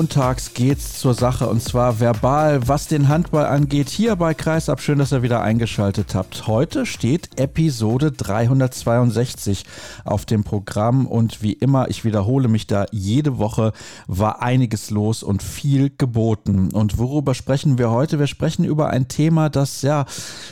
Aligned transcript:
Montags 0.00 0.54
geht's 0.54 0.98
zur 0.98 1.12
Sache 1.12 1.46
und 1.46 1.62
zwar 1.62 2.00
verbal, 2.00 2.66
was 2.66 2.86
den 2.86 3.08
Handball 3.08 3.44
angeht. 3.44 3.90
Hier 3.90 4.16
bei 4.16 4.32
Kreisab. 4.32 4.80
Schön, 4.80 4.98
dass 4.98 5.12
ihr 5.12 5.20
wieder 5.20 5.42
eingeschaltet 5.42 6.14
habt. 6.14 6.46
Heute 6.46 6.86
steht 6.86 7.38
Episode 7.38 8.10
362 8.10 9.66
auf 10.06 10.24
dem 10.24 10.42
Programm 10.42 11.06
und 11.06 11.42
wie 11.42 11.52
immer, 11.52 11.90
ich 11.90 12.02
wiederhole 12.06 12.48
mich 12.48 12.66
da 12.66 12.86
jede 12.92 13.36
Woche, 13.36 13.74
war 14.06 14.40
einiges 14.40 14.88
los 14.88 15.22
und 15.22 15.42
viel 15.42 15.90
geboten. 15.90 16.70
Und 16.72 16.96
worüber 16.96 17.34
sprechen 17.34 17.76
wir 17.76 17.90
heute? 17.90 18.18
Wir 18.18 18.26
sprechen 18.26 18.64
über 18.64 18.88
ein 18.88 19.06
Thema, 19.08 19.50
das 19.50 19.82
ja 19.82 20.06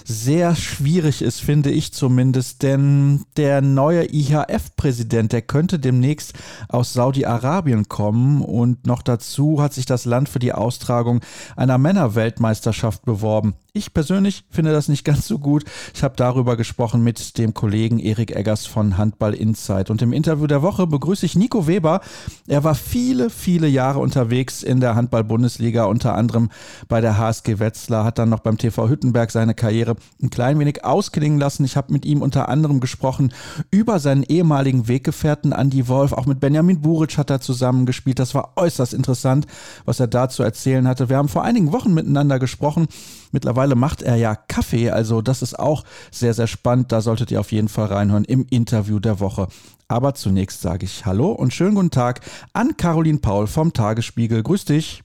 sehr 0.04 0.56
schwierig 0.56 1.22
ist, 1.22 1.40
finde 1.40 1.70
ich 1.70 1.94
zumindest, 1.94 2.62
denn 2.62 3.24
der 3.38 3.62
neue 3.62 4.12
IHF-Präsident, 4.12 5.32
der 5.32 5.40
könnte 5.40 5.78
demnächst 5.78 6.34
aus 6.68 6.92
Saudi-Arabien 6.92 7.88
kommen 7.88 8.42
und 8.42 8.86
noch 8.86 9.00
dazu 9.00 9.37
Dazu 9.38 9.62
hat 9.62 9.72
sich 9.72 9.86
das 9.86 10.04
Land 10.04 10.28
für 10.28 10.40
die 10.40 10.52
Austragung 10.52 11.20
einer 11.54 11.78
Männerweltmeisterschaft 11.78 13.04
beworben. 13.04 13.54
Ich 13.74 13.92
persönlich 13.92 14.44
finde 14.50 14.72
das 14.72 14.88
nicht 14.88 15.04
ganz 15.08 15.28
so 15.28 15.38
gut. 15.38 15.64
Ich 15.94 16.02
habe 16.02 16.16
darüber 16.16 16.56
gesprochen 16.56 17.04
mit 17.04 17.36
dem 17.36 17.52
Kollegen 17.52 17.98
Erik 17.98 18.34
Eggers 18.34 18.64
von 18.64 18.96
Handball 18.96 19.34
Insight. 19.34 19.90
Und 19.90 20.00
im 20.00 20.14
Interview 20.14 20.46
der 20.46 20.62
Woche 20.62 20.86
begrüße 20.86 21.26
ich 21.26 21.36
Nico 21.36 21.66
Weber. 21.66 22.00
Er 22.46 22.64
war 22.64 22.74
viele, 22.74 23.28
viele 23.28 23.68
Jahre 23.68 23.98
unterwegs 23.98 24.62
in 24.62 24.80
der 24.80 24.94
Handball-Bundesliga, 24.94 25.84
unter 25.84 26.14
anderem 26.14 26.48
bei 26.88 27.02
der 27.02 27.18
HSG 27.18 27.58
Wetzlar, 27.58 28.04
hat 28.04 28.18
dann 28.18 28.30
noch 28.30 28.40
beim 28.40 28.56
TV 28.56 28.88
Hüttenberg 28.88 29.30
seine 29.30 29.54
Karriere 29.54 29.96
ein 30.22 30.30
klein 30.30 30.58
wenig 30.58 30.84
ausklingen 30.84 31.38
lassen. 31.38 31.64
Ich 31.64 31.76
habe 31.76 31.92
mit 31.92 32.06
ihm 32.06 32.22
unter 32.22 32.48
anderem 32.48 32.80
gesprochen 32.80 33.34
über 33.70 33.98
seinen 33.98 34.22
ehemaligen 34.22 34.88
Weggefährten 34.88 35.52
Andy 35.52 35.88
Wolf. 35.88 36.14
Auch 36.14 36.24
mit 36.24 36.40
Benjamin 36.40 36.80
Buric 36.80 37.18
hat 37.18 37.28
er 37.28 37.42
zusammengespielt. 37.42 38.18
Das 38.18 38.34
war 38.34 38.54
äußerst 38.56 38.94
interessant, 38.94 39.46
was 39.84 40.00
er 40.00 40.06
da 40.06 40.30
zu 40.30 40.42
erzählen 40.42 40.88
hatte. 40.88 41.10
Wir 41.10 41.18
haben 41.18 41.28
vor 41.28 41.44
einigen 41.44 41.72
Wochen 41.72 41.92
miteinander 41.92 42.38
gesprochen. 42.38 42.86
Mittlerweile 43.30 43.57
macht 43.66 44.02
er 44.02 44.16
ja 44.16 44.34
Kaffee, 44.34 44.90
also 44.90 45.20
das 45.22 45.42
ist 45.42 45.58
auch 45.58 45.84
sehr, 46.10 46.34
sehr 46.34 46.46
spannend. 46.46 46.92
Da 46.92 47.00
solltet 47.00 47.30
ihr 47.30 47.40
auf 47.40 47.52
jeden 47.52 47.68
Fall 47.68 47.86
reinhören 47.86 48.24
im 48.24 48.46
Interview 48.50 48.98
der 48.98 49.20
Woche. 49.20 49.48
Aber 49.88 50.14
zunächst 50.14 50.60
sage 50.60 50.84
ich 50.84 51.06
Hallo 51.06 51.32
und 51.32 51.52
schönen 51.52 51.74
guten 51.74 51.90
Tag 51.90 52.20
an 52.52 52.76
Caroline 52.76 53.18
Paul 53.18 53.46
vom 53.46 53.72
Tagesspiegel. 53.72 54.42
Grüß 54.42 54.66
dich. 54.66 55.02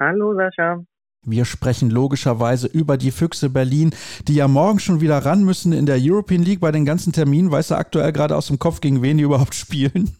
Hallo 0.00 0.34
Sascha. 0.34 0.82
Wir 1.24 1.44
sprechen 1.44 1.90
logischerweise 1.90 2.66
über 2.66 2.96
die 2.96 3.12
Füchse 3.12 3.48
Berlin, 3.48 3.94
die 4.26 4.34
ja 4.34 4.48
morgen 4.48 4.80
schon 4.80 5.00
wieder 5.00 5.18
ran 5.18 5.44
müssen 5.44 5.72
in 5.72 5.86
der 5.86 5.98
European 6.00 6.42
League 6.42 6.60
bei 6.60 6.72
den 6.72 6.84
ganzen 6.84 7.12
Terminen. 7.12 7.52
Weißt 7.52 7.70
du 7.70 7.76
aktuell 7.76 8.12
gerade 8.12 8.36
aus 8.36 8.48
dem 8.48 8.58
Kopf, 8.58 8.80
gegen 8.80 9.02
wen 9.02 9.18
die 9.18 9.24
überhaupt 9.24 9.54
spielen? 9.54 10.16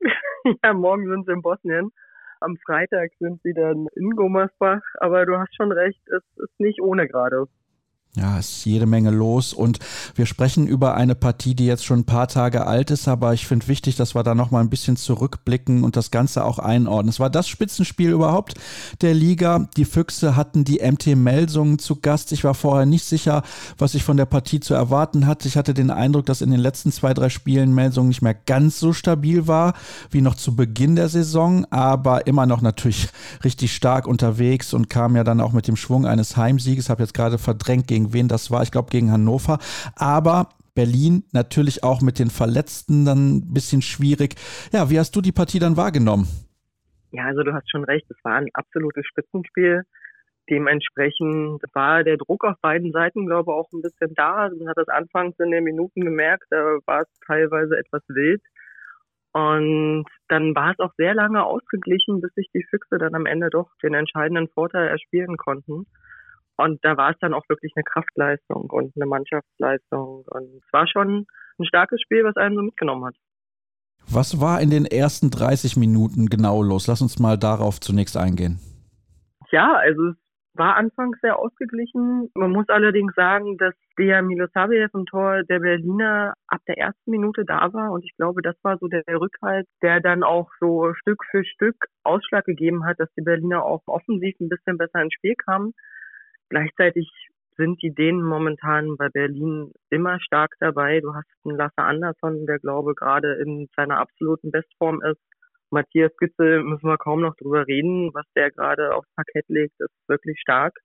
ja, 0.62 0.72
morgen 0.74 1.08
sind 1.08 1.26
sie 1.26 1.32
in 1.32 1.42
Bosnien. 1.42 1.90
Am 2.40 2.56
Freitag 2.64 3.10
sind 3.18 3.40
sie 3.42 3.52
dann 3.52 3.88
in 3.94 4.10
Gummersbach, 4.10 4.82
aber 5.00 5.26
du 5.26 5.38
hast 5.38 5.54
schon 5.56 5.72
recht, 5.72 6.00
es 6.08 6.22
ist 6.36 6.60
nicht 6.60 6.80
ohne 6.80 7.08
gerade. 7.08 7.46
Ja, 8.16 8.38
es 8.38 8.48
ist 8.48 8.64
jede 8.64 8.86
Menge 8.86 9.10
los 9.10 9.52
und 9.52 9.78
wir 10.16 10.26
sprechen 10.26 10.66
über 10.66 10.94
eine 10.94 11.14
Partie, 11.14 11.54
die 11.54 11.66
jetzt 11.66 11.84
schon 11.84 12.00
ein 12.00 12.04
paar 12.04 12.26
Tage 12.26 12.66
alt 12.66 12.90
ist, 12.90 13.06
aber 13.06 13.32
ich 13.32 13.46
finde 13.46 13.68
wichtig, 13.68 13.94
dass 13.94 14.16
wir 14.16 14.24
da 14.24 14.34
noch 14.34 14.50
mal 14.50 14.60
ein 14.60 14.70
bisschen 14.70 14.96
zurückblicken 14.96 15.84
und 15.84 15.94
das 15.94 16.10
Ganze 16.10 16.44
auch 16.44 16.58
einordnen. 16.58 17.10
Es 17.10 17.20
war 17.20 17.30
das 17.30 17.48
Spitzenspiel 17.48 18.10
überhaupt 18.10 18.54
der 19.02 19.14
Liga. 19.14 19.68
Die 19.76 19.84
Füchse 19.84 20.34
hatten 20.34 20.64
die 20.64 20.80
MT 20.80 21.14
Melsungen 21.16 21.78
zu 21.78 21.96
Gast. 22.00 22.32
Ich 22.32 22.42
war 22.42 22.54
vorher 22.54 22.86
nicht 22.86 23.04
sicher, 23.04 23.42
was 23.76 23.94
ich 23.94 24.02
von 24.02 24.16
der 24.16 24.26
Partie 24.26 24.58
zu 24.58 24.74
erwarten 24.74 25.26
hatte. 25.26 25.46
Ich 25.46 25.56
hatte 25.56 25.74
den 25.74 25.90
Eindruck, 25.90 26.26
dass 26.26 26.40
in 26.40 26.50
den 26.50 26.60
letzten 26.60 26.90
zwei, 26.90 27.14
drei 27.14 27.28
Spielen 27.28 27.72
Melsungen 27.74 28.08
nicht 28.08 28.22
mehr 28.22 28.34
ganz 28.34 28.80
so 28.80 28.92
stabil 28.92 29.46
war 29.46 29.74
wie 30.10 30.22
noch 30.22 30.34
zu 30.34 30.56
Beginn 30.56 30.96
der 30.96 31.08
Saison, 31.08 31.66
aber 31.70 32.26
immer 32.26 32.46
noch 32.46 32.62
natürlich 32.62 33.10
richtig 33.44 33.76
stark 33.76 34.08
unterwegs 34.08 34.72
und 34.74 34.90
kam 34.90 35.14
ja 35.14 35.22
dann 35.22 35.40
auch 35.40 35.52
mit 35.52 35.68
dem 35.68 35.76
Schwung 35.76 36.04
eines 36.04 36.36
Heimsieges. 36.36 36.88
Habe 36.88 37.02
jetzt 37.02 37.14
gerade 37.14 37.38
verdrängt 37.38 37.86
gegen 37.86 37.97
gegen 37.98 38.12
wen 38.12 38.28
das 38.28 38.50
war, 38.50 38.62
ich 38.62 38.70
glaube 38.70 38.90
gegen 38.90 39.10
Hannover. 39.10 39.58
Aber 39.96 40.50
Berlin 40.74 41.24
natürlich 41.32 41.82
auch 41.82 42.00
mit 42.00 42.18
den 42.18 42.30
Verletzten 42.30 43.04
dann 43.04 43.38
ein 43.38 43.52
bisschen 43.52 43.82
schwierig. 43.82 44.36
Ja, 44.72 44.90
wie 44.90 44.98
hast 44.98 45.16
du 45.16 45.20
die 45.20 45.32
Partie 45.32 45.58
dann 45.58 45.76
wahrgenommen? 45.76 46.28
Ja, 47.10 47.24
also 47.24 47.42
du 47.42 47.52
hast 47.52 47.68
schon 47.70 47.84
recht, 47.84 48.06
es 48.10 48.22
war 48.22 48.36
ein 48.36 48.48
absolutes 48.52 49.04
Spitzenspiel. 49.06 49.82
Dementsprechend 50.48 51.62
war 51.74 52.04
der 52.04 52.16
Druck 52.16 52.44
auf 52.44 52.54
beiden 52.62 52.92
Seiten, 52.92 53.26
glaube 53.26 53.50
ich, 53.50 53.54
auch 53.54 53.68
ein 53.72 53.82
bisschen 53.82 54.14
da. 54.14 54.48
Man 54.56 54.68
hat 54.68 54.76
das 54.76 54.88
anfangs 54.88 55.34
in 55.40 55.50
den 55.50 55.64
Minuten 55.64 56.02
gemerkt, 56.02 56.44
da 56.50 56.78
war 56.86 57.02
es 57.02 57.08
teilweise 57.26 57.76
etwas 57.76 58.02
wild. 58.08 58.42
Und 59.32 60.06
dann 60.28 60.54
war 60.54 60.72
es 60.72 60.78
auch 60.78 60.92
sehr 60.96 61.14
lange 61.14 61.44
ausgeglichen, 61.44 62.20
bis 62.20 62.32
sich 62.34 62.48
die 62.54 62.64
Füchse 62.70 62.98
dann 62.98 63.14
am 63.14 63.26
Ende 63.26 63.50
doch 63.50 63.68
den 63.82 63.94
entscheidenden 63.94 64.48
Vorteil 64.48 64.88
erspielen 64.88 65.36
konnten. 65.36 65.86
Und 66.58 66.84
da 66.84 66.96
war 66.96 67.10
es 67.12 67.16
dann 67.20 67.34
auch 67.34 67.48
wirklich 67.48 67.72
eine 67.76 67.84
Kraftleistung 67.84 68.68
und 68.70 68.92
eine 68.96 69.06
Mannschaftsleistung. 69.06 70.24
Und 70.26 70.44
es 70.56 70.72
war 70.72 70.86
schon 70.88 71.26
ein 71.58 71.64
starkes 71.64 72.00
Spiel, 72.02 72.24
was 72.24 72.36
einen 72.36 72.56
so 72.56 72.62
mitgenommen 72.62 73.06
hat. 73.06 73.14
Was 74.10 74.40
war 74.40 74.60
in 74.60 74.70
den 74.70 74.84
ersten 74.84 75.30
30 75.30 75.76
Minuten 75.76 76.26
genau 76.26 76.62
los? 76.62 76.86
Lass 76.86 77.02
uns 77.02 77.18
mal 77.18 77.36
darauf 77.36 77.78
zunächst 77.78 78.16
eingehen. 78.16 78.58
Ja, 79.50 79.74
also 79.74 80.08
es 80.08 80.16
war 80.54 80.76
anfangs 80.76 81.18
sehr 81.20 81.38
ausgeglichen. 81.38 82.30
Man 82.34 82.50
muss 82.50 82.68
allerdings 82.68 83.14
sagen, 83.14 83.56
dass 83.58 83.74
der 83.96 84.22
Milosavljev 84.22 84.90
im 84.94 85.06
Tor 85.06 85.44
der 85.44 85.60
Berliner 85.60 86.34
ab 86.48 86.60
der 86.66 86.78
ersten 86.78 87.10
Minute 87.10 87.44
da 87.44 87.72
war. 87.72 87.92
Und 87.92 88.04
ich 88.04 88.16
glaube, 88.16 88.42
das 88.42 88.56
war 88.62 88.78
so 88.78 88.88
der 88.88 89.04
Rückhalt, 89.06 89.66
der 89.82 90.00
dann 90.00 90.24
auch 90.24 90.48
so 90.58 90.92
Stück 90.94 91.22
für 91.30 91.44
Stück 91.44 91.76
Ausschlag 92.02 92.44
gegeben 92.46 92.84
hat, 92.84 92.98
dass 92.98 93.12
die 93.16 93.22
Berliner 93.22 93.64
auch 93.64 93.82
offensiv 93.86 94.34
ein 94.40 94.48
bisschen 94.48 94.76
besser 94.76 95.02
ins 95.02 95.14
Spiel 95.14 95.34
kamen. 95.36 95.72
Gleichzeitig 96.48 97.10
sind 97.56 97.82
die 97.82 97.92
Dänen 97.92 98.22
momentan 98.22 98.96
bei 98.96 99.08
Berlin 99.08 99.72
immer 99.90 100.20
stark 100.20 100.54
dabei. 100.60 101.00
Du 101.00 101.14
hast 101.14 101.26
einen 101.44 101.56
Lasse 101.56 101.78
Andersson, 101.78 102.46
der 102.46 102.58
glaube 102.58 102.94
gerade 102.94 103.34
in 103.34 103.68
seiner 103.76 103.98
absoluten 103.98 104.50
Bestform 104.50 105.02
ist. 105.02 105.20
Matthias 105.70 106.16
Gütze 106.16 106.62
müssen 106.62 106.88
wir 106.88 106.96
kaum 106.96 107.20
noch 107.20 107.36
drüber 107.36 107.66
reden, 107.66 108.14
was 108.14 108.24
der 108.34 108.50
gerade 108.50 108.94
aufs 108.94 109.12
Parkett 109.14 109.44
legt, 109.48 109.78
ist 109.80 110.08
wirklich 110.08 110.40
stark. 110.40 110.78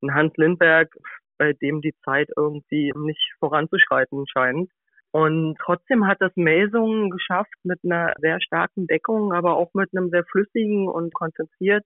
Und 0.00 0.14
Hans 0.14 0.34
Lindberg, 0.36 0.88
bei 1.36 1.52
dem 1.52 1.82
die 1.82 1.94
Zeit 2.04 2.30
irgendwie 2.36 2.92
nicht 2.96 3.34
voranzuschreiten 3.38 4.24
scheint. 4.26 4.70
Und 5.10 5.58
trotzdem 5.58 6.06
hat 6.06 6.20
das 6.20 6.32
Melsungen 6.36 7.10
geschafft 7.10 7.54
mit 7.64 7.78
einer 7.84 8.14
sehr 8.20 8.40
starken 8.40 8.86
Deckung, 8.86 9.32
aber 9.32 9.56
auch 9.56 9.70
mit 9.74 9.90
einem 9.94 10.10
sehr 10.10 10.24
flüssigen 10.24 10.88
und 10.88 11.12
konzentriert 11.12 11.84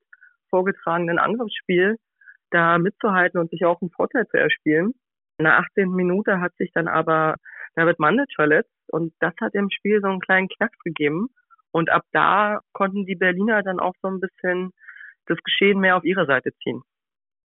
vorgetragenen 0.50 1.19
Angriffsspiel 1.19 1.97
da 2.51 2.79
mitzuhalten 2.79 3.41
und 3.41 3.51
sich 3.51 3.65
auch 3.65 3.81
einen 3.81 3.91
Vorteil 3.91 4.27
zu 4.29 4.37
erspielen. 4.37 4.95
In 5.39 5.45
der 5.45 5.59
18. 5.59 5.91
Minute 5.91 6.41
hat 6.41 6.55
sich 6.57 6.71
dann 6.73 6.89
aber 6.89 7.37
David 7.77 7.99
Mandic 7.99 8.33
verletzt 8.35 8.73
und 8.89 9.13
das 9.21 9.35
hat 9.41 9.55
im 9.55 9.71
Spiel 9.71 10.01
so 10.01 10.09
einen 10.09 10.21
kleinen 10.21 10.49
Knacks 10.49 10.79
gegeben. 10.81 11.29
Und 11.71 11.91
ab 11.91 12.03
da 12.13 12.61
konnten 12.73 13.07
die 13.07 13.15
Berliner 13.15 13.63
dann 13.63 13.79
auch 13.79 13.95
so 14.03 14.09
ein 14.09 14.21
bisschen 14.21 14.73
das 15.27 15.39
Geschehen 15.45 15.79
mehr 15.79 15.97
auf 15.97 16.05
ihre 16.05 16.27
Seite 16.27 16.50
ziehen. 16.62 16.83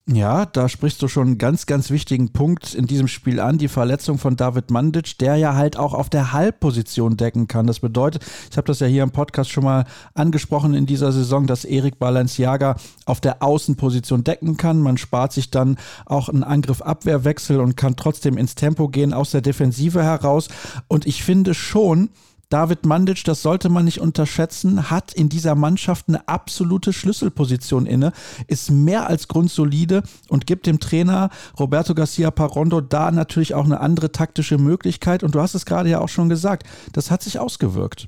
Ja, 0.10 0.46
da 0.46 0.70
sprichst 0.70 1.02
du 1.02 1.10
schon 1.10 1.28
einen 1.28 1.38
ganz, 1.38 1.66
ganz 1.66 1.90
wichtigen 1.90 2.30
Punkt 2.30 2.74
in 2.74 2.88
diesem 2.88 3.10
Spiel 3.10 3.42
an, 3.42 3.58
die 3.58 3.68
Verletzung 3.68 4.18
von 4.18 4.38
David 4.38 4.72
Mandic, 4.72 5.18
der 5.18 5.36
ja 5.36 5.56
halt 5.56 5.76
auch 5.76 5.94
auf 5.94 6.10
der 6.10 6.32
Halbposition 6.32 7.18
decken 7.18 7.50
kann. 7.50 7.68
Das 7.68 7.82
bedeutet, 7.82 8.26
ich 8.50 8.56
habe 8.56 8.68
das 8.68 8.80
ja 8.80 8.88
hier 8.88 9.04
im 9.04 9.12
Podcast 9.12 9.52
schon 9.52 9.66
mal 9.66 9.84
angesprochen 10.14 10.76
in 10.76 10.86
dieser 10.86 11.12
Saison, 11.12 11.46
dass 11.46 11.66
Erik 11.66 12.00
Balenciaga 12.00 12.78
auf 13.06 13.20
der 13.20 13.44
Außenposition 13.44 14.24
decken 14.24 14.56
kann. 14.56 14.80
Man 14.80 14.98
spart 14.98 15.34
sich 15.34 15.52
dann 15.52 15.76
auch 16.06 16.30
einen 16.30 16.46
Angriff-Abwehrwechsel 16.46 17.60
und 17.60 17.76
kann 17.76 17.98
trotzdem 17.98 18.38
ins 18.38 18.56
Tempo 18.56 18.88
gehen 18.88 19.12
aus 19.12 19.32
der 19.32 19.42
Defensive 19.42 20.04
heraus. 20.04 20.48
Und 20.88 21.06
ich 21.06 21.22
finde 21.22 21.54
schon, 21.54 22.12
David 22.50 22.86
Mandic, 22.86 23.26
das 23.26 23.42
sollte 23.42 23.68
man 23.68 23.84
nicht 23.84 24.00
unterschätzen, 24.00 24.90
hat 24.90 25.14
in 25.14 25.28
dieser 25.28 25.56
Mannschaft 25.56 26.06
eine 26.08 26.30
absolute 26.30 26.94
Schlüsselposition 26.94 27.86
inne, 27.86 28.14
ist 28.48 28.72
mehr 28.72 29.08
als 29.08 29.28
grundsolide 29.28 30.02
und 30.30 30.48
gibt 30.48 30.66
dem 30.66 30.80
Trainer 30.80 31.30
Roberto 31.60 31.94
Garcia 31.94 32.32
Parondo 32.32 32.80
da 32.80 33.12
natürlich 33.12 33.54
auch 33.54 33.66
eine 33.66 33.82
andere 33.82 34.14
taktische 34.14 34.58
Möglichkeit. 34.58 35.24
Und 35.24 35.36
du 35.36 35.42
hast 35.42 35.56
es 35.56 35.66
gerade 35.66 35.90
ja 35.90 36.00
auch 36.00 36.08
schon 36.08 36.30
gesagt, 36.30 36.64
das 36.94 37.12
hat 37.12 37.22
sich 37.22 37.38
ausgewirkt. 37.38 38.08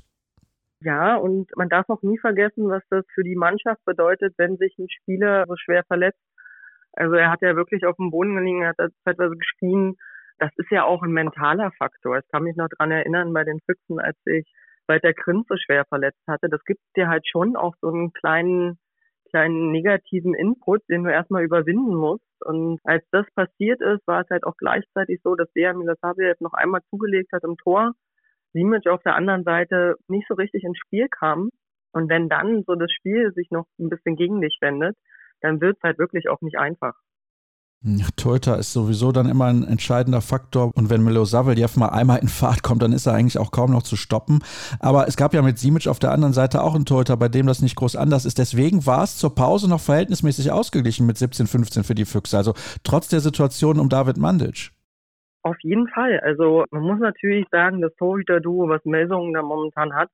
Ja, 0.82 1.16
und 1.16 1.50
man 1.56 1.68
darf 1.68 1.90
auch 1.90 2.00
nie 2.00 2.18
vergessen, 2.18 2.70
was 2.70 2.82
das 2.88 3.04
für 3.14 3.22
die 3.22 3.36
Mannschaft 3.36 3.84
bedeutet, 3.84 4.32
wenn 4.38 4.56
sich 4.56 4.74
ein 4.78 4.88
Spieler 4.88 5.44
so 5.46 5.54
schwer 5.56 5.84
verletzt. 5.84 6.22
Also 6.94 7.14
er 7.14 7.30
hat 7.30 7.42
ja 7.42 7.56
wirklich 7.56 7.84
auf 7.84 7.96
dem 7.96 8.10
Boden 8.10 8.36
gelegen, 8.36 8.62
er 8.62 8.70
hat 8.70 8.92
zeitweise 9.04 9.36
geschrien, 9.36 9.98
das 10.40 10.50
ist 10.56 10.70
ja 10.70 10.84
auch 10.84 11.02
ein 11.02 11.12
mentaler 11.12 11.70
Faktor. 11.78 12.18
Ich 12.18 12.28
kann 12.32 12.42
mich 12.42 12.56
noch 12.56 12.68
dran 12.68 12.90
erinnern 12.90 13.32
bei 13.32 13.44
den 13.44 13.60
Füchsen, 13.60 14.00
als 14.00 14.16
ich 14.24 14.50
der 14.88 15.14
Grin 15.14 15.44
so 15.48 15.54
schwer 15.56 15.84
verletzt 15.84 16.22
hatte. 16.26 16.48
Das 16.48 16.64
gibt 16.64 16.80
dir 16.96 17.06
halt 17.06 17.24
schon 17.28 17.54
auch 17.54 17.76
so 17.80 17.88
einen 17.88 18.12
kleinen, 18.12 18.76
kleinen 19.28 19.70
negativen 19.70 20.34
Input, 20.34 20.82
den 20.88 21.04
du 21.04 21.12
erstmal 21.12 21.44
überwinden 21.44 21.94
musst. 21.94 22.24
Und 22.44 22.80
als 22.82 23.04
das 23.12 23.24
passiert 23.36 23.80
ist, 23.80 24.04
war 24.08 24.22
es 24.22 24.30
halt 24.30 24.42
auch 24.42 24.56
gleichzeitig 24.56 25.20
so, 25.22 25.36
dass 25.36 25.48
der 25.52 25.74
Milosavljev 25.74 26.40
noch 26.40 26.54
einmal 26.54 26.80
zugelegt 26.90 27.30
hat 27.32 27.44
im 27.44 27.56
Tor. 27.56 27.92
Simic 28.52 28.88
auf 28.88 29.02
der 29.04 29.14
anderen 29.14 29.44
Seite 29.44 29.94
nicht 30.08 30.26
so 30.26 30.34
richtig 30.34 30.64
ins 30.64 30.78
Spiel 30.78 31.06
kam. 31.08 31.50
Und 31.92 32.08
wenn 32.08 32.28
dann 32.28 32.64
so 32.66 32.74
das 32.74 32.90
Spiel 32.90 33.32
sich 33.34 33.50
noch 33.52 33.66
ein 33.78 33.90
bisschen 33.90 34.16
gegen 34.16 34.40
dich 34.40 34.58
wendet, 34.60 34.96
dann 35.40 35.60
wird 35.60 35.76
es 35.76 35.82
halt 35.84 35.98
wirklich 35.98 36.28
auch 36.28 36.40
nicht 36.40 36.58
einfach. 36.58 36.94
Ja, 37.82 38.04
Toyota 38.14 38.56
ist 38.56 38.74
sowieso 38.74 39.10
dann 39.10 39.26
immer 39.26 39.46
ein 39.46 39.64
entscheidender 39.64 40.20
Faktor. 40.20 40.70
Und 40.74 40.90
wenn 40.90 41.02
Milosavljev 41.02 41.78
mal 41.78 41.88
einmal 41.88 42.18
in 42.18 42.28
Fahrt 42.28 42.62
kommt, 42.62 42.82
dann 42.82 42.92
ist 42.92 43.06
er 43.06 43.14
eigentlich 43.14 43.38
auch 43.38 43.52
kaum 43.52 43.70
noch 43.70 43.82
zu 43.82 43.96
stoppen. 43.96 44.40
Aber 44.80 45.08
es 45.08 45.16
gab 45.16 45.32
ja 45.32 45.40
mit 45.40 45.58
Simic 45.58 45.88
auf 45.88 45.98
der 45.98 46.10
anderen 46.12 46.34
Seite 46.34 46.62
auch 46.62 46.74
einen 46.74 46.84
Toyota, 46.84 47.16
bei 47.16 47.28
dem 47.28 47.46
das 47.46 47.62
nicht 47.62 47.76
groß 47.76 47.96
anders 47.96 48.26
ist. 48.26 48.36
Deswegen 48.36 48.84
war 48.84 49.04
es 49.04 49.16
zur 49.16 49.34
Pause 49.34 49.66
noch 49.66 49.80
verhältnismäßig 49.80 50.52
ausgeglichen 50.52 51.06
mit 51.06 51.16
17, 51.16 51.46
15 51.46 51.82
für 51.82 51.94
die 51.94 52.04
Füchse. 52.04 52.36
Also 52.36 52.52
trotz 52.84 53.08
der 53.08 53.20
Situation 53.20 53.80
um 53.80 53.88
David 53.88 54.18
Mandic. 54.18 54.72
Auf 55.42 55.56
jeden 55.62 55.88
Fall. 55.88 56.20
Also 56.20 56.66
man 56.70 56.82
muss 56.82 57.00
natürlich 57.00 57.46
sagen, 57.50 57.80
das 57.80 57.94
Torhüter-Duo, 57.96 58.68
was 58.68 58.84
Melsungen 58.84 59.32
da 59.32 59.40
momentan 59.40 59.94
hat, 59.94 60.10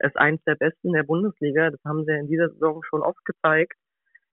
ist 0.00 0.18
eins 0.18 0.44
der 0.44 0.56
besten 0.56 0.92
der 0.92 1.04
Bundesliga. 1.04 1.70
Das 1.70 1.80
haben 1.82 2.04
sie 2.04 2.12
in 2.12 2.28
dieser 2.28 2.50
Saison 2.50 2.82
schon 2.84 3.00
oft 3.00 3.24
gezeigt. 3.24 3.72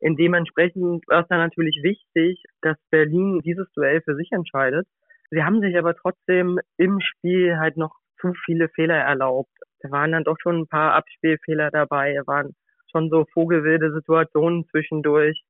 In 0.03 0.17
dementsprechend 0.17 1.07
war 1.07 1.21
es 1.21 1.27
dann 1.29 1.39
natürlich 1.39 1.79
wichtig, 1.81 2.43
dass 2.61 2.75
Berlin 2.91 3.39
dieses 3.45 3.71
Duell 3.71 4.01
für 4.01 4.15
sich 4.17 4.33
entscheidet. 4.33 4.85
Sie 5.31 5.41
haben 5.41 5.61
sich 5.61 5.77
aber 5.77 5.95
trotzdem 5.95 6.59
im 6.75 6.99
Spiel 6.99 7.57
halt 7.57 7.77
noch 7.77 7.95
zu 8.19 8.33
viele 8.43 8.67
Fehler 8.67 8.97
erlaubt. 8.97 9.53
Da 9.79 9.91
waren 9.91 10.11
dann 10.11 10.25
doch 10.25 10.35
schon 10.41 10.57
ein 10.57 10.67
paar 10.67 10.93
Abspielfehler 10.95 11.71
dabei. 11.71 12.15
Da 12.15 12.27
waren 12.27 12.53
schon 12.91 13.09
so 13.09 13.23
vogelwilde 13.33 13.93
Situationen 13.93 14.67
zwischendurch. 14.71 15.41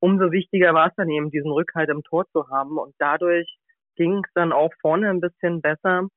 Umso 0.00 0.32
wichtiger 0.32 0.74
war 0.74 0.88
es 0.88 0.94
dann 0.96 1.08
eben, 1.08 1.30
diesen 1.30 1.52
Rückhalt 1.52 1.88
im 1.88 2.02
Tor 2.02 2.26
zu 2.32 2.48
haben. 2.48 2.78
Und 2.78 2.96
dadurch 2.98 3.56
ging 3.94 4.24
es 4.24 4.32
dann 4.34 4.50
auch 4.50 4.72
vorne 4.80 5.10
ein 5.10 5.20
bisschen 5.20 5.60
besser. 5.62 6.08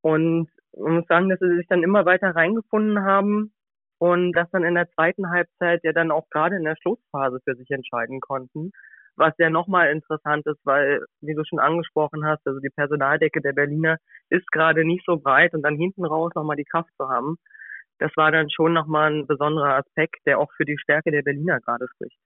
Und 0.00 0.48
man 0.76 0.94
muss 0.94 1.06
sagen, 1.08 1.28
dass 1.28 1.40
sie 1.40 1.56
sich 1.56 1.66
dann 1.66 1.82
immer 1.82 2.06
weiter 2.06 2.36
reingefunden 2.36 3.02
haben 3.02 3.52
und 3.98 4.32
das 4.32 4.50
dann 4.50 4.64
in 4.64 4.74
der 4.74 4.90
zweiten 4.90 5.30
Halbzeit 5.30 5.80
ja 5.84 5.92
dann 5.92 6.10
auch 6.10 6.28
gerade 6.30 6.56
in 6.56 6.64
der 6.64 6.76
Schlussphase 6.80 7.40
für 7.44 7.54
sich 7.56 7.70
entscheiden 7.70 8.20
konnten. 8.20 8.70
Was 9.16 9.32
ja 9.38 9.48
nochmal 9.48 9.90
interessant 9.90 10.46
ist, 10.46 10.60
weil, 10.64 11.04
wie 11.22 11.34
du 11.34 11.42
schon 11.44 11.58
angesprochen 11.58 12.26
hast, 12.26 12.46
also 12.46 12.60
die 12.60 12.70
Personaldecke 12.70 13.40
der 13.40 13.52
Berliner 13.52 13.96
ist 14.28 14.46
gerade 14.52 14.84
nicht 14.84 15.04
so 15.06 15.18
breit 15.18 15.54
und 15.54 15.62
dann 15.62 15.76
hinten 15.76 16.04
raus 16.04 16.32
nochmal 16.34 16.56
die 16.56 16.64
Kraft 16.64 16.90
zu 16.98 17.08
haben, 17.08 17.36
das 17.98 18.12
war 18.16 18.30
dann 18.30 18.50
schon 18.50 18.74
nochmal 18.74 19.12
ein 19.12 19.26
besonderer 19.26 19.76
Aspekt, 19.76 20.16
der 20.26 20.38
auch 20.38 20.50
für 20.56 20.66
die 20.66 20.78
Stärke 20.78 21.10
der 21.10 21.22
Berliner 21.22 21.60
gerade 21.60 21.86
spricht. 21.94 22.18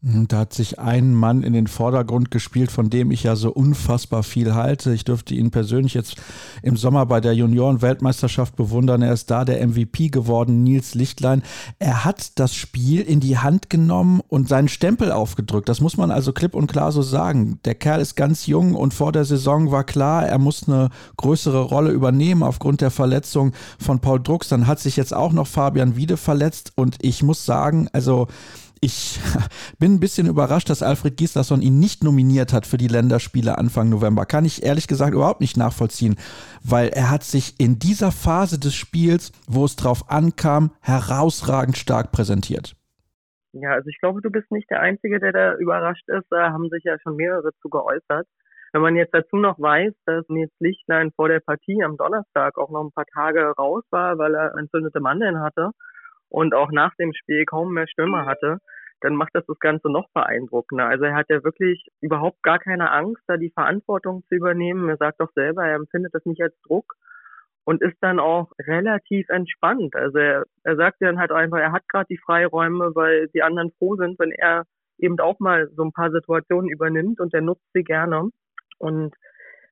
Mhm, 0.00 0.28
da 0.28 0.38
hat 0.38 0.54
sich 0.54 0.78
ein 0.78 1.12
Mann 1.12 1.42
in 1.42 1.52
den 1.52 1.66
Vordergrund 1.66 2.30
gespielt, 2.30 2.70
von 2.70 2.88
dem 2.88 3.10
ich 3.10 3.24
ja 3.24 3.34
so 3.34 3.50
unfassbar 3.50 4.22
viel 4.22 4.54
halte. 4.54 4.94
Ich 4.94 5.04
dürfte 5.04 5.34
ihn 5.34 5.50
persönlich 5.50 5.94
jetzt 5.94 6.14
im 6.62 6.76
Sommer 6.76 7.04
bei 7.06 7.20
der 7.20 7.34
Junioren-Weltmeisterschaft 7.34 8.54
bewundern. 8.54 9.02
Er 9.02 9.12
ist 9.12 9.28
da 9.28 9.44
der 9.44 9.66
MVP 9.66 10.10
geworden, 10.10 10.62
Nils 10.62 10.94
Lichtlein. 10.94 11.42
Er 11.80 12.04
hat 12.04 12.38
das 12.38 12.54
Spiel 12.54 13.00
in 13.00 13.18
die 13.18 13.38
Hand 13.38 13.70
genommen 13.70 14.20
und 14.28 14.48
seinen 14.48 14.68
Stempel 14.68 15.10
aufgedrückt. 15.10 15.68
Das 15.68 15.80
muss 15.80 15.96
man 15.96 16.12
also 16.12 16.32
klipp 16.32 16.54
und 16.54 16.68
klar 16.68 16.92
so 16.92 17.02
sagen. 17.02 17.58
Der 17.64 17.74
Kerl 17.74 18.00
ist 18.00 18.14
ganz 18.14 18.46
jung 18.46 18.76
und 18.76 18.94
vor 18.94 19.10
der 19.10 19.24
Saison 19.24 19.72
war 19.72 19.82
klar, 19.82 20.24
er 20.24 20.38
muss 20.38 20.68
eine 20.68 20.90
größere 21.16 21.62
Rolle 21.62 21.90
übernehmen 21.90 22.44
aufgrund 22.44 22.82
der 22.82 22.92
Verletzung 22.92 23.52
von 23.80 23.98
Paul 23.98 24.22
Drucks. 24.22 24.46
Dann 24.46 24.68
hat 24.68 24.78
sich 24.78 24.96
jetzt 24.96 25.12
auch 25.12 25.32
noch 25.32 25.48
Fabian 25.48 25.96
Wiede 25.96 26.16
verletzt 26.16 26.70
und 26.76 26.98
ich 27.00 27.24
muss 27.24 27.44
sagen, 27.44 27.88
also 27.92 28.28
ich 28.80 29.20
bin 29.78 29.94
ein 29.94 30.00
bisschen 30.00 30.26
überrascht, 30.26 30.70
dass 30.70 30.82
Alfred 30.82 31.16
Gislason 31.16 31.62
ihn 31.62 31.78
nicht 31.78 32.04
nominiert 32.04 32.52
hat 32.52 32.66
für 32.66 32.76
die 32.76 32.88
Länderspiele 32.88 33.58
Anfang 33.58 33.88
November. 33.88 34.26
Kann 34.26 34.44
ich 34.44 34.62
ehrlich 34.62 34.88
gesagt 34.88 35.14
überhaupt 35.14 35.40
nicht 35.40 35.56
nachvollziehen, 35.56 36.16
weil 36.62 36.88
er 36.88 37.10
hat 37.10 37.24
sich 37.24 37.58
in 37.58 37.78
dieser 37.78 38.12
Phase 38.12 38.58
des 38.58 38.74
Spiels, 38.74 39.32
wo 39.46 39.64
es 39.64 39.76
drauf 39.76 40.10
ankam, 40.10 40.72
herausragend 40.80 41.76
stark 41.76 42.12
präsentiert. 42.12 42.74
Ja, 43.52 43.72
also 43.72 43.88
ich 43.88 43.98
glaube, 44.00 44.20
du 44.20 44.30
bist 44.30 44.50
nicht 44.50 44.70
der 44.70 44.80
Einzige, 44.80 45.20
der 45.20 45.32
da 45.32 45.54
überrascht 45.54 46.08
ist. 46.08 46.26
Da 46.30 46.52
haben 46.52 46.68
sich 46.70 46.84
ja 46.84 46.96
schon 47.02 47.16
mehrere 47.16 47.50
zu 47.62 47.68
geäußert. 47.68 48.26
Wenn 48.72 48.82
man 48.82 48.96
jetzt 48.96 49.14
dazu 49.14 49.36
noch 49.36 49.58
weiß, 49.58 49.94
dass 50.04 50.28
Nils 50.28 50.52
Lichtlein 50.60 51.10
vor 51.16 51.28
der 51.28 51.40
Partie 51.40 51.82
am 51.82 51.96
Donnerstag 51.96 52.58
auch 52.58 52.70
noch 52.70 52.84
ein 52.84 52.92
paar 52.92 53.06
Tage 53.06 53.52
raus 53.58 53.82
war, 53.90 54.18
weil 54.18 54.34
er 54.34 54.54
entzündete 54.58 55.00
Mandeln 55.00 55.40
hatte, 55.40 55.70
und 56.28 56.54
auch 56.54 56.70
nach 56.70 56.94
dem 56.96 57.12
Spiel 57.12 57.44
kaum 57.44 57.72
mehr 57.72 57.88
Stimme 57.88 58.26
hatte, 58.26 58.58
dann 59.00 59.14
macht 59.14 59.34
das 59.34 59.46
das 59.46 59.58
Ganze 59.60 59.90
noch 59.90 60.08
beeindruckender. 60.12 60.86
Also 60.86 61.04
er 61.04 61.14
hat 61.14 61.26
ja 61.28 61.44
wirklich 61.44 61.86
überhaupt 62.00 62.42
gar 62.42 62.58
keine 62.58 62.90
Angst, 62.90 63.22
da 63.26 63.36
die 63.36 63.50
Verantwortung 63.50 64.24
zu 64.28 64.34
übernehmen. 64.34 64.88
Er 64.88 64.96
sagt 64.96 65.20
doch 65.20 65.30
selber, 65.34 65.64
er 65.64 65.76
empfindet 65.76 66.14
das 66.14 66.24
nicht 66.24 66.42
als 66.42 66.54
Druck 66.62 66.94
und 67.64 67.82
ist 67.82 67.98
dann 68.00 68.18
auch 68.18 68.50
relativ 68.66 69.28
entspannt. 69.28 69.94
Also 69.94 70.18
er, 70.18 70.44
er 70.64 70.76
sagt 70.76 71.00
dann 71.00 71.18
halt 71.18 71.30
einfach, 71.30 71.58
er 71.58 71.72
hat 71.72 71.88
gerade 71.88 72.06
die 72.10 72.18
Freiräume, 72.18 72.94
weil 72.94 73.28
die 73.28 73.42
anderen 73.42 73.72
froh 73.78 73.96
sind, 73.96 74.18
wenn 74.18 74.32
er 74.32 74.64
eben 74.98 75.18
auch 75.20 75.38
mal 75.38 75.68
so 75.76 75.84
ein 75.84 75.92
paar 75.92 76.10
Situationen 76.10 76.70
übernimmt 76.70 77.20
und 77.20 77.32
er 77.34 77.40
nutzt 77.40 77.66
sie 77.72 77.84
gerne. 77.84 78.30
Und 78.78 79.14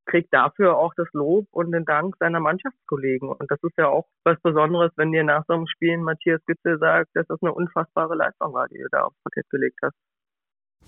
kriegt 0.07 0.33
dafür 0.33 0.77
auch 0.79 0.95
das 0.97 1.09
Lob 1.13 1.47
und 1.51 1.73
den 1.73 1.85
Dank 1.85 2.17
seiner 2.19 2.41
Mannschaftskollegen. 2.41 3.29
Und 3.29 3.51
das 3.51 3.59
ist 3.63 3.77
ja 3.77 3.89
auch 3.89 4.07
was 4.25 4.41
Besonderes, 4.41 4.93
wenn 4.97 5.13
dir 5.13 5.25
nach 5.25 5.45
so 5.47 5.55
einem 5.55 5.67
Spiel 5.67 5.99
Matthias 5.99 6.41
Gütze 6.47 6.79
sagt, 6.79 7.11
dass 7.15 7.27
das 7.27 7.43
eine 7.43 7.53
unfassbare 7.53 8.15
Leistung 8.15 8.53
war, 8.55 8.69
die 8.69 8.79
du 8.79 8.89
da 8.91 9.03
aufs 9.03 9.17
Parkett 9.23 9.49
gelegt 9.51 9.79
hast. 9.83 9.97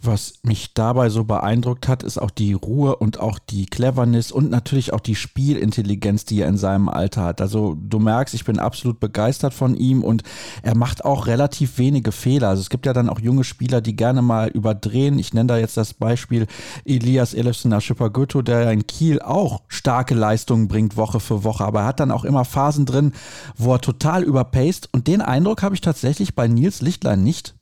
Was 0.08 0.38
mich 0.42 0.72
dabei 0.72 1.10
so 1.10 1.24
beeindruckt 1.24 1.86
hat, 1.86 2.02
ist 2.02 2.16
auch 2.16 2.30
die 2.30 2.54
Ruhe 2.54 2.96
und 2.96 3.20
auch 3.20 3.38
die 3.38 3.66
Cleverness 3.66 4.32
und 4.32 4.48
natürlich 4.48 4.94
auch 4.94 5.00
die 5.00 5.14
Spielintelligenz, 5.14 6.24
die 6.24 6.40
er 6.40 6.48
in 6.48 6.56
seinem 6.56 6.88
Alter 6.88 7.24
hat. 7.24 7.42
Also 7.42 7.76
du 7.78 7.98
merkst, 7.98 8.34
ich 8.34 8.46
bin 8.46 8.58
absolut 8.58 9.00
begeistert 9.00 9.52
von 9.52 9.76
ihm 9.76 10.02
und 10.02 10.22
er 10.62 10.74
macht 10.74 11.04
auch 11.04 11.26
relativ 11.26 11.76
wenige 11.76 12.10
Fehler. 12.10 12.48
Also 12.48 12.62
es 12.62 12.70
gibt 12.70 12.86
ja 12.86 12.94
dann 12.94 13.10
auch 13.10 13.20
junge 13.20 13.44
Spieler, 13.44 13.82
die 13.82 13.96
gerne 13.96 14.22
mal 14.22 14.48
überdrehen. 14.48 15.18
Ich 15.18 15.34
nenne 15.34 15.48
da 15.48 15.58
jetzt 15.58 15.76
das 15.76 15.92
Beispiel 15.92 16.46
Elias 16.86 17.34
Elefsina 17.34 17.78
Schippergöto, 17.78 18.40
der 18.40 18.72
in 18.72 18.86
Kiel 18.86 19.20
auch 19.20 19.60
starke 19.68 20.14
Leistungen 20.14 20.68
bringt 20.68 20.96
Woche 20.96 21.20
für 21.20 21.44
Woche, 21.44 21.66
aber 21.66 21.80
er 21.80 21.86
hat 21.88 22.00
dann 22.00 22.12
auch 22.12 22.24
immer 22.24 22.46
Phasen 22.46 22.86
drin, 22.86 23.12
wo 23.58 23.74
er 23.74 23.82
total 23.82 24.22
überpaced 24.22 24.88
und 24.92 25.06
den 25.06 25.20
Eindruck 25.20 25.62
habe 25.62 25.74
ich 25.74 25.82
tatsächlich 25.82 26.34
bei 26.34 26.48
Nils 26.48 26.80
Lichtlein 26.80 27.22
nicht. 27.22 27.57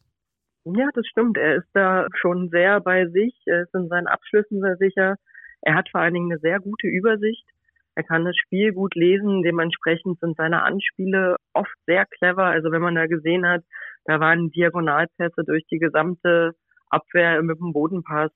Ja, 0.68 0.88
das 0.94 1.06
stimmt. 1.06 1.38
Er 1.38 1.56
ist 1.56 1.68
da 1.75 2.08
schon 2.12 2.49
sehr 2.50 2.80
bei 2.80 3.06
sich. 3.06 3.35
Er 3.46 3.62
ist 3.62 3.75
in 3.75 3.87
seinen 3.87 4.08
Abschlüssen 4.08 4.61
sehr 4.61 4.76
sicher. 4.76 5.14
Er 5.62 5.75
hat 5.76 5.88
vor 5.90 6.00
allen 6.00 6.14
Dingen 6.14 6.32
eine 6.32 6.40
sehr 6.40 6.58
gute 6.58 6.88
Übersicht. 6.88 7.46
Er 7.94 8.02
kann 8.02 8.25
das 8.25 8.37
Spiel 8.37 8.73
gut 8.73 8.96
lesen. 8.96 9.44
Dementsprechend 9.44 10.18
sind 10.18 10.37
seine 10.37 10.64
Anspiele 10.64 11.37
oft 11.52 11.73
sehr 11.87 12.04
clever. 12.06 12.46
Also 12.46 12.73
wenn 12.73 12.82
man 12.82 12.96
da 12.96 13.06
gesehen 13.06 13.46
hat, 13.46 13.62
da 14.06 14.18
waren 14.18 14.50
Diagonalpässe 14.50 15.44
durch 15.44 15.64
die 15.70 15.78
gesamte 15.78 16.52
Abwehr 16.90 17.40
mit 17.42 17.61
dem 17.61 17.73
Bodenpass. 17.73 18.32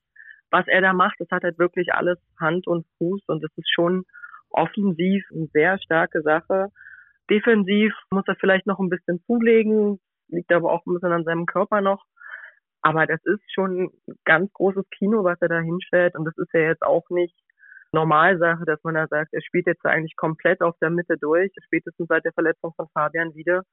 Was 0.51 0.67
er 0.67 0.81
da 0.81 0.93
macht, 0.93 1.19
das 1.19 1.29
hat 1.31 1.43
halt 1.43 1.59
wirklich 1.59 1.93
alles 1.93 2.17
Hand 2.39 2.65
und 2.65 2.85
Fuß 2.97 3.23
und 3.27 3.43
das 3.43 3.51
ist 3.57 3.69
schon 3.73 4.05
offensiv 4.49 5.25
eine 5.33 5.47
sehr 5.47 5.77
starke 5.79 6.21
Sache. 6.21 6.67
Defensiv 7.29 7.93
muss 8.09 8.23
er 8.27 8.35
vielleicht 8.35 8.67
noch 8.67 8.79
ein 8.79 8.89
bisschen 8.89 9.21
zulegen, 9.25 9.99
liegt 10.29 10.51
aber 10.53 10.71
auch 10.71 10.85
ein 10.85 10.93
bisschen 10.93 11.11
an 11.11 11.23
seinem 11.25 11.45
Körper 11.45 11.81
noch. 11.81 12.05
Aber 12.81 13.05
das 13.05 13.19
ist 13.25 13.43
schon 13.53 13.83
ein 13.83 13.89
ganz 14.25 14.51
großes 14.53 14.85
Kino, 14.97 15.23
was 15.23 15.39
er 15.41 15.49
da 15.49 15.59
hinstellt. 15.59 16.15
Und 16.15 16.25
das 16.25 16.37
ist 16.37 16.53
ja 16.53 16.61
jetzt 16.61 16.81
auch 16.81 17.09
nicht 17.09 17.35
Normalsache, 17.91 18.63
dass 18.65 18.83
man 18.83 18.95
da 18.95 19.07
sagt, 19.07 19.33
er 19.33 19.41
spielt 19.41 19.67
jetzt 19.67 19.85
eigentlich 19.85 20.15
komplett 20.15 20.61
auf 20.61 20.75
der 20.81 20.89
Mitte 20.89 21.17
durch, 21.17 21.51
spätestens 21.65 22.07
seit 22.07 22.25
der 22.25 22.33
Verletzung 22.33 22.73
von 22.75 22.87
Fabian 22.93 23.35
wieder. 23.35 23.63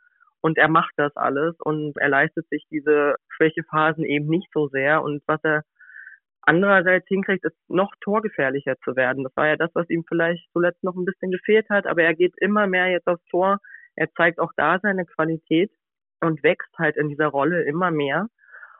Und 0.40 0.58
er 0.58 0.68
macht 0.68 0.92
das 0.96 1.16
alles 1.16 1.56
und 1.60 1.96
er 1.96 2.08
leistet 2.08 2.48
sich 2.48 2.64
diese 2.70 3.16
Schwächephasen 3.30 4.04
eben 4.04 4.26
nicht 4.26 4.48
so 4.52 4.68
sehr. 4.68 5.02
Und 5.02 5.22
was 5.26 5.40
er 5.42 5.62
andererseits 6.42 7.06
hinkriegt, 7.08 7.44
ist 7.44 7.56
noch 7.68 7.92
torgefährlicher 8.00 8.76
zu 8.84 8.94
werden. 8.94 9.24
Das 9.24 9.36
war 9.36 9.48
ja 9.48 9.56
das, 9.56 9.70
was 9.74 9.88
ihm 9.90 10.04
vielleicht 10.06 10.48
zuletzt 10.52 10.82
noch 10.84 10.94
ein 10.94 11.04
bisschen 11.04 11.30
gefehlt 11.30 11.68
hat. 11.70 11.86
Aber 11.86 12.02
er 12.02 12.14
geht 12.14 12.34
immer 12.38 12.66
mehr 12.66 12.88
jetzt 12.88 13.06
aufs 13.06 13.24
Tor. 13.30 13.58
Er 13.96 14.10
zeigt 14.12 14.38
auch 14.38 14.52
da 14.56 14.78
seine 14.80 15.06
Qualität 15.06 15.72
und 16.20 16.42
wächst 16.42 16.72
halt 16.78 16.96
in 16.96 17.08
dieser 17.08 17.28
Rolle 17.28 17.62
immer 17.64 17.90
mehr 17.90 18.28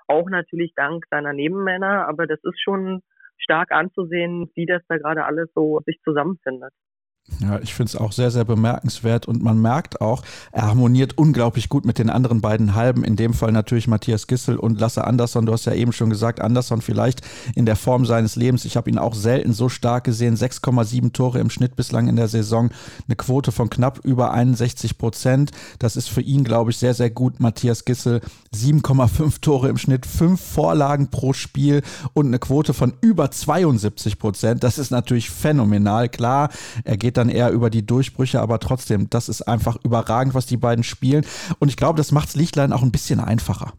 auch 0.09 0.29
natürlich 0.31 0.73
dank 0.75 1.05
seiner 1.11 1.33
Nebenmänner, 1.33 2.09
aber 2.09 2.27
das 2.27 2.41
ist 2.43 2.61
schon 2.62 3.03
stark 3.38 3.71
anzusehen, 3.73 4.50
wie 4.55 4.67
das 4.67 4.83
da 4.88 4.97
gerade 4.97 5.25
alles 5.25 5.49
so 5.55 5.81
sich 5.87 6.00
zusammenfindet. 6.03 6.73
Ja, 7.40 7.61
ich 7.61 7.75
finde 7.75 7.90
es 7.90 7.97
auch 7.97 8.11
sehr, 8.11 8.30
sehr 8.30 8.44
bemerkenswert 8.44 9.26
und 9.26 9.42
man 9.42 9.61
merkt 9.61 10.00
auch, 10.00 10.23
er 10.50 10.62
harmoniert 10.62 11.18
unglaublich 11.18 11.68
gut 11.68 11.85
mit 11.85 11.99
den 11.99 12.11
anderen 12.11 12.40
beiden 12.40 12.75
Halben. 12.75 13.04
In 13.04 13.16
dem 13.16 13.32
Fall 13.32 13.52
natürlich 13.52 13.87
Matthias 13.87 14.26
Gissel 14.26 14.56
und 14.56 14.80
Lasse 14.80 15.04
Andersson. 15.04 15.47
Du 15.47 15.52
hast 15.52 15.66
ja 15.66 15.75
eben 15.75 15.92
schon 15.92 16.11
gesagt, 16.11 16.40
Andersson 16.40 16.80
vielleicht 16.80 17.20
in 17.54 17.64
der 17.64 17.76
Form 17.76 18.06
seines 18.06 18.35
Lebens. 18.35 18.64
Ich 18.64 18.76
habe 18.76 18.90
ihn 18.90 18.99
auch 18.99 19.14
selten 19.14 19.52
so 19.52 19.68
stark 19.68 20.04
gesehen. 20.04 20.37
6,7 20.37 21.12
Tore 21.12 21.38
im 21.38 21.50
Schnitt 21.50 21.76
bislang 21.76 22.08
in 22.08 22.16
der 22.16 22.28
Saison. 22.28 22.70
Eine 23.06 23.16
Quote 23.16 23.52
von 23.52 23.70
knapp 23.70 24.00
über 24.04 24.32
61 24.32 24.99
Prozent. 24.99 25.52
Das 25.78 25.97
ist 25.97 26.08
für 26.08 26.23
ihn, 26.23 26.42
glaube 26.42 26.73
ich, 26.73 26.78
sehr, 26.78 26.94
sehr 26.94 27.11
gut. 27.11 27.40
Matthias 27.40 27.85
Gissel 27.85 28.20
7,5 28.54 29.40
Tore 29.40 29.68
im 29.68 29.76
Schnitt, 29.78 30.06
fünf 30.06 30.40
Vorlagen 30.40 31.08
pro 31.08 31.32
Spiel 31.32 31.82
und 32.14 32.26
eine 32.26 32.38
Quote 32.38 32.75
von 32.75 32.94
über 33.00 33.30
72 33.30 34.18
Prozent. 34.18 34.64
Das 34.64 34.78
ist 34.78 34.90
natürlich 34.90 35.30
phänomenal. 35.30 36.08
Klar, 36.08 36.49
er 36.85 36.97
geht 36.97 37.18
dann 37.19 37.29
eher 37.29 37.53
über 37.53 37.69
die 37.69 37.85
Durchbrüche, 37.85 38.41
aber 38.41 38.59
trotzdem, 38.59 39.11
das 39.11 39.29
ist 39.29 39.43
einfach 39.43 39.77
überragend, 39.85 40.35
was 40.35 40.47
die 40.47 40.57
beiden 40.57 40.85
spielen. 40.85 41.27
Und 41.59 41.69
ich 41.69 41.77
glaube, 41.77 41.99
das 41.99 42.13
macht 42.13 42.35
Lichtlein 42.35 42.73
auch 42.73 42.83
ein 42.83 42.93
bisschen 42.93 43.21
einfacher. 43.21 43.73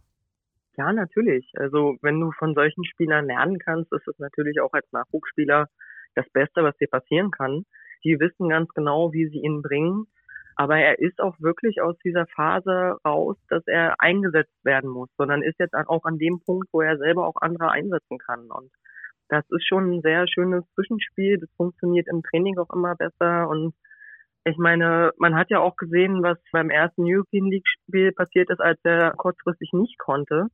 Ja, 0.77 0.93
natürlich. 0.93 1.51
Also 1.55 1.98
wenn 2.01 2.19
du 2.19 2.31
von 2.31 2.53
solchen 2.53 2.86
Spielern 2.86 3.25
lernen 3.25 3.60
kannst, 3.60 3.91
ist 3.91 4.08
es 4.08 4.17
natürlich 4.19 4.62
auch 4.62 4.72
als 4.72 4.86
Nachwuchsspieler 4.91 5.67
das 6.15 6.29
Beste, 6.31 6.63
was 6.63 6.77
dir 6.77 6.88
passieren 6.88 7.31
kann. 7.31 7.65
Die 8.03 8.19
wissen 8.19 8.50
ganz 8.50 8.69
genau, 8.74 9.12
wie 9.12 9.27
sie 9.27 9.39
ihn 9.39 9.62
bringen. 9.62 10.08
Aber 10.55 10.77
er 10.77 11.00
ist 11.00 11.19
auch 11.22 11.36
wirklich 11.39 11.81
aus 11.81 11.98
dieser 12.03 12.27
Phase 12.27 12.98
raus, 13.05 13.38
dass 13.50 13.65
er 13.65 13.96
eingesetzt 14.00 14.53
werden 14.63 14.89
muss, 14.89 15.10
sondern 15.17 15.41
ist 15.41 15.60
jetzt 15.60 15.74
auch 15.74 16.03
an 16.03 16.17
dem 16.17 16.41
Punkt, 16.41 16.67
wo 16.74 16.81
er 16.81 16.98
selber 16.98 17.27
auch 17.27 17.41
andere 17.41 17.72
einsetzen 17.72 18.17
kann. 18.17 18.51
Und 18.51 18.69
das 19.29 19.45
ist 19.51 19.67
schon 19.67 19.91
ein 19.91 20.01
sehr 20.01 20.27
schönes 20.27 20.63
Zwischenspiel. 20.74 21.38
Das 21.39 21.50
funktioniert 21.55 22.07
im 22.07 22.24
Training 22.24 22.57
auch 22.57 22.74
immer 22.74 22.95
besser. 22.95 23.48
Und 23.48 23.74
ich 24.43 24.57
meine, 24.57 25.12
man 25.17 25.36
hat 25.36 25.50
ja 25.50 25.59
auch 25.59 25.75
gesehen, 25.75 26.24
was 26.24 26.38
beim 26.51 26.69
ersten 26.69 27.03
European 27.05 27.50
League 27.50 27.67
Spiel 27.67 28.12
passiert 28.12 28.50
ist, 28.50 28.59
als 28.59 28.79
er 28.83 29.12
kurzfristig 29.12 29.71
nicht 29.74 29.98
konnte. 30.00 30.48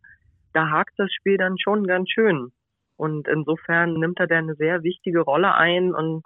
Da 0.54 0.70
hakt 0.70 0.94
das 0.98 1.12
Spiel 1.14 1.38
dann 1.38 1.58
schon 1.58 1.88
ganz 1.88 2.10
schön. 2.10 2.52
Und 2.98 3.28
insofern 3.28 3.94
nimmt 3.94 4.20
er 4.20 4.28
da 4.28 4.38
eine 4.38 4.56
sehr 4.56 4.84
wichtige 4.84 5.22
Rolle 5.22 5.54
ein 5.56 5.94
und 5.94 6.24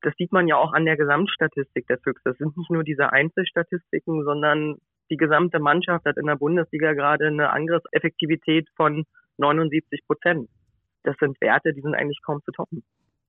das 0.00 0.14
sieht 0.18 0.32
man 0.32 0.46
ja 0.46 0.56
auch 0.56 0.72
an 0.72 0.84
der 0.84 0.96
Gesamtstatistik 0.96 1.86
der 1.86 1.98
Füchse. 1.98 2.22
Das 2.24 2.36
sind 2.36 2.56
nicht 2.56 2.70
nur 2.70 2.84
diese 2.84 3.10
Einzelstatistiken, 3.10 4.22
sondern 4.22 4.76
die 5.10 5.16
gesamte 5.16 5.58
Mannschaft 5.60 6.04
hat 6.04 6.18
in 6.18 6.26
der 6.26 6.36
Bundesliga 6.36 6.92
gerade 6.92 7.26
eine 7.26 7.50
Angriffseffektivität 7.50 8.68
von 8.76 9.06
79 9.38 10.06
Prozent 10.06 10.48
das 11.04 11.16
sind 11.20 11.40
Werte, 11.40 11.72
die 11.72 11.80
sind 11.80 11.94
eigentlich 11.94 12.20
kaum 12.24 12.40
zu 12.44 12.50
toppen. 12.52 12.82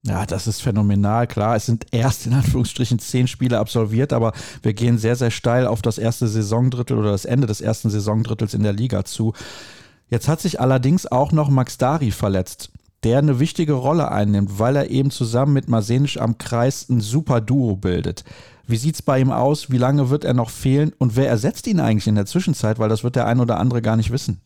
Ja, 0.08 0.26
das 0.26 0.46
ist 0.46 0.62
phänomenal. 0.62 1.26
Klar, 1.26 1.56
es 1.56 1.66
sind 1.66 1.88
erst 1.92 2.28
in 2.28 2.34
Anführungsstrichen 2.34 3.00
zehn 3.00 3.28
Spiele 3.28 3.58
absolviert, 3.58 4.14
aber 4.14 4.34
wir 4.62 4.74
gehen 4.74 5.00
sehr, 5.00 5.16
sehr 5.16 5.32
steil 5.32 5.66
auf 5.66 5.82
das 5.82 5.98
erste 5.98 6.28
Saisondrittel 6.28 6.98
oder 6.98 7.12
das 7.12 7.26
Ende 7.26 7.48
des 7.48 7.60
ersten 7.60 7.90
Saisondrittels 7.90 8.54
in 8.54 8.62
der 8.62 8.74
Liga 8.74 9.04
zu. 9.04 9.34
Jetzt 10.08 10.28
hat 10.28 10.42
sich 10.42 10.62
allerdings 10.62 11.08
auch 11.08 11.32
noch 11.32 11.50
Max 11.50 11.80
Dari 11.80 12.12
verletzt, 12.12 12.72
der 13.04 13.18
eine 13.18 13.40
wichtige 13.40 13.74
Rolle 13.74 14.12
einnimmt, 14.12 14.60
weil 14.60 14.76
er 14.76 14.92
eben 14.92 15.10
zusammen 15.10 15.54
mit 15.54 15.70
Masenisch 15.70 16.20
am 16.20 16.38
Kreis 16.38 16.88
ein 16.88 17.02
super 17.02 17.42
Duo 17.42 17.76
bildet. 17.76 18.24
Wie 18.68 18.78
sieht 18.78 18.96
es 18.96 19.02
bei 19.02 19.20
ihm 19.20 19.32
aus? 19.32 19.72
Wie 19.72 19.78
lange 19.80 20.12
wird 20.12 20.24
er 20.24 20.36
noch 20.36 20.52
fehlen? 20.52 20.94
Und 21.00 21.16
wer 21.16 21.30
ersetzt 21.30 21.66
ihn 21.66 21.80
eigentlich 21.80 22.08
in 22.08 22.16
der 22.16 22.26
Zwischenzeit? 22.28 22.78
Weil 22.78 22.90
das 22.90 23.04
wird 23.04 23.16
der 23.16 23.26
ein 23.26 23.40
oder 23.40 23.60
andere 23.60 23.82
gar 23.82 23.96
nicht 23.96 24.12
wissen. 24.12 24.42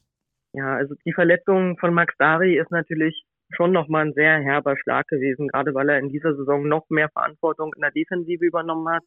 Ja, 0.53 0.75
also 0.75 0.95
die 1.05 1.13
Verletzung 1.13 1.77
von 1.77 1.93
Max 1.93 2.13
Dari 2.17 2.57
ist 2.57 2.71
natürlich 2.71 3.23
schon 3.51 3.71
nochmal 3.71 4.07
ein 4.07 4.13
sehr 4.13 4.39
herber 4.39 4.75
Schlag 4.77 5.07
gewesen, 5.07 5.47
gerade 5.47 5.73
weil 5.73 5.89
er 5.89 5.99
in 5.99 6.09
dieser 6.09 6.35
Saison 6.35 6.67
noch 6.67 6.89
mehr 6.89 7.09
Verantwortung 7.09 7.73
in 7.75 7.81
der 7.81 7.91
Defensive 7.91 8.45
übernommen 8.45 8.87
hat. 8.89 9.03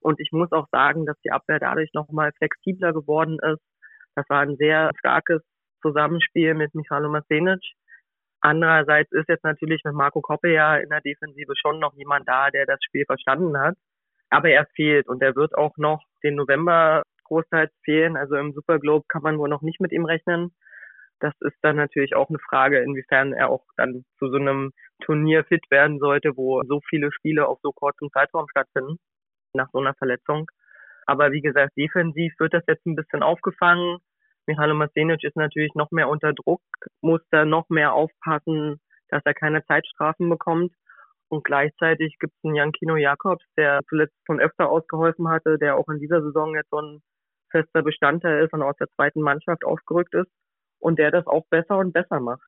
Und 0.00 0.20
ich 0.20 0.30
muss 0.32 0.52
auch 0.52 0.66
sagen, 0.70 1.06
dass 1.06 1.18
die 1.24 1.32
Abwehr 1.32 1.58
dadurch 1.58 1.90
nochmal 1.92 2.32
flexibler 2.38 2.92
geworden 2.92 3.38
ist. 3.42 3.62
Das 4.14 4.28
war 4.28 4.40
ein 4.40 4.56
sehr 4.56 4.90
starkes 4.98 5.42
Zusammenspiel 5.82 6.54
mit 6.54 6.74
Michalo 6.74 7.08
Masenic. 7.08 7.60
Andererseits 8.40 9.10
ist 9.12 9.28
jetzt 9.28 9.44
natürlich 9.44 9.82
mit 9.84 9.94
Marco 9.94 10.20
Koppe 10.20 10.52
ja 10.52 10.76
in 10.76 10.88
der 10.88 11.00
Defensive 11.00 11.52
schon 11.56 11.80
noch 11.80 11.94
jemand 11.94 12.28
da, 12.28 12.50
der 12.50 12.66
das 12.66 12.78
Spiel 12.84 13.04
verstanden 13.04 13.58
hat. 13.58 13.76
Aber 14.30 14.48
er 14.50 14.66
fehlt 14.76 15.08
und 15.08 15.22
er 15.22 15.34
wird 15.34 15.56
auch 15.56 15.76
noch 15.76 16.04
den 16.22 16.36
November 16.36 17.02
großteils 17.24 17.72
fehlen. 17.84 18.16
Also 18.16 18.36
im 18.36 18.52
Superglobe 18.52 19.06
kann 19.08 19.22
man 19.22 19.38
wohl 19.38 19.48
noch 19.48 19.62
nicht 19.62 19.80
mit 19.80 19.92
ihm 19.92 20.04
rechnen. 20.04 20.52
Das 21.20 21.34
ist 21.40 21.56
dann 21.62 21.76
natürlich 21.76 22.14
auch 22.14 22.28
eine 22.28 22.38
Frage, 22.38 22.78
inwiefern 22.78 23.32
er 23.32 23.50
auch 23.50 23.64
dann 23.76 24.04
zu 24.18 24.30
so 24.30 24.36
einem 24.36 24.72
Turnier 25.00 25.44
fit 25.44 25.64
werden 25.70 25.98
sollte, 25.98 26.36
wo 26.36 26.62
so 26.62 26.80
viele 26.88 27.10
Spiele 27.12 27.48
auf 27.48 27.58
so 27.62 27.72
kurzem 27.72 28.10
Zeitraum 28.12 28.46
stattfinden, 28.48 28.98
nach 29.52 29.68
so 29.72 29.78
einer 29.78 29.94
Verletzung. 29.94 30.48
Aber 31.06 31.32
wie 31.32 31.40
gesagt, 31.40 31.76
defensiv 31.76 32.34
wird 32.38 32.54
das 32.54 32.62
jetzt 32.68 32.86
ein 32.86 32.94
bisschen 32.94 33.22
aufgefangen. 33.22 33.98
Michalo 34.46 34.74
Masenic 34.74 35.24
ist 35.24 35.36
natürlich 35.36 35.74
noch 35.74 35.90
mehr 35.90 36.08
unter 36.08 36.32
Druck, 36.32 36.62
muss 37.00 37.20
da 37.30 37.44
noch 37.44 37.68
mehr 37.68 37.94
aufpassen, 37.94 38.80
dass 39.08 39.22
er 39.24 39.34
keine 39.34 39.64
Zeitstrafen 39.64 40.28
bekommt. 40.28 40.72
Und 41.28 41.44
gleichzeitig 41.44 42.16
gibt 42.20 42.32
es 42.34 42.44
einen 42.44 42.54
Jankino 42.54 42.96
Jakobs, 42.96 43.44
der 43.56 43.80
zuletzt 43.88 44.16
schon 44.26 44.40
öfter 44.40 44.70
ausgeholfen 44.70 45.28
hatte, 45.28 45.58
der 45.58 45.76
auch 45.76 45.88
in 45.88 45.98
dieser 45.98 46.22
Saison 46.22 46.54
jetzt 46.54 46.70
so 46.70 46.80
ein 46.80 47.02
fester 47.50 47.82
Bestandteil 47.82 48.44
ist 48.44 48.52
und 48.52 48.62
aus 48.62 48.76
der 48.76 48.88
zweiten 48.90 49.20
Mannschaft 49.20 49.64
aufgerückt 49.64 50.14
ist 50.14 50.30
und 50.80 50.98
der 50.98 51.10
das 51.10 51.26
auch 51.26 51.46
besser 51.48 51.78
und 51.78 51.92
besser 51.92 52.20
macht. 52.20 52.47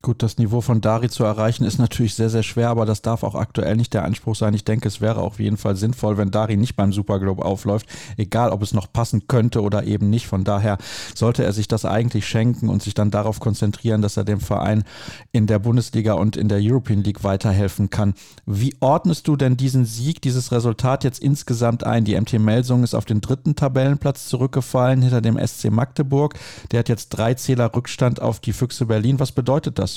Gut, 0.00 0.22
das 0.22 0.38
Niveau 0.38 0.60
von 0.60 0.80
Dari 0.80 1.08
zu 1.08 1.24
erreichen 1.24 1.64
ist 1.64 1.80
natürlich 1.80 2.14
sehr, 2.14 2.30
sehr 2.30 2.44
schwer, 2.44 2.68
aber 2.68 2.86
das 2.86 3.02
darf 3.02 3.24
auch 3.24 3.34
aktuell 3.34 3.74
nicht 3.74 3.92
der 3.92 4.04
Anspruch 4.04 4.36
sein. 4.36 4.54
Ich 4.54 4.62
denke, 4.62 4.86
es 4.86 5.00
wäre 5.00 5.20
auf 5.20 5.40
jeden 5.40 5.56
Fall 5.56 5.74
sinnvoll, 5.74 6.16
wenn 6.16 6.30
Dari 6.30 6.56
nicht 6.56 6.76
beim 6.76 6.92
Superglobe 6.92 7.44
aufläuft, 7.44 7.88
egal 8.16 8.50
ob 8.50 8.62
es 8.62 8.72
noch 8.72 8.92
passen 8.92 9.26
könnte 9.26 9.60
oder 9.60 9.82
eben 9.82 10.08
nicht. 10.08 10.28
Von 10.28 10.44
daher 10.44 10.78
sollte 11.16 11.42
er 11.42 11.52
sich 11.52 11.66
das 11.66 11.84
eigentlich 11.84 12.28
schenken 12.28 12.68
und 12.68 12.80
sich 12.80 12.94
dann 12.94 13.10
darauf 13.10 13.40
konzentrieren, 13.40 14.00
dass 14.00 14.16
er 14.16 14.22
dem 14.22 14.38
Verein 14.38 14.84
in 15.32 15.48
der 15.48 15.58
Bundesliga 15.58 16.12
und 16.12 16.36
in 16.36 16.46
der 16.46 16.60
European 16.62 17.02
League 17.02 17.24
weiterhelfen 17.24 17.90
kann. 17.90 18.14
Wie 18.46 18.76
ordnest 18.78 19.26
du 19.26 19.34
denn 19.34 19.56
diesen 19.56 19.84
Sieg, 19.84 20.22
dieses 20.22 20.52
Resultat 20.52 21.02
jetzt 21.02 21.18
insgesamt 21.18 21.82
ein? 21.82 22.04
Die 22.04 22.18
MT 22.18 22.34
Melsung 22.34 22.84
ist 22.84 22.94
auf 22.94 23.04
den 23.04 23.20
dritten 23.20 23.56
Tabellenplatz 23.56 24.28
zurückgefallen 24.28 25.02
hinter 25.02 25.20
dem 25.20 25.44
SC 25.44 25.72
Magdeburg. 25.72 26.34
Der 26.70 26.78
hat 26.78 26.88
jetzt 26.88 27.08
drei 27.08 27.34
Zähler 27.34 27.74
Rückstand 27.74 28.22
auf 28.22 28.38
die 28.38 28.52
Füchse 28.52 28.86
Berlin. 28.86 29.18
Was 29.18 29.32
bedeutet 29.32 29.80
das? 29.80 29.87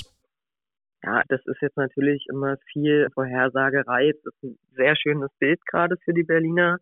Ja, 1.04 1.22
das 1.28 1.44
ist 1.46 1.60
jetzt 1.60 1.76
natürlich 1.76 2.26
immer 2.30 2.56
viel 2.72 3.08
Vorhersagerei. 3.14 4.12
Das 4.22 4.34
ist 4.34 4.42
ein 4.44 4.58
sehr 4.76 4.94
schönes 4.96 5.30
Bild 5.38 5.64
gerade 5.66 5.96
für 6.04 6.14
die 6.14 6.22
Berliner. 6.22 6.78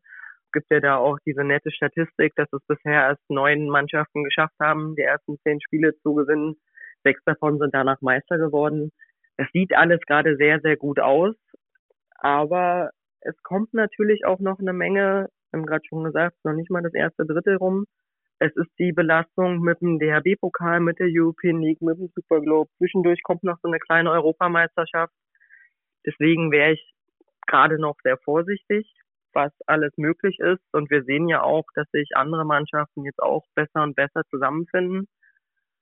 Es 0.47 0.53
gibt 0.53 0.71
ja 0.71 0.81
da 0.81 0.97
auch 0.97 1.19
diese 1.25 1.43
nette 1.45 1.71
Statistik, 1.71 2.35
dass 2.37 2.53
es 2.53 2.61
bisher 2.67 3.09
erst 3.09 3.31
neun 3.31 3.69
Mannschaften 3.69 4.25
geschafft 4.25 4.57
haben, 4.61 4.95
die 4.97 5.03
ersten 5.03 5.39
zehn 5.45 5.61
Spiele 5.61 5.97
zu 6.03 6.15
gewinnen. 6.15 6.57
Sechs 7.03 7.23
davon 7.25 7.59
sind 7.59 7.75
danach 7.75 8.01
Meister 8.03 8.37
geworden. 8.37 8.93
Das 9.39 9.49
sieht 9.53 9.75
alles 9.75 10.01
gerade 10.07 10.37
sehr, 10.37 10.61
sehr 10.61 10.77
gut 10.77 11.01
aus. 11.01 11.35
Aber 12.19 12.91
es 13.21 13.35
kommt 13.43 13.73
natürlich 13.73 14.27
auch 14.27 14.41
noch 14.41 14.59
eine 14.59 14.75
Menge, 14.75 15.31
wir 15.51 15.59
haben 15.59 15.67
gerade 15.67 15.85
schon 15.89 16.05
gesagt, 16.05 16.37
noch 16.45 16.53
nicht 16.53 16.71
mal 16.71 16.83
das 16.83 16.95
erste 16.95 17.25
Drittel 17.25 17.57
rum. 17.57 17.87
Es 18.43 18.57
ist 18.57 18.71
die 18.79 18.93
Belastung 18.93 19.61
mit 19.61 19.83
dem 19.83 19.99
DHB-Pokal, 19.99 20.81
mit 20.81 20.99
der 20.99 21.09
European 21.11 21.61
League, 21.61 21.83
mit 21.83 21.99
dem 21.99 22.09
Superglobe. 22.15 22.71
Zwischendurch 22.79 23.23
kommt 23.23 23.45
noch 23.45 23.59
so 23.63 23.69
eine 23.69 23.79
kleine 23.79 24.11
Europameisterschaft. 24.11 25.13
Deswegen 26.07 26.51
wäre 26.51 26.73
ich 26.73 26.95
gerade 27.47 27.79
noch 27.79 27.97
sehr 28.03 28.17
vorsichtig, 28.25 28.91
was 29.35 29.53
alles 29.67 29.93
möglich 29.99 30.39
ist. 30.39 30.65
Und 30.73 30.91
wir 30.91 31.05
sehen 31.05 31.29
ja 31.29 31.43
auch, 31.43 31.65
dass 31.75 31.87
sich 31.91 32.17
andere 32.17 32.47
Mannschaften 32.47 33.05
jetzt 33.05 33.23
auch 33.23 33.45
besser 33.55 33.83
und 33.83 33.95
besser 33.95 34.23
zusammenfinden. 34.31 35.07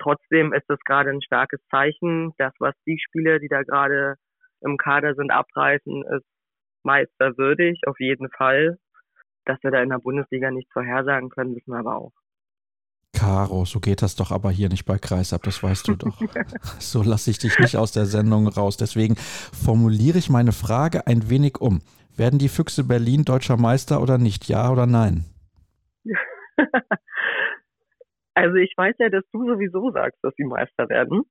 Trotzdem 0.01 0.53
ist 0.53 0.69
es 0.69 0.81
gerade 0.81 1.11
ein 1.11 1.23
starkes 1.23 1.61
Zeichen. 1.71 2.33
Das, 2.39 2.53
was 2.59 2.75
die 2.87 2.99
Spieler, 2.99 3.39
die 3.39 3.49
da 3.49 3.63
gerade 3.63 4.17
im 4.63 4.79
Kader 4.79 5.15
sind, 5.15 5.31
abreißen, 5.31 6.05
ist 6.17 6.27
meisterwürdig, 6.83 7.83
auf 7.87 8.01
jeden 8.01 8.29
Fall. 8.31 8.79
Dass 9.45 9.63
wir 9.63 9.71
da 9.71 9.81
in 9.81 9.91
der 9.91 9.99
Bundesliga 9.99 10.51
nicht 10.51 10.73
vorhersagen 10.73 11.29
können, 11.31 11.55
wissen 11.55 11.71
wir 11.71 11.79
aber 11.79 11.97
auch. 11.99 12.13
Caro, 13.19 13.65
so 13.65 13.81
geht 13.81 14.03
das 14.03 14.15
doch 14.15 14.31
aber 14.31 14.51
hier 14.51 14.69
nicht 14.69 14.85
bei 14.85 14.97
Kreisab, 14.97 15.43
das 15.43 15.61
weißt 15.61 15.89
du 15.89 15.97
doch. 15.97 16.21
so 16.79 17.03
lasse 17.03 17.33
ich 17.33 17.39
dich 17.39 17.59
nicht 17.59 17.77
aus 17.77 17.91
der 17.91 18.07
Sendung 18.07 18.47
raus. 18.47 18.77
Deswegen 18.77 19.17
formuliere 19.17 20.19
ich 20.19 20.31
meine 20.31 20.53
Frage 20.53 21.09
ein 21.09 21.29
wenig 21.29 21.61
um. 21.61 21.81
Werden 22.17 22.39
die 22.39 22.49
Füchse 22.49 22.85
Berlin 22.85 23.25
deutscher 23.25 23.57
Meister 23.57 24.01
oder 24.01 24.19
nicht? 24.19 24.49
Ja 24.49 24.71
oder 24.71 24.87
nein? 24.87 25.25
also 28.35 28.55
ich 28.55 28.73
weiß 28.77 28.95
ja, 29.01 29.09
dass 29.09 29.25
du 29.33 29.45
sowieso 29.47 29.91
sagst, 29.91 30.19
dass 30.23 30.35
sie 30.37 30.45
Meister 30.45 30.89
werden. 30.89 31.23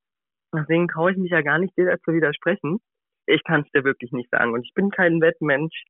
Deswegen 0.53 0.89
traue 0.89 1.11
ich 1.11 1.17
mich 1.17 1.31
ja 1.31 1.41
gar 1.41 1.57
nicht, 1.57 1.77
dir 1.77 1.85
dazu 1.85 2.11
widersprechen. 2.11 2.79
Ich 3.27 3.43
kann 3.45 3.61
es 3.61 3.71
dir 3.71 3.85
wirklich 3.85 4.11
nicht 4.11 4.29
sagen. 4.29 4.53
Und 4.53 4.65
ich 4.65 4.73
bin 4.73 4.89
kein 4.89 5.21
Wettmensch. 5.21 5.85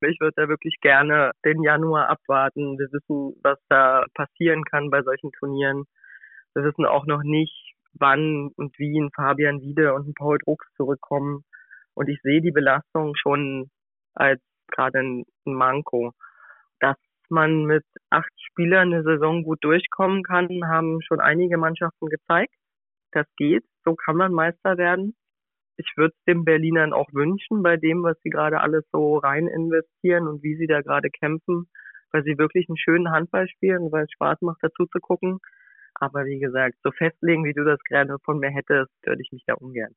Ich 0.00 0.20
würde 0.20 0.34
da 0.36 0.48
wirklich 0.48 0.76
gerne 0.80 1.32
den 1.44 1.62
Januar 1.62 2.08
abwarten. 2.08 2.78
Wir 2.78 2.86
wissen, 2.92 3.38
was 3.42 3.58
da 3.68 4.04
passieren 4.14 4.64
kann 4.64 4.90
bei 4.90 5.02
solchen 5.02 5.32
Turnieren. 5.32 5.84
Wir 6.54 6.64
wissen 6.64 6.86
auch 6.86 7.06
noch 7.06 7.22
nicht, 7.24 7.74
wann 7.94 8.50
und 8.56 8.78
wie 8.78 8.98
ein 9.00 9.10
Fabian 9.14 9.60
Wiede 9.60 9.94
und 9.94 10.08
ein 10.08 10.14
Paul 10.14 10.38
Drucks 10.38 10.66
zurückkommen. 10.76 11.44
Und 11.94 12.08
ich 12.08 12.20
sehe 12.22 12.40
die 12.40 12.52
Belastung 12.52 13.14
schon 13.16 13.70
als 14.14 14.40
gerade 14.68 15.00
ein, 15.00 15.24
Manko. 15.44 16.12
Dass 16.78 16.96
man 17.28 17.64
mit 17.64 17.84
acht 18.10 18.32
Spielern 18.36 18.92
eine 18.92 19.02
Saison 19.02 19.42
gut 19.42 19.64
durchkommen 19.64 20.22
kann, 20.22 20.48
haben 20.66 21.00
schon 21.02 21.20
einige 21.20 21.58
Mannschaften 21.58 22.06
gezeigt. 22.06 22.54
Das 23.12 23.26
geht, 23.36 23.64
so 23.84 23.94
kann 23.94 24.16
man 24.16 24.32
Meister 24.32 24.76
werden. 24.78 25.16
Ich 25.78 25.92
würde 25.96 26.12
es 26.16 26.24
den 26.24 26.44
Berlinern 26.44 26.92
auch 26.92 27.08
wünschen, 27.12 27.62
bei 27.62 27.76
dem, 27.76 28.02
was 28.02 28.16
sie 28.22 28.30
gerade 28.30 28.60
alles 28.60 28.84
so 28.92 29.18
rein 29.18 29.46
investieren 29.46 30.26
und 30.26 30.42
wie 30.42 30.56
sie 30.56 30.66
da 30.66 30.82
gerade 30.82 31.08
kämpfen, 31.08 31.68
weil 32.10 32.24
sie 32.24 32.36
wirklich 32.36 32.68
einen 32.68 32.76
schönen 32.76 33.10
Handball 33.10 33.48
spielen, 33.48 33.90
weil 33.92 34.04
es 34.04 34.12
Spaß 34.12 34.40
macht, 34.40 34.58
dazu 34.60 34.86
zu 34.86 34.98
gucken. 34.98 35.38
Aber 35.94 36.24
wie 36.24 36.40
gesagt, 36.40 36.74
so 36.82 36.90
festlegen, 36.90 37.44
wie 37.44 37.54
du 37.54 37.64
das 37.64 37.78
gerade 37.84 38.18
von 38.24 38.38
mir 38.38 38.50
hättest, 38.50 38.90
würde 39.04 39.22
ich 39.22 39.30
mich 39.32 39.44
da 39.46 39.54
ungern. 39.54 39.94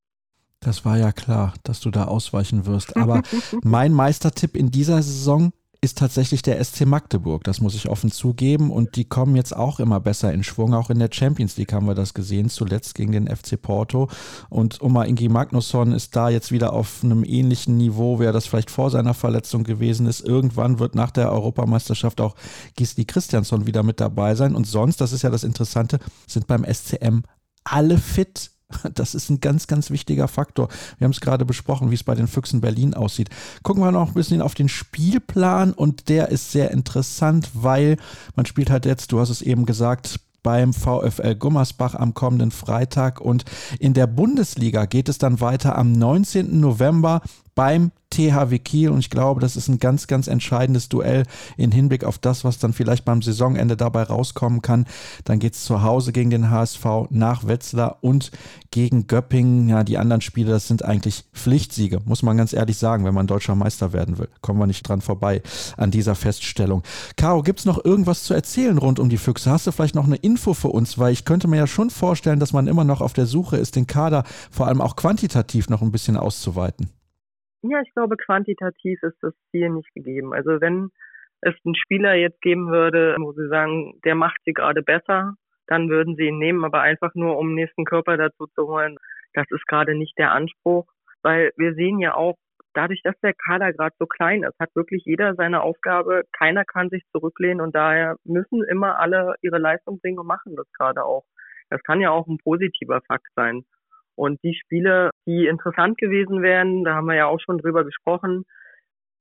Das 0.59 0.85
war 0.85 0.97
ja 0.97 1.11
klar, 1.11 1.55
dass 1.63 1.81
du 1.81 1.89
da 1.89 2.05
ausweichen 2.05 2.67
wirst. 2.67 2.95
Aber 3.01 3.21
mein 3.63 3.91
Meistertipp 3.91 4.55
in 4.55 4.69
dieser 4.69 5.01
Saison 5.01 5.51
ist 5.83 5.97
tatsächlich 5.97 6.43
der 6.43 6.63
SC 6.63 6.85
Magdeburg. 6.85 7.43
Das 7.43 7.59
muss 7.59 7.73
ich 7.73 7.89
offen 7.89 8.11
zugeben. 8.11 8.69
Und 8.69 8.95
die 8.95 9.05
kommen 9.05 9.35
jetzt 9.35 9.55
auch 9.55 9.79
immer 9.79 9.99
besser 9.99 10.31
in 10.31 10.43
Schwung. 10.43 10.75
Auch 10.75 10.91
in 10.91 10.99
der 10.99 11.09
Champions 11.11 11.57
League 11.57 11.73
haben 11.73 11.87
wir 11.87 11.95
das 11.95 12.13
gesehen, 12.13 12.49
zuletzt 12.49 12.93
gegen 12.93 13.11
den 13.13 13.27
FC 13.27 13.59
Porto. 13.59 14.07
Und 14.49 14.79
Oma 14.81 15.05
Ingi 15.05 15.27
Magnusson 15.27 15.91
ist 15.91 16.15
da 16.15 16.29
jetzt 16.29 16.51
wieder 16.51 16.73
auf 16.73 17.03
einem 17.03 17.23
ähnlichen 17.23 17.77
Niveau, 17.77 18.19
wie 18.19 18.25
er 18.25 18.31
das 18.31 18.45
vielleicht 18.45 18.69
vor 18.69 18.91
seiner 18.91 19.15
Verletzung 19.15 19.63
gewesen 19.63 20.05
ist. 20.05 20.21
Irgendwann 20.21 20.77
wird 20.77 20.93
nach 20.93 21.09
der 21.09 21.31
Europameisterschaft 21.31 22.21
auch 22.21 22.35
Gisli 22.75 23.05
Christiansson 23.05 23.65
wieder 23.65 23.81
mit 23.81 23.99
dabei 23.99 24.35
sein. 24.35 24.53
Und 24.53 24.67
sonst, 24.67 25.01
das 25.01 25.13
ist 25.13 25.23
ja 25.23 25.31
das 25.31 25.43
Interessante, 25.43 25.97
sind 26.27 26.45
beim 26.45 26.63
SCM 26.63 27.23
alle 27.63 27.97
fit. 27.97 28.51
Das 28.93 29.15
ist 29.15 29.29
ein 29.29 29.39
ganz, 29.39 29.67
ganz 29.67 29.89
wichtiger 29.89 30.27
Faktor. 30.27 30.69
Wir 30.97 31.05
haben 31.05 31.11
es 31.11 31.21
gerade 31.21 31.45
besprochen, 31.45 31.91
wie 31.91 31.95
es 31.95 32.03
bei 32.03 32.15
den 32.15 32.27
Füchsen 32.27 32.61
Berlin 32.61 32.93
aussieht. 32.93 33.29
Gucken 33.63 33.83
wir 33.83 33.91
noch 33.91 34.09
ein 34.09 34.13
bisschen 34.13 34.41
auf 34.41 34.53
den 34.53 34.69
Spielplan 34.69 35.73
und 35.73 36.09
der 36.09 36.29
ist 36.29 36.51
sehr 36.51 36.71
interessant, 36.71 37.49
weil 37.53 37.97
man 38.35 38.45
spielt 38.45 38.69
halt 38.69 38.85
jetzt, 38.85 39.11
du 39.11 39.19
hast 39.19 39.29
es 39.29 39.41
eben 39.41 39.65
gesagt, 39.65 40.19
beim 40.43 40.73
VfL 40.73 41.35
Gummersbach 41.35 41.95
am 41.95 42.13
kommenden 42.13 42.51
Freitag 42.51 43.21
und 43.21 43.45
in 43.79 43.93
der 43.93 44.07
Bundesliga 44.07 44.85
geht 44.85 45.09
es 45.09 45.17
dann 45.17 45.39
weiter 45.39 45.77
am 45.77 45.91
19. 45.91 46.59
November 46.59 47.21
beim 47.55 47.91
THW 48.11 48.59
Kiel 48.59 48.89
und 48.89 48.99
ich 48.99 49.09
glaube, 49.09 49.41
das 49.41 49.55
ist 49.55 49.67
ein 49.67 49.79
ganz, 49.79 50.05
ganz 50.05 50.27
entscheidendes 50.27 50.89
Duell 50.89 51.23
in 51.57 51.71
Hinblick 51.71 52.03
auf 52.03 52.17
das, 52.19 52.43
was 52.43 52.59
dann 52.59 52.73
vielleicht 52.73 53.05
beim 53.05 53.21
Saisonende 53.21 53.77
dabei 53.77 54.03
rauskommen 54.03 54.61
kann. 54.61 54.85
Dann 55.23 55.39
geht 55.39 55.53
es 55.53 55.63
zu 55.63 55.81
Hause 55.81 56.11
gegen 56.11 56.29
den 56.29 56.51
HSV 56.51 56.85
nach 57.09 57.47
Wetzlar 57.47 57.97
und 58.01 58.31
gegen 58.69 59.07
Göppingen. 59.07 59.69
Ja, 59.69 59.83
die 59.83 59.97
anderen 59.97 60.21
Spiele, 60.21 60.51
das 60.51 60.67
sind 60.67 60.83
eigentlich 60.85 61.23
Pflichtsiege, 61.33 62.01
muss 62.05 62.21
man 62.21 62.37
ganz 62.37 62.53
ehrlich 62.53 62.77
sagen, 62.77 63.05
wenn 63.05 63.13
man 63.13 63.27
deutscher 63.27 63.55
Meister 63.55 63.93
werden 63.93 64.17
will. 64.17 64.29
Kommen 64.41 64.59
wir 64.59 64.67
nicht 64.67 64.87
dran 64.87 65.01
vorbei 65.01 65.41
an 65.77 65.89
dieser 65.89 66.15
Feststellung. 66.15 66.83
Caro, 67.15 67.41
gibt 67.41 67.59
es 67.59 67.65
noch 67.65 67.83
irgendwas 67.83 68.23
zu 68.23 68.33
erzählen 68.33 68.77
rund 68.77 68.99
um 68.99 69.09
die 69.09 69.17
Füchse? 69.17 69.49
Hast 69.49 69.67
du 69.67 69.71
vielleicht 69.71 69.95
noch 69.95 70.05
eine 70.05 70.17
Info 70.17 70.53
für 70.53 70.69
uns? 70.69 70.99
Weil 70.99 71.13
ich 71.13 71.25
könnte 71.25 71.47
mir 71.47 71.57
ja 71.57 71.67
schon 71.67 71.89
vorstellen, 71.89 72.39
dass 72.39 72.53
man 72.53 72.67
immer 72.67 72.83
noch 72.83 73.01
auf 73.01 73.13
der 73.13 73.25
Suche 73.25 73.57
ist, 73.57 73.77
den 73.77 73.87
Kader 73.87 74.25
vor 74.49 74.67
allem 74.67 74.81
auch 74.81 74.97
quantitativ 74.97 75.69
noch 75.69 75.81
ein 75.81 75.91
bisschen 75.91 76.17
auszuweiten. 76.17 76.89
Ja, 77.63 77.81
ich 77.81 77.93
glaube, 77.93 78.17
quantitativ 78.17 79.01
ist 79.03 79.17
das 79.21 79.33
Ziel 79.51 79.69
nicht 79.69 79.93
gegeben. 79.93 80.33
Also 80.33 80.59
wenn 80.61 80.89
es 81.41 81.55
einen 81.65 81.75
Spieler 81.75 82.15
jetzt 82.15 82.41
geben 82.41 82.71
würde, 82.71 83.15
wo 83.19 83.33
sie 83.33 83.47
sagen, 83.49 83.99
der 84.03 84.15
macht 84.15 84.39
sie 84.45 84.53
gerade 84.53 84.81
besser, 84.81 85.35
dann 85.67 85.89
würden 85.89 86.15
sie 86.15 86.25
ihn 86.25 86.39
nehmen, 86.39 86.65
aber 86.65 86.81
einfach 86.81 87.13
nur, 87.13 87.37
um 87.37 87.53
nächsten 87.53 87.85
Körper 87.85 88.17
dazu 88.17 88.47
zu 88.55 88.67
holen, 88.67 88.97
das 89.33 89.45
ist 89.49 89.65
gerade 89.67 89.95
nicht 89.95 90.17
der 90.17 90.31
Anspruch, 90.31 90.87
weil 91.21 91.51
wir 91.55 91.73
sehen 91.75 91.99
ja 91.99 92.15
auch, 92.15 92.35
dadurch, 92.73 93.01
dass 93.03 93.19
der 93.21 93.33
Kader 93.33 93.73
gerade 93.73 93.95
so 93.99 94.05
klein 94.05 94.43
ist, 94.43 94.57
hat 94.59 94.75
wirklich 94.75 95.03
jeder 95.05 95.35
seine 95.35 95.61
Aufgabe, 95.61 96.23
keiner 96.31 96.65
kann 96.65 96.89
sich 96.89 97.03
zurücklehnen 97.11 97.61
und 97.61 97.75
daher 97.75 98.15
müssen 98.23 98.63
immer 98.63 98.99
alle 98.99 99.35
ihre 99.41 99.57
Leistung 99.57 99.99
bringen 99.99 100.19
und 100.19 100.27
machen 100.27 100.55
das 100.55 100.71
gerade 100.73 101.03
auch. 101.03 101.25
Das 101.69 101.81
kann 101.83 102.01
ja 102.01 102.11
auch 102.11 102.27
ein 102.27 102.37
positiver 102.37 103.01
Fakt 103.07 103.27
sein. 103.35 103.63
Und 104.15 104.39
die 104.43 104.55
Spiele, 104.55 105.09
die 105.25 105.47
interessant 105.47 105.97
gewesen 105.97 106.41
wären, 106.41 106.83
da 106.83 106.95
haben 106.95 107.07
wir 107.07 107.15
ja 107.15 107.27
auch 107.27 107.39
schon 107.39 107.57
drüber 107.57 107.83
gesprochen, 107.83 108.43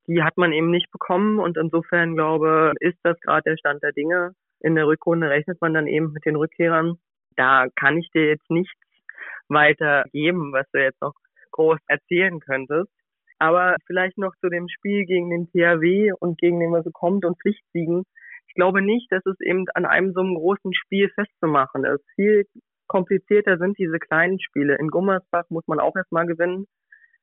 die 0.06 0.22
hat 0.22 0.36
man 0.36 0.52
eben 0.52 0.70
nicht 0.70 0.90
bekommen. 0.90 1.38
Und 1.38 1.56
insofern 1.56 2.14
glaube, 2.14 2.72
ist 2.80 2.98
das 3.02 3.18
gerade 3.20 3.50
der 3.50 3.56
Stand 3.56 3.82
der 3.82 3.92
Dinge. 3.92 4.32
In 4.60 4.74
der 4.74 4.86
Rückrunde 4.86 5.30
rechnet 5.30 5.60
man 5.60 5.74
dann 5.74 5.86
eben 5.86 6.12
mit 6.12 6.24
den 6.26 6.36
Rückkehrern. 6.36 6.96
Da 7.36 7.66
kann 7.76 7.98
ich 7.98 8.10
dir 8.10 8.26
jetzt 8.26 8.50
nichts 8.50 8.74
weiter 9.48 10.04
geben, 10.12 10.52
was 10.52 10.66
du 10.72 10.82
jetzt 10.82 11.00
noch 11.00 11.14
groß 11.52 11.78
erzählen 11.86 12.40
könntest. 12.40 12.90
Aber 13.38 13.76
vielleicht 13.86 14.18
noch 14.18 14.34
zu 14.40 14.48
dem 14.48 14.68
Spiel 14.68 15.06
gegen 15.06 15.30
den 15.30 15.46
THW 15.50 16.12
und 16.18 16.38
gegen 16.38 16.60
den, 16.60 16.72
was 16.72 16.84
so 16.84 16.90
kommt 16.90 17.24
und 17.24 17.40
Pflichtsiegen. 17.40 18.04
Ich 18.48 18.54
glaube 18.54 18.82
nicht, 18.82 19.10
dass 19.10 19.24
es 19.24 19.40
eben 19.40 19.64
an 19.74 19.86
einem 19.86 20.12
so 20.12 20.20
einem 20.20 20.34
großen 20.34 20.74
Spiel 20.74 21.08
festzumachen 21.14 21.84
ist. 21.84 22.04
Viel 22.16 22.46
komplizierter 22.90 23.57
sind 23.57 23.79
diese 23.79 24.00
kleinen 24.00 24.40
Spiele. 24.40 24.76
In 24.76 24.88
Gummersbach 24.88 25.44
muss 25.48 25.66
man 25.68 25.79
auch 25.79 25.94
erstmal 25.94 26.26
gewinnen. 26.26 26.66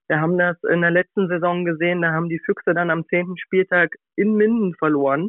Wir 0.08 0.22
haben 0.22 0.38
das 0.38 0.56
in 0.64 0.80
der 0.80 0.92
letzten 0.92 1.28
Saison 1.28 1.66
gesehen, 1.66 2.02
da 2.02 2.14
haben 2.14 2.30
die 2.30 2.40
Füchse 2.40 2.74
dann 2.74 2.90
am 2.90 3.06
zehnten 3.08 3.38
Spieltag 3.38 3.96
in 4.16 4.36
Minden 4.36 4.74
verloren. 4.76 5.28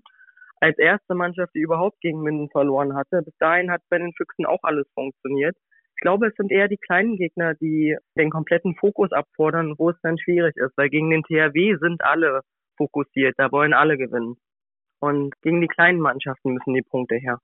Als 0.60 0.78
erste 0.78 1.16
Mannschaft, 1.16 1.52
die 1.56 1.60
überhaupt 1.60 2.00
gegen 2.00 2.22
Minden 2.22 2.48
verloren 2.50 2.94
hatte. 2.94 3.22
Bis 3.22 3.34
dahin 3.38 3.70
hat 3.70 3.82
bei 3.90 3.98
den 3.98 4.12
Füchsen 4.12 4.46
auch 4.46 4.62
alles 4.62 4.86
funktioniert. 4.94 5.56
Ich 5.96 6.02
glaube, 6.02 6.28
es 6.28 6.34
sind 6.36 6.52
eher 6.52 6.68
die 6.68 6.76
kleinen 6.76 7.16
Gegner, 7.16 7.54
die 7.54 7.96
den 8.16 8.30
kompletten 8.30 8.76
Fokus 8.76 9.10
abfordern, 9.10 9.74
wo 9.76 9.90
es 9.90 9.96
dann 10.02 10.18
schwierig 10.18 10.56
ist, 10.56 10.76
weil 10.76 10.88
gegen 10.88 11.10
den 11.10 11.24
THW 11.24 11.76
sind 11.80 12.04
alle 12.04 12.42
fokussiert, 12.76 13.34
da 13.38 13.50
wollen 13.50 13.74
alle 13.74 13.98
gewinnen. 13.98 14.36
Und 15.00 15.34
gegen 15.42 15.60
die 15.60 15.66
kleinen 15.66 15.98
Mannschaften 15.98 16.52
müssen 16.52 16.74
die 16.74 16.82
Punkte 16.82 17.16
her. 17.16 17.40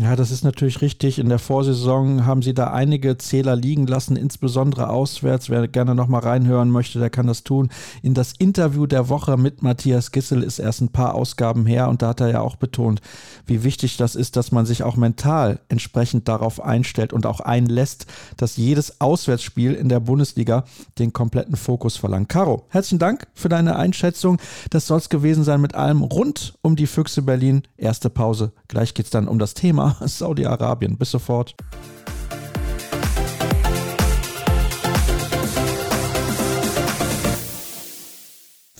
Ja, 0.00 0.16
das 0.16 0.30
ist 0.30 0.44
natürlich 0.44 0.80
richtig. 0.80 1.18
In 1.18 1.28
der 1.28 1.38
Vorsaison 1.38 2.24
haben 2.24 2.40
sie 2.40 2.54
da 2.54 2.72
einige 2.72 3.18
Zähler 3.18 3.54
liegen 3.54 3.86
lassen, 3.86 4.16
insbesondere 4.16 4.88
auswärts. 4.88 5.50
Wer 5.50 5.68
gerne 5.68 5.94
nochmal 5.94 6.22
reinhören 6.22 6.70
möchte, 6.70 6.98
der 6.98 7.10
kann 7.10 7.26
das 7.26 7.44
tun. 7.44 7.68
In 8.00 8.14
das 8.14 8.32
Interview 8.38 8.86
der 8.86 9.10
Woche 9.10 9.36
mit 9.36 9.62
Matthias 9.62 10.10
Gissel 10.10 10.42
ist 10.42 10.58
erst 10.58 10.80
ein 10.80 10.88
paar 10.88 11.14
Ausgaben 11.14 11.66
her 11.66 11.90
und 11.90 12.00
da 12.00 12.08
hat 12.08 12.20
er 12.20 12.30
ja 12.30 12.40
auch 12.40 12.56
betont, 12.56 13.02
wie 13.44 13.62
wichtig 13.62 13.98
das 13.98 14.14
ist, 14.14 14.36
dass 14.36 14.52
man 14.52 14.64
sich 14.64 14.84
auch 14.84 14.96
mental 14.96 15.60
entsprechend 15.68 16.28
darauf 16.28 16.64
einstellt 16.64 17.12
und 17.12 17.26
auch 17.26 17.40
einlässt, 17.40 18.06
dass 18.38 18.56
jedes 18.56 19.02
Auswärtsspiel 19.02 19.74
in 19.74 19.90
der 19.90 20.00
Bundesliga 20.00 20.64
den 20.98 21.12
kompletten 21.12 21.56
Fokus 21.56 21.98
verlangt. 21.98 22.30
Caro, 22.30 22.64
herzlichen 22.70 23.00
Dank 23.00 23.26
für 23.34 23.50
deine 23.50 23.76
Einschätzung. 23.76 24.38
Das 24.70 24.86
soll 24.86 24.98
es 24.98 25.10
gewesen 25.10 25.44
sein 25.44 25.60
mit 25.60 25.74
allem 25.74 26.02
rund 26.02 26.54
um 26.62 26.74
die 26.74 26.86
Füchse 26.86 27.20
Berlin. 27.20 27.64
Erste 27.76 28.08
Pause. 28.08 28.52
Gleich 28.66 28.94
geht 28.94 29.04
es 29.04 29.10
dann 29.10 29.28
um 29.28 29.38
das 29.38 29.52
Thema 29.52 29.89
Saudi-Arabien. 30.06 30.96
Bis 30.96 31.10
sofort. 31.10 31.54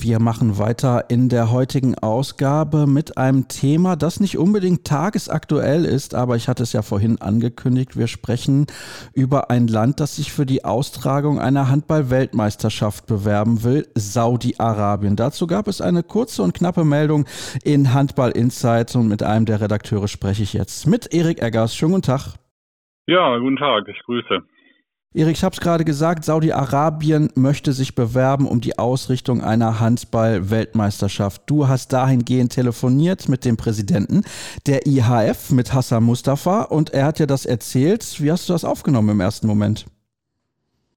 Wir 0.03 0.19
machen 0.19 0.57
weiter 0.57 1.11
in 1.11 1.29
der 1.29 1.51
heutigen 1.51 1.95
Ausgabe 1.95 2.87
mit 2.87 3.19
einem 3.19 3.49
Thema, 3.49 3.97
das 3.97 4.19
nicht 4.19 4.39
unbedingt 4.39 4.87
tagesaktuell 4.87 5.85
ist, 5.85 6.15
aber 6.15 6.37
ich 6.37 6.49
hatte 6.49 6.63
es 6.63 6.73
ja 6.73 6.81
vorhin 6.81 7.21
angekündigt. 7.21 7.99
Wir 7.99 8.07
sprechen 8.07 8.67
über 9.13 9.51
ein 9.51 9.67
Land, 9.67 10.01
das 10.01 10.17
sich 10.17 10.33
für 10.33 10.47
die 10.47 10.65
Austragung 10.65 11.39
einer 11.39 11.69
Handball-Weltmeisterschaft 11.69 13.07
bewerben 13.07 13.63
will, 13.63 13.89
Saudi-Arabien. 13.95 15.17
Dazu 15.17 15.47
gab 15.47 15.69
es 15.69 15.83
eine 15.83 16.03
kurze 16.03 16.43
und 16.43 16.55
knappe 16.55 16.85
Meldung 16.85 17.27
in 17.63 17.93
Handball 17.93 18.31
Insights 18.31 18.97
und 18.97 19.07
mit 19.07 19.23
einem 19.23 19.45
der 19.45 19.61
Redakteure 19.61 20.09
spreche 20.09 20.43
ich 20.43 20.55
jetzt 20.55 20.87
mit 20.87 21.13
Erik 21.13 21.43
Eggers. 21.43 21.77
Schönen 21.77 21.93
guten 21.93 22.07
Tag. 22.07 22.37
Ja, 23.07 23.37
guten 23.37 23.57
Tag, 23.57 23.87
ich 23.87 24.03
grüße. 24.05 24.43
Erik, 25.13 25.33
ich 25.33 25.43
habe 25.43 25.55
es 25.55 25.61
gerade 25.61 25.85
gesagt, 25.85 26.23
Saudi-Arabien 26.23 27.31
möchte 27.35 27.73
sich 27.73 27.97
bewerben 27.97 28.47
um 28.47 28.61
die 28.61 28.79
Ausrichtung 28.79 29.43
einer 29.43 29.81
Handball-Weltmeisterschaft. 29.81 31.51
Du 31.51 31.67
hast 31.67 31.93
dahingehend 31.93 32.53
telefoniert 32.53 33.29
mit 33.29 33.45
dem 33.45 33.57
Präsidenten 33.57 34.23
der 34.69 34.87
IHF, 34.87 35.51
mit 35.51 35.75
Hassan 35.75 36.05
Mustafa, 36.05 36.63
und 36.63 36.91
er 36.91 37.07
hat 37.07 37.19
dir 37.19 37.27
das 37.27 37.45
erzählt. 37.45 38.23
Wie 38.23 38.31
hast 38.31 38.49
du 38.49 38.53
das 38.53 38.65
aufgenommen 38.65 39.09
im 39.09 39.21
ersten 39.21 39.49
Moment? 39.49 39.87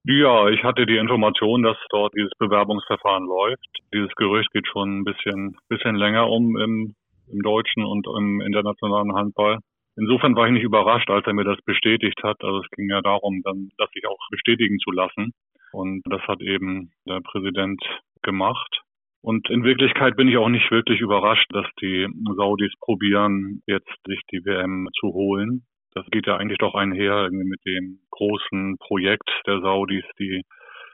Ja, 0.05 0.47
ich 0.49 0.63
hatte 0.63 0.85
die 0.85 0.97
Information, 0.97 1.63
dass 1.63 1.77
dort 1.89 2.13
dieses 2.15 2.33
Bewerbungsverfahren 2.37 3.25
läuft. 3.25 3.65
Dieses 3.91 4.13
Gerücht 4.13 4.51
geht 4.53 4.67
schon 4.67 4.99
ein 4.99 5.03
bisschen, 5.05 5.57
bisschen 5.69 5.95
länger 5.95 6.29
um 6.29 6.55
im, 6.57 6.93
im 7.31 7.41
deutschen 7.41 7.83
und 7.83 8.05
im 8.05 8.41
internationalen 8.41 9.15
Handball. 9.15 9.57
Insofern 9.95 10.35
war 10.35 10.47
ich 10.47 10.53
nicht 10.53 10.63
überrascht, 10.63 11.09
als 11.09 11.25
er 11.27 11.33
mir 11.33 11.43
das 11.43 11.61
bestätigt 11.65 12.21
hat. 12.23 12.43
Also 12.43 12.59
es 12.59 12.69
ging 12.71 12.89
ja 12.89 13.01
darum, 13.01 13.41
dann 13.43 13.69
das 13.77 13.89
sich 13.91 14.07
auch 14.07 14.17
bestätigen 14.31 14.79
zu 14.79 14.91
lassen. 14.91 15.33
Und 15.71 16.01
das 16.05 16.21
hat 16.23 16.41
eben 16.41 16.91
der 17.07 17.21
Präsident 17.21 17.81
gemacht. 18.21 18.81
Und 19.21 19.49
in 19.49 19.63
Wirklichkeit 19.63 20.15
bin 20.15 20.27
ich 20.27 20.37
auch 20.37 20.49
nicht 20.49 20.69
wirklich 20.69 20.99
überrascht, 20.99 21.47
dass 21.51 21.65
die 21.81 22.07
Saudis 22.35 22.73
probieren, 22.81 23.61
jetzt 23.67 23.93
sich 24.05 24.19
die 24.31 24.43
WM 24.45 24.89
zu 24.99 25.13
holen. 25.13 25.65
Das 25.93 26.05
geht 26.07 26.27
ja 26.27 26.37
eigentlich 26.37 26.57
doch 26.57 26.75
einher 26.75 27.29
mit 27.31 27.59
dem 27.65 27.99
großen 28.11 28.77
Projekt 28.79 29.29
der 29.45 29.61
Saudis, 29.61 30.03
die 30.19 30.43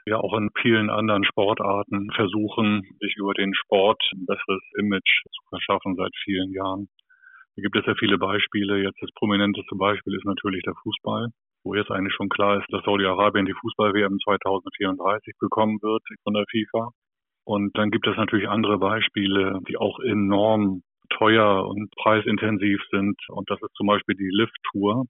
ja 0.06 0.18
auch 0.18 0.36
in 0.36 0.50
vielen 0.60 0.90
anderen 0.90 1.24
Sportarten 1.24 2.10
versuchen, 2.12 2.82
sich 3.00 3.16
über 3.16 3.34
den 3.34 3.54
Sport 3.54 4.02
ein 4.14 4.26
besseres 4.26 4.62
Image 4.78 5.22
zu 5.24 5.48
verschaffen 5.48 5.96
seit 5.96 6.12
vielen 6.22 6.52
Jahren. 6.52 6.88
Gibt 7.60 7.76
es 7.76 7.86
ja 7.86 7.94
viele 7.98 8.18
Beispiele. 8.18 8.82
Jetzt 8.82 9.00
das 9.02 9.10
prominenteste 9.14 9.76
Beispiel 9.76 10.14
ist 10.14 10.24
natürlich 10.24 10.62
der 10.62 10.74
Fußball, 10.82 11.28
wo 11.64 11.74
jetzt 11.74 11.90
eigentlich 11.90 12.14
schon 12.14 12.28
klar 12.28 12.58
ist, 12.58 12.72
dass 12.72 12.84
Saudi-Arabien 12.84 13.46
die 13.46 13.54
Fußball-WM 13.60 14.18
2034 14.24 15.34
bekommen 15.38 15.78
wird 15.82 16.02
von 16.24 16.34
der 16.34 16.44
FIFA. 16.50 16.90
Und 17.44 17.76
dann 17.76 17.90
gibt 17.90 18.06
es 18.06 18.16
natürlich 18.16 18.48
andere 18.48 18.78
Beispiele, 18.78 19.60
die 19.68 19.76
auch 19.76 19.98
enorm 20.00 20.82
teuer 21.10 21.66
und 21.66 21.90
preisintensiv 21.96 22.80
sind. 22.90 23.16
Und 23.28 23.50
das 23.50 23.60
ist 23.60 23.74
zum 23.74 23.86
Beispiel 23.88 24.14
die 24.14 24.30
Lift-Tour. 24.30 25.04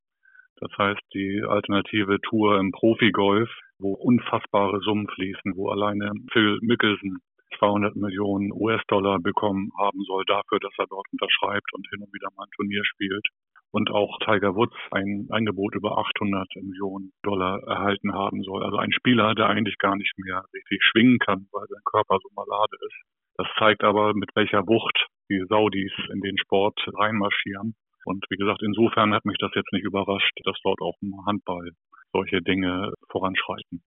Das 0.56 0.70
heißt, 0.76 1.00
die 1.14 1.42
alternative 1.46 2.18
Tour 2.20 2.58
im 2.58 2.70
Profigolf, 2.72 3.50
wo 3.78 3.92
unfassbare 3.92 4.80
Summen 4.80 5.08
fließen, 5.08 5.56
wo 5.56 5.70
alleine 5.70 6.12
Phil 6.32 6.58
Mickelson 6.62 7.18
200 7.60 7.94
Millionen 7.94 8.50
US-Dollar 8.52 9.20
bekommen 9.20 9.70
haben 9.78 10.00
soll 10.02 10.24
dafür, 10.24 10.58
dass 10.58 10.72
er 10.78 10.86
dort 10.88 11.06
unterschreibt 11.12 11.72
und 11.72 11.86
hin 11.90 12.02
und 12.02 12.12
wieder 12.12 12.28
mal 12.36 12.44
ein 12.44 12.56
Turnier 12.56 12.84
spielt. 12.84 13.26
Und 13.70 13.90
auch 13.92 14.18
Tiger 14.24 14.56
Woods 14.56 14.74
ein 14.90 15.28
Angebot 15.30 15.76
über 15.76 15.96
800 15.98 16.48
Millionen 16.56 17.12
Dollar 17.22 17.62
erhalten 17.68 18.12
haben 18.14 18.42
soll. 18.42 18.64
Also 18.64 18.78
ein 18.78 18.90
Spieler, 18.92 19.34
der 19.36 19.46
eigentlich 19.46 19.78
gar 19.78 19.94
nicht 19.94 20.12
mehr 20.18 20.42
richtig 20.52 20.82
schwingen 20.82 21.18
kann, 21.18 21.46
weil 21.52 21.68
sein 21.68 21.84
Körper 21.84 22.18
so 22.20 22.28
malade 22.34 22.76
ist. 22.84 23.00
Das 23.36 23.46
zeigt 23.58 23.84
aber, 23.84 24.12
mit 24.14 24.30
welcher 24.34 24.66
Wucht 24.66 25.06
die 25.30 25.44
Saudis 25.48 25.92
in 26.12 26.20
den 26.20 26.36
Sport 26.38 26.80
reinmarschieren. 26.98 27.76
Und 28.06 28.24
wie 28.30 28.36
gesagt, 28.36 28.62
insofern 28.62 29.14
hat 29.14 29.24
mich 29.24 29.38
das 29.38 29.52
jetzt 29.54 29.72
nicht 29.72 29.84
überrascht, 29.84 30.36
dass 30.44 30.58
dort 30.64 30.80
auch 30.80 30.96
im 31.00 31.14
Handball 31.26 31.70
solche 32.12 32.42
Dinge 32.42 32.92
voranschreiten 33.08 33.84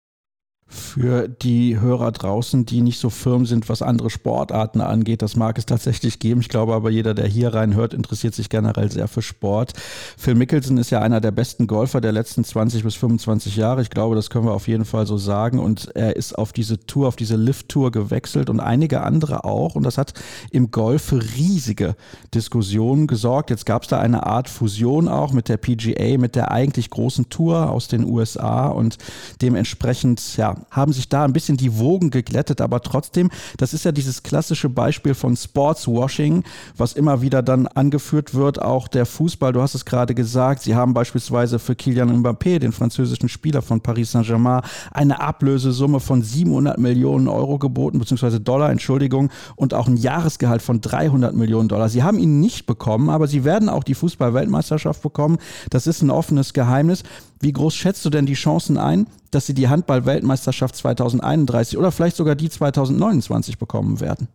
für 0.70 1.28
die 1.28 1.81
Hörer 1.81 2.12
draußen, 2.12 2.66
die 2.66 2.83
nicht 2.83 3.00
so 3.00 3.09
firm 3.09 3.46
sind, 3.46 3.70
was 3.70 3.81
andere 3.81 4.11
Sportarten 4.11 4.83
angeht. 4.83 5.22
Das 5.22 5.35
mag 5.35 5.57
es 5.57 5.64
tatsächlich 5.64 6.18
geben. 6.18 6.42
Ich 6.42 6.50
glaube 6.50 6.74
aber, 6.74 6.90
jeder, 6.90 7.14
der 7.14 7.26
hier 7.26 7.54
reinhört, 7.54 7.94
interessiert 7.94 8.35
sich 8.35 8.50
generell 8.50 8.90
sehr 8.92 9.09
für 9.09 9.22
Sport. 9.22 9.72
Phil 10.18 10.35
Mickelson 10.35 10.76
ist 10.76 10.90
ja 10.90 11.00
einer 11.00 11.22
der 11.22 11.31
besten 11.31 11.66
Golfer 11.66 12.02
der 12.02 12.12
letzten 12.12 12.44
20 12.44 12.85
bis 12.85 12.96
25 12.96 13.57
Jahre. 13.57 13.81
Ich 13.81 13.88
glaube, 13.88 14.14
das 14.14 14.28
können 14.28 14.44
wir 14.44 14.52
auf 14.52 14.68
jeden 14.68 14.85
Fall 14.85 15.07
so 15.07 15.16
sagen. 15.16 15.59
Und 15.59 15.90
er 15.96 16.16
ist 16.16 16.37
auf 16.37 16.52
diese 16.52 16.85
Tour, 16.85 17.09
auf 17.09 17.16
diese 17.16 17.37
Lift-Tour 17.37 17.90
gewechselt 17.90 18.50
und 18.50 18.61
einige 18.61 19.00
andere 19.00 19.44
auch. 19.44 19.74
Und 19.74 19.85
das 19.85 19.96
hat 19.96 20.12
im 20.50 20.70
Golf 20.70 21.02
für 21.02 21.22
riesige 21.22 21.96
Diskussionen 22.35 23.07
gesorgt. 23.07 23.48
Jetzt 23.48 23.64
gab 23.64 23.85
es 23.85 23.88
da 23.88 24.00
eine 24.00 24.26
Art 24.26 24.50
Fusion 24.50 25.09
auch 25.09 25.33
mit 25.33 25.48
der 25.48 25.57
PGA, 25.57 26.18
mit 26.18 26.37
der 26.37 26.50
eigentlich 26.50 26.90
großen 26.90 27.31
Tour 27.31 27.70
aus 27.70 27.88
den 27.88 28.04
USA 28.04 28.68
und 28.68 28.98
dementsprechend, 29.40 30.37
ja, 30.37 30.57
haben 30.70 30.92
sich 30.92 31.08
da 31.08 31.24
ein 31.24 31.32
bisschen 31.32 31.56
die 31.56 31.78
Wogen 31.78 32.10
geglättet, 32.10 32.60
aber 32.60 32.80
trotzdem, 32.82 33.30
das 33.56 33.74
ist 33.74 33.84
ja 33.84 33.92
dieses 33.92 34.22
klassische 34.22 34.68
Beispiel 34.68 35.14
von 35.14 35.36
Sportswashing, 35.36 36.44
was 36.76 36.92
immer 36.92 37.22
wieder 37.22 37.42
dann 37.42 37.66
angeführt 37.66 38.34
wird, 38.34 38.60
auch 38.60 38.88
der 38.88 39.06
Fußball, 39.06 39.52
du 39.52 39.62
hast 39.62 39.74
es 39.74 39.84
gerade 39.84 40.14
gesagt, 40.14 40.62
sie 40.62 40.74
haben 40.74 40.94
beispielsweise 40.94 41.58
für 41.58 41.74
Kylian 41.74 42.22
Mbappé, 42.22 42.58
den 42.58 42.72
französischen 42.72 43.28
Spieler 43.28 43.62
von 43.62 43.80
Paris 43.80 44.12
Saint-Germain, 44.12 44.62
eine 44.90 45.20
Ablösesumme 45.20 46.00
von 46.00 46.22
700 46.22 46.78
Millionen 46.78 47.28
Euro 47.28 47.58
geboten, 47.58 47.98
beziehungsweise 47.98 48.40
Dollar, 48.40 48.70
Entschuldigung, 48.70 49.30
und 49.56 49.74
auch 49.74 49.86
ein 49.86 49.96
Jahresgehalt 49.96 50.62
von 50.62 50.80
300 50.80 51.34
Millionen 51.34 51.68
Dollar. 51.68 51.88
Sie 51.88 52.02
haben 52.02 52.18
ihn 52.18 52.40
nicht 52.40 52.66
bekommen, 52.66 53.10
aber 53.10 53.26
sie 53.26 53.44
werden 53.44 53.68
auch 53.68 53.84
die 53.84 53.94
Fußball-Weltmeisterschaft 53.94 55.02
bekommen. 55.02 55.38
Das 55.70 55.86
ist 55.86 56.02
ein 56.02 56.10
offenes 56.10 56.52
Geheimnis. 56.52 57.02
Wie 57.40 57.53
groß 57.53 57.74
schätzt 57.74 58.05
du 58.05 58.11
denn 58.11 58.27
die 58.27 58.35
Chancen 58.35 58.79
ein, 58.79 59.07
dass 59.31 59.46
sie 59.46 59.55
die 59.55 59.68
Handball-Weltmeisterschaft 59.68 60.74
2031 60.77 61.79
oder 61.79 61.92
vielleicht 61.92 62.16
sogar 62.16 62.35
die 62.35 62.48
2029 62.48 63.59
bekommen 63.59 64.01
werden? 64.01 64.29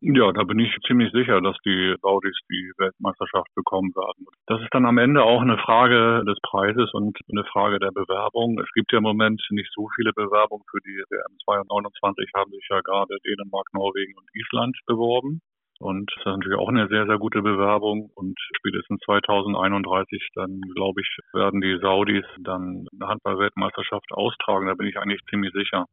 Ja, 0.00 0.30
da 0.30 0.44
bin 0.44 0.60
ich 0.60 0.70
ziemlich 0.86 1.10
sicher, 1.10 1.40
dass 1.40 1.56
die 1.66 1.96
Saudis 2.02 2.38
die 2.48 2.70
Weltmeisterschaft 2.78 3.52
bekommen 3.56 3.90
werden. 3.96 4.26
Das 4.46 4.60
ist 4.62 4.72
dann 4.72 4.86
am 4.86 4.96
Ende 4.96 5.24
auch 5.24 5.42
eine 5.42 5.58
Frage 5.58 6.22
des 6.24 6.38
Preises 6.40 6.94
und 6.94 7.18
eine 7.28 7.42
Frage 7.44 7.80
der 7.80 7.90
Bewerbung. 7.90 8.60
Es 8.60 8.70
gibt 8.74 8.92
ja 8.92 8.98
im 8.98 9.04
Moment 9.04 9.42
nicht 9.50 9.70
so 9.74 9.88
viele 9.96 10.12
Bewerbungen 10.12 10.62
für 10.70 10.78
die 10.86 11.02
WM 11.10 11.34
2029, 11.44 12.30
haben 12.36 12.52
sich 12.52 12.66
ja 12.70 12.80
gerade 12.80 13.16
Dänemark, 13.26 13.66
Norwegen 13.72 14.14
und 14.16 14.28
Island 14.34 14.78
beworben. 14.86 15.40
Und 15.78 16.10
das 16.16 16.26
ist 16.26 16.26
natürlich 16.26 16.58
auch 16.58 16.68
eine 16.68 16.88
sehr, 16.88 17.06
sehr 17.06 17.18
gute 17.18 17.40
Bewerbung. 17.40 18.10
Und 18.14 18.38
spätestens 18.56 19.00
2031, 19.04 20.28
dann 20.34 20.60
glaube 20.74 21.00
ich, 21.00 21.18
werden 21.32 21.60
die 21.60 21.78
Saudis 21.80 22.24
dann 22.40 22.86
eine 22.98 23.08
Handball-Weltmeisterschaft 23.08 24.10
austragen. 24.12 24.66
Da 24.66 24.74
bin 24.74 24.88
ich 24.88 24.98
eigentlich 24.98 25.22
ziemlich 25.30 25.52
sicher. 25.52 25.86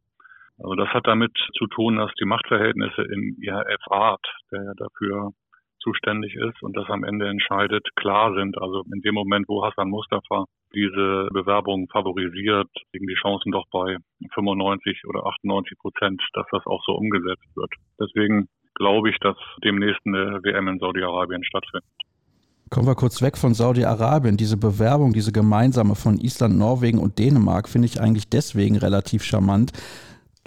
Also 0.57 0.75
das 0.75 0.89
hat 0.89 1.05
damit 1.05 1.37
zu 1.57 1.67
tun, 1.67 1.97
dass 1.97 2.11
die 2.19 2.25
Machtverhältnisse 2.25 3.01
im 3.03 3.37
IHF-Rat, 3.41 4.21
der 4.51 4.63
ja 4.63 4.73
dafür 4.75 5.31
zuständig 5.79 6.33
ist 6.35 6.63
und 6.63 6.75
das 6.75 6.89
am 6.89 7.03
Ende 7.03 7.27
entscheidet, 7.27 7.87
klar 7.95 8.33
sind. 8.33 8.57
Also 8.57 8.83
in 8.91 9.01
dem 9.01 9.13
Moment, 9.13 9.47
wo 9.47 9.63
Hassan 9.63 9.89
Mustafa 9.89 10.45
diese 10.73 11.27
Bewerbung 11.31 11.87
favorisiert, 11.89 12.69
liegen 12.91 13.07
die 13.07 13.21
Chancen 13.21 13.51
doch 13.51 13.65
bei 13.71 13.97
95 14.33 15.03
oder 15.07 15.25
98 15.25 15.77
Prozent, 15.77 16.21
dass 16.33 16.47
das 16.51 16.65
auch 16.65 16.81
so 16.85 16.93
umgesetzt 16.93 17.55
wird. 17.55 17.71
Deswegen 17.99 18.47
glaube 18.75 19.09
ich, 19.09 19.17
dass 19.19 19.35
demnächst 19.63 20.01
eine 20.05 20.39
WM 20.43 20.67
in 20.67 20.79
Saudi-Arabien 20.79 21.43
stattfindet. 21.43 21.89
Kommen 22.69 22.87
wir 22.87 22.95
kurz 22.95 23.21
weg 23.21 23.37
von 23.37 23.53
Saudi-Arabien. 23.53 24.37
Diese 24.37 24.57
Bewerbung, 24.57 25.13
diese 25.13 25.31
gemeinsame 25.31 25.95
von 25.95 26.17
Island, 26.17 26.57
Norwegen 26.57 26.97
und 26.97 27.19
Dänemark 27.19 27.69
finde 27.69 27.85
ich 27.85 28.01
eigentlich 28.01 28.27
deswegen 28.27 28.75
relativ 28.77 29.23
charmant. 29.23 29.71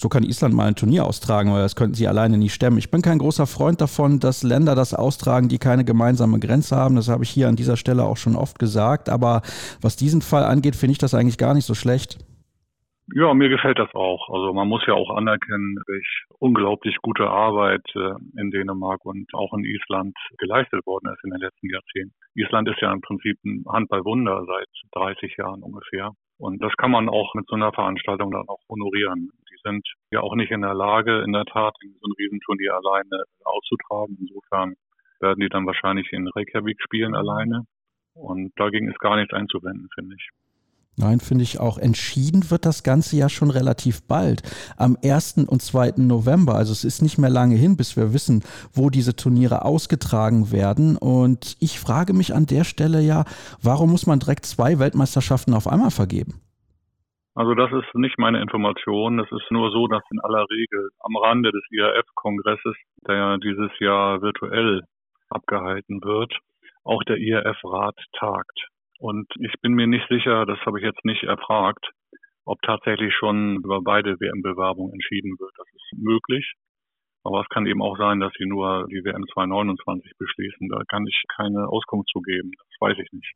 So 0.00 0.08
kann 0.08 0.22
Island 0.22 0.54
mal 0.54 0.66
ein 0.66 0.76
Turnier 0.76 1.06
austragen, 1.06 1.52
weil 1.52 1.62
das 1.62 1.74
könnten 1.74 1.94
sie 1.94 2.06
alleine 2.06 2.38
nicht 2.38 2.54
stemmen. 2.54 2.78
Ich 2.78 2.90
bin 2.90 3.02
kein 3.02 3.18
großer 3.18 3.46
Freund 3.46 3.80
davon, 3.80 4.20
dass 4.20 4.44
Länder 4.44 4.74
das 4.74 4.94
austragen, 4.94 5.48
die 5.48 5.58
keine 5.58 5.84
gemeinsame 5.84 6.38
Grenze 6.38 6.76
haben. 6.76 6.96
Das 6.96 7.08
habe 7.08 7.24
ich 7.24 7.30
hier 7.30 7.48
an 7.48 7.56
dieser 7.56 7.76
Stelle 7.76 8.04
auch 8.04 8.16
schon 8.16 8.36
oft 8.36 8.58
gesagt. 8.58 9.08
Aber 9.08 9.42
was 9.80 9.96
diesen 9.96 10.22
Fall 10.22 10.44
angeht, 10.44 10.76
finde 10.76 10.92
ich 10.92 10.98
das 10.98 11.14
eigentlich 11.14 11.38
gar 11.38 11.54
nicht 11.54 11.66
so 11.66 11.74
schlecht. 11.74 12.18
Ja, 13.14 13.32
mir 13.32 13.48
gefällt 13.48 13.78
das 13.78 13.94
auch. 13.94 14.28
Also 14.28 14.52
man 14.52 14.68
muss 14.68 14.84
ja 14.86 14.92
auch 14.92 15.16
anerkennen, 15.16 15.76
welche 15.86 16.24
unglaublich 16.40 16.96
gute 17.00 17.26
Arbeit 17.28 17.84
äh, 17.94 18.14
in 18.38 18.50
Dänemark 18.50 19.02
und 19.06 19.32
auch 19.32 19.54
in 19.54 19.64
Island 19.64 20.14
geleistet 20.36 20.84
worden 20.84 21.10
ist 21.12 21.24
in 21.24 21.30
den 21.30 21.40
letzten 21.40 21.70
Jahrzehnten. 21.70 22.14
Island 22.34 22.68
ist 22.68 22.80
ja 22.82 22.92
im 22.92 23.00
Prinzip 23.00 23.38
ein 23.44 23.64
Handballwunder 23.66 24.44
seit 24.46 24.68
30 24.92 25.36
Jahren 25.38 25.62
ungefähr. 25.62 26.12
Und 26.36 26.62
das 26.62 26.72
kann 26.76 26.90
man 26.90 27.08
auch 27.08 27.34
mit 27.34 27.46
so 27.48 27.56
einer 27.56 27.72
Veranstaltung 27.72 28.30
dann 28.30 28.46
auch 28.46 28.60
honorieren. 28.68 29.30
Die 29.50 29.58
sind 29.64 29.88
ja 30.10 30.20
auch 30.20 30.34
nicht 30.34 30.50
in 30.50 30.60
der 30.60 30.74
Lage, 30.74 31.22
in 31.22 31.32
der 31.32 31.46
Tat 31.46 31.74
so 31.80 32.08
ein 32.08 32.14
Riesenturnier 32.18 32.74
alleine 32.74 33.24
auszutragen. 33.42 34.18
Insofern 34.20 34.74
werden 35.20 35.40
die 35.40 35.48
dann 35.48 35.66
wahrscheinlich 35.66 36.12
in 36.12 36.28
Reykjavik 36.28 36.76
spielen 36.82 37.14
alleine. 37.14 37.64
Und 38.12 38.52
dagegen 38.56 38.90
ist 38.90 39.00
gar 39.00 39.16
nichts 39.16 39.32
einzuwenden, 39.32 39.88
finde 39.94 40.14
ich. 40.14 40.28
Nein, 40.98 41.20
finde 41.20 41.44
ich 41.44 41.60
auch. 41.60 41.78
Entschieden 41.78 42.50
wird 42.50 42.66
das 42.66 42.82
Ganze 42.82 43.16
ja 43.16 43.28
schon 43.28 43.50
relativ 43.50 44.06
bald. 44.06 44.42
Am 44.76 44.96
1. 45.02 45.46
und 45.48 45.62
2. 45.62 45.94
November. 45.96 46.54
Also 46.54 46.72
es 46.72 46.84
ist 46.84 47.02
nicht 47.02 47.18
mehr 47.18 47.30
lange 47.30 47.54
hin, 47.54 47.76
bis 47.76 47.96
wir 47.96 48.12
wissen, 48.12 48.42
wo 48.74 48.90
diese 48.90 49.14
Turniere 49.14 49.64
ausgetragen 49.64 50.50
werden. 50.50 50.96
Und 50.96 51.56
ich 51.60 51.78
frage 51.78 52.14
mich 52.14 52.34
an 52.34 52.46
der 52.46 52.64
Stelle 52.64 53.00
ja, 53.00 53.24
warum 53.62 53.90
muss 53.90 54.06
man 54.06 54.18
direkt 54.18 54.44
zwei 54.44 54.80
Weltmeisterschaften 54.80 55.54
auf 55.54 55.68
einmal 55.68 55.92
vergeben? 55.92 56.40
Also 57.36 57.54
das 57.54 57.70
ist 57.70 57.94
nicht 57.94 58.18
meine 58.18 58.42
Information. 58.42 59.20
Es 59.20 59.30
ist 59.30 59.48
nur 59.52 59.70
so, 59.70 59.86
dass 59.86 60.02
in 60.10 60.18
aller 60.18 60.44
Regel 60.50 60.90
am 60.98 61.16
Rande 61.16 61.52
des 61.52 61.62
IRF-Kongresses, 61.70 62.74
der 63.06 63.14
ja 63.14 63.36
dieses 63.36 63.70
Jahr 63.78 64.20
virtuell 64.20 64.82
abgehalten 65.30 66.02
wird, 66.02 66.36
auch 66.82 67.04
der 67.04 67.18
IRF-Rat 67.18 67.94
tagt. 68.18 68.68
Und 68.98 69.26
ich 69.38 69.54
bin 69.60 69.74
mir 69.74 69.86
nicht 69.86 70.06
sicher, 70.08 70.44
das 70.44 70.58
habe 70.66 70.80
ich 70.80 70.84
jetzt 70.84 71.04
nicht 71.04 71.22
erfragt, 71.22 71.90
ob 72.44 72.60
tatsächlich 72.62 73.14
schon 73.14 73.56
über 73.56 73.80
beide 73.82 74.18
WM-Bewerbungen 74.18 74.92
entschieden 74.92 75.38
wird. 75.38 75.52
Das 75.56 75.66
ist 75.68 75.98
möglich. 75.98 76.54
Aber 77.24 77.42
es 77.42 77.48
kann 77.48 77.66
eben 77.66 77.82
auch 77.82 77.96
sein, 77.98 78.20
dass 78.20 78.32
sie 78.38 78.46
nur 78.46 78.86
die 78.88 79.04
WM 79.04 79.26
229 79.32 80.12
beschließen. 80.18 80.68
Da 80.68 80.82
kann 80.88 81.06
ich 81.06 81.22
keine 81.36 81.68
Auskunft 81.68 82.08
zu 82.10 82.20
geben. 82.20 82.52
Das 82.56 82.80
weiß 82.80 82.98
ich 82.98 83.12
nicht. 83.12 83.34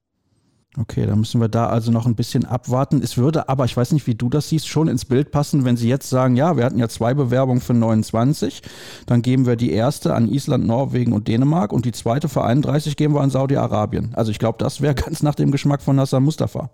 Okay, 0.79 1.05
dann 1.07 1.19
müssen 1.19 1.39
wir 1.39 1.49
da 1.49 1.67
also 1.67 1.93
noch 1.93 2.07
ein 2.07 2.17
bisschen 2.17 2.47
abwarten. 2.47 3.03
Es 3.03 3.19
würde 3.19 3.51
aber, 3.51 3.67
ich 3.67 3.77
weiß 3.77 3.93
nicht, 3.93 4.07
wie 4.07 4.15
du 4.15 4.31
das 4.31 4.49
siehst, 4.49 4.69
schon 4.69 4.89
ins 4.89 5.05
Bild 5.07 5.31
passen, 5.31 5.67
wenn 5.67 5.77
Sie 5.77 5.89
jetzt 5.89 6.09
sagen, 6.09 6.35
ja, 6.35 6.57
wir 6.57 6.65
hatten 6.65 6.79
ja 6.79 6.89
zwei 6.89 7.13
Bewerbungen 7.13 7.61
für 7.61 7.75
29, 7.75 8.63
dann 9.07 9.21
geben 9.21 9.47
wir 9.47 9.57
die 9.57 9.71
erste 9.71 10.15
an 10.15 10.29
Island, 10.29 10.67
Norwegen 10.67 11.13
und 11.13 11.29
Dänemark 11.29 11.75
und 11.75 11.85
die 11.85 11.93
zweite 11.93 12.31
für 12.31 12.43
31 12.43 12.97
geben 12.97 13.13
wir 13.13 13.21
an 13.21 13.29
Saudi-Arabien. 13.29 14.15
Also 14.15 14.31
ich 14.31 14.39
glaube, 14.39 14.57
das 14.59 14.81
wäre 14.81 14.95
ganz 15.05 15.23
nach 15.23 15.35
dem 15.35 15.51
Geschmack 15.51 15.83
von 15.83 16.01
Hassan 16.01 16.23
Mustafa. 16.23 16.71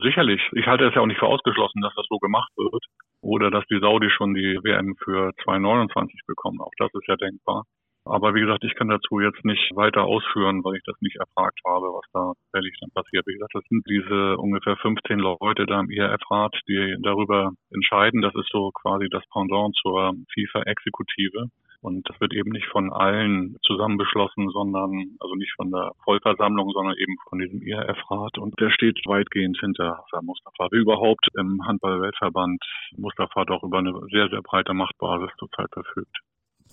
Sicherlich. 0.00 0.40
Ich 0.54 0.66
halte 0.66 0.86
es 0.86 0.94
ja 0.96 1.00
auch 1.00 1.06
nicht 1.06 1.20
für 1.20 1.26
ausgeschlossen, 1.26 1.80
dass 1.80 1.94
das 1.94 2.06
so 2.08 2.18
gemacht 2.18 2.50
wird. 2.56 2.84
Oder 3.20 3.52
dass 3.52 3.64
die 3.70 3.78
Saudi 3.78 4.10
schon 4.10 4.34
die 4.34 4.58
WM 4.64 4.96
für 5.04 5.30
229 5.44 6.22
bekommen. 6.26 6.60
Auch 6.60 6.72
das 6.76 6.90
ist 6.92 7.06
ja 7.06 7.14
denkbar. 7.14 7.62
Aber 8.04 8.34
wie 8.34 8.40
gesagt, 8.40 8.64
ich 8.64 8.74
kann 8.74 8.88
dazu 8.88 9.20
jetzt 9.20 9.44
nicht 9.44 9.70
weiter 9.76 10.02
ausführen, 10.02 10.64
weil 10.64 10.76
ich 10.76 10.82
das 10.84 11.00
nicht 11.00 11.16
erfragt 11.16 11.60
habe, 11.64 11.86
was 11.86 12.04
da 12.12 12.32
tatsächlich 12.50 12.76
dann 12.80 12.90
passiert. 12.90 13.26
Wie 13.26 13.34
gesagt, 13.34 13.54
das 13.54 13.64
sind 13.68 13.86
diese 13.88 14.36
ungefähr 14.38 14.76
15 14.76 15.20
Leute 15.20 15.66
da 15.66 15.78
im 15.78 15.88
IRF-Rat, 15.88 16.58
die 16.68 16.96
darüber 17.00 17.52
entscheiden. 17.70 18.20
Das 18.20 18.34
ist 18.34 18.50
so 18.50 18.70
quasi 18.72 19.08
das 19.08 19.22
Pendant 19.32 19.76
zur 19.76 20.14
FIFA-Exekutive. 20.34 21.46
Und 21.80 22.08
das 22.08 22.20
wird 22.20 22.32
eben 22.32 22.50
nicht 22.50 22.66
von 22.66 22.92
allen 22.92 23.56
zusammen 23.62 23.98
beschlossen, 23.98 24.48
sondern, 24.50 25.16
also 25.18 25.34
nicht 25.34 25.52
von 25.54 25.70
der 25.70 25.92
Vollversammlung, 26.04 26.70
sondern 26.70 26.96
eben 26.96 27.16
von 27.28 27.38
diesem 27.38 27.62
IRF-Rat. 27.62 28.38
Und 28.38 28.58
der 28.60 28.70
steht 28.70 29.00
weitgehend 29.06 29.58
hinter 29.60 29.98
Hassan 29.98 30.24
Mustafa. 30.24 30.68
Wie 30.70 30.78
überhaupt 30.78 31.26
im 31.36 31.64
Handball-Weltverband 31.66 32.62
Mustafa 32.96 33.44
doch 33.44 33.62
über 33.62 33.78
eine 33.78 33.92
sehr, 34.10 34.28
sehr 34.28 34.42
breite 34.42 34.74
Machtbasis 34.74 35.30
zurzeit 35.38 35.70
verfügt. 35.72 36.18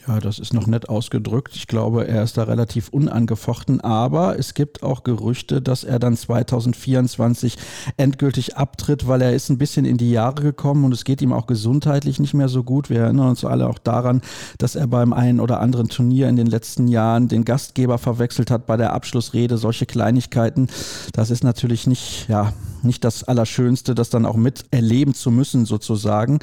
Ja, 0.07 0.19
das 0.19 0.39
ist 0.39 0.53
noch 0.53 0.65
nett 0.65 0.87
ausgedrückt. 0.87 1.55
Ich 1.55 1.67
glaube, 1.67 2.07
er 2.07 2.23
ist 2.23 2.37
da 2.37 2.43
relativ 2.43 2.87
unangefochten, 2.89 3.81
aber 3.81 4.39
es 4.39 4.53
gibt 4.53 4.81
auch 4.81 5.03
Gerüchte, 5.03 5.61
dass 5.61 5.83
er 5.83 5.99
dann 5.99 6.15
2024 6.15 7.57
endgültig 7.97 8.55
abtritt, 8.55 9.07
weil 9.07 9.21
er 9.21 9.33
ist 9.33 9.49
ein 9.49 9.57
bisschen 9.57 9.83
in 9.83 9.97
die 9.97 10.09
Jahre 10.09 10.41
gekommen 10.41 10.85
und 10.85 10.93
es 10.93 11.03
geht 11.03 11.21
ihm 11.21 11.33
auch 11.33 11.47
gesundheitlich 11.47 12.17
nicht 12.19 12.33
mehr 12.33 12.47
so 12.47 12.63
gut. 12.63 12.89
Wir 12.89 13.01
erinnern 13.01 13.29
uns 13.29 13.43
alle 13.43 13.67
auch 13.67 13.77
daran, 13.77 14.21
dass 14.57 14.75
er 14.75 14.87
beim 14.87 15.11
einen 15.11 15.41
oder 15.41 15.59
anderen 15.59 15.89
Turnier 15.89 16.29
in 16.29 16.37
den 16.37 16.47
letzten 16.47 16.87
Jahren 16.87 17.27
den 17.27 17.43
Gastgeber 17.43 17.97
verwechselt 17.97 18.51
hat 18.51 18.65
bei 18.65 18.77
der 18.77 18.93
Abschlussrede. 18.93 19.57
Solche 19.57 19.85
Kleinigkeiten, 19.85 20.69
das 21.11 21.29
ist 21.29 21.43
natürlich 21.43 21.87
nicht, 21.87 22.29
ja, 22.29 22.53
nicht 22.83 23.03
das 23.03 23.25
Allerschönste, 23.25 23.95
das 23.95 24.09
dann 24.09 24.25
auch 24.25 24.37
miterleben 24.37 25.13
zu 25.13 25.31
müssen 25.31 25.65
sozusagen. 25.65 26.39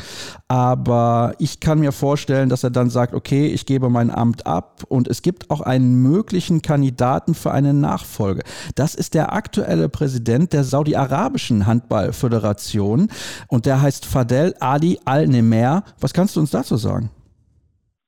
Aber 0.49 1.35
ich 1.39 1.61
kann 1.61 1.81
mir 1.81 1.93
vorstellen, 1.93 2.51
dass 2.51 2.63
er 2.63 2.71
dann 2.71 2.91
sagt, 2.91 3.15
okay, 3.15 3.46
ich 3.47 3.67
gebe 3.67 3.89
mein 3.91 4.11
Amt 4.11 4.47
ab 4.47 4.83
und 4.89 5.09
es 5.09 5.23
gibt 5.23 5.51
auch 5.51 5.61
einen 5.61 6.03
möglichen 6.03 6.63
Kandidaten 6.63 7.35
für 7.35 7.53
eine 7.53 7.75
Nachfolge. 7.75 8.43
Das 8.75 8.95
ist 8.95 9.15
der 9.15 9.33
aktuelle 9.33 9.89
Präsident 9.89 10.53
der 10.53 10.65
Saudi-Arabischen 10.65 11.67
Handballföderation 11.67 13.09
und 13.49 13.67
der 13.67 13.83
heißt 13.83 14.07
Fadel 14.07 14.55
Ali 14.61 14.99
Al-Nemer. 15.05 15.85
Was 16.01 16.15
kannst 16.15 16.37
du 16.37 16.41
uns 16.41 16.51
dazu 16.51 16.77
sagen? 16.77 17.11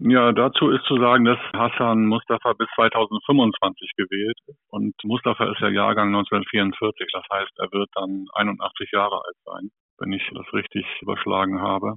Ja, 0.01 0.31
dazu 0.31 0.71
ist 0.71 0.85
zu 0.85 0.97
sagen, 0.99 1.25
dass 1.25 1.41
Hassan 1.53 2.07
Mustafa 2.07 2.53
bis 2.53 2.69
2025 2.77 3.91
gewählt 3.97 4.39
ist. 4.47 4.59
Und 4.69 4.95
Mustafa 5.03 5.51
ist 5.51 5.61
ja 5.61 5.71
Jahrgang 5.71 6.15
1944. 6.15 7.09
Das 7.13 7.25
heißt, 7.33 7.51
er 7.59 7.73
wird 7.73 7.91
dann 7.95 8.27
81 8.35 8.93
Jahre 8.93 9.17
alt 9.17 9.37
sein, 9.45 9.71
wenn 9.99 10.13
ich 10.13 10.23
das 10.33 10.47
richtig 10.53 10.87
überschlagen 11.01 11.61
habe. 11.61 11.97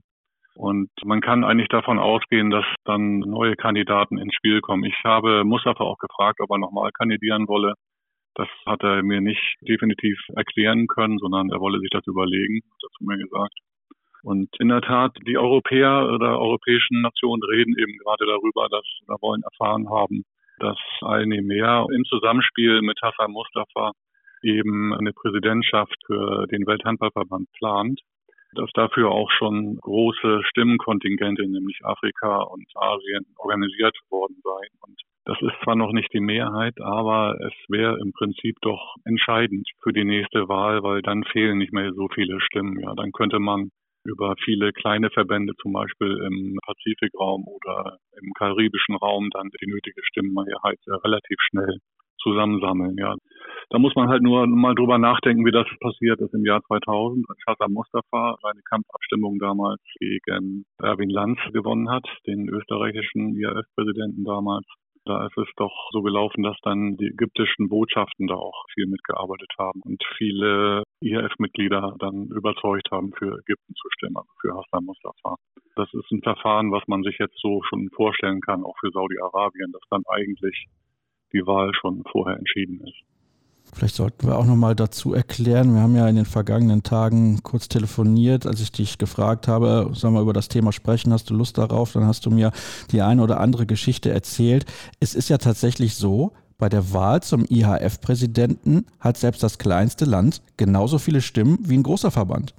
Und 0.55 0.89
man 1.03 1.21
kann 1.21 1.43
eigentlich 1.43 1.69
davon 1.69 1.97
ausgehen, 1.97 2.49
dass 2.49 2.65
dann 2.83 3.19
neue 3.19 3.55
Kandidaten 3.55 4.17
ins 4.17 4.35
Spiel 4.35 4.61
kommen. 4.61 4.83
Ich 4.83 4.95
habe 5.03 5.43
Mustafa 5.43 5.83
auch 5.83 5.97
gefragt, 5.97 6.39
ob 6.41 6.51
er 6.51 6.57
nochmal 6.57 6.91
kandidieren 6.91 7.47
wolle. 7.47 7.73
Das 8.35 8.47
hat 8.65 8.83
er 8.83 9.03
mir 9.03 9.21
nicht 9.21 9.55
definitiv 9.61 10.17
erklären 10.35 10.87
können, 10.87 11.17
sondern 11.19 11.49
er 11.49 11.59
wolle 11.59 11.79
sich 11.79 11.89
das 11.89 12.05
überlegen, 12.07 12.61
hat 12.71 12.83
er 12.83 12.89
zu 12.97 13.03
mir 13.03 13.17
gesagt. 13.17 13.57
Und 14.23 14.49
in 14.59 14.69
der 14.69 14.81
Tat, 14.81 15.17
die 15.27 15.37
Europäer 15.37 16.09
oder 16.13 16.39
europäischen 16.39 17.01
Nationen 17.01 17.41
reden 17.43 17.75
eben 17.77 17.97
gerade 17.97 18.25
darüber, 18.25 18.67
dass 18.69 18.85
wir 19.07 19.17
wollen 19.21 19.41
erfahren 19.43 19.89
haben, 19.89 20.23
dass 20.59 20.77
eine 21.01 21.41
mehr 21.41 21.87
im 21.91 22.05
Zusammenspiel 22.05 22.81
mit 22.81 22.99
Hassan 23.01 23.31
Mustafa 23.31 23.91
eben 24.43 24.93
eine 24.93 25.11
Präsidentschaft 25.11 25.95
für 26.05 26.45
den 26.47 26.65
Welthandballverband 26.67 27.51
plant 27.53 27.99
dass 28.55 28.69
dafür 28.73 29.11
auch 29.11 29.29
schon 29.31 29.77
große 29.77 30.41
Stimmenkontingente, 30.49 31.47
nämlich 31.47 31.79
Afrika 31.83 32.43
und 32.43 32.65
Asien, 32.75 33.25
organisiert 33.37 33.97
worden 34.09 34.37
seien. 34.43 34.73
Und 34.81 34.99
das 35.25 35.37
ist 35.41 35.63
zwar 35.63 35.75
noch 35.75 35.91
nicht 35.91 36.11
die 36.13 36.19
Mehrheit, 36.19 36.79
aber 36.81 37.37
es 37.39 37.53
wäre 37.69 37.99
im 37.99 38.11
Prinzip 38.11 38.57
doch 38.61 38.95
entscheidend 39.05 39.69
für 39.83 39.93
die 39.93 40.05
nächste 40.05 40.49
Wahl, 40.49 40.83
weil 40.83 41.01
dann 41.01 41.23
fehlen 41.23 41.59
nicht 41.59 41.73
mehr 41.73 41.93
so 41.93 42.07
viele 42.13 42.39
Stimmen. 42.41 42.79
Ja, 42.79 42.93
dann 42.95 43.11
könnte 43.11 43.39
man 43.39 43.69
über 44.03 44.35
viele 44.43 44.73
kleine 44.73 45.11
Verbände, 45.11 45.53
zum 45.61 45.73
Beispiel 45.73 46.17
im 46.25 46.57
Pazifikraum 46.65 47.45
oder 47.47 47.97
im 48.19 48.33
karibischen 48.33 48.95
Raum, 48.95 49.29
dann 49.31 49.49
die 49.61 49.69
nötige 49.69 50.01
Stimmenmehrheit 50.03 50.79
relativ 51.03 51.37
schnell 51.51 51.77
zusammensammeln. 52.21 52.95
Ja, 52.97 53.15
da 53.69 53.79
muss 53.79 53.95
man 53.95 54.09
halt 54.09 54.21
nur 54.21 54.45
mal 54.47 54.75
drüber 54.75 54.97
nachdenken, 54.97 55.45
wie 55.45 55.51
das 55.51 55.67
passiert 55.79 56.19
ist 56.19 56.33
im 56.33 56.45
Jahr 56.45 56.61
2000, 56.63 57.25
als 57.29 57.39
Hassan 57.47 57.73
Mustafa 57.73 58.35
seine 58.41 58.61
Kampfabstimmung 58.69 59.39
damals 59.39 59.81
gegen 59.99 60.65
Erwin 60.81 61.09
Lanz 61.09 61.39
gewonnen 61.53 61.89
hat, 61.89 62.05
den 62.27 62.49
österreichischen 62.49 63.35
IAF-Präsidenten 63.35 64.23
damals. 64.23 64.65
Da 65.05 65.25
ist 65.25 65.37
es 65.37 65.47
doch 65.55 65.73
so 65.91 66.03
gelaufen, 66.03 66.43
dass 66.43 66.57
dann 66.61 66.95
die 66.97 67.07
ägyptischen 67.07 67.69
Botschaften 67.69 68.27
da 68.27 68.35
auch 68.35 68.65
viel 68.73 68.85
mitgearbeitet 68.85 69.51
haben 69.57 69.81
und 69.83 70.03
viele 70.17 70.83
IAF-Mitglieder 71.01 71.95
dann 71.97 72.27
überzeugt 72.27 72.91
haben, 72.91 73.11
für 73.13 73.39
Ägypten 73.39 73.73
zu 73.73 73.87
stimmen, 73.93 74.17
also 74.17 74.29
für 74.41 74.53
Hassan 74.53 74.85
Mustafa. 74.85 75.37
Das 75.75 75.91
ist 75.93 76.11
ein 76.11 76.21
Verfahren, 76.21 76.71
was 76.71 76.83
man 76.87 77.01
sich 77.01 77.17
jetzt 77.17 77.39
so 77.41 77.63
schon 77.63 77.89
vorstellen 77.95 78.41
kann, 78.41 78.63
auch 78.63 78.75
für 78.79 78.91
Saudi-Arabien, 78.91 79.71
dass 79.71 79.81
dann 79.89 80.03
eigentlich 80.07 80.67
die 81.33 81.45
Wahl 81.45 81.71
schon 81.73 82.03
vorher 82.11 82.37
entschieden 82.37 82.81
ist. 82.85 83.01
Vielleicht 83.73 83.95
sollten 83.95 84.27
wir 84.27 84.37
auch 84.37 84.45
nochmal 84.45 84.75
dazu 84.75 85.13
erklären, 85.13 85.73
wir 85.73 85.81
haben 85.81 85.95
ja 85.95 86.07
in 86.09 86.17
den 86.17 86.25
vergangenen 86.25 86.83
Tagen 86.83 87.41
kurz 87.41 87.69
telefoniert, 87.69 88.45
als 88.45 88.61
ich 88.61 88.71
dich 88.71 88.97
gefragt 88.97 89.47
habe, 89.47 89.89
sollen 89.93 90.13
wir 90.13 90.21
über 90.21 90.33
das 90.33 90.49
Thema 90.49 90.73
sprechen, 90.73 91.13
hast 91.13 91.29
du 91.29 91.33
Lust 91.33 91.57
darauf? 91.57 91.93
Dann 91.93 92.05
hast 92.05 92.25
du 92.25 92.31
mir 92.31 92.51
die 92.91 93.01
eine 93.01 93.23
oder 93.23 93.39
andere 93.39 93.65
Geschichte 93.65 94.11
erzählt. 94.11 94.65
Es 94.99 95.15
ist 95.15 95.29
ja 95.29 95.37
tatsächlich 95.37 95.95
so, 95.95 96.33
bei 96.57 96.69
der 96.69 96.93
Wahl 96.93 97.23
zum 97.23 97.45
IHF-Präsidenten 97.49 98.85
hat 98.99 99.17
selbst 99.17 99.41
das 99.41 99.57
kleinste 99.57 100.05
Land 100.05 100.43
genauso 100.57 100.99
viele 100.99 101.21
Stimmen 101.21 101.57
wie 101.61 101.75
ein 101.75 101.83
großer 101.83 102.11
Verband. 102.11 102.53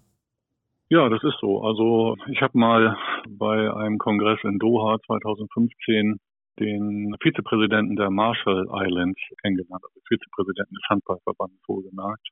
Ja, 0.89 1.09
das 1.09 1.23
ist 1.23 1.37
so. 1.41 1.63
Also 1.63 2.17
ich 2.31 2.43
habe 2.43 2.59
mal 2.59 2.97
bei 3.29 3.73
einem 3.73 3.99
Kongress 3.99 4.41
in 4.43 4.59
Doha 4.59 4.99
2015 5.07 6.19
den 6.59 7.15
Vizepräsidenten 7.21 7.97
der 7.97 8.11
Marshall 8.11 8.67
Islands 8.73 9.21
kennengelernt, 9.41 9.83
also 9.85 10.01
Vizepräsidenten 10.09 10.75
des 10.75 10.89
Handballverbandes 10.89 11.61
wohlgemerkt, 11.67 12.29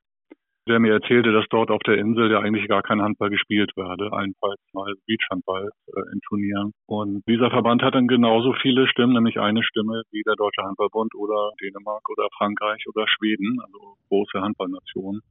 der 0.68 0.78
mir 0.78 0.92
erzählte, 0.92 1.32
dass 1.32 1.46
dort 1.50 1.70
auf 1.70 1.82
der 1.82 1.98
Insel 1.98 2.30
ja 2.30 2.40
eigentlich 2.40 2.68
gar 2.68 2.82
kein 2.82 3.00
Handball 3.00 3.30
gespielt 3.30 3.72
werde, 3.76 4.12
allenfalls 4.12 4.60
mal 4.72 4.92
Beachhandball 5.06 5.70
äh, 5.88 6.12
in 6.12 6.20
Turnieren. 6.28 6.72
Und 6.86 7.22
dieser 7.26 7.50
Verband 7.50 7.82
hat 7.82 7.94
dann 7.94 8.08
genauso 8.08 8.52
viele 8.60 8.86
Stimmen, 8.86 9.14
nämlich 9.14 9.40
eine 9.40 9.62
Stimme 9.62 10.02
wie 10.10 10.22
der 10.22 10.36
Deutsche 10.36 10.62
Handballbund 10.62 11.14
oder 11.14 11.50
Dänemark 11.60 12.08
oder 12.10 12.28
Frankreich 12.36 12.84
oder 12.88 13.06
Schweden, 13.08 13.58
also 13.64 13.96
große 14.08 14.40
Handballnationen. 14.40 15.22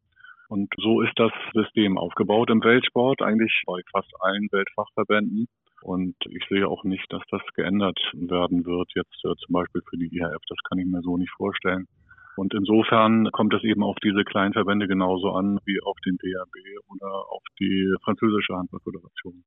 Und 0.49 0.73
so 0.77 1.01
ist 1.01 1.13
das 1.17 1.31
System 1.53 1.99
aufgebaut 1.99 2.49
im 2.49 2.63
Weltsport, 2.63 3.21
eigentlich 3.21 3.61
bei 3.67 3.81
fast 3.91 4.11
allen 4.19 4.47
Weltfachverbänden. 4.51 5.47
Und 5.81 6.15
ich 6.29 6.45
sehe 6.49 6.67
auch 6.67 6.83
nicht, 6.83 7.05
dass 7.11 7.23
das 7.31 7.41
geändert 7.55 7.99
werden 8.13 8.65
wird, 8.65 8.91
jetzt 8.95 9.23
äh, 9.23 9.35
zum 9.45 9.53
Beispiel 9.53 9.81
für 9.89 9.97
die 9.97 10.13
IHF. 10.15 10.41
Das 10.47 10.57
kann 10.67 10.77
ich 10.77 10.85
mir 10.85 11.01
so 11.01 11.17
nicht 11.17 11.31
vorstellen. 11.31 11.87
Und 12.35 12.53
insofern 12.53 13.29
kommt 13.31 13.53
es 13.53 13.63
eben 13.63 13.83
auf 13.83 13.97
diese 14.03 14.23
kleinen 14.23 14.53
Verbände 14.53 14.87
genauso 14.87 15.31
an 15.31 15.59
wie 15.65 15.79
auf 15.81 15.97
den 16.05 16.17
DRB 16.17 16.55
oder 16.87 17.11
auf 17.29 17.43
die 17.59 17.93
französische 18.03 18.55
Handballföderation. 18.55 19.43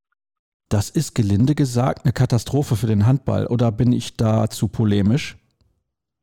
Das 0.69 0.91
ist 0.91 1.15
gelinde 1.15 1.55
gesagt 1.55 2.05
eine 2.05 2.13
Katastrophe 2.13 2.77
für 2.77 2.87
den 2.87 3.07
Handball 3.07 3.47
oder 3.47 3.73
bin 3.73 3.93
ich 3.93 4.17
da 4.17 4.49
zu 4.49 4.69
polemisch? 4.69 5.37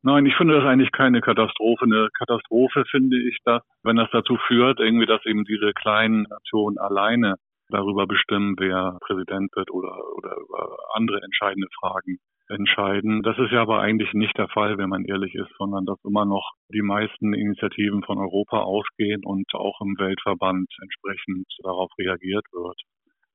Nein, 0.02 0.24
ich 0.26 0.34
finde 0.36 0.54
das 0.54 0.64
eigentlich 0.64 0.92
keine 0.92 1.20
Katastrophe. 1.20 1.84
Eine 1.84 2.08
Katastrophe 2.18 2.84
finde 2.90 3.20
ich 3.20 3.38
das, 3.44 3.62
wenn 3.82 3.96
das 3.96 4.08
dazu 4.12 4.38
führt, 4.46 4.80
irgendwie, 4.80 5.06
dass 5.06 5.24
eben 5.26 5.44
diese 5.44 5.72
kleinen 5.74 6.22
Nationen 6.22 6.78
alleine 6.78 7.34
darüber 7.70 8.06
bestimmen, 8.06 8.56
wer 8.58 8.98
Präsident 9.00 9.54
wird 9.54 9.70
oder, 9.70 9.96
oder 10.16 10.36
über 10.36 10.76
andere 10.94 11.22
entscheidende 11.22 11.68
Fragen 11.78 12.18
entscheiden. 12.50 13.22
Das 13.22 13.38
ist 13.38 13.52
ja 13.52 13.62
aber 13.62 13.80
eigentlich 13.80 14.12
nicht 14.12 14.36
der 14.36 14.48
Fall, 14.48 14.76
wenn 14.76 14.88
man 14.88 15.04
ehrlich 15.04 15.34
ist, 15.34 15.50
sondern 15.56 15.86
dass 15.86 15.98
immer 16.04 16.24
noch 16.24 16.52
die 16.72 16.82
meisten 16.82 17.32
Initiativen 17.32 18.02
von 18.02 18.18
Europa 18.18 18.58
ausgehen 18.58 19.22
und 19.24 19.46
auch 19.54 19.80
im 19.80 19.96
Weltverband 19.98 20.68
entsprechend 20.82 21.46
darauf 21.62 21.90
reagiert 21.98 22.44
wird. 22.52 22.80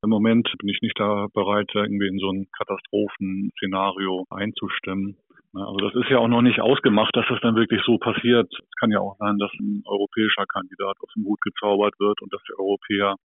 Im 0.02 0.10
Moment 0.10 0.52
bin 0.58 0.68
ich 0.68 0.80
nicht 0.82 0.98
da 1.00 1.26
bereit, 1.32 1.70
irgendwie 1.74 2.08
in 2.08 2.18
so 2.18 2.30
ein 2.30 2.46
Katastrophenszenario 2.56 4.26
einzustimmen. 4.30 5.16
Also 5.54 5.78
das 5.78 5.94
ist 5.94 6.10
ja 6.10 6.18
auch 6.18 6.28
noch 6.28 6.42
nicht 6.42 6.60
ausgemacht, 6.60 7.16
dass 7.16 7.24
das 7.28 7.40
dann 7.40 7.56
wirklich 7.56 7.80
so 7.86 7.96
passiert. 7.96 8.46
Es 8.52 8.76
kann 8.78 8.90
ja 8.90 9.00
auch 9.00 9.16
sein, 9.18 9.38
dass 9.38 9.50
ein 9.58 9.82
europäischer 9.86 10.44
Kandidat 10.46 10.96
aus 11.00 11.10
dem 11.16 11.24
Hut 11.24 11.40
gezaubert 11.40 11.94
wird 11.98 12.20
und 12.20 12.32
dass 12.32 12.42
die 12.46 12.58
Europäer 12.58 13.16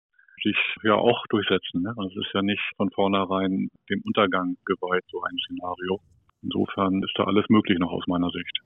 sich 0.43 0.57
ja 0.83 0.95
auch 0.95 1.25
durchsetzen. 1.29 1.81
Ne? 1.81 1.93
Also 1.97 2.19
es 2.19 2.27
ist 2.27 2.33
ja 2.33 2.41
nicht 2.41 2.61
von 2.77 2.89
vornherein 2.91 3.69
dem 3.89 4.01
Untergang 4.05 4.57
geweiht, 4.65 5.03
so 5.11 5.21
ein 5.21 5.37
Szenario. 5.45 5.99
Insofern 6.43 7.03
ist 7.03 7.13
da 7.15 7.25
alles 7.25 7.45
möglich 7.49 7.77
noch 7.79 7.91
aus 7.91 8.03
meiner 8.07 8.29
Sicht. 8.31 8.59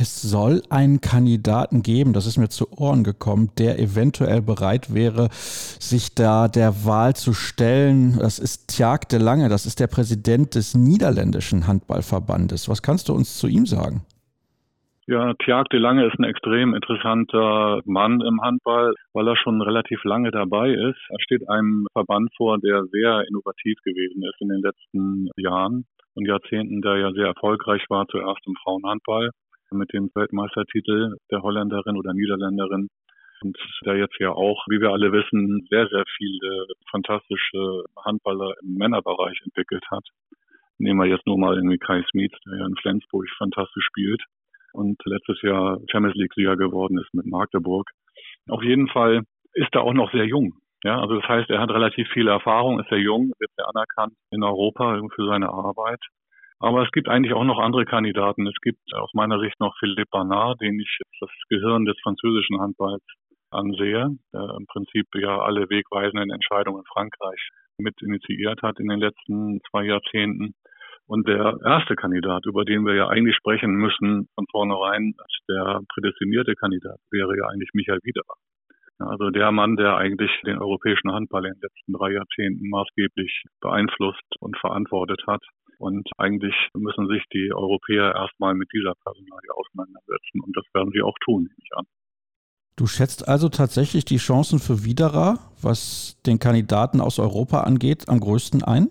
Es 0.00 0.22
soll 0.22 0.62
einen 0.70 1.00
Kandidaten 1.00 1.82
geben, 1.82 2.12
das 2.12 2.26
ist 2.26 2.36
mir 2.36 2.48
zu 2.48 2.70
Ohren 2.70 3.02
gekommen, 3.02 3.50
der 3.58 3.80
eventuell 3.80 4.40
bereit 4.40 4.94
wäre, 4.94 5.28
sich 5.32 6.14
da 6.14 6.46
der 6.46 6.84
Wahl 6.84 7.16
zu 7.16 7.32
stellen. 7.32 8.16
Das 8.16 8.38
ist 8.38 8.68
Tjag 8.68 9.08
de 9.08 9.18
Lange, 9.18 9.48
das 9.48 9.66
ist 9.66 9.80
der 9.80 9.88
Präsident 9.88 10.54
des 10.54 10.76
niederländischen 10.76 11.66
Handballverbandes. 11.66 12.68
Was 12.68 12.82
kannst 12.82 13.08
du 13.08 13.12
uns 13.12 13.38
zu 13.38 13.48
ihm 13.48 13.66
sagen? 13.66 14.02
Ja, 15.10 15.32
Tjag 15.42 15.70
de 15.70 15.80
Lange 15.80 16.04
ist 16.04 16.18
ein 16.18 16.24
extrem 16.24 16.74
interessanter 16.74 17.80
Mann 17.86 18.20
im 18.20 18.42
Handball, 18.42 18.92
weil 19.14 19.26
er 19.26 19.38
schon 19.38 19.62
relativ 19.62 20.04
lange 20.04 20.30
dabei 20.30 20.68
ist. 20.68 21.00
Er 21.08 21.20
steht 21.20 21.48
einem 21.48 21.86
Verband 21.94 22.28
vor, 22.36 22.58
der 22.58 22.84
sehr 22.92 23.24
innovativ 23.26 23.78
gewesen 23.84 24.22
ist 24.22 24.38
in 24.40 24.50
den 24.50 24.60
letzten 24.60 25.30
Jahren 25.38 25.86
und 26.14 26.26
Jahrzehnten, 26.26 26.82
der 26.82 26.98
ja 26.98 27.10
sehr 27.12 27.24
erfolgreich 27.24 27.86
war, 27.88 28.06
zuerst 28.08 28.46
im 28.46 28.54
Frauenhandball 28.62 29.30
mit 29.70 29.90
dem 29.94 30.10
Weltmeistertitel 30.14 31.16
der 31.30 31.42
Holländerin 31.42 31.96
oder 31.96 32.12
Niederländerin. 32.12 32.88
Und 33.40 33.56
der 33.86 33.96
jetzt 33.96 34.20
ja 34.20 34.32
auch, 34.32 34.62
wie 34.68 34.78
wir 34.78 34.90
alle 34.90 35.10
wissen, 35.10 35.66
sehr, 35.70 35.88
sehr 35.88 36.04
viele 36.18 36.66
fantastische 36.90 37.84
Handballer 38.04 38.52
im 38.62 38.74
Männerbereich 38.74 39.40
entwickelt 39.42 39.86
hat. 39.90 40.04
Nehmen 40.76 41.00
wir 41.00 41.06
jetzt 41.06 41.26
nur 41.26 41.38
mal 41.38 41.54
irgendwie 41.54 41.78
Kai 41.78 42.04
Smith, 42.10 42.36
der 42.44 42.58
ja 42.58 42.66
in 42.66 42.76
Flensburg 42.76 43.26
fantastisch 43.38 43.86
spielt 43.86 44.22
und 44.78 44.96
letztes 45.04 45.42
Jahr 45.42 45.78
Champions 45.90 46.16
League-Sieger 46.16 46.56
geworden 46.56 46.98
ist 46.98 47.12
mit 47.12 47.26
Magdeburg. 47.26 47.90
Auf 48.48 48.62
jeden 48.62 48.88
Fall 48.88 49.22
ist 49.54 49.74
er 49.74 49.82
auch 49.82 49.92
noch 49.92 50.12
sehr 50.12 50.24
jung. 50.24 50.54
Ja, 50.84 51.00
also 51.00 51.16
das 51.18 51.28
heißt, 51.28 51.50
er 51.50 51.60
hat 51.60 51.70
relativ 51.70 52.08
viel 52.10 52.28
Erfahrung, 52.28 52.78
ist 52.78 52.88
sehr 52.88 53.00
jung, 53.00 53.32
wird 53.40 53.50
sehr 53.56 53.68
anerkannt 53.68 54.14
in 54.30 54.44
Europa 54.44 55.00
für 55.14 55.26
seine 55.26 55.48
Arbeit. 55.48 55.98
Aber 56.60 56.82
es 56.84 56.90
gibt 56.92 57.08
eigentlich 57.08 57.34
auch 57.34 57.44
noch 57.44 57.58
andere 57.58 57.84
Kandidaten. 57.84 58.46
Es 58.46 58.60
gibt 58.62 58.78
aus 58.94 59.10
meiner 59.14 59.40
Sicht 59.40 59.58
noch 59.58 59.76
Philippe 59.78 60.10
Bernard, 60.12 60.60
den 60.60 60.78
ich 60.78 60.98
das 61.20 61.30
Gehirn 61.48 61.84
des 61.84 61.96
französischen 62.02 62.60
Handballs 62.60 63.02
ansehe, 63.50 64.10
der 64.32 64.54
im 64.56 64.66
Prinzip 64.66 65.06
ja 65.14 65.40
alle 65.40 65.68
wegweisenden 65.70 66.30
Entscheidungen 66.30 66.80
in 66.80 66.92
Frankreich 66.92 67.48
mit 67.78 67.94
initiiert 68.02 68.62
hat 68.62 68.78
in 68.78 68.88
den 68.88 69.00
letzten 69.00 69.60
zwei 69.70 69.84
Jahrzehnten. 69.84 70.54
Und 71.08 71.26
der 71.26 71.56
erste 71.64 71.96
Kandidat, 71.96 72.44
über 72.44 72.66
den 72.66 72.84
wir 72.84 72.94
ja 72.94 73.08
eigentlich 73.08 73.34
sprechen 73.34 73.72
müssen 73.72 74.28
von 74.34 74.44
vornherein, 74.50 75.14
der 75.48 75.80
prädestinierte 75.88 76.54
Kandidat, 76.54 76.98
wäre 77.10 77.34
ja 77.34 77.48
eigentlich 77.48 77.70
Michael 77.72 78.00
Wiederer. 78.02 78.34
Also 78.98 79.30
der 79.30 79.50
Mann, 79.50 79.76
der 79.76 79.96
eigentlich 79.96 80.30
den 80.44 80.58
europäischen 80.58 81.10
Handball 81.12 81.46
in 81.46 81.54
den 81.54 81.62
letzten 81.62 81.92
drei 81.94 82.12
Jahrzehnten 82.12 82.68
maßgeblich 82.68 83.44
beeinflusst 83.62 84.36
und 84.40 84.58
verantwortet 84.58 85.22
hat. 85.26 85.42
Und 85.78 86.06
eigentlich 86.18 86.54
müssen 86.74 87.08
sich 87.08 87.22
die 87.32 87.52
Europäer 87.54 88.14
erstmal 88.14 88.54
mit 88.54 88.68
dieser 88.74 88.92
Personalie 89.02 89.54
auseinandersetzen. 89.54 90.40
Und 90.44 90.54
das 90.56 90.64
werden 90.74 90.90
sie 90.92 91.00
auch 91.00 91.16
tun, 91.24 91.44
nehme 91.44 91.54
ich 91.56 91.70
an. 91.74 91.86
Du 92.76 92.86
schätzt 92.86 93.26
also 93.26 93.48
tatsächlich 93.48 94.04
die 94.04 94.18
Chancen 94.18 94.58
für 94.58 94.84
Widerer, 94.84 95.38
was 95.62 96.20
den 96.26 96.38
Kandidaten 96.38 97.00
aus 97.00 97.18
Europa 97.18 97.62
angeht, 97.62 98.08
am 98.08 98.20
größten 98.20 98.62
ein? 98.62 98.88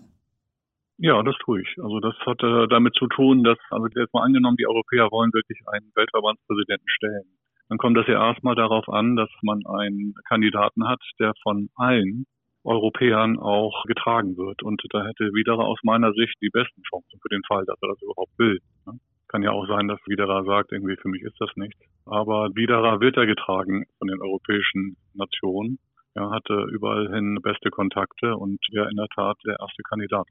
Ja, 1.00 1.22
das 1.22 1.36
tue 1.46 1.62
ich. 1.62 1.76
Also 1.78 2.00
das 2.00 2.16
hat 2.26 2.42
äh, 2.42 2.68
damit 2.68 2.96
zu 2.96 3.08
tun, 3.08 3.44
dass, 3.44 3.58
also 3.70 3.88
jetzt 3.96 4.14
mal 4.14 4.24
angenommen, 4.24 4.58
die 4.58 4.68
Europäer 4.68 5.12
wollen 5.12 5.32
wirklich 5.32 5.60
einen 5.68 5.92
Weltverbandspräsidenten 5.94 6.90
stellen. 6.90 7.38
Dann 7.70 7.78
kommt 7.78 7.98
das 7.98 8.08
ja 8.08 8.26
erstmal 8.28 8.56
darauf 8.56 8.90
an, 8.90 9.16
dass 9.16 9.30
man 9.44 9.62
einen 9.66 10.16
Kandidaten 10.28 10.88
hat, 10.88 11.02
der 11.20 11.34
von 11.44 11.70
allen 11.76 12.26
Europäern 12.64 13.38
auch 13.38 13.84
getragen 13.86 14.38
wird. 14.38 14.64
Und 14.64 14.82
da 14.90 15.06
hätte 15.06 15.34
Widerer 15.34 15.66
aus 15.66 15.80
meiner 15.84 16.14
Sicht 16.14 16.36
die 16.42 16.50
besten 16.50 16.82
Chancen 16.84 17.20
für 17.22 17.30
den 17.30 17.44
Fall, 17.48 17.66
dass 17.66 17.78
er 17.82 17.90
das 17.90 18.02
überhaupt 18.02 18.38
will. 18.38 18.60
Ne? 18.86 19.00
Kann 19.28 19.44
ja 19.44 19.52
auch 19.52 19.68
sein, 19.68 19.88
dass 19.88 20.00
Widerer 20.08 20.46
sagt, 20.46 20.72
irgendwie 20.72 20.96
für 20.96 21.10
mich 21.10 21.22
ist 21.22 21.40
das 21.40 21.52
nicht. 21.56 21.78
Aber 22.06 22.50
Widerer 22.56 23.02
wird 23.02 23.18
er 23.18 23.26
getragen 23.26 23.86
von 24.00 24.08
den 24.08 24.22
europäischen 24.22 24.98
Nationen. 25.14 25.78
Er 26.16 26.32
hatte 26.32 26.66
überall 26.72 27.14
hin 27.14 27.38
beste 27.44 27.70
Kontakte 27.70 28.36
und 28.36 28.60
wäre 28.72 28.90
in 28.90 28.96
der 28.96 29.10
Tat 29.14 29.38
der 29.46 29.58
erste 29.60 29.84
Kandidat. 29.84 30.28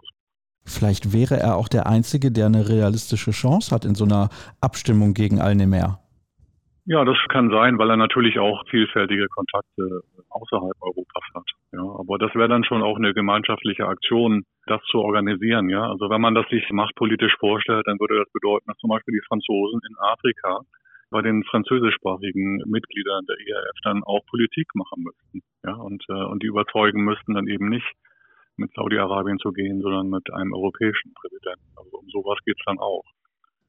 Vielleicht 0.67 1.13
wäre 1.13 1.39
er 1.39 1.57
auch 1.57 1.69
der 1.69 1.87
Einzige, 1.87 2.33
der 2.33 2.47
eine 2.47 2.69
realistische 2.69 3.31
Chance 3.31 3.75
hat 3.75 3.85
in 3.85 3.95
so 3.95 4.05
einer 4.05 4.29
Abstimmung 4.61 5.15
gegen 5.15 5.41
Alnemer. 5.41 6.01
Ja, 6.89 7.05
das 7.05 7.17
kann 7.29 7.51
sein, 7.51 7.79
weil 7.79 7.91
er 7.91 7.97
natürlich 7.97 8.39
auch 8.39 8.63
vielfältige 8.71 9.27
Kontakte 9.27 10.03
außerhalb 10.31 10.77
Europas 10.81 11.25
hat. 11.35 11.49
Ja, 11.73 11.83
aber 11.83 12.17
das 12.19 12.33
wäre 12.35 12.49
dann 12.49 12.63
schon 12.65 12.83
auch 12.83 12.97
eine 12.97 13.13
gemeinschaftliche 13.13 13.87
Aktion, 13.87 14.45
das 14.67 14.81
zu 14.91 14.99
organisieren. 15.01 15.69
Ja, 15.69 15.91
also 15.91 16.11
wenn 16.11 16.21
man 16.21 16.37
das 16.37 16.49
sich 16.49 16.63
machtpolitisch 16.71 17.35
vorstellt, 17.41 17.87
dann 17.87 17.99
würde 17.99 18.19
das 18.19 18.33
bedeuten, 18.33 18.67
dass 18.69 18.79
zum 18.79 18.91
Beispiel 18.91 19.19
die 19.19 19.27
Franzosen 19.27 19.81
in 19.89 19.97
Afrika 19.99 20.61
bei 21.11 21.23
den 21.23 21.43
französischsprachigen 21.45 22.63
Mitgliedern 22.67 23.25
der 23.27 23.37
ERF 23.37 23.77
dann 23.83 24.05
auch 24.05 24.25
Politik 24.27 24.69
machen 24.75 25.03
müssten. 25.03 25.43
Ja, 25.65 25.75
und, 25.75 26.05
äh, 26.09 26.13
und 26.13 26.43
die 26.43 26.49
überzeugen 26.49 27.05
müssten 27.05 27.35
dann 27.35 27.49
eben 27.49 27.69
nicht 27.69 27.87
mit 28.57 28.73
Saudi-Arabien 28.75 29.39
zu 29.39 29.53
gehen, 29.53 29.81
sondern 29.83 30.09
mit 30.09 30.33
einem 30.33 30.53
europäischen 30.53 31.13
Präsidenten. 31.15 31.67
Also 31.77 31.99
um 31.99 32.09
sowas 32.09 32.39
geht 32.45 32.57
es 32.59 32.65
dann 32.67 32.79
auch. 32.79 33.05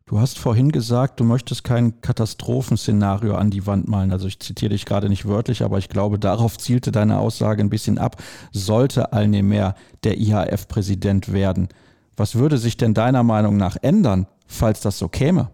Du 0.08 0.20
hast 0.20 0.40
vorhin 0.40 0.72
gesagt, 0.72 1.20
du 1.20 1.26
möchtest 1.26 1.66
kein 1.66 2.00
Katastrophenszenario 2.00 3.36
an 3.36 3.50
die 3.50 3.68
Wand 3.68 3.90
malen. 3.90 4.14
Also 4.14 4.28
ich 4.28 4.40
zitiere 4.40 4.70
dich 4.70 4.86
gerade 4.86 5.10
nicht 5.10 5.28
wörtlich, 5.28 5.64
aber 5.64 5.80
ich 5.80 5.90
glaube, 5.90 6.18
darauf 6.18 6.58
zielte 6.58 6.94
deine 6.94 7.20
Aussage 7.20 7.62
ein 7.62 7.70
bisschen 7.70 7.98
ab. 7.98 8.16
Sollte 8.54 9.12
Alnemer 9.12 9.76
der 10.06 10.18
IHF-Präsident 10.18 11.34
werden, 11.34 11.68
was 12.16 12.40
würde 12.40 12.58
sich 12.58 12.78
denn 12.78 12.94
deiner 12.94 13.24
Meinung 13.24 13.58
nach 13.58 13.76
ändern, 13.82 14.28
falls 14.48 14.82
das 14.82 14.98
so 14.98 15.10
käme? 15.10 15.52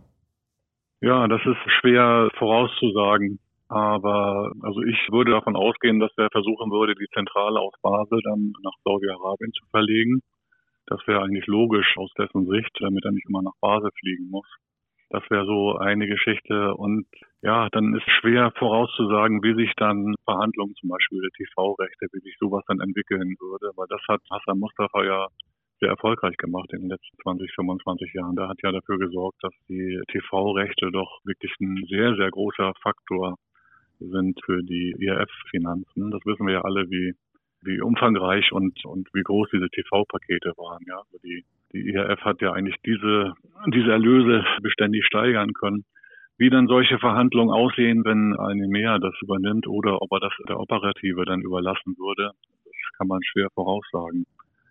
Ja, 1.02 1.28
das 1.28 1.42
ist 1.46 1.58
schwer 1.82 2.30
vorauszusagen. 2.38 3.40
Aber 3.74 4.52
also 4.62 4.82
ich 4.84 5.00
würde 5.12 5.32
davon 5.32 5.56
ausgehen, 5.56 6.00
dass 6.00 6.12
er 6.18 6.30
versuchen 6.32 6.72
würde, 6.72 6.94
die 6.96 7.08
Zentrale 7.14 7.60
aus 7.60 7.74
Basel 7.82 8.20
dann 8.24 8.54
nach 8.64 8.74
Saudi-Arabien 8.84 9.52
zu 9.52 9.66
verlegen 9.72 10.22
das 10.88 11.00
wäre 11.08 11.24
eigentlich 11.24 11.48
logisch 11.48 11.98
aus 11.98 12.12
dessen 12.18 12.48
Sicht, 12.48 12.72
damit 12.80 13.06
er 13.06 13.12
nicht 13.12 13.28
immer 13.28 13.42
nach 13.42 13.56
Basel 13.62 13.90
fliegen 14.00 14.30
muss. 14.30 14.48
Das 15.10 15.24
wäre 15.30 15.46
so 15.46 15.78
eine 15.78 16.08
Geschichte. 16.08 16.76
Und 16.76 17.06
ja, 17.42 17.70
dann 17.72 17.96
ist 17.96 18.10
schwer 18.20 18.52
vorauszusagen, 18.58 19.44
wie 19.44 19.56
sich 19.56 19.72
dann 19.78 20.16
Verhandlungen 20.26 20.74
zum 20.76 20.90
Beispiel 20.90 21.22
der 21.22 21.32
TV-Rechte, 21.32 22.08
wie 22.12 22.20
sich 22.20 22.36
sowas 22.40 22.64
dann 22.68 22.80
entwickeln 22.80 23.36
würde. 23.40 23.72
Weil 23.76 23.88
das 23.90 24.02
hat 24.08 24.22
Hassan 24.30 24.60
Mustafa 24.60 25.04
ja 25.04 25.28
sehr 25.80 25.90
erfolgreich 25.90 26.36
gemacht 26.38 26.70
in 26.74 26.82
den 26.82 26.90
letzten 26.90 27.18
20, 27.22 27.54
25 27.54 28.14
Jahren. 28.14 28.36
Der 28.36 28.48
hat 28.50 28.58
ja 28.64 28.72
dafür 28.72 28.98
gesorgt, 28.98 29.38
dass 29.42 29.54
die 29.70 30.02
TV-Rechte 30.12 30.92
doch 30.92 31.20
wirklich 31.24 31.54
ein 31.62 31.86
sehr, 31.90 32.16
sehr 32.16 32.32
großer 32.32 32.74
Faktor 32.82 33.36
sind 34.10 34.40
für 34.46 34.62
die 34.64 34.96
IRF-Finanzen. 35.00 36.12
Das 36.12 36.26
wissen 36.26 36.46
wir 36.48 36.54
ja 36.54 36.62
alle, 36.62 36.90
wie 36.90 37.14
wie 37.66 37.82
umfangreich 37.82 38.52
und, 38.52 38.84
und 38.86 39.08
wie 39.14 39.24
groß 39.24 39.50
diese 39.52 39.70
TV-Pakete 39.70 40.54
waren. 40.58 40.84
Ja, 40.88 40.98
also 40.98 41.18
die, 41.24 41.46
die 41.74 41.90
IRF 41.90 42.22
hat 42.22 42.42
ja 42.42 42.54
eigentlich 42.54 42.76
diese, 42.86 43.34
diese 43.68 43.92
Erlöse 43.92 44.46
beständig 44.62 45.06
steigern 45.06 45.54
können. 45.54 45.86
Wie 46.38 46.50
dann 46.50 46.68
solche 46.68 46.98
Verhandlungen 46.98 47.54
aussehen, 47.54 48.04
wenn 48.06 48.36
eine 48.38 48.68
mehr 48.68 49.00
das 49.00 49.14
übernimmt 49.22 49.68
oder 49.68 50.02
ob 50.02 50.12
er 50.12 50.20
das 50.20 50.34
der 50.48 50.60
Operative 50.60 51.26
dann 51.26 51.42
überlassen 51.42 51.96
würde, 51.98 52.32
das 52.66 52.98
kann 52.98 53.08
man 53.08 53.22
schwer 53.24 53.50
voraussagen. 53.54 54.26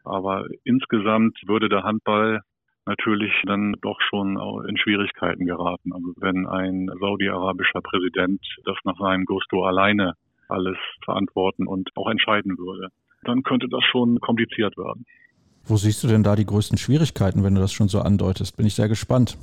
Aber 0.05 0.47
insgesamt 0.65 1.39
würde 1.47 1.69
der 1.69 1.85
Handball 1.85 2.41
natürlich 2.87 3.33
dann 3.47 3.75
doch 3.83 4.01
schon 4.09 4.39
in 4.69 4.77
Schwierigkeiten 4.77 5.47
geraten. 5.47 5.93
Also 5.93 6.13
wenn 6.17 6.47
ein 6.47 6.91
saudi-arabischer 7.01 7.81
Präsident 7.81 8.41
das 8.65 8.77
nach 8.85 8.99
seinem 8.99 9.25
Gusto 9.25 9.65
alleine 9.65 10.15
alles 10.49 10.77
verantworten 11.05 11.67
und 11.67 11.91
auch 11.97 12.11
entscheiden 12.11 12.59
würde. 12.59 12.89
Dann 13.25 13.43
könnte 13.43 13.69
das 13.69 13.85
schon 13.85 14.19
kompliziert 14.21 14.77
werden. 14.77 15.07
Wo 15.65 15.77
siehst 15.77 16.03
du 16.03 16.09
denn 16.09 16.25
da 16.25 16.35
die 16.35 16.45
größten 16.45 16.77
Schwierigkeiten, 16.77 17.45
wenn 17.45 17.55
du 17.55 17.61
das 17.61 17.73
schon 17.73 17.89
so 17.89 18.01
andeutest? 18.01 18.57
Bin 18.57 18.67
ich 18.67 18.75
sehr 18.75 18.89
gespannt. 18.89 19.39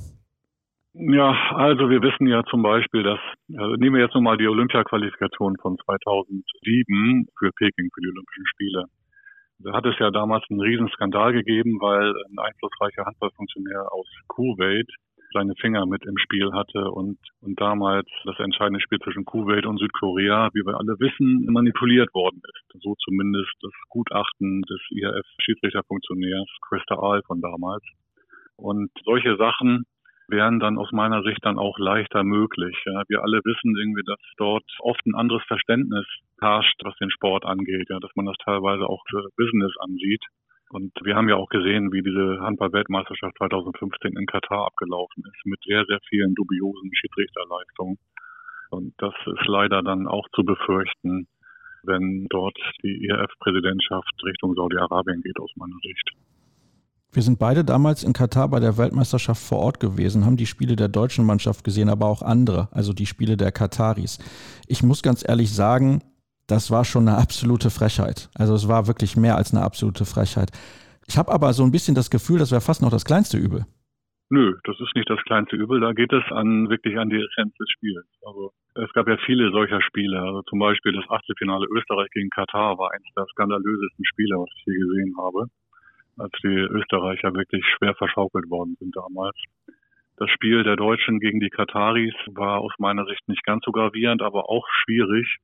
Ja, 0.92 1.32
also 1.54 1.88
wir 1.88 2.02
wissen 2.02 2.26
ja 2.26 2.42
zum 2.50 2.62
Beispiel, 2.62 3.02
dass, 3.02 3.20
also 3.56 3.76
nehmen 3.76 3.96
wir 3.96 4.02
jetzt 4.02 4.14
nochmal 4.14 4.36
die 4.36 4.48
Olympia-Qualifikation 4.48 5.56
von 5.62 5.78
2007 5.84 7.26
für 7.38 7.50
Peking, 7.52 7.88
für 7.94 8.00
die 8.00 8.08
Olympischen 8.08 8.46
Spiele. 8.46 8.84
Da 9.62 9.72
hat 9.74 9.84
es 9.84 9.98
ja 9.98 10.10
damals 10.10 10.44
einen 10.48 10.60
Riesenskandal 10.60 11.32
gegeben, 11.32 11.80
weil 11.80 12.14
ein 12.30 12.38
einflussreicher 12.38 13.04
Handballfunktionär 13.04 13.92
aus 13.92 14.06
Kuwait 14.28 14.88
seine 15.32 15.54
Finger 15.60 15.86
mit 15.86 16.04
im 16.06 16.16
Spiel 16.18 16.52
hatte 16.52 16.90
und, 16.90 17.18
und 17.40 17.60
damals 17.60 18.08
das 18.24 18.38
entscheidende 18.38 18.80
Spiel 18.80 18.98
zwischen 19.00 19.24
Kuwait 19.24 19.66
und 19.66 19.78
Südkorea, 19.78 20.48
wie 20.54 20.64
wir 20.66 20.78
alle 20.78 20.98
wissen, 20.98 21.46
manipuliert 21.52 22.12
worden 22.14 22.40
ist. 22.42 22.82
So 22.82 22.94
zumindest 23.04 23.52
das 23.60 23.72
Gutachten 23.90 24.62
des 24.62 24.80
IRF-Schiedsrichterfunktionärs 24.90 26.48
Christa 26.68 26.96
Ahl 26.96 27.22
von 27.26 27.40
damals. 27.40 27.84
Und 28.56 28.90
solche 29.04 29.36
Sachen 29.36 29.84
wären 30.30 30.60
dann 30.60 30.78
aus 30.78 30.92
meiner 30.92 31.22
Sicht 31.22 31.44
dann 31.44 31.58
auch 31.58 31.78
leichter 31.78 32.24
möglich. 32.24 32.76
Ja, 32.86 33.02
wir 33.08 33.22
alle 33.22 33.40
wissen 33.44 33.76
irgendwie, 33.76 34.02
dass 34.06 34.20
dort 34.36 34.64
oft 34.80 35.04
ein 35.06 35.14
anderes 35.14 35.42
Verständnis 35.46 36.06
herrscht, 36.40 36.80
was 36.84 36.96
den 36.96 37.10
Sport 37.10 37.44
angeht, 37.44 37.88
ja, 37.90 37.98
dass 38.00 38.10
man 38.14 38.26
das 38.26 38.36
teilweise 38.44 38.86
auch 38.86 39.02
für 39.10 39.28
Business 39.36 39.72
ansieht 39.80 40.24
Und 40.70 40.92
wir 41.02 41.16
haben 41.16 41.28
ja 41.28 41.34
auch 41.34 41.48
gesehen, 41.48 41.92
wie 41.92 42.02
diese 42.02 42.40
Handball-Weltmeisterschaft 42.40 43.36
2015 43.38 44.16
in 44.16 44.26
Katar 44.26 44.66
abgelaufen 44.66 45.24
ist, 45.26 45.44
mit 45.44 45.60
sehr, 45.64 45.84
sehr 45.86 45.98
vielen 46.08 46.34
dubiosen 46.34 46.90
Schiedsrichterleistungen. 46.94 47.98
Und 48.70 48.94
das 48.98 49.14
ist 49.26 49.46
leider 49.48 49.82
dann 49.82 50.06
auch 50.06 50.28
zu 50.32 50.44
befürchten, 50.44 51.26
wenn 51.82 52.26
dort 52.30 52.56
die 52.84 53.04
IRF-Präsidentschaft 53.04 54.12
Richtung 54.24 54.54
Saudi-Arabien 54.54 55.22
geht, 55.22 55.40
aus 55.40 55.50
meiner 55.56 55.78
Sicht. 55.82 56.10
Wir 57.12 57.22
sind 57.22 57.40
beide 57.40 57.64
damals 57.64 58.04
in 58.04 58.12
Katar 58.12 58.48
bei 58.48 58.60
der 58.60 58.78
Weltmeisterschaft 58.78 59.42
vor 59.42 59.58
Ort 59.58 59.80
gewesen, 59.80 60.24
haben 60.24 60.36
die 60.36 60.46
Spiele 60.46 60.76
der 60.76 60.86
deutschen 60.86 61.26
Mannschaft 61.26 61.64
gesehen, 61.64 61.88
aber 61.88 62.06
auch 62.06 62.22
andere, 62.22 62.68
also 62.70 62.92
die 62.92 63.06
Spiele 63.06 63.36
der 63.36 63.50
Kataris. 63.50 64.18
Ich 64.68 64.84
muss 64.84 65.02
ganz 65.02 65.28
ehrlich 65.28 65.52
sagen, 65.52 66.02
das 66.46 66.70
war 66.70 66.84
schon 66.84 67.08
eine 67.08 67.18
absolute 67.18 67.70
Frechheit. 67.70 68.30
Also 68.34 68.54
es 68.54 68.68
war 68.68 68.86
wirklich 68.86 69.16
mehr 69.16 69.36
als 69.36 69.52
eine 69.52 69.64
absolute 69.64 70.04
Frechheit. 70.04 70.50
Ich 71.08 71.18
habe 71.18 71.32
aber 71.32 71.52
so 71.52 71.64
ein 71.64 71.72
bisschen 71.72 71.96
das 71.96 72.10
Gefühl, 72.10 72.38
das 72.38 72.52
wäre 72.52 72.60
fast 72.60 72.80
noch 72.80 72.90
das 72.90 73.04
kleinste 73.04 73.38
Übel. 73.38 73.66
Nö, 74.32 74.54
das 74.62 74.78
ist 74.78 74.94
nicht 74.94 75.10
das 75.10 75.18
kleinste 75.26 75.56
Übel. 75.56 75.80
Da 75.80 75.92
geht 75.92 76.12
es 76.12 76.22
an 76.30 76.70
wirklich 76.70 76.96
an 76.96 77.10
die 77.10 77.18
Essenz 77.18 77.52
des 77.58 77.68
Spiels. 77.70 78.06
Also 78.24 78.52
es 78.74 78.92
gab 78.92 79.08
ja 79.08 79.16
viele 79.26 79.50
solcher 79.50 79.82
Spiele. 79.82 80.20
Also 80.20 80.42
zum 80.42 80.60
Beispiel 80.60 80.92
das 80.92 81.10
Achtelfinale 81.10 81.66
Österreich 81.66 82.08
gegen 82.14 82.30
Katar 82.30 82.78
war 82.78 82.92
eines 82.92 83.08
der 83.16 83.26
skandalösesten 83.32 84.04
Spiele, 84.04 84.36
was 84.38 84.48
ich 84.54 84.66
je 84.66 84.78
gesehen 84.78 85.14
habe, 85.18 85.50
als 86.20 86.32
die 86.42 86.48
Österreicher 86.48 87.34
wirklich 87.34 87.64
schwer 87.76 87.94
verschaukelt 87.94 88.48
worden 88.50 88.76
sind 88.78 88.94
damals. 88.94 89.36
Das 90.16 90.30
Spiel 90.30 90.62
der 90.62 90.76
Deutschen 90.76 91.18
gegen 91.18 91.40
die 91.40 91.48
Kataris 91.48 92.14
war 92.26 92.60
aus 92.60 92.72
meiner 92.78 93.06
Sicht 93.06 93.26
nicht 93.26 93.42
ganz 93.44 93.64
so 93.64 93.72
gravierend, 93.72 94.22
aber 94.22 94.50
auch 94.50 94.66
schwierig. 94.84 95.38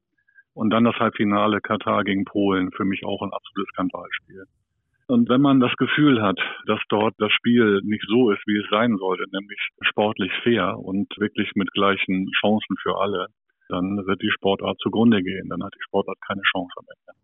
Und 0.52 0.70
dann 0.70 0.84
das 0.84 0.96
Halbfinale 0.96 1.60
Katar 1.60 2.04
gegen 2.04 2.24
Polen, 2.24 2.70
für 2.72 2.84
mich 2.84 3.04
auch 3.04 3.22
ein 3.22 3.32
absolutes 3.32 3.70
Skandalspiel. 3.72 4.44
Und 5.08 5.28
wenn 5.28 5.40
man 5.40 5.60
das 5.60 5.74
Gefühl 5.76 6.20
hat, 6.20 6.38
dass 6.66 6.80
dort 6.88 7.14
das 7.18 7.32
Spiel 7.32 7.80
nicht 7.84 8.04
so 8.08 8.30
ist, 8.32 8.42
wie 8.46 8.58
es 8.58 8.68
sein 8.70 8.96
sollte, 8.96 9.24
nämlich 9.32 9.58
sportlich 9.82 10.32
fair 10.42 10.76
und 10.78 11.06
wirklich 11.18 11.52
mit 11.54 11.72
gleichen 11.72 12.28
Chancen 12.40 12.76
für 12.82 12.98
alle, 12.98 13.28
dann 13.68 14.04
wird 14.06 14.20
die 14.20 14.30
Sportart 14.30 14.78
zugrunde 14.80 15.22
gehen. 15.22 15.48
Dann 15.48 15.62
hat 15.62 15.74
die 15.74 15.82
Sportart 15.82 16.18
keine 16.26 16.42
Chance 16.42 16.72
am 16.76 16.84
Ende. 16.88 17.18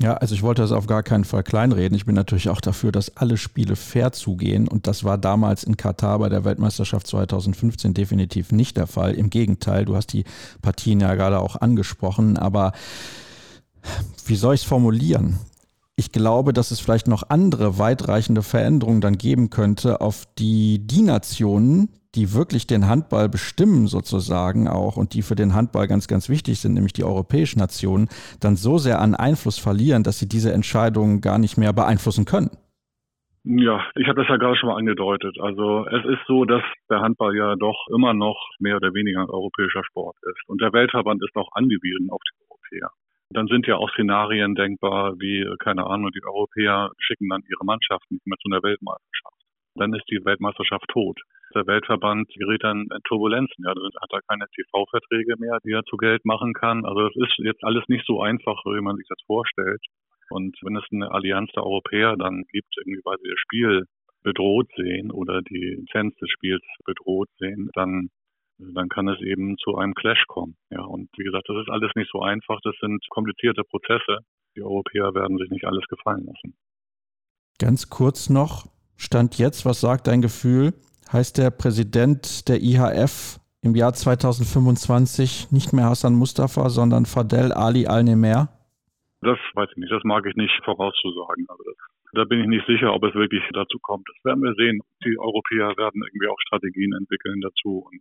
Ja, 0.00 0.14
also 0.14 0.32
ich 0.32 0.42
wollte 0.42 0.62
das 0.62 0.70
auf 0.70 0.86
gar 0.86 1.02
keinen 1.02 1.24
Fall 1.24 1.42
kleinreden. 1.42 1.96
Ich 1.96 2.06
bin 2.06 2.14
natürlich 2.14 2.50
auch 2.50 2.60
dafür, 2.60 2.92
dass 2.92 3.16
alle 3.16 3.36
Spiele 3.36 3.74
fair 3.74 4.12
zugehen. 4.12 4.68
Und 4.68 4.86
das 4.86 5.02
war 5.02 5.18
damals 5.18 5.64
in 5.64 5.76
Katar 5.76 6.20
bei 6.20 6.28
der 6.28 6.44
Weltmeisterschaft 6.44 7.08
2015 7.08 7.94
definitiv 7.94 8.52
nicht 8.52 8.76
der 8.76 8.86
Fall. 8.86 9.14
Im 9.14 9.28
Gegenteil, 9.28 9.84
du 9.84 9.96
hast 9.96 10.12
die 10.12 10.22
Partien 10.62 11.00
ja 11.00 11.16
gerade 11.16 11.40
auch 11.40 11.56
angesprochen. 11.56 12.38
Aber 12.38 12.72
wie 14.24 14.36
soll 14.36 14.54
ich 14.54 14.60
es 14.60 14.66
formulieren? 14.68 15.40
Ich 15.98 16.12
glaube, 16.12 16.52
dass 16.52 16.70
es 16.70 16.78
vielleicht 16.78 17.08
noch 17.08 17.24
andere 17.28 17.78
weitreichende 17.80 18.42
Veränderungen 18.42 19.00
dann 19.00 19.18
geben 19.18 19.50
könnte, 19.50 20.00
auf 20.00 20.26
die 20.38 20.78
die 20.86 21.02
Nationen, 21.02 21.88
die 22.14 22.34
wirklich 22.34 22.68
den 22.68 22.86
Handball 22.86 23.28
bestimmen 23.28 23.88
sozusagen 23.88 24.68
auch 24.68 24.96
und 24.96 25.12
die 25.12 25.22
für 25.22 25.34
den 25.34 25.54
Handball 25.54 25.88
ganz, 25.88 26.06
ganz 26.06 26.28
wichtig 26.28 26.60
sind, 26.60 26.74
nämlich 26.74 26.92
die 26.92 27.02
europäischen 27.02 27.58
Nationen, 27.58 28.08
dann 28.40 28.54
so 28.54 28.78
sehr 28.78 29.00
an 29.00 29.16
Einfluss 29.16 29.58
verlieren, 29.58 30.04
dass 30.04 30.20
sie 30.20 30.28
diese 30.28 30.52
Entscheidungen 30.52 31.20
gar 31.20 31.38
nicht 31.38 31.58
mehr 31.58 31.72
beeinflussen 31.72 32.24
können. 32.24 32.50
Ja, 33.42 33.84
ich 33.96 34.06
habe 34.06 34.20
das 34.20 34.28
ja 34.28 34.36
gerade 34.36 34.56
schon 34.56 34.68
mal 34.68 34.78
angedeutet. 34.78 35.36
Also 35.40 35.84
es 35.88 36.04
ist 36.04 36.20
so, 36.28 36.44
dass 36.44 36.62
der 36.88 37.00
Handball 37.00 37.34
ja 37.34 37.56
doch 37.56 37.88
immer 37.92 38.14
noch 38.14 38.38
mehr 38.60 38.76
oder 38.76 38.94
weniger 38.94 39.22
ein 39.22 39.30
europäischer 39.30 39.82
Sport 39.82 40.16
ist. 40.22 40.48
Und 40.48 40.60
der 40.60 40.72
Weltverband 40.72 41.24
ist 41.24 41.34
auch 41.34 41.48
angewiesen 41.54 42.10
auf 42.10 42.20
die 42.22 42.36
Europäer. 42.44 42.92
Dann 43.30 43.46
sind 43.46 43.66
ja 43.66 43.76
auch 43.76 43.90
Szenarien 43.90 44.54
denkbar, 44.54 45.14
wie, 45.18 45.44
keine 45.58 45.86
Ahnung, 45.86 46.10
die 46.12 46.24
Europäer 46.24 46.90
schicken 46.98 47.28
dann 47.28 47.42
ihre 47.48 47.64
Mannschaften 47.64 48.14
nicht 48.14 48.26
mehr 48.26 48.38
zu 48.38 48.48
einer 48.50 48.62
Weltmeisterschaft. 48.62 49.36
Dann 49.74 49.94
ist 49.94 50.04
die 50.10 50.24
Weltmeisterschaft 50.24 50.88
tot. 50.88 51.20
Der 51.54 51.66
Weltverband 51.66 52.28
gerät 52.34 52.64
dann 52.64 52.88
in 52.90 53.02
Turbulenzen. 53.04 53.64
Ja, 53.64 53.74
dann 53.74 53.90
hat 54.00 54.12
er 54.12 54.20
keine 54.28 54.46
TV-Verträge 54.54 55.36
mehr, 55.38 55.58
die 55.64 55.72
er 55.72 55.84
zu 55.84 55.96
Geld 55.96 56.24
machen 56.24 56.52
kann. 56.52 56.84
Also 56.84 57.08
das 57.08 57.16
ist 57.16 57.38
jetzt 57.38 57.64
alles 57.64 57.84
nicht 57.88 58.04
so 58.06 58.20
einfach, 58.20 58.64
wie 58.64 58.80
man 58.80 58.96
sich 58.96 59.06
das 59.08 59.20
vorstellt. 59.26 59.80
Und 60.30 60.56
wenn 60.62 60.76
es 60.76 60.84
eine 60.90 61.10
Allianz 61.10 61.50
der 61.52 61.64
Europäer 61.64 62.16
dann 62.16 62.44
gibt, 62.50 62.74
irgendwie 62.78 63.00
weil 63.04 63.18
sie 63.22 63.30
das 63.30 63.38
Spiel 63.38 63.84
bedroht 64.22 64.68
sehen 64.76 65.10
oder 65.10 65.42
die 65.42 65.76
Lizenz 65.78 66.14
des 66.16 66.30
Spiels 66.30 66.64
bedroht 66.84 67.28
sehen, 67.38 67.70
dann 67.74 68.10
dann 68.58 68.88
kann 68.88 69.08
es 69.08 69.20
eben 69.20 69.56
zu 69.58 69.76
einem 69.76 69.94
Clash 69.94 70.24
kommen. 70.26 70.56
Ja, 70.70 70.82
und 70.82 71.08
wie 71.16 71.24
gesagt, 71.24 71.48
das 71.48 71.56
ist 71.58 71.70
alles 71.70 71.92
nicht 71.94 72.10
so 72.12 72.20
einfach. 72.20 72.58
Das 72.62 72.74
sind 72.80 73.04
komplizierte 73.08 73.62
Prozesse. 73.64 74.18
Die 74.56 74.62
Europäer 74.62 75.14
werden 75.14 75.38
sich 75.38 75.50
nicht 75.50 75.64
alles 75.64 75.86
gefallen 75.86 76.26
lassen. 76.26 76.54
Ganz 77.58 77.88
kurz 77.90 78.30
noch, 78.30 78.66
Stand 78.96 79.38
jetzt, 79.38 79.64
was 79.64 79.80
sagt 79.80 80.08
dein 80.08 80.22
Gefühl? 80.22 80.74
Heißt 81.12 81.38
der 81.38 81.50
Präsident 81.50 82.48
der 82.48 82.60
IHF 82.60 83.38
im 83.62 83.74
Jahr 83.74 83.92
2025 83.92 85.52
nicht 85.52 85.72
mehr 85.72 85.86
Hassan 85.86 86.14
Mustafa, 86.14 86.68
sondern 86.68 87.06
Fadel 87.06 87.52
Ali 87.52 87.86
Al-Nemer? 87.86 88.48
Das 89.20 89.38
weiß 89.54 89.70
ich 89.72 89.76
nicht, 89.78 89.92
das 89.92 90.04
mag 90.04 90.26
ich 90.26 90.36
nicht 90.36 90.54
vorauszusagen. 90.64 91.46
Also 91.48 91.62
das, 91.64 91.76
da 92.12 92.24
bin 92.24 92.40
ich 92.40 92.46
nicht 92.46 92.66
sicher, 92.66 92.92
ob 92.94 93.02
es 93.04 93.14
wirklich 93.14 93.42
dazu 93.52 93.78
kommt. 93.80 94.06
Das 94.08 94.24
werden 94.24 94.42
wir 94.42 94.54
sehen. 94.54 94.80
Die 95.04 95.18
Europäer 95.18 95.76
werden 95.76 96.02
irgendwie 96.02 96.28
auch 96.28 96.40
Strategien 96.40 96.92
entwickeln 96.92 97.40
dazu 97.40 97.86
und 97.86 98.00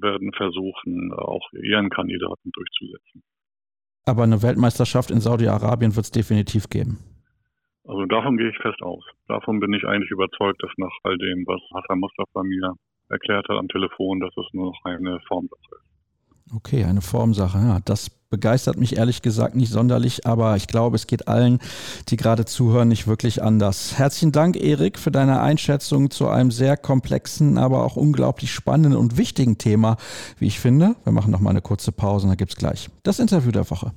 werden 0.00 0.32
versuchen, 0.32 1.12
auch 1.12 1.52
ihren 1.52 1.90
Kandidaten 1.90 2.50
durchzusetzen. 2.52 3.22
Aber 4.06 4.22
eine 4.22 4.42
Weltmeisterschaft 4.42 5.10
in 5.10 5.20
Saudi-Arabien 5.20 5.94
wird 5.94 6.06
es 6.06 6.10
definitiv 6.10 6.68
geben. 6.68 6.98
Also 7.84 8.04
davon 8.06 8.36
gehe 8.36 8.50
ich 8.50 8.58
fest 8.58 8.80
aus. 8.82 9.04
Davon 9.28 9.60
bin 9.60 9.72
ich 9.72 9.84
eigentlich 9.84 10.10
überzeugt, 10.10 10.62
dass 10.62 10.70
nach 10.76 10.92
all 11.04 11.16
dem, 11.18 11.44
was 11.46 11.60
Hassan 11.74 12.00
Mustafa 12.00 12.42
mir 12.42 12.74
erklärt 13.08 13.48
hat 13.48 13.56
am 13.56 13.68
Telefon, 13.68 14.20
dass 14.20 14.34
es 14.36 14.46
nur 14.52 14.66
noch 14.66 14.84
eine 14.84 15.18
Formsache 15.26 15.74
ist. 15.76 16.54
Okay, 16.54 16.84
eine 16.84 17.00
Formsache. 17.00 17.58
Ja, 17.58 17.78
das 17.84 18.10
begeistert 18.30 18.78
mich 18.78 18.96
ehrlich 18.96 19.22
gesagt 19.22 19.54
nicht 19.54 19.72
sonderlich, 19.72 20.26
aber 20.26 20.56
ich 20.56 20.66
glaube, 20.66 20.96
es 20.96 21.06
geht 21.06 21.28
allen, 21.28 21.60
die 22.08 22.16
gerade 22.16 22.44
zuhören, 22.44 22.88
nicht 22.88 23.06
wirklich 23.06 23.42
anders. 23.42 23.98
Herzlichen 23.98 24.32
Dank, 24.32 24.56
Erik, 24.56 24.98
für 24.98 25.10
deine 25.10 25.40
Einschätzung 25.40 26.10
zu 26.10 26.28
einem 26.28 26.50
sehr 26.50 26.76
komplexen, 26.76 27.56
aber 27.56 27.84
auch 27.84 27.96
unglaublich 27.96 28.52
spannenden 28.52 28.96
und 28.96 29.16
wichtigen 29.16 29.56
Thema, 29.56 29.96
wie 30.38 30.46
ich 30.46 30.60
finde. 30.60 30.94
Wir 31.04 31.12
machen 31.12 31.30
noch 31.30 31.40
mal 31.40 31.50
eine 31.50 31.62
kurze 31.62 31.92
Pause 31.92 32.24
und 32.24 32.30
dann 32.30 32.36
gibt 32.36 32.52
es 32.52 32.56
gleich 32.56 32.90
das 33.02 33.18
Interview 33.18 33.50
der 33.50 33.70
Woche. 33.70 33.92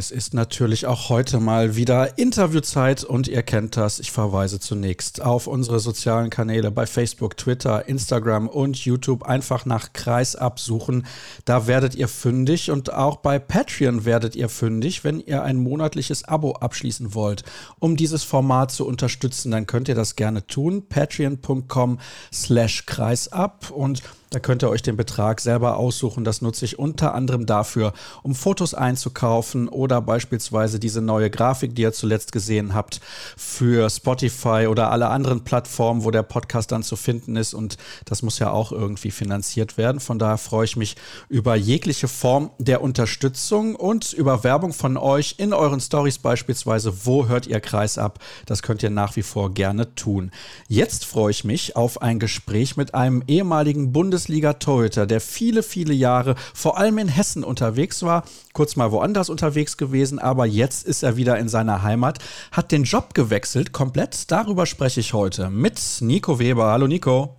Es 0.00 0.10
ist 0.10 0.32
natürlich 0.32 0.86
auch 0.86 1.10
heute 1.10 1.40
mal 1.40 1.76
wieder 1.76 2.16
Interviewzeit 2.16 3.04
und 3.04 3.28
ihr 3.28 3.42
kennt 3.42 3.76
das. 3.76 4.00
Ich 4.00 4.12
verweise 4.12 4.58
zunächst 4.58 5.20
auf 5.20 5.46
unsere 5.46 5.78
sozialen 5.78 6.30
Kanäle 6.30 6.70
bei 6.70 6.86
Facebook, 6.86 7.36
Twitter, 7.36 7.86
Instagram 7.86 8.48
und 8.48 8.78
YouTube. 8.78 9.24
Einfach 9.24 9.66
nach 9.66 9.92
Kreis 9.92 10.36
absuchen. 10.36 11.06
Da 11.44 11.66
werdet 11.66 11.96
ihr 11.96 12.08
fündig 12.08 12.70
und 12.70 12.90
auch 12.90 13.16
bei 13.16 13.38
Patreon 13.38 14.06
werdet 14.06 14.36
ihr 14.36 14.48
fündig. 14.48 15.04
Wenn 15.04 15.20
ihr 15.20 15.42
ein 15.42 15.58
monatliches 15.58 16.24
Abo 16.24 16.52
abschließen 16.52 17.12
wollt, 17.12 17.44
um 17.78 17.94
dieses 17.94 18.24
Format 18.24 18.70
zu 18.70 18.86
unterstützen, 18.86 19.50
dann 19.50 19.66
könnt 19.66 19.86
ihr 19.90 19.94
das 19.94 20.16
gerne 20.16 20.46
tun. 20.46 20.88
Patreon.com 20.88 21.98
slash 22.32 22.86
kreisab 22.86 23.70
und 23.70 24.02
da 24.30 24.38
könnt 24.38 24.62
ihr 24.62 24.70
euch 24.70 24.82
den 24.82 24.96
Betrag 24.96 25.40
selber 25.40 25.76
aussuchen. 25.76 26.24
Das 26.24 26.40
nutze 26.40 26.64
ich 26.64 26.78
unter 26.78 27.14
anderem 27.14 27.46
dafür, 27.46 27.92
um 28.22 28.36
Fotos 28.36 28.74
einzukaufen 28.74 29.68
oder 29.68 30.00
beispielsweise 30.00 30.78
diese 30.78 31.00
neue 31.00 31.30
Grafik, 31.30 31.74
die 31.74 31.82
ihr 31.82 31.92
zuletzt 31.92 32.30
gesehen 32.30 32.72
habt, 32.72 33.00
für 33.36 33.90
Spotify 33.90 34.68
oder 34.68 34.92
alle 34.92 35.08
anderen 35.08 35.42
Plattformen, 35.42 36.04
wo 36.04 36.12
der 36.12 36.22
Podcast 36.22 36.70
dann 36.70 36.84
zu 36.84 36.94
finden 36.94 37.34
ist. 37.34 37.54
Und 37.54 37.76
das 38.04 38.22
muss 38.22 38.38
ja 38.38 38.50
auch 38.50 38.70
irgendwie 38.70 39.10
finanziert 39.10 39.76
werden. 39.76 40.00
Von 40.00 40.20
daher 40.20 40.38
freue 40.38 40.64
ich 40.64 40.76
mich 40.76 40.94
über 41.28 41.56
jegliche 41.56 42.06
Form 42.06 42.50
der 42.58 42.82
Unterstützung 42.82 43.74
und 43.74 44.12
über 44.12 44.44
Werbung 44.44 44.72
von 44.72 44.96
euch 44.96 45.34
in 45.38 45.52
euren 45.52 45.80
Stories 45.80 46.18
beispielsweise. 46.18 47.04
Wo 47.04 47.26
hört 47.26 47.48
ihr 47.48 47.58
Kreis 47.58 47.98
ab? 47.98 48.20
Das 48.46 48.62
könnt 48.62 48.84
ihr 48.84 48.90
nach 48.90 49.16
wie 49.16 49.22
vor 49.22 49.52
gerne 49.52 49.92
tun. 49.96 50.30
Jetzt 50.68 51.04
freue 51.04 51.32
ich 51.32 51.42
mich 51.42 51.74
auf 51.74 52.00
ein 52.00 52.20
Gespräch 52.20 52.76
mit 52.76 52.94
einem 52.94 53.24
ehemaligen 53.26 53.92
Bundes 53.92 54.19
Bundesliga-Torhüter, 54.20 55.06
der 55.06 55.20
viele, 55.20 55.62
viele 55.62 55.94
Jahre 55.94 56.34
vor 56.54 56.78
allem 56.78 56.98
in 56.98 57.08
Hessen 57.08 57.42
unterwegs 57.42 58.02
war, 58.02 58.24
kurz 58.52 58.76
mal 58.76 58.92
woanders 58.92 59.30
unterwegs 59.30 59.78
gewesen, 59.78 60.18
aber 60.18 60.44
jetzt 60.44 60.86
ist 60.86 61.02
er 61.02 61.16
wieder 61.16 61.38
in 61.38 61.48
seiner 61.48 61.82
Heimat, 61.82 62.18
hat 62.52 62.70
den 62.70 62.84
Job 62.84 63.14
gewechselt, 63.14 63.72
komplett. 63.72 64.30
Darüber 64.30 64.66
spreche 64.66 65.00
ich 65.00 65.14
heute 65.14 65.48
mit 65.48 65.80
Nico 66.02 66.38
Weber. 66.38 66.66
Hallo 66.66 66.86
Nico. 66.86 67.36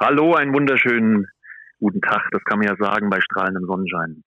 Hallo, 0.00 0.34
einen 0.34 0.54
wunderschönen 0.54 1.26
guten 1.80 2.00
Tag, 2.00 2.22
das 2.30 2.42
kann 2.44 2.60
man 2.60 2.68
ja 2.68 2.76
sagen 2.76 3.10
bei 3.10 3.20
strahlendem 3.20 3.66
Sonnenschein. 3.66 4.22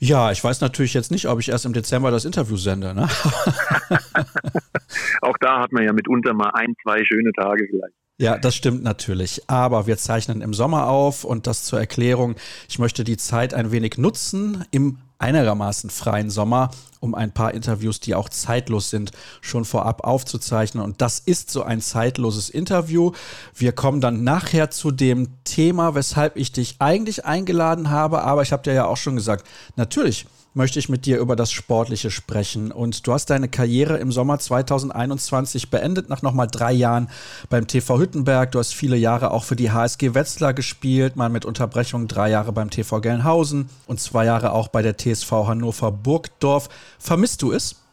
Ja, 0.00 0.30
ich 0.30 0.42
weiß 0.42 0.60
natürlich 0.60 0.94
jetzt 0.94 1.10
nicht, 1.10 1.26
ob 1.26 1.40
ich 1.40 1.48
erst 1.48 1.66
im 1.66 1.72
Dezember 1.72 2.12
das 2.12 2.24
Interview 2.24 2.56
sende. 2.56 2.94
Ne? 2.94 3.08
auch 5.28 5.36
da 5.40 5.60
hat 5.60 5.72
man 5.72 5.84
ja 5.84 5.92
mitunter 5.92 6.34
mal 6.34 6.50
ein, 6.54 6.74
zwei 6.82 7.04
schöne 7.04 7.32
Tage 7.32 7.66
vielleicht. 7.68 7.94
Ja, 8.20 8.36
das 8.36 8.56
stimmt 8.56 8.82
natürlich. 8.82 9.42
Aber 9.46 9.86
wir 9.86 9.96
zeichnen 9.96 10.42
im 10.42 10.52
Sommer 10.52 10.88
auf 10.88 11.22
und 11.22 11.46
das 11.46 11.62
zur 11.62 11.78
Erklärung. 11.78 12.34
Ich 12.68 12.80
möchte 12.80 13.04
die 13.04 13.16
Zeit 13.16 13.54
ein 13.54 13.70
wenig 13.70 13.96
nutzen 13.96 14.64
im 14.72 14.98
einigermaßen 15.20 15.90
freien 15.90 16.30
Sommer, 16.30 16.70
um 17.00 17.14
ein 17.14 17.32
paar 17.32 17.54
Interviews, 17.54 18.00
die 18.00 18.16
auch 18.16 18.28
zeitlos 18.28 18.90
sind, 18.90 19.12
schon 19.40 19.64
vorab 19.64 20.04
aufzuzeichnen. 20.04 20.82
Und 20.82 21.00
das 21.00 21.20
ist 21.20 21.50
so 21.50 21.62
ein 21.62 21.80
zeitloses 21.80 22.50
Interview. 22.50 23.12
Wir 23.54 23.72
kommen 23.72 24.00
dann 24.00 24.24
nachher 24.24 24.70
zu 24.70 24.90
dem 24.90 25.28
Thema, 25.44 25.94
weshalb 25.94 26.36
ich 26.36 26.50
dich 26.50 26.76
eigentlich 26.80 27.24
eingeladen 27.24 27.90
habe. 27.90 28.22
Aber 28.22 28.42
ich 28.42 28.52
habe 28.52 28.64
dir 28.64 28.74
ja 28.74 28.86
auch 28.86 28.96
schon 28.96 29.14
gesagt, 29.14 29.46
natürlich 29.76 30.26
möchte 30.54 30.78
ich 30.78 30.88
mit 30.88 31.06
dir 31.06 31.18
über 31.18 31.36
das 31.36 31.52
Sportliche 31.52 32.10
sprechen. 32.10 32.72
Und 32.72 33.06
du 33.06 33.12
hast 33.12 33.30
deine 33.30 33.48
Karriere 33.48 33.98
im 33.98 34.10
Sommer 34.12 34.38
2021 34.38 35.70
beendet, 35.70 36.08
nach 36.08 36.22
nochmal 36.22 36.48
drei 36.50 36.72
Jahren 36.72 37.08
beim 37.50 37.66
TV 37.66 37.98
Hüttenberg. 37.98 38.52
Du 38.52 38.58
hast 38.58 38.74
viele 38.74 38.96
Jahre 38.96 39.30
auch 39.30 39.44
für 39.44 39.56
die 39.56 39.70
HSG 39.70 40.14
Wetzlar 40.14 40.54
gespielt, 40.54 41.16
mal 41.16 41.28
mit 41.28 41.44
Unterbrechung 41.44 42.08
drei 42.08 42.30
Jahre 42.30 42.52
beim 42.52 42.70
TV 42.70 43.00
Gelnhausen 43.00 43.68
und 43.86 44.00
zwei 44.00 44.24
Jahre 44.24 44.52
auch 44.52 44.68
bei 44.68 44.82
der 44.82 44.96
TSV 44.96 45.30
Hannover 45.30 45.92
Burgdorf. 45.92 46.68
Vermisst 46.98 47.42
du 47.42 47.52
es? 47.52 47.84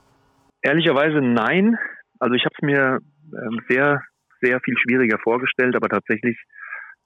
Ehrlicherweise 0.62 1.22
nein. 1.22 1.78
Also 2.20 2.34
ich 2.36 2.44
habe 2.46 2.56
es 2.58 2.66
mir 2.66 3.00
ähm, 3.34 3.60
sehr, 3.70 4.02
sehr 4.42 4.60
viel 4.62 4.76
schwieriger 4.78 5.20
vorgestellt, 5.24 5.76
aber 5.76 5.90
tatsächlich 5.90 6.38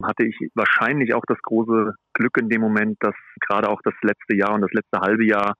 hatte 0.03 0.25
ich 0.25 0.37
wahrscheinlich 0.55 1.13
auch 1.13 1.23
das 1.27 1.39
große 1.41 1.93
Glück 2.13 2.37
in 2.37 2.49
dem 2.49 2.61
Moment, 2.61 2.97
dass 3.01 3.15
gerade 3.47 3.69
auch 3.69 3.81
das 3.83 3.93
letzte 4.01 4.35
Jahr 4.35 4.53
und 4.53 4.61
das 4.61 4.71
letzte 4.71 4.99
halbe 4.99 5.25
Jahr 5.25 5.55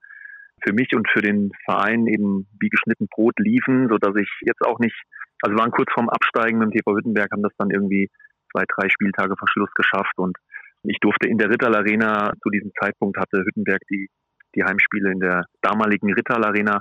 für 0.64 0.74
mich 0.74 0.94
und 0.94 1.08
für 1.10 1.22
den 1.22 1.52
Verein 1.66 2.08
eben 2.08 2.48
wie 2.60 2.70
geschnitten 2.70 3.08
Brot 3.08 3.40
liefen, 3.40 3.88
so 3.90 3.98
dass 3.98 4.16
ich 4.16 4.30
jetzt 4.42 4.62
auch 4.66 4.80
nicht, 4.80 4.96
also 5.42 5.58
waren 5.58 5.72
kurz 5.72 5.92
vorm 5.94 6.10
Absteigen 6.10 6.60
mit 6.60 6.70
dem 6.70 6.74
TV 6.74 6.96
Hüttenberg, 6.96 7.32
haben 7.32 7.44
das 7.44 7.56
dann 7.58 7.70
irgendwie 7.70 8.10
zwei, 8.52 8.64
drei 8.76 8.90
Spieltage 8.90 9.36
vor 9.38 9.48
Schluss 9.48 9.72
geschafft 9.74 10.18
und 10.18 10.38
ich 10.84 10.98
durfte 11.02 11.28
in 11.28 11.38
der 11.38 11.50
Rittal 11.50 11.76
Arena, 11.76 12.32
zu 12.42 12.50
diesem 12.50 12.72
Zeitpunkt 12.80 13.18
hatte 13.18 13.44
Hüttenberg 13.46 13.82
die, 13.90 14.08
die 14.56 14.64
Heimspiele 14.64 15.12
in 15.12 15.20
der 15.20 15.44
damaligen 15.62 16.14
Rittal 16.14 16.44
Arena. 16.44 16.80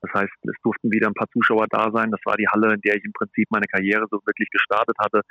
Das 0.00 0.12
heißt, 0.14 0.32
es 0.42 0.54
durften 0.62 0.92
wieder 0.92 1.08
ein 1.08 1.14
paar 1.14 1.28
Zuschauer 1.32 1.66
da 1.70 1.90
sein. 1.90 2.10
Das 2.10 2.20
war 2.24 2.36
die 2.36 2.46
Halle, 2.46 2.74
in 2.74 2.80
der 2.82 2.96
ich 2.96 3.04
im 3.04 3.12
Prinzip 3.12 3.48
meine 3.50 3.66
Karriere 3.66 4.04
so 4.10 4.20
wirklich 4.26 4.48
gestartet 4.50 4.96
hatte. 5.00 5.22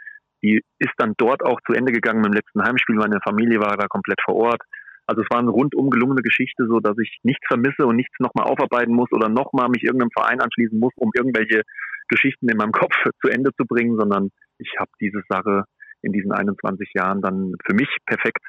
Die 0.44 0.62
ist 0.80 0.94
dann 0.98 1.14
dort 1.18 1.44
auch 1.44 1.60
zu 1.66 1.74
Ende 1.74 1.92
gegangen 1.92 2.22
mit 2.22 2.28
dem 2.28 2.34
letzten 2.34 2.64
Heimspiel. 2.64 2.96
Meine 2.96 3.20
Familie 3.24 3.60
war 3.60 3.76
da 3.78 3.88
komplett 3.88 4.20
vor 4.24 4.36
Ort. 4.36 4.62
Also 5.08 5.22
es 5.22 5.30
war 5.30 5.40
eine 5.40 5.50
rundum 5.50 5.90
gelungene 5.90 6.22
Geschichte, 6.22 6.68
so 6.68 6.80
dass 6.80 6.98
ich 7.00 7.20
nichts 7.24 7.46
vermisse 7.48 7.86
und 7.86 7.96
nichts 7.96 8.14
nochmal 8.20 8.46
aufarbeiten 8.46 8.94
muss 8.94 9.12
oder 9.12 9.30
nochmal 9.30 9.70
mich 9.70 9.84
irgendeinem 9.84 10.12
Verein 10.12 10.42
anschließen 10.42 10.78
muss, 10.78 10.94
um 10.98 11.12
irgendwelche 11.16 11.62
Geschichten 12.10 12.50
in 12.50 12.58
meinem 12.58 12.72
Kopf 12.74 12.94
zu 13.22 13.30
Ende 13.30 13.52
zu 13.56 13.66
bringen, 13.66 13.98
sondern 13.98 14.30
ich 14.60 14.74
habe 14.80 14.92
diese 15.00 15.22
Sache 15.30 15.64
in 16.02 16.12
diesen 16.12 16.32
21 16.32 16.92
Jahren 16.94 17.22
dann 17.22 17.54
für 17.66 17.74
mich 17.74 17.90
perfekt 18.06 18.44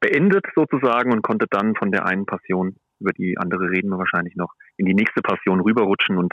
beendet 0.00 0.46
sozusagen 0.54 1.12
und 1.12 1.22
konnte 1.22 1.46
dann 1.50 1.74
von 1.74 1.90
der 1.90 2.06
einen 2.06 2.26
Passion, 2.26 2.76
über 3.00 3.12
die 3.12 3.36
andere 3.38 3.70
reden 3.70 3.90
wir 3.90 3.98
wahrscheinlich 3.98 4.34
noch, 4.36 4.52
in 4.76 4.86
die 4.86 4.94
nächste 4.94 5.22
Passion 5.22 5.60
rüberrutschen 5.60 6.16
und 6.16 6.32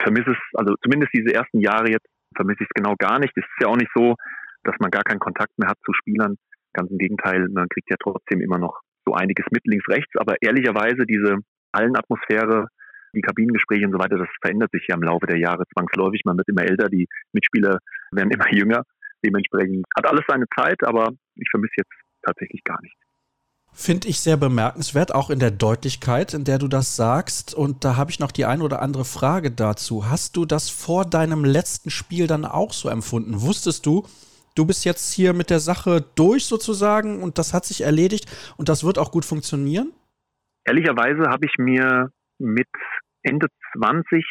vermisse 0.00 0.32
es, 0.32 0.38
also 0.54 0.74
zumindest 0.82 1.12
diese 1.14 1.32
ersten 1.32 1.60
Jahre 1.60 1.90
jetzt 1.90 2.06
vermisse 2.36 2.64
ich 2.64 2.68
es 2.68 2.74
genau 2.74 2.94
gar 2.98 3.18
nicht. 3.18 3.32
Es 3.36 3.44
ist 3.44 3.60
ja 3.60 3.68
auch 3.68 3.76
nicht 3.76 3.90
so, 3.94 4.16
dass 4.64 4.76
man 4.80 4.90
gar 4.90 5.02
keinen 5.02 5.20
Kontakt 5.20 5.56
mehr 5.58 5.68
hat 5.68 5.78
zu 5.84 5.92
Spielern. 5.92 6.36
Ganz 6.72 6.90
im 6.90 6.98
Gegenteil, 6.98 7.48
man 7.50 7.68
kriegt 7.68 7.90
ja 7.90 7.96
trotzdem 8.02 8.40
immer 8.40 8.58
noch 8.58 8.80
so 9.06 9.14
einiges 9.14 9.46
mit 9.50 9.62
links, 9.66 9.86
rechts. 9.88 10.12
Aber 10.16 10.36
ehrlicherweise 10.40 11.06
diese 11.06 11.36
Hallenatmosphäre, 11.74 12.66
die 13.14 13.20
Kabinengespräche 13.20 13.86
und 13.86 13.92
so 13.92 13.98
weiter, 13.98 14.18
das 14.18 14.28
verändert 14.42 14.70
sich 14.72 14.86
ja 14.88 14.96
im 14.96 15.02
Laufe 15.02 15.26
der 15.26 15.38
Jahre 15.38 15.64
zwangsläufig. 15.72 16.22
Man 16.24 16.36
wird 16.36 16.48
immer 16.48 16.62
älter, 16.62 16.88
die 16.88 17.06
Mitspieler 17.32 17.78
werden 18.12 18.30
immer 18.30 18.48
jünger. 18.52 18.82
Dementsprechend 19.24 19.86
hat 19.96 20.06
alles 20.06 20.24
seine 20.28 20.46
Zeit, 20.56 20.82
aber 20.84 21.10
ich 21.36 21.48
vermisse 21.50 21.74
jetzt 21.78 21.92
tatsächlich 22.22 22.62
gar 22.64 22.80
nichts. 22.82 22.98
Finde 23.76 24.06
ich 24.06 24.20
sehr 24.20 24.36
bemerkenswert, 24.36 25.12
auch 25.12 25.30
in 25.30 25.40
der 25.40 25.50
Deutlichkeit, 25.50 26.32
in 26.32 26.44
der 26.44 26.58
du 26.58 26.68
das 26.68 26.94
sagst. 26.94 27.54
Und 27.54 27.84
da 27.84 27.96
habe 27.96 28.12
ich 28.12 28.20
noch 28.20 28.30
die 28.30 28.44
ein 28.44 28.62
oder 28.62 28.80
andere 28.80 29.04
Frage 29.04 29.50
dazu. 29.50 30.08
Hast 30.08 30.36
du 30.36 30.44
das 30.44 30.70
vor 30.70 31.04
deinem 31.04 31.44
letzten 31.44 31.90
Spiel 31.90 32.28
dann 32.28 32.44
auch 32.44 32.72
so 32.72 32.88
empfunden? 32.88 33.42
Wusstest 33.42 33.84
du, 33.84 34.06
du 34.54 34.66
bist 34.66 34.84
jetzt 34.84 35.12
hier 35.12 35.32
mit 35.32 35.50
der 35.50 35.60
Sache 35.60 36.04
durch 36.14 36.46
sozusagen 36.46 37.22
und 37.22 37.38
das 37.38 37.54
hat 37.54 37.64
sich 37.64 37.82
erledigt 37.82 38.26
und 38.56 38.68
das 38.68 38.84
wird 38.84 38.98
auch 38.98 39.10
gut 39.10 39.24
funktionieren? 39.24 39.92
Ehrlicherweise 40.64 41.28
habe 41.28 41.46
ich 41.46 41.54
mir 41.58 42.10
mit 42.38 42.68
Ende 43.22 43.48
20 43.76 44.24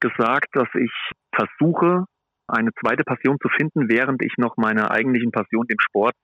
gesagt, 0.00 0.48
dass 0.52 0.68
ich 0.74 0.92
versuche, 1.34 2.04
eine 2.46 2.70
zweite 2.80 3.04
Passion 3.04 3.38
zu 3.40 3.48
finden, 3.48 3.88
während 3.88 4.22
ich 4.22 4.34
noch 4.36 4.56
meiner 4.56 4.90
eigentlichen 4.90 5.32
Passion, 5.32 5.66
dem 5.66 5.78
Sport, 5.80 6.14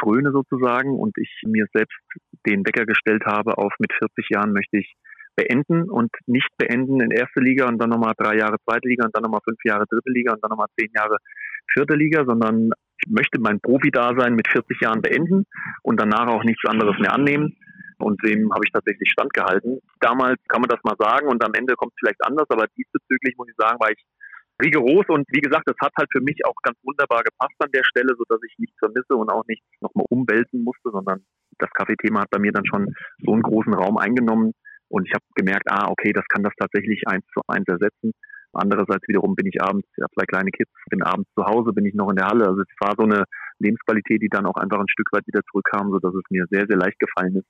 fröne 0.00 0.32
sozusagen 0.32 0.98
und 0.98 1.16
ich 1.18 1.30
mir 1.46 1.66
selbst 1.72 1.98
den 2.46 2.64
Wecker 2.66 2.86
gestellt 2.86 3.24
habe 3.26 3.58
auf 3.58 3.72
mit 3.78 3.92
40 3.92 4.30
Jahren 4.30 4.52
möchte 4.52 4.78
ich 4.78 4.94
beenden 5.36 5.90
und 5.90 6.10
nicht 6.26 6.48
beenden 6.58 7.00
in 7.00 7.10
erste 7.10 7.40
Liga 7.40 7.66
und 7.66 7.78
dann 7.78 7.90
nochmal 7.90 8.14
drei 8.16 8.36
Jahre 8.36 8.56
zweite 8.64 8.88
Liga 8.88 9.04
und 9.06 9.16
dann 9.16 9.22
nochmal 9.22 9.40
fünf 9.44 9.58
Jahre 9.64 9.84
dritte 9.88 10.10
Liga 10.10 10.32
und 10.32 10.42
dann 10.42 10.50
nochmal 10.50 10.68
zehn 10.78 10.90
Jahre 10.94 11.16
vierte 11.72 11.94
Liga, 11.94 12.24
sondern 12.26 12.70
ich 13.04 13.10
möchte 13.10 13.40
mein 13.40 13.60
Profi-Dasein 13.60 14.34
mit 14.34 14.48
40 14.48 14.80
Jahren 14.80 15.02
beenden 15.02 15.44
und 15.82 16.00
danach 16.00 16.28
auch 16.28 16.44
nichts 16.44 16.62
anderes 16.68 16.98
mehr 16.98 17.12
annehmen. 17.12 17.56
Und 17.98 18.20
dem 18.24 18.52
habe 18.52 18.62
ich 18.64 18.72
tatsächlich 18.72 19.10
standgehalten. 19.10 19.78
Damals 20.00 20.38
kann 20.48 20.60
man 20.60 20.68
das 20.68 20.82
mal 20.82 20.96
sagen 20.98 21.28
und 21.28 21.44
am 21.44 21.54
Ende 21.54 21.74
kommt 21.74 21.92
es 21.92 21.98
vielleicht 22.00 22.24
anders, 22.24 22.46
aber 22.50 22.66
diesbezüglich 22.76 23.36
muss 23.36 23.48
ich 23.48 23.54
sagen, 23.56 23.78
war 23.78 23.90
ich 23.90 24.02
rigoros 24.60 25.06
und 25.08 25.26
wie 25.30 25.40
gesagt, 25.40 25.66
das 25.66 25.76
hat 25.80 25.92
halt 25.96 26.08
für 26.12 26.20
mich 26.20 26.44
auch 26.44 26.54
ganz 26.62 26.78
wunderbar 26.82 27.22
gepasst 27.22 27.54
an 27.58 27.70
der 27.72 27.84
Stelle, 27.84 28.14
so 28.16 28.24
dass 28.28 28.40
ich 28.46 28.54
nichts 28.58 28.76
vermisse 28.78 29.14
und 29.14 29.30
auch 29.30 29.44
nichts 29.46 29.64
nochmal 29.80 30.06
umwälzen 30.10 30.62
musste, 30.62 30.90
sondern 30.90 31.24
das 31.58 31.70
Kaffeethema 31.70 32.20
hat 32.22 32.30
bei 32.30 32.38
mir 32.38 32.52
dann 32.52 32.66
schon 32.66 32.92
so 33.24 33.32
einen 33.32 33.42
großen 33.42 33.74
Raum 33.74 33.96
eingenommen 33.98 34.52
und 34.92 35.08
ich 35.08 35.14
habe 35.14 35.24
gemerkt, 35.34 35.70
ah, 35.70 35.88
okay, 35.88 36.12
das 36.12 36.26
kann 36.28 36.42
das 36.42 36.52
tatsächlich 36.58 37.08
eins 37.08 37.24
zu 37.32 37.40
eins 37.48 37.66
ersetzen. 37.66 38.12
Andererseits 38.52 39.08
wiederum 39.08 39.34
bin 39.34 39.46
ich 39.46 39.62
abends, 39.62 39.88
ich 39.96 40.02
habe 40.02 40.12
zwei 40.12 40.26
kleine 40.26 40.50
Kids, 40.50 40.70
bin 40.90 41.02
abends 41.02 41.30
zu 41.34 41.46
Hause, 41.46 41.72
bin 41.72 41.86
ich 41.86 41.94
noch 41.94 42.10
in 42.10 42.16
der 42.16 42.26
Halle. 42.26 42.46
Also 42.46 42.60
es 42.60 42.68
war 42.78 42.92
so 42.98 43.04
eine 43.04 43.24
Lebensqualität, 43.58 44.20
die 44.20 44.28
dann 44.28 44.44
auch 44.44 44.56
einfach 44.56 44.78
ein 44.78 44.90
Stück 44.90 45.08
weit 45.12 45.26
wieder 45.26 45.40
zurückkam, 45.50 45.90
so 45.90 45.98
dass 45.98 46.14
es 46.14 46.22
mir 46.28 46.44
sehr, 46.50 46.66
sehr 46.68 46.76
leicht 46.76 46.98
gefallen 46.98 47.36
ist, 47.36 47.48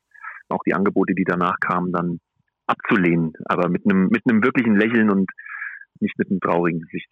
auch 0.49 0.62
die 0.64 0.74
Angebote, 0.74 1.14
die 1.14 1.24
danach 1.24 1.59
kamen, 1.59 1.93
dann 1.93 2.20
abzulehnen, 2.68 3.32
aber 3.47 3.68
mit 3.68 3.84
einem, 3.84 4.07
mit 4.09 4.22
einem 4.24 4.45
wirklichen 4.45 4.76
Lächeln 4.76 5.11
und 5.11 5.28
nicht 5.99 6.16
mit 6.18 6.30
einem 6.30 6.40
traurigen 6.40 6.80
Gesicht. 6.82 7.11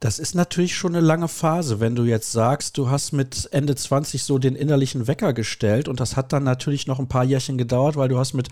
Das 0.00 0.18
ist 0.18 0.34
natürlich 0.34 0.76
schon 0.76 0.94
eine 0.94 1.04
lange 1.04 1.28
Phase, 1.28 1.80
wenn 1.80 1.96
du 1.96 2.04
jetzt 2.04 2.30
sagst, 2.30 2.76
du 2.76 2.90
hast 2.90 3.12
mit 3.12 3.48
Ende 3.52 3.74
20 3.74 4.22
so 4.24 4.38
den 4.38 4.54
innerlichen 4.54 5.06
Wecker 5.08 5.32
gestellt 5.32 5.88
und 5.88 6.00
das 6.00 6.16
hat 6.16 6.32
dann 6.34 6.44
natürlich 6.44 6.86
noch 6.86 6.98
ein 6.98 7.08
paar 7.08 7.24
Jährchen 7.24 7.56
gedauert, 7.56 7.96
weil 7.96 8.08
du 8.08 8.18
hast 8.18 8.34
mit 8.34 8.48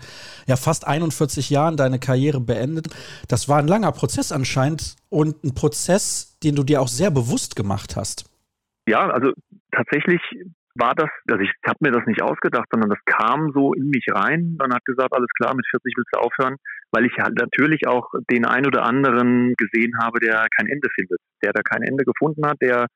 ja 0.47 0.55
fast 0.55 0.87
41 0.87 1.51
Jahren 1.51 1.77
deine 1.77 1.99
Karriere 1.99 2.39
beendet. 2.39 2.87
Das 3.27 3.47
war 3.47 3.59
ein 3.59 3.67
langer 3.67 3.91
Prozess 3.91 4.31
anscheinend 4.31 4.95
und 5.09 5.43
ein 5.43 5.53
Prozess, 5.53 6.39
den 6.43 6.55
du 6.55 6.63
dir 6.63 6.81
auch 6.81 6.87
sehr 6.87 7.11
bewusst 7.11 7.55
gemacht 7.55 7.95
hast. 7.95 8.25
Ja, 8.87 9.09
also 9.09 9.31
tatsächlich 9.71 10.21
war 10.75 10.93
das, 10.95 11.09
also 11.31 11.41
ich 11.41 11.51
habe 11.65 11.79
mir 11.79 11.91
das 11.91 12.05
nicht 12.05 12.21
ausgedacht, 12.21 12.67
sondern 12.69 12.89
das 12.89 12.99
kam 13.05 13.51
so 13.53 13.73
in 13.73 13.89
mich 13.89 14.05
rein. 14.11 14.57
Dann 14.59 14.73
hat 14.73 14.83
gesagt, 14.85 15.13
alles 15.13 15.29
klar, 15.39 15.55
mit 15.55 15.65
40 15.69 15.93
willst 15.95 16.11
du 16.13 16.19
aufhören, 16.19 16.57
weil 16.91 17.05
ich 17.05 17.17
halt 17.17 17.35
natürlich 17.39 17.87
auch 17.87 18.11
den 18.29 18.45
ein 18.45 18.67
oder 18.67 18.83
anderen 18.83 19.53
gesehen 19.57 19.93
habe, 20.01 20.19
der 20.19 20.47
kein 20.55 20.67
Ende 20.67 20.89
findet, 20.93 21.19
der 21.43 21.53
da 21.53 21.61
kein 21.61 21.83
Ende 21.83 22.03
gefunden 22.03 22.45
hat, 22.45 22.57
der, 22.61 22.87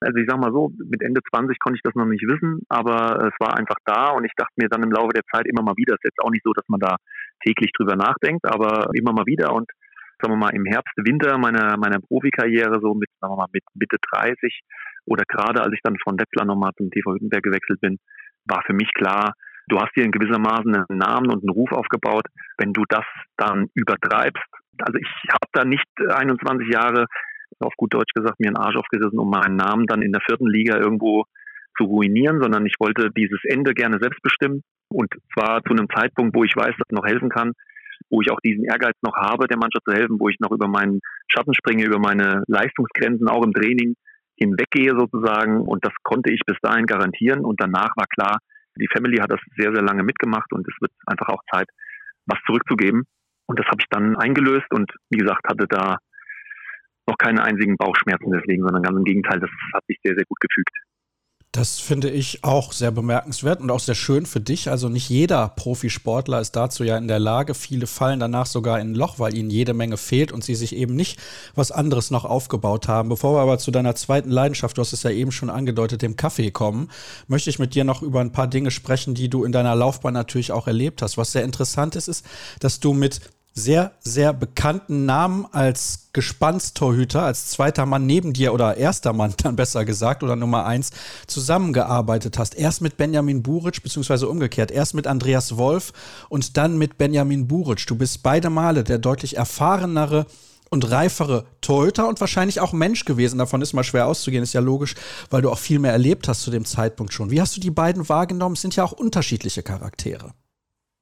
also 0.00 0.16
ich 0.16 0.26
sag 0.28 0.40
mal 0.40 0.52
so, 0.52 0.72
mit 0.78 1.02
Ende 1.02 1.20
20 1.28 1.58
konnte 1.60 1.76
ich 1.76 1.82
das 1.82 1.94
noch 1.94 2.06
nicht 2.06 2.26
wissen, 2.26 2.60
aber 2.68 3.28
es 3.28 3.36
war 3.38 3.58
einfach 3.58 3.78
da 3.84 4.10
und 4.10 4.24
ich 4.24 4.32
dachte 4.36 4.56
mir 4.56 4.68
dann 4.68 4.82
im 4.82 4.92
Laufe 4.92 5.12
der 5.12 5.24
Zeit 5.32 5.46
immer 5.46 5.62
mal 5.62 5.76
wieder, 5.76 5.94
es 5.94 6.00
ist 6.00 6.16
jetzt 6.16 6.24
auch 6.24 6.30
nicht 6.30 6.44
so, 6.44 6.52
dass 6.52 6.64
man 6.68 6.80
da 6.80 6.96
täglich 7.44 7.70
drüber 7.76 7.96
nachdenkt, 7.96 8.46
aber 8.46 8.88
immer 8.94 9.12
mal 9.12 9.26
wieder 9.26 9.52
und 9.52 9.70
sagen 10.20 10.32
wir 10.32 10.38
mal 10.38 10.54
im 10.54 10.64
Herbst, 10.64 10.92
Winter 10.96 11.38
meiner, 11.38 11.76
meiner 11.76 12.00
Profikarriere, 12.00 12.80
so 12.80 12.94
mit, 12.94 13.08
sagen 13.20 13.32
wir 13.32 13.36
mal, 13.36 13.48
mit 13.52 13.64
Mitte 13.74 13.96
30, 14.12 14.60
oder 15.06 15.24
gerade 15.28 15.62
als 15.62 15.72
ich 15.72 15.80
dann 15.82 15.96
von 16.02 16.18
Wetzlar 16.18 16.46
nochmal 16.46 16.72
zum 16.76 16.90
TV 16.90 17.14
Hüttenberg 17.14 17.42
gewechselt 17.42 17.80
bin, 17.80 17.98
war 18.46 18.62
für 18.66 18.74
mich 18.74 18.92
klar, 18.94 19.34
du 19.68 19.78
hast 19.78 19.92
hier 19.94 20.04
in 20.04 20.12
gewissermaßen 20.12 20.74
einen 20.74 20.98
Namen 20.98 21.30
und 21.30 21.42
einen 21.42 21.50
Ruf 21.50 21.72
aufgebaut. 21.72 22.26
Wenn 22.58 22.72
du 22.72 22.84
das 22.88 23.04
dann 23.36 23.68
übertreibst, 23.74 24.44
also 24.78 24.98
ich 24.98 25.08
habe 25.30 25.48
da 25.52 25.64
nicht 25.64 25.86
21 25.98 26.68
Jahre, 26.68 27.06
auf 27.60 27.74
gut 27.76 27.94
Deutsch 27.94 28.12
gesagt, 28.14 28.40
mir 28.40 28.48
einen 28.48 28.56
Arsch 28.56 28.76
aufgerissen, 28.76 29.18
um 29.18 29.30
meinen 29.30 29.56
Namen 29.56 29.86
dann 29.86 30.02
in 30.02 30.12
der 30.12 30.20
vierten 30.26 30.46
Liga 30.46 30.76
irgendwo 30.76 31.24
zu 31.76 31.84
ruinieren, 31.84 32.40
sondern 32.40 32.66
ich 32.66 32.74
wollte 32.78 33.10
dieses 33.16 33.40
Ende 33.44 33.74
gerne 33.74 33.98
selbst 34.00 34.20
bestimmen. 34.22 34.62
Und 34.88 35.12
zwar 35.32 35.62
zu 35.62 35.72
einem 35.72 35.88
Zeitpunkt, 35.94 36.34
wo 36.34 36.44
ich 36.44 36.54
weiß, 36.54 36.74
dass 36.76 36.88
ich 36.88 36.96
noch 36.96 37.06
helfen 37.06 37.28
kann, 37.28 37.52
wo 38.10 38.20
ich 38.20 38.30
auch 38.30 38.40
diesen 38.40 38.64
Ehrgeiz 38.64 38.94
noch 39.02 39.14
habe, 39.16 39.46
der 39.46 39.58
Mannschaft 39.58 39.84
zu 39.84 39.94
helfen, 39.94 40.18
wo 40.18 40.28
ich 40.28 40.38
noch 40.40 40.52
über 40.52 40.68
meinen 40.68 41.00
Schatten 41.28 41.54
springe, 41.54 41.84
über 41.84 41.98
meine 41.98 42.42
Leistungsgrenzen 42.46 43.28
auch 43.28 43.44
im 43.44 43.52
Training 43.52 43.94
hinweggehe 44.36 44.92
sozusagen. 44.96 45.60
Und 45.60 45.84
das 45.84 45.92
konnte 46.02 46.30
ich 46.30 46.40
bis 46.46 46.56
dahin 46.62 46.86
garantieren. 46.86 47.44
Und 47.44 47.60
danach 47.60 47.96
war 47.96 48.06
klar, 48.06 48.38
die 48.78 48.88
Family 48.92 49.18
hat 49.18 49.32
das 49.32 49.40
sehr, 49.56 49.72
sehr 49.72 49.82
lange 49.82 50.02
mitgemacht 50.02 50.52
und 50.52 50.66
es 50.68 50.74
wird 50.80 50.92
einfach 51.06 51.28
auch 51.28 51.42
Zeit, 51.52 51.68
was 52.26 52.38
zurückzugeben. 52.46 53.04
Und 53.46 53.58
das 53.58 53.66
habe 53.66 53.80
ich 53.80 53.86
dann 53.90 54.16
eingelöst 54.16 54.66
und 54.70 54.92
wie 55.10 55.18
gesagt, 55.18 55.48
hatte 55.48 55.66
da 55.68 55.96
noch 57.08 57.16
keine 57.16 57.42
einzigen 57.42 57.76
Bauchschmerzen 57.76 58.32
deswegen, 58.32 58.62
sondern 58.64 58.82
ganz 58.82 58.98
im 58.98 59.04
Gegenteil, 59.04 59.40
das 59.40 59.50
hat 59.72 59.84
sich 59.86 59.98
sehr, 60.02 60.14
sehr 60.14 60.24
gut 60.26 60.40
gefügt. 60.40 60.74
Das 61.56 61.80
finde 61.80 62.10
ich 62.10 62.44
auch 62.44 62.74
sehr 62.74 62.90
bemerkenswert 62.90 63.62
und 63.62 63.70
auch 63.70 63.80
sehr 63.80 63.94
schön 63.94 64.26
für 64.26 64.40
dich. 64.40 64.68
Also 64.68 64.90
nicht 64.90 65.08
jeder 65.08 65.48
Profisportler 65.48 66.38
ist 66.38 66.54
dazu 66.54 66.84
ja 66.84 66.98
in 66.98 67.08
der 67.08 67.18
Lage. 67.18 67.54
Viele 67.54 67.86
fallen 67.86 68.20
danach 68.20 68.44
sogar 68.44 68.78
in 68.78 68.90
ein 68.90 68.94
Loch, 68.94 69.18
weil 69.18 69.34
ihnen 69.34 69.48
jede 69.48 69.72
Menge 69.72 69.96
fehlt 69.96 70.32
und 70.32 70.44
sie 70.44 70.54
sich 70.54 70.76
eben 70.76 70.94
nicht 70.94 71.18
was 71.54 71.70
anderes 71.70 72.10
noch 72.10 72.26
aufgebaut 72.26 72.88
haben. 72.88 73.08
Bevor 73.08 73.36
wir 73.36 73.40
aber 73.40 73.56
zu 73.56 73.70
deiner 73.70 73.94
zweiten 73.94 74.30
Leidenschaft, 74.30 74.76
du 74.76 74.82
hast 74.82 74.92
es 74.92 75.02
ja 75.02 75.10
eben 75.10 75.32
schon 75.32 75.48
angedeutet, 75.48 76.02
dem 76.02 76.16
Kaffee 76.16 76.50
kommen, 76.50 76.90
möchte 77.26 77.48
ich 77.48 77.58
mit 77.58 77.74
dir 77.74 77.84
noch 77.84 78.02
über 78.02 78.20
ein 78.20 78.32
paar 78.32 78.48
Dinge 78.48 78.70
sprechen, 78.70 79.14
die 79.14 79.30
du 79.30 79.44
in 79.44 79.52
deiner 79.52 79.74
Laufbahn 79.74 80.12
natürlich 80.12 80.52
auch 80.52 80.66
erlebt 80.66 81.00
hast. 81.00 81.16
Was 81.16 81.32
sehr 81.32 81.44
interessant 81.44 81.96
ist, 81.96 82.08
ist, 82.08 82.26
dass 82.60 82.80
du 82.80 82.92
mit 82.92 83.22
sehr, 83.58 83.92
sehr 84.00 84.34
bekannten 84.34 85.06
Namen 85.06 85.46
als 85.50 86.10
Gespannstorhüter, 86.12 87.22
als 87.22 87.48
zweiter 87.48 87.86
Mann 87.86 88.04
neben 88.04 88.34
dir 88.34 88.52
oder 88.52 88.76
erster 88.76 89.14
Mann 89.14 89.34
dann 89.42 89.56
besser 89.56 89.84
gesagt 89.84 90.22
oder 90.22 90.36
Nummer 90.36 90.66
eins 90.66 90.90
zusammengearbeitet 91.26 92.38
hast. 92.38 92.54
Erst 92.54 92.82
mit 92.82 92.98
Benjamin 92.98 93.42
Buric, 93.42 93.82
beziehungsweise 93.82 94.28
umgekehrt. 94.28 94.70
Erst 94.70 94.94
mit 94.94 95.06
Andreas 95.06 95.56
Wolf 95.56 95.92
und 96.28 96.58
dann 96.58 96.76
mit 96.76 96.98
Benjamin 96.98 97.48
Buric. 97.48 97.86
Du 97.86 97.96
bist 97.96 98.22
beide 98.22 98.50
Male 98.50 98.84
der 98.84 98.98
deutlich 98.98 99.38
erfahrenere 99.38 100.26
und 100.68 100.90
reifere 100.90 101.46
Torhüter 101.62 102.08
und 102.08 102.20
wahrscheinlich 102.20 102.60
auch 102.60 102.74
Mensch 102.74 103.06
gewesen. 103.06 103.38
Davon 103.38 103.62
ist 103.62 103.72
mal 103.72 103.84
schwer 103.84 104.06
auszugehen, 104.06 104.42
ist 104.42 104.52
ja 104.52 104.60
logisch, 104.60 104.96
weil 105.30 105.40
du 105.40 105.50
auch 105.50 105.58
viel 105.58 105.78
mehr 105.78 105.92
erlebt 105.92 106.28
hast 106.28 106.42
zu 106.42 106.50
dem 106.50 106.66
Zeitpunkt 106.66 107.14
schon. 107.14 107.30
Wie 107.30 107.40
hast 107.40 107.56
du 107.56 107.60
die 107.60 107.70
beiden 107.70 108.06
wahrgenommen? 108.08 108.54
Es 108.54 108.60
sind 108.60 108.76
ja 108.76 108.84
auch 108.84 108.92
unterschiedliche 108.92 109.62
Charaktere. 109.62 110.34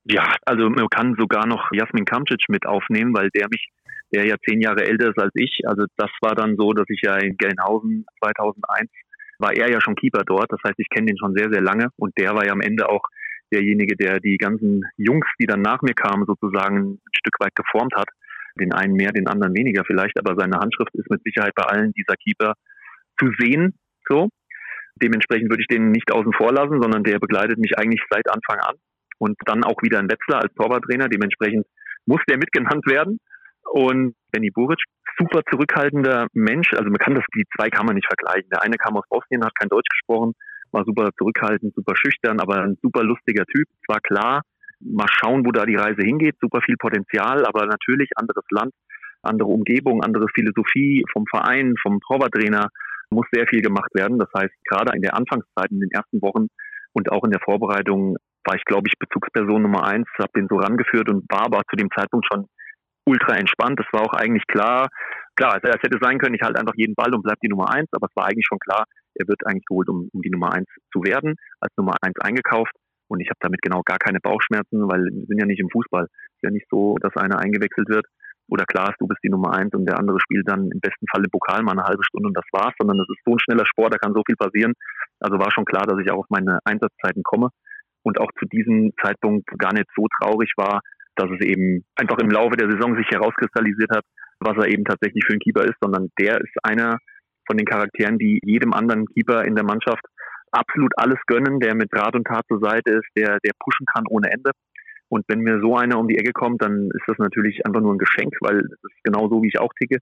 Ja, 0.06 0.34
also 0.44 0.68
man 0.68 0.88
kann 0.88 1.16
sogar 1.18 1.46
noch 1.46 1.70
Jasmin 1.72 2.04
Kamcic 2.04 2.44
mit 2.48 2.66
aufnehmen, 2.66 3.14
weil 3.14 3.30
der 3.30 3.48
mich, 3.50 3.68
der 4.12 4.26
ja 4.26 4.36
zehn 4.46 4.60
Jahre 4.60 4.84
älter 4.84 5.08
ist 5.08 5.18
als 5.18 5.32
ich, 5.34 5.62
also 5.64 5.86
das 5.96 6.10
war 6.20 6.34
dann 6.34 6.56
so, 6.56 6.72
dass 6.72 6.84
ich 6.88 7.00
ja 7.02 7.16
in 7.16 7.36
Gelnhausen 7.36 8.04
2001 8.22 8.90
war 9.38 9.52
er 9.52 9.70
ja 9.70 9.80
schon 9.80 9.96
Keeper 9.96 10.22
dort, 10.24 10.52
das 10.52 10.60
heißt, 10.64 10.78
ich 10.78 10.88
kenne 10.90 11.06
den 11.06 11.18
schon 11.18 11.34
sehr, 11.34 11.50
sehr 11.50 11.62
lange 11.62 11.88
und 11.96 12.16
der 12.18 12.34
war 12.34 12.44
ja 12.44 12.52
am 12.52 12.60
Ende 12.60 12.88
auch 12.88 13.02
derjenige, 13.50 13.96
der 13.96 14.20
die 14.20 14.36
ganzen 14.36 14.84
Jungs, 14.96 15.26
die 15.40 15.46
dann 15.46 15.62
nach 15.62 15.80
mir 15.82 15.94
kamen, 15.94 16.24
sozusagen 16.26 16.94
ein 16.94 17.00
Stück 17.12 17.34
weit 17.40 17.54
geformt 17.54 17.94
hat. 17.96 18.08
Den 18.60 18.72
einen 18.72 18.94
mehr, 18.94 19.10
den 19.10 19.26
anderen 19.26 19.54
weniger 19.54 19.84
vielleicht, 19.84 20.18
aber 20.18 20.36
seine 20.38 20.58
Handschrift 20.58 20.94
ist 20.94 21.10
mit 21.10 21.22
Sicherheit 21.24 21.54
bei 21.56 21.64
allen 21.64 21.92
dieser 21.92 22.14
Keeper 22.14 22.54
zu 23.18 23.30
sehen. 23.38 23.74
So. 24.08 24.28
Dementsprechend 25.02 25.50
würde 25.50 25.62
ich 25.62 25.66
den 25.66 25.90
nicht 25.90 26.12
außen 26.12 26.32
vor 26.32 26.52
lassen, 26.52 26.80
sondern 26.80 27.02
der 27.02 27.18
begleitet 27.18 27.58
mich 27.58 27.76
eigentlich 27.76 28.02
seit 28.10 28.30
Anfang 28.30 28.60
an 28.60 28.76
und 29.18 29.36
dann 29.46 29.64
auch 29.64 29.80
wieder 29.82 29.98
ein 29.98 30.10
Wetzlar 30.10 30.42
als 30.42 30.54
Torwarttrainer. 30.54 31.08
Dementsprechend 31.08 31.66
muss 32.06 32.20
der 32.28 32.38
mitgenannt 32.38 32.86
werden. 32.86 33.18
Und 33.64 34.14
Benny 34.30 34.50
Buric, 34.50 34.78
super 35.18 35.42
zurückhaltender 35.50 36.26
Mensch. 36.32 36.72
Also 36.72 36.84
man 36.84 36.98
kann 36.98 37.14
das, 37.14 37.24
die 37.34 37.44
zwei 37.56 37.70
kann 37.70 37.86
man 37.86 37.94
nicht 37.94 38.06
vergleichen. 38.06 38.48
Der 38.50 38.62
eine 38.62 38.76
kam 38.76 38.96
aus 38.96 39.08
Bosnien, 39.08 39.44
hat 39.44 39.54
kein 39.58 39.68
Deutsch 39.68 39.88
gesprochen, 39.88 40.34
war 40.70 40.84
super 40.84 41.10
zurückhaltend, 41.16 41.74
super 41.74 41.94
schüchtern, 41.96 42.40
aber 42.40 42.62
ein 42.62 42.76
super 42.82 43.02
lustiger 43.02 43.44
Typ. 43.46 43.66
Zwar 43.86 44.00
klar, 44.00 44.42
mal 44.80 45.08
schauen, 45.08 45.46
wo 45.46 45.52
da 45.52 45.64
die 45.64 45.76
Reise 45.76 46.02
hingeht. 46.02 46.36
Super 46.40 46.60
viel 46.60 46.76
Potenzial, 46.76 47.46
aber 47.46 47.66
natürlich 47.66 48.10
anderes 48.16 48.44
Land, 48.50 48.72
andere 49.22 49.48
Umgebung, 49.48 50.02
andere 50.02 50.26
Philosophie 50.34 51.04
vom 51.12 51.24
Verein, 51.26 51.74
vom 51.80 52.00
Torwarttrainer 52.00 52.68
muss 53.10 53.26
sehr 53.32 53.46
viel 53.46 53.62
gemacht 53.62 53.94
werden. 53.94 54.18
Das 54.18 54.28
heißt, 54.36 54.52
gerade 54.68 54.94
in 54.96 55.02
der 55.02 55.14
Anfangszeit, 55.16 55.70
in 55.70 55.80
den 55.80 55.90
ersten 55.90 56.20
Wochen 56.20 56.48
und 56.92 57.10
auch 57.12 57.24
in 57.24 57.30
der 57.30 57.40
Vorbereitung 57.40 58.16
war 58.44 58.56
ich, 58.56 58.64
glaube 58.64 58.88
ich, 58.88 58.98
Bezugsperson 58.98 59.62
Nummer 59.62 59.84
eins, 59.84 60.06
habe 60.18 60.32
den 60.36 60.48
so 60.48 60.56
rangeführt 60.56 61.08
und 61.08 61.24
war 61.30 61.46
aber 61.46 61.62
zu 61.70 61.76
dem 61.76 61.90
Zeitpunkt 61.90 62.26
schon 62.30 62.46
ultra 63.06 63.36
entspannt. 63.36 63.78
Das 63.78 63.86
war 63.92 64.02
auch 64.02 64.14
eigentlich 64.14 64.46
klar. 64.46 64.88
Klar, 65.36 65.58
es 65.62 65.82
hätte 65.82 65.98
sein 66.00 66.18
können, 66.18 66.34
ich 66.34 66.42
halte 66.42 66.60
einfach 66.60 66.74
jeden 66.76 66.94
Ball 66.94 67.12
und 67.14 67.22
bleib 67.22 67.38
die 67.42 67.48
Nummer 67.48 67.72
eins, 67.72 67.88
aber 67.92 68.06
es 68.08 68.16
war 68.16 68.26
eigentlich 68.26 68.46
schon 68.46 68.60
klar, 68.60 68.84
er 69.14 69.26
wird 69.26 69.44
eigentlich 69.46 69.66
geholt, 69.66 69.88
um, 69.88 70.08
um 70.12 70.22
die 70.22 70.30
Nummer 70.30 70.52
eins 70.52 70.68
zu 70.92 71.02
werden, 71.02 71.34
als 71.60 71.72
Nummer 71.76 71.96
eins 72.02 72.18
eingekauft. 72.20 72.72
Und 73.08 73.20
ich 73.20 73.28
habe 73.28 73.38
damit 73.40 73.60
genau 73.60 73.82
gar 73.84 73.98
keine 73.98 74.20
Bauchschmerzen, 74.20 74.88
weil 74.88 75.04
wir 75.04 75.26
sind 75.26 75.38
ja 75.38 75.46
nicht 75.46 75.60
im 75.60 75.68
Fußball. 75.70 76.04
Es 76.04 76.34
ist 76.36 76.42
ja 76.42 76.50
nicht 76.50 76.66
so, 76.70 76.96
dass 77.00 77.16
einer 77.16 77.38
eingewechselt 77.38 77.88
wird 77.88 78.06
oder 78.48 78.64
klar 78.64 78.90
ist, 78.90 79.00
du 79.00 79.06
bist 79.06 79.20
die 79.24 79.30
Nummer 79.30 79.54
eins 79.54 79.72
und 79.74 79.86
der 79.86 79.98
andere 79.98 80.20
spielt 80.20 80.48
dann 80.48 80.70
im 80.70 80.80
besten 80.80 81.06
Fall 81.10 81.24
im 81.24 81.30
Pokal 81.30 81.62
mal 81.62 81.72
eine 81.72 81.84
halbe 81.84 82.04
Stunde 82.04 82.28
und 82.28 82.36
das 82.36 82.44
war's, 82.52 82.74
sondern 82.78 82.98
das 82.98 83.08
ist 83.08 83.24
so 83.24 83.32
ein 83.32 83.40
schneller 83.40 83.66
Sport, 83.66 83.94
da 83.94 83.98
kann 83.98 84.14
so 84.14 84.22
viel 84.26 84.36
passieren. 84.36 84.74
Also 85.20 85.38
war 85.38 85.50
schon 85.50 85.64
klar, 85.64 85.86
dass 85.86 85.98
ich 85.98 86.10
auch 86.10 86.18
auf 86.18 86.30
meine 86.30 86.58
Einsatzzeiten 86.64 87.22
komme 87.22 87.48
und 88.04 88.20
auch 88.20 88.30
zu 88.38 88.46
diesem 88.46 88.92
Zeitpunkt 89.02 89.48
gar 89.58 89.72
nicht 89.72 89.88
so 89.96 90.06
traurig 90.20 90.52
war, 90.56 90.80
dass 91.16 91.30
es 91.30 91.44
eben 91.44 91.84
einfach 91.96 92.18
im 92.18 92.30
Laufe 92.30 92.56
der 92.56 92.70
Saison 92.70 92.96
sich 92.96 93.08
herauskristallisiert 93.10 93.90
hat, 93.90 94.04
was 94.40 94.56
er 94.56 94.68
eben 94.68 94.84
tatsächlich 94.84 95.24
für 95.26 95.34
ein 95.34 95.40
Keeper 95.40 95.64
ist, 95.64 95.76
sondern 95.80 96.10
der 96.18 96.40
ist 96.40 96.54
einer 96.62 96.98
von 97.46 97.56
den 97.56 97.66
Charakteren, 97.66 98.18
die 98.18 98.40
jedem 98.44 98.72
anderen 98.72 99.06
Keeper 99.06 99.44
in 99.44 99.54
der 99.54 99.64
Mannschaft 99.64 100.04
absolut 100.50 100.92
alles 100.96 101.18
gönnen, 101.26 101.60
der 101.60 101.74
mit 101.74 101.88
Rat 101.92 102.14
und 102.14 102.26
Tat 102.26 102.44
zur 102.48 102.60
Seite 102.60 102.92
ist, 102.92 103.08
der, 103.16 103.38
der 103.44 103.52
pushen 103.58 103.86
kann 103.86 104.04
ohne 104.08 104.30
Ende. 104.30 104.50
Und 105.08 105.24
wenn 105.28 105.40
mir 105.40 105.60
so 105.60 105.76
einer 105.76 105.98
um 105.98 106.08
die 106.08 106.18
Ecke 106.18 106.32
kommt, 106.32 106.62
dann 106.62 106.90
ist 106.92 107.04
das 107.06 107.18
natürlich 107.18 107.64
einfach 107.66 107.80
nur 107.80 107.94
ein 107.94 107.98
Geschenk, 107.98 108.34
weil 108.40 108.62
das 108.62 108.78
ist 108.82 109.04
genau 109.04 109.28
so, 109.28 109.42
wie 109.42 109.48
ich 109.48 109.60
auch 109.60 109.72
ticke. 109.78 109.98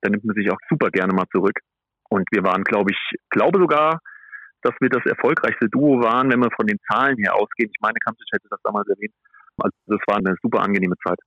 Da 0.00 0.10
nimmt 0.10 0.24
man 0.24 0.36
sich 0.36 0.50
auch 0.50 0.58
super 0.68 0.90
gerne 0.90 1.14
mal 1.14 1.26
zurück. 1.32 1.58
Und 2.10 2.28
wir 2.30 2.44
waren, 2.44 2.62
glaube 2.62 2.92
ich, 2.92 2.98
glaube 3.30 3.58
sogar 3.58 4.00
dass 4.64 4.74
wir 4.80 4.88
das 4.88 5.04
erfolgreichste 5.06 5.68
Duo 5.68 6.02
waren, 6.02 6.32
wenn 6.32 6.40
wir 6.40 6.50
von 6.56 6.66
den 6.66 6.78
Zahlen 6.90 7.16
her 7.18 7.34
ausgehen. 7.34 7.70
Ich 7.72 7.80
meine, 7.80 7.98
Kamsic 8.04 8.26
hätte 8.32 8.48
das 8.50 8.60
damals 8.64 8.88
erwähnt. 8.88 9.14
Also 9.58 9.76
das 9.86 10.00
war 10.06 10.16
eine 10.16 10.34
super 10.42 10.62
angenehme 10.62 10.96
Zeit. 11.06 11.18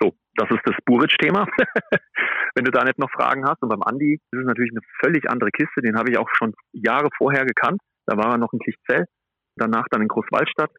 So, 0.00 0.12
das 0.34 0.50
ist 0.50 0.62
das 0.64 0.76
Buric-Thema. 0.84 1.46
wenn 2.54 2.64
du 2.64 2.70
da 2.70 2.84
nicht 2.84 2.98
noch 2.98 3.10
Fragen 3.10 3.44
hast. 3.46 3.62
Und 3.62 3.68
beim 3.68 3.82
Andi 3.82 4.14
ist 4.14 4.38
es 4.38 4.46
natürlich 4.46 4.72
eine 4.72 4.82
völlig 5.02 5.28
andere 5.30 5.50
Kiste. 5.50 5.82
Den 5.82 5.96
habe 5.96 6.10
ich 6.10 6.18
auch 6.18 6.28
schon 6.36 6.54
Jahre 6.72 7.08
vorher 7.16 7.44
gekannt. 7.44 7.80
Da 8.06 8.16
war 8.16 8.32
er 8.32 8.38
noch 8.38 8.52
in 8.52 8.58
Klichzell, 8.58 9.04
danach 9.56 9.86
dann 9.90 10.02
in 10.02 10.08
Großwaldstadt. 10.08 10.70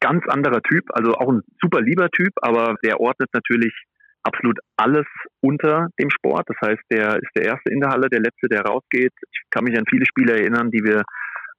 Ganz 0.00 0.24
anderer 0.28 0.62
Typ, 0.62 0.84
also 0.90 1.12
auch 1.14 1.30
ein 1.30 1.42
super 1.60 1.82
lieber 1.82 2.08
Typ, 2.08 2.32
aber 2.40 2.76
der 2.82 3.00
ordnet 3.00 3.28
natürlich 3.34 3.74
absolut 4.22 4.58
alles 4.76 5.06
unter 5.42 5.88
dem 6.00 6.10
Sport. 6.10 6.48
Das 6.48 6.56
heißt, 6.62 6.82
der 6.90 7.16
ist 7.16 7.30
der 7.36 7.44
Erste 7.44 7.70
in 7.70 7.80
der 7.80 7.90
Halle, 7.90 8.08
der 8.08 8.20
Letzte, 8.20 8.48
der 8.48 8.62
rausgeht. 8.62 9.12
Ich 9.30 9.42
kann 9.50 9.64
mich 9.64 9.78
an 9.78 9.84
viele 9.88 10.06
Spiele 10.06 10.32
erinnern, 10.32 10.70
die 10.70 10.82
wir 10.82 11.02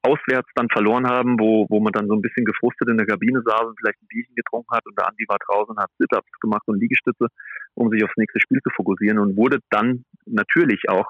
auswärts 0.03 0.49
dann 0.55 0.69
verloren 0.69 1.07
haben, 1.07 1.39
wo, 1.39 1.67
wo 1.69 1.79
man 1.79 1.93
dann 1.93 2.07
so 2.07 2.13
ein 2.13 2.21
bisschen 2.21 2.45
gefrustet 2.45 2.89
in 2.89 2.97
der 2.97 3.07
Kabine 3.07 3.41
saß 3.45 3.61
und 3.61 3.77
vielleicht 3.79 4.01
ein 4.01 4.07
Bierchen 4.07 4.35
getrunken 4.35 4.75
hat 4.75 4.85
und 4.85 4.97
der 4.97 5.07
Andi 5.07 5.25
war 5.27 5.37
draußen 5.47 5.77
hat 5.77 5.89
Sit-Ups 5.97 6.39
gemacht 6.41 6.63
und 6.65 6.79
Liegestütze, 6.79 7.27
um 7.75 7.89
sich 7.89 8.03
aufs 8.03 8.17
nächste 8.17 8.39
Spiel 8.39 8.59
zu 8.61 8.69
fokussieren 8.75 9.19
und 9.19 9.37
wurde 9.37 9.59
dann 9.69 10.05
natürlich 10.25 10.89
auch 10.89 11.07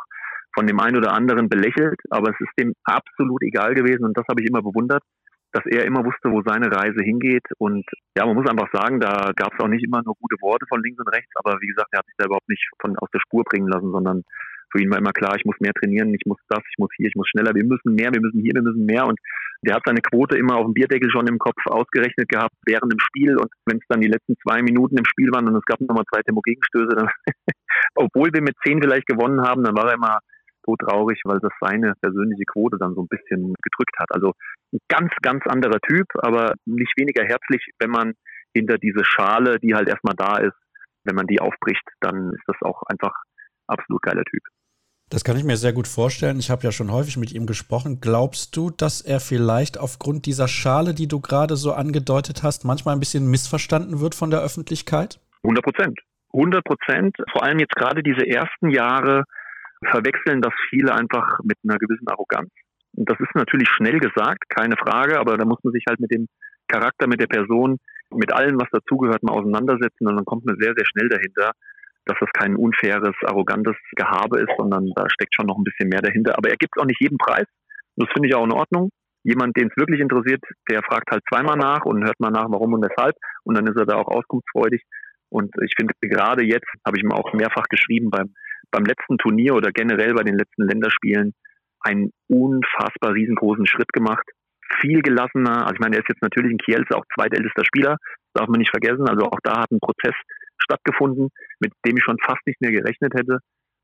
von 0.54 0.68
dem 0.68 0.80
einen 0.80 0.98
oder 0.98 1.14
anderen 1.14 1.48
belächelt, 1.48 2.02
aber 2.10 2.32
es 2.32 2.39
ist 2.42 2.52
dem 2.60 2.74
absolut 2.84 3.42
egal 3.44 3.74
gewesen 3.74 4.04
und 4.04 4.18
das 4.18 4.26
habe 4.30 4.42
ich 4.42 4.50
immer 4.50 4.62
bewundert, 4.62 5.04
dass 5.54 5.66
er 5.66 5.86
immer 5.86 6.04
wusste, 6.06 6.32
wo 6.32 6.42
seine 6.44 6.72
Reise 6.72 7.04
hingeht. 7.04 7.44
Und 7.58 7.86
ja, 8.18 8.26
man 8.26 8.36
muss 8.36 8.50
einfach 8.50 8.70
sagen, 8.72 9.00
da 9.00 9.32
gab 9.36 9.54
es 9.54 9.60
auch 9.60 9.68
nicht 9.68 9.84
immer 9.84 10.02
nur 10.04 10.16
gute 10.16 10.38
Worte 10.42 10.66
von 10.68 10.82
links 10.82 11.00
und 11.00 11.10
rechts, 11.10 11.32
aber 11.36 11.60
wie 11.62 11.68
gesagt, 11.68 11.89
er 11.92 12.00
hat 12.00 12.06
sich 12.06 12.16
da 12.18 12.26
überhaupt 12.26 12.48
nicht 12.50 12.66
von 12.80 12.98
aus 12.98 13.10
der 13.14 13.20
Spur 13.20 13.44
bringen 13.44 13.68
lassen, 13.68 13.92
sondern 13.92 14.24
für 14.72 14.82
ihn 14.82 14.89
war 14.89 14.97
immer 14.97 15.11
klar, 15.11 15.36
ich 15.36 15.45
muss 15.45 15.59
mehr 15.59 15.74
trainieren, 15.74 16.13
ich 16.13 16.26
muss 16.26 16.39
das, 16.49 16.63
ich 16.69 16.78
muss 16.78 16.89
hier, 16.95 17.07
ich 17.07 17.15
muss 17.15 17.28
schneller, 17.30 17.53
wir 17.53 17.65
müssen 17.65 17.95
mehr, 17.95 18.11
wir 18.13 18.22
müssen 18.22 18.41
hier, 18.41 18.53
wir 18.53 18.61
müssen 18.61 18.86
mehr. 18.86 19.05
Und 19.05 19.19
der 19.63 19.76
hat 19.76 19.84
seine 19.86 20.01
Quote 20.01 20.38
immer 20.38 20.55
auf 20.55 20.65
dem 20.65 20.74
Bierdeckel 20.74 21.11
schon 21.11 21.28
im 21.28 21.38
Kopf 21.38 21.59
ausgerechnet 21.65 22.30
gehabt 22.30 22.55
während 22.65 22.91
dem 22.91 22.99
Spiel. 22.99 23.38
Und 23.38 23.51
wenn 23.65 23.78
es 23.78 23.88
dann 23.89 24.01
die 24.01 24.07
letzten 24.07 24.36
zwei 24.43 24.61
Minuten 24.61 24.97
im 24.97 25.05
Spiel 25.05 25.32
waren 25.32 25.47
und 25.47 25.55
es 25.55 25.65
gab 25.65 25.80
nochmal 25.82 26.05
zwei 26.11 26.22
Tempo-Gegenstöße, 26.24 26.95
dann, 26.95 27.09
obwohl 27.95 28.30
wir 28.34 28.41
mit 28.41 28.55
zehn 28.65 28.82
vielleicht 28.82 29.07
gewonnen 29.07 29.41
haben, 29.41 29.63
dann 29.63 29.76
war 29.76 29.88
er 29.88 29.95
immer 29.95 30.19
so 30.65 30.76
traurig, 30.76 31.19
weil 31.26 31.39
das 31.39 31.51
seine 31.59 31.93
persönliche 32.01 32.45
Quote 32.45 32.78
dann 32.80 32.93
so 32.95 33.01
ein 33.01 33.07
bisschen 33.07 33.53
gedrückt 33.61 33.97
hat. 33.97 34.09
Also 34.11 34.34
ein 34.74 34.80
ganz, 34.88 35.11
ganz 35.22 35.45
anderer 35.47 35.80
Typ, 35.82 36.07
aber 36.19 36.53
nicht 36.65 36.93
weniger 36.97 37.24
herzlich, 37.24 37.65
wenn 37.80 37.89
man 37.89 38.13
hinter 38.53 38.78
diese 38.78 39.03
Schale, 39.03 39.59
die 39.59 39.74
halt 39.74 39.89
erstmal 39.89 40.15
da 40.15 40.38
ist, 40.38 40.57
wenn 41.03 41.15
man 41.15 41.28
die 41.28 41.39
aufbricht, 41.39 41.84
dann 41.99 42.32
ist 42.34 42.43
das 42.45 42.57
auch 42.61 42.84
einfach 42.84 43.13
absolut 43.67 44.01
geiler 44.01 44.24
Typ. 44.24 44.43
Das 45.12 45.26
kann 45.26 45.36
ich 45.36 45.43
mir 45.43 45.57
sehr 45.57 45.74
gut 45.74 45.89
vorstellen. 45.89 46.39
Ich 46.39 46.49
habe 46.49 46.64
ja 46.64 46.72
schon 46.72 46.89
häufig 46.89 47.18
mit 47.18 47.34
ihm 47.34 47.45
gesprochen. 47.45 47.99
Glaubst 47.99 48.55
du, 48.55 48.70
dass 48.70 49.01
er 49.01 49.20
vielleicht 49.20 49.78
aufgrund 49.78 50.26
dieser 50.26 50.47
Schale, 50.47 50.93
die 50.93 51.09
du 51.09 51.20
gerade 51.20 51.57
so 51.57 51.74
angedeutet 51.74 52.43
hast, 52.43 52.64
manchmal 52.64 52.95
ein 52.95 53.01
bisschen 53.01 53.30
missverstanden 53.30 53.99
wird 53.99 54.16
von 54.16 54.32
der 54.32 54.39
Öffentlichkeit? 54.39 55.20
100 55.43 55.66
Prozent. 55.66 55.99
100 56.32 56.64
Prozent. 56.64 57.18
Vor 57.34 57.43
allem 57.43 57.59
jetzt 57.59 57.76
gerade 57.76 58.01
diese 58.01 58.26
ersten 58.26 58.70
Jahre 58.70 59.26
verwechseln 59.84 60.41
das 60.41 60.53
viele 60.70 60.95
einfach 60.95 61.39
mit 61.43 61.57
einer 61.66 61.78
gewissen 61.78 62.07
Arroganz. 62.07 62.49
Und 62.95 63.09
das 63.09 63.20
ist 63.20 63.36
natürlich 63.36 63.68
schnell 63.68 63.99
gesagt, 63.99 64.47
keine 64.47 64.78
Frage, 64.78 65.20
aber 65.20 65.38
da 65.38 65.43
muss 65.43 65.59
man 65.64 65.74
sich 65.74 65.84
halt 65.89 65.99
mit 65.99 66.12
dem 66.12 66.28
Charakter, 66.70 67.07
mit 67.07 67.20
der 67.20 67.28
Person, 67.28 67.80
mit 68.12 68.32
allem, 68.32 68.62
was 68.62 68.70
dazugehört, 68.72 69.24
mal 69.24 69.34
auseinandersetzen 69.34 70.07
und 70.07 70.16
dann 70.16 70.26
kommt 70.26 70.45
man 70.45 70.55
sehr, 70.57 70.74
sehr 70.74 70.86
schnell 70.86 71.09
dahinter, 71.09 71.51
dass 72.06 72.18
das 72.20 72.30
kein 72.34 72.56
unfaires, 72.56 73.16
arrogantes 73.26 73.76
Gehabe 73.95 74.39
ist, 74.39 74.52
sondern 74.58 74.89
da 74.95 75.06
steckt 75.10 75.36
schon 75.36 75.45
noch 75.45 75.58
ein 75.58 75.64
bisschen 75.64 75.89
mehr 75.89 76.02
dahinter. 76.02 76.38
Aber 76.38 76.49
er 76.49 76.58
gibt 76.58 76.80
auch 76.80 76.86
nicht 76.86 77.02
jeden 77.02 77.18
Preis. 77.18 77.45
Das 77.95 78.10
finde 78.14 78.30
ich 78.30 78.36
auch 78.36 78.45
in 78.45 78.54
Ordnung. 78.54 78.89
Jemand, 79.24 79.56
den 79.56 79.68
es 79.68 79.78
wirklich 79.78 79.99
interessiert, 79.99 80.41
der 80.70 80.82
fragt 80.82 81.12
halt 81.12 81.22
zweimal 81.32 81.58
nach 81.58 81.86
und 81.86 82.04
hört 82.04 82.20
mal 82.20 82.32
nach, 82.32 82.49
warum 82.49 82.74
und 82.74 82.84
weshalb. 82.84 83.16
Und 83.43 83.56
dann 83.56 83.68
ist 83.68 83.78
er 83.78 83.86
da 83.86 83.97
auch 83.97 84.08
auskunftsfreudig. 84.08 84.82
Und 85.30 85.54
ich 85.64 85.74
finde, 85.78 85.93
gerade 86.02 86.43
jetzt 86.43 86.68
habe 86.86 86.97
ich 86.97 87.04
ihm 87.04 87.12
auch 87.12 87.32
mehrfach 87.34 87.66
geschrieben 87.70 88.10
beim, 88.10 88.34
beim 88.72 88.84
letzten 88.84 89.18
Turnier 89.18 89.54
oder 89.54 89.72
generell 89.72 90.14
bei 90.14 90.24
den 90.24 90.36
letzten 90.36 90.64
Länderspielen 90.64 91.34
einen 91.82 92.12
unfassbar 92.28 93.14
riesengroßen 93.14 93.66
Schritt 93.68 93.93
gemacht. 93.93 94.26
Viel 94.82 95.02
gelassener. 95.02 95.64
Also 95.64 95.76
ich 95.76 95.80
meine, 95.80 95.95
er 95.95 96.02
ist 96.02 96.10
jetzt 96.10 96.22
natürlich 96.22 96.52
in 96.52 96.58
Kielce 96.58 96.95
auch 96.95 97.06
zweitältester 97.14 97.66
Spieler, 97.66 97.97
darf 98.34 98.47
man 98.47 98.60
nicht 98.60 98.72
vergessen. 98.72 99.08
Also 99.08 99.26
auch 99.26 99.39
da 99.43 99.62
hat 99.62 99.72
ein 99.72 99.80
Prozess 99.80 100.16
stattgefunden, 100.64 101.30
mit 101.59 101.74
dem 101.86 101.97
ich 101.97 102.03
schon 102.03 102.18
fast 102.26 102.45
nicht 102.45 102.62
mehr 102.62 102.72
gerechnet 102.72 103.14
hätte. 103.14 103.39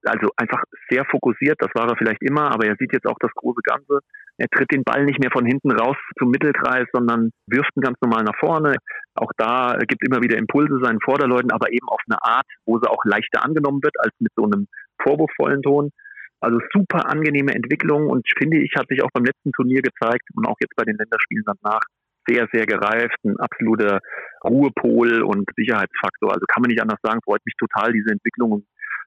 Also 0.06 0.30
einfach 0.38 0.64
sehr 0.90 1.06
fokussiert, 1.06 1.58
das 1.60 1.72
war 1.74 1.90
er 1.90 1.98
vielleicht 1.98 2.22
immer, 2.22 2.52
aber 2.52 2.68
er 2.68 2.76
sieht 2.80 2.94
jetzt 2.94 3.08
auch 3.08 3.18
das 3.20 3.32
große 3.34 3.62
Ganze. 3.64 4.00
Er 4.38 4.48
tritt 4.48 4.72
den 4.72 4.84
Ball 4.84 5.04
nicht 5.04 5.20
mehr 5.20 5.32
von 5.32 5.46
hinten 5.46 5.72
raus 5.72 5.98
zum 6.20 6.30
Mittelkreis, 6.30 6.86
sondern 6.94 7.32
wirft 7.48 7.76
ihn 7.76 7.82
ganz 7.82 7.98
normal 8.02 8.24
nach 8.24 8.38
vorne. 8.40 8.76
Auch 9.16 9.32
da 9.38 9.76
gibt 9.88 10.06
immer 10.06 10.22
wieder 10.22 10.38
Impulse 10.38 10.80
seinen 10.84 11.02
Vorderleuten, 11.02 11.52
aber 11.52 11.72
eben 11.72 11.88
auf 11.90 12.02
eine 12.08 12.22
Art, 12.22 12.46
wo 12.66 12.78
sie 12.78 12.90
auch 12.90 13.04
leichter 13.06 13.44
angenommen 13.44 13.82
wird 13.82 13.96
als 14.00 14.14
mit 14.20 14.32
so 14.36 14.46
einem 14.46 14.68
vorwurfsvollen 15.02 15.64
Ton. 15.64 15.90
Also 16.40 16.60
super 16.72 17.10
angenehme 17.10 17.56
Entwicklung 17.56 18.08
und 18.08 18.28
finde 18.38 18.58
ich, 18.58 18.76
hat 18.78 18.88
sich 18.90 19.02
auch 19.02 19.10
beim 19.12 19.26
letzten 19.26 19.52
Turnier 19.54 19.82
gezeigt 19.82 20.30
und 20.36 20.46
auch 20.46 20.58
jetzt 20.62 20.76
bei 20.76 20.84
den 20.84 20.98
Länderspielen 20.98 21.44
danach 21.46 21.82
sehr, 22.28 22.48
sehr 22.52 22.66
gereift, 22.66 23.18
ein 23.24 23.38
absoluter 23.38 24.00
Ruhepol 24.44 25.24
und 25.24 25.50
Sicherheitsfaktor. 25.56 26.34
Also 26.34 26.46
kann 26.48 26.62
man 26.62 26.70
nicht 26.70 26.82
anders 26.82 27.00
sagen, 27.02 27.20
freut 27.24 27.46
mich 27.46 27.56
total 27.58 27.94
diese 27.94 28.12
Entwicklung 28.12 28.52
und 28.52 28.66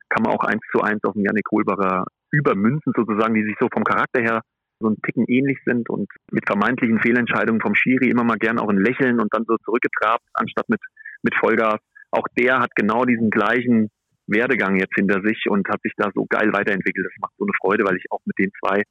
kann 0.09 0.25
man 0.25 0.33
auch 0.33 0.45
eins 0.45 0.63
zu 0.73 0.83
eins 0.83 1.03
auf 1.05 1.15
den 1.15 1.25
Janik 1.25 1.45
Kohlbacher 1.45 2.05
übermünzen 2.33 2.93
sozusagen, 2.97 3.35
die 3.35 3.45
sich 3.45 3.57
so 3.61 3.69
vom 3.73 3.85
Charakter 3.85 4.21
her 4.23 4.41
so 4.81 4.89
ein 4.89 4.97
Ticken 5.03 5.27
ähnlich 5.29 5.59
sind 5.65 5.91
und 5.91 6.09
mit 6.33 6.47
vermeintlichen 6.47 7.01
Fehlentscheidungen 7.01 7.61
vom 7.61 7.75
Schiri 7.75 8.09
immer 8.09 8.25
mal 8.25 8.39
gern 8.39 8.59
auch 8.59 8.71
ein 8.71 8.79
Lächeln 8.79 9.21
und 9.21 9.33
dann 9.33 9.45
so 9.47 9.57
zurückgetrabt, 9.65 10.25
anstatt 10.33 10.69
mit, 10.69 10.81
mit 11.23 11.35
Vollgas. 11.37 11.79
Auch 12.11 12.27
der 12.39 12.61
hat 12.61 12.71
genau 12.75 13.05
diesen 13.05 13.31
gleichen 13.31 13.91
Werdegang 14.27 14.77
jetzt 14.77 14.95
hinter 14.95 15.21
sich 15.23 15.45
und 15.49 15.69
hat 15.69 15.83
sich 15.83 15.93
da 15.97 16.11
so 16.15 16.25
geil 16.25 16.53
weiterentwickelt. 16.53 17.07
Das 17.07 17.21
macht 17.21 17.35
so 17.37 17.45
eine 17.45 17.53
Freude, 17.61 17.85
weil 17.85 17.97
ich 17.97 18.11
auch 18.11 18.21
mit 18.25 18.39
den 18.39 18.51
zwei 18.59 18.83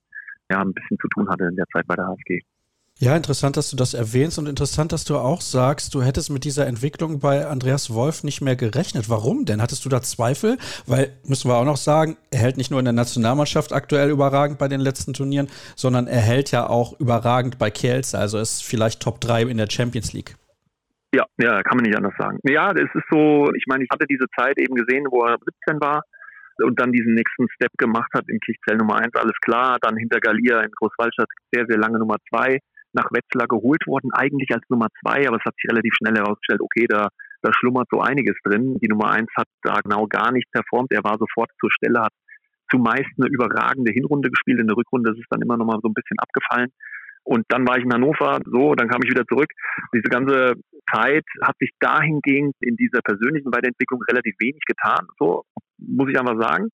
ja 0.52 0.62
ein 0.62 0.74
bisschen 0.74 0.98
zu 1.00 1.08
tun 1.08 1.30
hatte 1.30 1.46
in 1.46 1.56
der 1.56 1.68
Zeit 1.74 1.88
bei 1.88 1.96
der 1.96 2.06
HSG. 2.06 2.42
Ja, 3.02 3.16
interessant, 3.16 3.56
dass 3.56 3.72
du 3.72 3.78
das 3.78 3.94
erwähnst 3.94 4.40
und 4.40 4.50
interessant, 4.50 4.92
dass 4.92 5.06
du 5.06 5.16
auch 5.16 5.40
sagst, 5.40 5.96
du 5.96 6.04
hättest 6.04 6.30
mit 6.32 6.44
dieser 6.44 6.68
Entwicklung 6.68 7.22
bei 7.22 7.48
Andreas 7.48 7.94
Wolf 7.94 8.26
nicht 8.26 8.42
mehr 8.42 8.58
gerechnet. 8.58 9.10
Warum 9.10 9.46
denn? 9.46 9.62
Hattest 9.62 9.86
du 9.86 9.90
da 9.90 10.02
Zweifel? 10.02 10.58
Weil, 10.86 11.14
müssen 11.26 11.50
wir 11.50 11.56
auch 11.56 11.64
noch 11.64 11.78
sagen, 11.78 12.18
er 12.30 12.40
hält 12.40 12.58
nicht 12.58 12.72
nur 12.72 12.80
in 12.80 12.84
der 12.84 12.94
Nationalmannschaft 12.94 13.72
aktuell 13.72 14.10
überragend 14.10 14.60
bei 14.60 14.68
den 14.68 14.82
letzten 14.82 15.14
Turnieren, 15.14 15.48
sondern 15.78 16.08
er 16.08 16.20
hält 16.20 16.52
ja 16.52 16.68
auch 16.68 17.00
überragend 17.00 17.58
bei 17.58 17.72
Kielce, 17.72 18.20
also 18.20 18.38
ist 18.38 18.66
vielleicht 18.66 19.02
Top 19.02 19.22
3 19.22 19.44
in 19.44 19.58
der 19.58 19.70
Champions 19.72 20.12
League. 20.12 20.36
Ja, 21.16 21.24
ja, 21.38 21.64
kann 21.64 21.78
man 21.78 21.86
nicht 21.86 21.96
anders 21.96 22.16
sagen. 22.18 22.38
Ja, 22.44 22.72
es 22.72 22.94
ist 22.94 23.06
so, 23.10 23.50
ich 23.56 23.64
meine, 23.68 23.86
ich 23.86 23.90
hatte 23.94 24.08
diese 24.08 24.26
Zeit 24.38 24.60
eben 24.60 24.76
gesehen, 24.76 25.06
wo 25.10 25.24
er 25.24 25.38
17 25.66 25.80
war 25.80 26.04
und 26.58 26.78
dann 26.78 26.92
diesen 26.92 27.14
nächsten 27.14 27.48
Step 27.56 27.72
gemacht 27.78 28.12
hat 28.14 28.26
in 28.28 28.42
Kichzell 28.42 28.76
Nummer 28.76 28.98
1, 28.98 29.16
alles 29.16 29.38
klar, 29.40 29.78
dann 29.80 29.96
hinter 29.96 30.20
Galia 30.20 30.60
in 30.60 30.72
Großwaldstadt 30.72 31.30
sehr, 31.54 31.66
sehr 31.66 31.78
lange 31.78 31.98
Nummer 31.98 32.18
2 32.30 32.60
nach 32.94 33.12
Wetzlar 33.12 33.48
geholt 33.48 33.86
worden, 33.88 34.12
eigentlich 34.14 34.50
als 34.54 34.64
Nummer 34.70 34.88
zwei, 35.02 35.28
aber 35.28 35.38
es 35.38 35.46
hat 35.46 35.56
sich 35.56 35.70
relativ 35.70 35.94
schnell 35.96 36.16
herausgestellt, 36.16 36.62
okay, 36.62 36.86
da, 36.88 37.10
da 37.42 37.52
schlummert 37.54 37.88
so 37.92 38.02
einiges 38.02 38.36
drin. 38.44 38.78
Die 38.82 38.88
Nummer 38.88 39.12
eins 39.12 39.30
hat 39.38 39.48
da 39.64 39.80
genau 39.82 40.08
gar 40.08 40.32
nicht 40.32 40.52
performt. 40.52 40.92
Er 40.92 41.04
war 41.04 41.18
sofort 41.18 41.50
zur 41.60 41.72
Stelle, 41.72 42.02
hat 42.02 42.14
zumeist 42.72 43.10
eine 43.18 43.30
überragende 43.30 43.92
Hinrunde 43.92 44.30
gespielt. 44.30 44.60
In 44.60 44.68
der 44.68 44.78
Rückrunde 44.78 45.12
ist 45.12 45.20
es 45.20 45.30
dann 45.30 45.42
immer 45.42 45.58
noch 45.58 45.66
mal 45.66 45.80
so 45.82 45.90
ein 45.90 45.94
bisschen 45.94 46.20
abgefallen. 46.20 46.70
Und 47.24 47.46
dann 47.50 47.68
war 47.68 47.78
ich 47.78 47.84
in 47.84 47.94
Hannover, 47.94 48.40
so, 48.46 48.74
dann 48.76 48.88
kam 48.88 49.02
ich 49.04 49.12
wieder 49.12 49.26
zurück. 49.26 49.50
Diese 49.94 50.10
ganze 50.10 50.56
Zeit 50.92 51.26
hat 51.44 51.56
sich 51.60 51.70
dahingehend 51.80 52.56
in 52.62 52.76
dieser 52.76 53.02
persönlichen 53.04 53.54
Weiterentwicklung 53.54 54.02
relativ 54.10 54.36
wenig 54.40 54.62
getan, 54.66 55.06
so 55.20 55.44
muss 55.78 56.10
ich 56.10 56.20
einfach 56.20 56.42
sagen. 56.42 56.70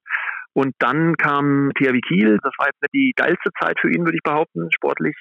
Und 0.54 0.74
dann 0.80 1.16
kam 1.18 1.72
THW 1.76 2.00
Kiel, 2.00 2.40
das 2.42 2.54
war 2.58 2.68
jetzt 2.68 2.82
nicht 2.82 2.94
die 2.94 3.14
geilste 3.16 3.50
Zeit 3.60 3.78
für 3.82 3.92
ihn, 3.92 4.06
würde 4.06 4.16
ich 4.16 4.24
behaupten, 4.24 4.70
sportlich 4.72 5.16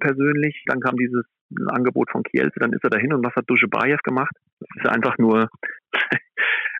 persönlich. 0.00 0.62
Dann 0.66 0.80
kam 0.80 0.96
dieses 0.96 1.24
Angebot 1.68 2.10
von 2.10 2.22
Kielce, 2.22 2.60
dann 2.60 2.72
ist 2.72 2.84
er 2.84 2.90
dahin 2.90 3.12
und 3.12 3.24
was 3.24 3.34
hat 3.34 3.48
Duschebaev 3.48 4.00
gemacht? 4.02 4.34
Das 4.60 4.68
ist 4.84 4.90
einfach 4.90 5.16
nur 5.18 5.48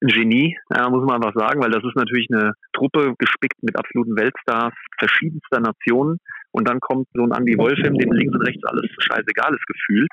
ein 0.03 0.09
Genie, 0.09 0.57
muss 0.91 1.05
man 1.07 1.17
einfach 1.17 1.35
sagen, 1.35 1.63
weil 1.63 1.71
das 1.71 1.83
ist 1.83 1.97
natürlich 1.97 2.29
eine 2.31 2.53
Truppe 2.75 3.15
gespickt 3.19 3.63
mit 3.63 3.79
absoluten 3.79 4.17
Weltstars 4.17 4.75
verschiedenster 4.99 5.61
Nationen 5.61 6.19
und 6.51 6.69
dann 6.69 6.81
kommt 6.81 7.09
so 7.15 7.23
ein 7.23 7.33
Andy 7.33 7.57
Wolfim, 7.57 7.95
dem 7.95 8.13
links 8.13 8.35
und 8.35 8.47
rechts 8.47 8.65
alles 8.65 8.91
scheißegal 8.99 9.55
ist 9.55 9.67
gefühlt 9.67 10.11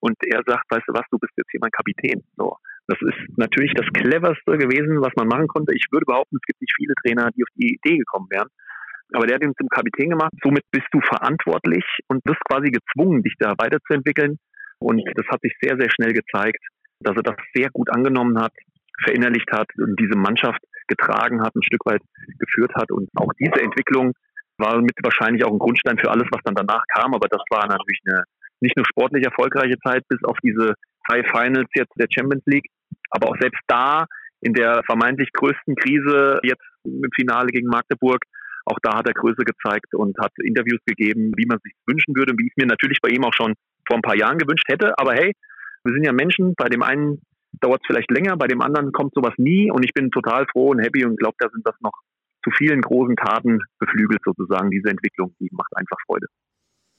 und 0.00 0.16
er 0.24 0.42
sagt, 0.46 0.64
weißt 0.70 0.86
du 0.86 0.92
was, 0.94 1.06
du 1.10 1.18
bist 1.18 1.32
jetzt 1.36 1.50
hier 1.50 1.60
mein 1.60 1.72
Kapitän. 1.72 2.22
So. 2.36 2.56
Das 2.86 2.98
ist 3.02 3.36
natürlich 3.36 3.74
das 3.74 3.86
cleverste 3.92 4.56
gewesen, 4.56 5.02
was 5.02 5.12
man 5.16 5.28
machen 5.28 5.48
konnte. 5.48 5.74
Ich 5.74 5.86
würde 5.90 6.06
behaupten, 6.06 6.36
es 6.36 6.46
gibt 6.46 6.60
nicht 6.60 6.74
viele 6.76 6.94
Trainer, 7.02 7.30
die 7.36 7.42
auf 7.42 7.52
die 7.56 7.74
Idee 7.74 7.98
gekommen 7.98 8.28
wären. 8.30 8.48
Aber 9.12 9.26
der 9.26 9.36
hat 9.36 9.42
ihn 9.42 9.54
zum 9.58 9.68
Kapitän 9.68 10.10
gemacht. 10.10 10.32
Somit 10.42 10.64
bist 10.70 10.86
du 10.92 11.00
verantwortlich 11.00 11.84
und 12.08 12.24
wirst 12.24 12.44
quasi 12.44 12.70
gezwungen, 12.70 13.22
dich 13.22 13.34
da 13.38 13.54
weiterzuentwickeln. 13.58 14.38
Und 14.80 15.02
das 15.14 15.26
hat 15.28 15.40
sich 15.42 15.54
sehr, 15.60 15.76
sehr 15.78 15.90
schnell 15.90 16.12
gezeigt, 16.12 16.62
dass 17.00 17.16
er 17.16 17.22
das 17.22 17.36
sehr 17.54 17.70
gut 17.72 17.90
angenommen 17.90 18.38
hat, 18.38 18.52
verinnerlicht 19.02 19.50
hat 19.52 19.68
und 19.78 19.98
diese 19.98 20.18
Mannschaft 20.18 20.60
getragen 20.88 21.42
hat, 21.42 21.54
ein 21.54 21.62
Stück 21.62 21.84
weit 21.86 22.02
geführt 22.38 22.72
hat. 22.74 22.90
Und 22.90 23.08
auch 23.16 23.32
diese 23.38 23.62
Entwicklung 23.62 24.12
war 24.58 24.80
mit 24.80 24.96
wahrscheinlich 25.02 25.44
auch 25.44 25.52
ein 25.52 25.58
Grundstein 25.58 25.98
für 25.98 26.10
alles, 26.10 26.26
was 26.30 26.42
dann 26.44 26.54
danach 26.54 26.82
kam. 26.94 27.14
Aber 27.14 27.28
das 27.28 27.42
war 27.50 27.66
natürlich 27.66 28.00
eine 28.06 28.24
nicht 28.60 28.76
nur 28.76 28.86
sportlich 28.86 29.24
erfolgreiche 29.24 29.78
Zeit 29.86 30.02
bis 30.08 30.22
auf 30.24 30.36
diese 30.42 30.74
drei 31.08 31.22
Finals 31.22 31.68
jetzt 31.74 31.92
der 31.96 32.08
Champions 32.10 32.42
League, 32.46 32.66
aber 33.10 33.28
auch 33.28 33.36
selbst 33.40 33.60
da 33.68 34.06
in 34.40 34.52
der 34.52 34.82
vermeintlich 34.84 35.32
größten 35.32 35.76
Krise 35.76 36.40
jetzt 36.42 36.64
im 36.84 37.10
Finale 37.14 37.48
gegen 37.48 37.68
Magdeburg 37.68 38.20
auch 38.68 38.78
da 38.82 38.98
hat 38.98 39.08
er 39.08 39.14
Größe 39.14 39.44
gezeigt 39.44 39.94
und 39.94 40.16
hat 40.18 40.32
Interviews 40.42 40.80
gegeben, 40.86 41.32
wie 41.36 41.46
man 41.46 41.58
sich 41.64 41.72
wünschen 41.86 42.14
würde, 42.14 42.34
wie 42.36 42.46
ich 42.46 42.56
mir 42.56 42.66
natürlich 42.66 42.98
bei 43.00 43.08
ihm 43.08 43.24
auch 43.24 43.34
schon 43.34 43.54
vor 43.86 43.96
ein 43.96 44.02
paar 44.02 44.16
Jahren 44.16 44.38
gewünscht 44.38 44.68
hätte. 44.68 44.92
Aber 44.98 45.14
hey, 45.14 45.32
wir 45.84 45.94
sind 45.94 46.04
ja 46.04 46.12
Menschen. 46.12 46.54
Bei 46.56 46.68
dem 46.68 46.82
einen 46.82 47.20
dauert 47.60 47.80
es 47.82 47.86
vielleicht 47.86 48.10
länger, 48.10 48.36
bei 48.36 48.46
dem 48.46 48.60
anderen 48.60 48.92
kommt 48.92 49.14
sowas 49.14 49.34
nie. 49.38 49.70
Und 49.70 49.84
ich 49.84 49.94
bin 49.94 50.10
total 50.10 50.46
froh 50.52 50.70
und 50.70 50.80
happy 50.80 51.04
und 51.04 51.18
glaube, 51.18 51.36
da 51.38 51.48
sind 51.50 51.66
das 51.66 51.74
noch 51.80 51.92
zu 52.44 52.50
vielen 52.56 52.82
großen 52.82 53.16
Taten 53.16 53.60
beflügelt 53.78 54.20
sozusagen. 54.24 54.70
Diese 54.70 54.90
Entwicklung, 54.90 55.34
die 55.40 55.48
macht 55.52 55.74
einfach 55.76 55.96
Freude 56.06 56.26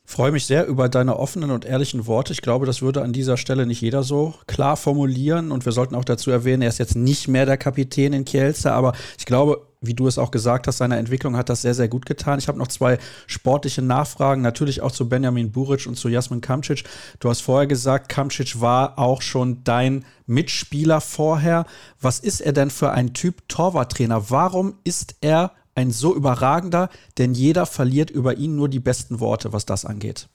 freue 0.09 0.31
mich 0.31 0.47
sehr 0.47 0.65
über 0.65 0.89
deine 0.89 1.17
offenen 1.17 1.51
und 1.51 1.65
ehrlichen 1.65 2.07
Worte. 2.07 2.33
Ich 2.33 2.41
glaube, 2.41 2.65
das 2.65 2.81
würde 2.81 3.03
an 3.03 3.13
dieser 3.13 3.37
Stelle 3.37 3.67
nicht 3.67 3.81
jeder 3.81 4.01
so 4.01 4.33
klar 4.47 4.75
formulieren. 4.75 5.51
Und 5.51 5.65
wir 5.65 5.71
sollten 5.71 5.93
auch 5.93 6.03
dazu 6.03 6.31
erwähnen, 6.31 6.63
er 6.63 6.69
ist 6.69 6.79
jetzt 6.79 6.95
nicht 6.95 7.27
mehr 7.27 7.45
der 7.45 7.57
Kapitän 7.57 8.13
in 8.13 8.25
Kielce, 8.25 8.71
aber 8.71 8.93
ich 9.19 9.27
glaube, 9.27 9.68
wie 9.81 9.93
du 9.93 10.07
es 10.07 10.17
auch 10.17 10.31
gesagt 10.31 10.67
hast, 10.67 10.77
seine 10.77 10.97
Entwicklung 10.97 11.37
hat 11.37 11.49
das 11.49 11.61
sehr, 11.61 11.73
sehr 11.73 11.87
gut 11.87 12.05
getan. 12.05 12.39
Ich 12.39 12.47
habe 12.47 12.57
noch 12.57 12.67
zwei 12.67 12.97
sportliche 13.27 13.81
Nachfragen, 13.81 14.41
natürlich 14.41 14.81
auch 14.81 14.91
zu 14.91 15.07
Benjamin 15.07 15.51
Buric 15.51 15.87
und 15.87 15.95
zu 15.95 16.09
Jasmin 16.09 16.41
Kamcic. 16.41 16.83
Du 17.19 17.29
hast 17.29 17.41
vorher 17.41 17.67
gesagt, 17.67 18.09
Kamcic 18.09 18.59
war 18.59 18.99
auch 18.99 19.21
schon 19.21 19.63
dein 19.63 20.05
Mitspieler 20.25 20.99
vorher. 21.01 21.65
Was 22.01 22.19
ist 22.19 22.41
er 22.41 22.53
denn 22.53 22.69
für 22.69 22.91
ein 22.91 23.13
Typ 23.13 23.47
Torwarttrainer? 23.47 24.29
Warum 24.29 24.75
ist 24.83 25.15
er 25.21 25.53
ein 25.79 25.91
so 25.91 26.15
überragender, 26.15 26.89
denn 27.17 27.33
jeder 27.33 27.65
verliert 27.65 28.11
über 28.11 28.35
ihn 28.35 28.55
nur 28.55 28.69
die 28.69 28.79
besten 28.79 29.19
Worte, 29.19 29.53
was 29.53 29.65
das 29.65 29.85
angeht. 29.85 30.27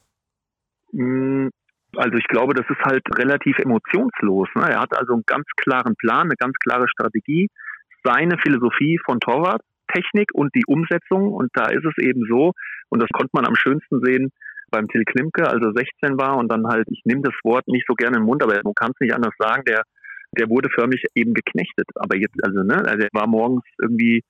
Mm, 0.92 1.49
also 1.97 2.16
ich 2.16 2.26
glaube, 2.28 2.55
das 2.55 2.64
ist 2.68 2.80
halt 2.82 3.03
relativ 3.16 3.59
emotionslos. 3.59 4.49
Ne? 4.55 4.70
Er 4.70 4.80
hat 4.80 4.97
also 4.97 5.12
einen 5.12 5.24
ganz 5.26 5.45
klaren 5.57 5.95
Plan, 5.97 6.22
eine 6.22 6.36
ganz 6.36 6.57
klare 6.59 6.88
Strategie, 6.88 7.49
seine 8.05 8.36
Philosophie 8.38 8.98
von 9.05 9.20
Torwarttechnik 9.20 10.30
und 10.32 10.55
die 10.55 10.64
Umsetzung. 10.66 11.32
Und 11.32 11.50
da 11.55 11.66
ist 11.66 11.84
es 11.84 11.98
eben 11.98 12.24
so, 12.28 12.52
und 12.90 13.02
das 13.02 13.09
konnte 13.12 13.30
man 13.32 13.46
am 13.46 13.57
schönsten 13.57 14.00
sehen 14.05 14.30
beim 14.70 14.88
Till 14.88 15.05
Klimke, 15.05 15.46
also 15.46 15.72
16 15.72 16.18
war 16.18 16.36
und 16.36 16.50
dann 16.50 16.66
halt, 16.66 16.86
ich 16.90 17.02
nehme 17.05 17.22
das 17.22 17.34
Wort 17.44 17.66
nicht 17.68 17.86
so 17.86 17.94
gerne 17.94 18.16
im 18.16 18.24
Mund, 18.24 18.42
aber 18.42 18.61
man 18.64 18.74
kann 18.74 18.90
es 18.90 19.00
nicht 19.00 19.14
anders 19.14 19.34
sagen, 19.38 19.62
der, 19.66 19.82
der 20.36 20.48
wurde 20.48 20.68
förmlich 20.68 21.05
eben 21.14 21.32
geknechtet. 21.32 21.86
Aber 21.96 22.16
jetzt, 22.16 22.42
also, 22.42 22.62
ne, 22.62 22.82
also 22.84 22.98
er 23.05 23.09
war 23.12 23.28
morgens 23.28 23.62
irgendwie 23.80 24.22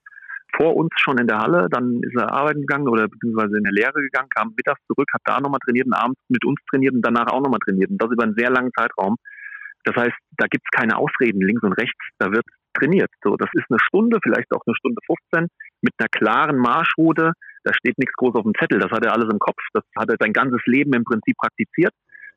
vor 0.55 0.75
uns 0.75 0.91
schon 0.97 1.17
in 1.17 1.27
der 1.27 1.39
Halle, 1.39 1.67
dann 1.69 2.01
ist 2.01 2.15
er 2.15 2.31
arbeiten 2.31 2.61
gegangen 2.61 2.87
oder 2.87 3.07
beziehungsweise 3.07 3.57
in 3.57 3.63
der 3.63 3.73
Lehre 3.73 3.99
gegangen, 3.99 4.29
kam 4.29 4.53
mittags 4.55 4.79
zurück, 4.87 5.07
hat 5.13 5.21
da 5.25 5.39
nochmal 5.39 5.59
trainiert 5.65 5.87
und 5.87 5.93
abends 5.93 6.19
mit 6.29 6.45
uns 6.45 6.59
trainiert 6.69 6.93
und 6.93 7.01
danach 7.01 7.27
auch 7.27 7.41
nochmal 7.41 7.59
trainiert. 7.59 7.89
Und 7.89 8.01
das 8.01 8.11
über 8.11 8.23
einen 8.23 8.35
sehr 8.37 8.49
langen 8.49 8.71
Zeitraum. 8.77 9.17
Das 9.85 9.95
heißt, 9.95 10.17
da 10.37 10.47
gibt 10.47 10.65
es 10.65 10.77
keine 10.77 10.97
Ausreden 10.97 11.41
links 11.41 11.63
und 11.63 11.73
rechts, 11.73 11.97
da 12.19 12.31
wird 12.31 12.45
trainiert. 12.73 13.09
So, 13.23 13.35
das 13.37 13.49
ist 13.53 13.65
eine 13.69 13.79
Stunde, 13.79 14.19
vielleicht 14.21 14.51
auch 14.51 14.61
eine 14.65 14.75
Stunde 14.75 14.99
15 15.05 15.47
mit 15.81 15.93
einer 15.97 16.09
klaren 16.09 16.57
Marschroute. 16.57 17.31
Da 17.63 17.73
steht 17.73 17.97
nichts 17.97 18.13
groß 18.15 18.35
auf 18.35 18.43
dem 18.43 18.53
Zettel. 18.59 18.79
Das 18.79 18.91
hat 18.91 19.05
er 19.05 19.13
alles 19.13 19.31
im 19.31 19.39
Kopf. 19.39 19.61
Das 19.73 19.83
hat 19.97 20.09
er 20.09 20.17
sein 20.19 20.33
ganzes 20.33 20.61
Leben 20.65 20.93
im 20.93 21.03
Prinzip 21.03 21.37
praktiziert. 21.37 21.93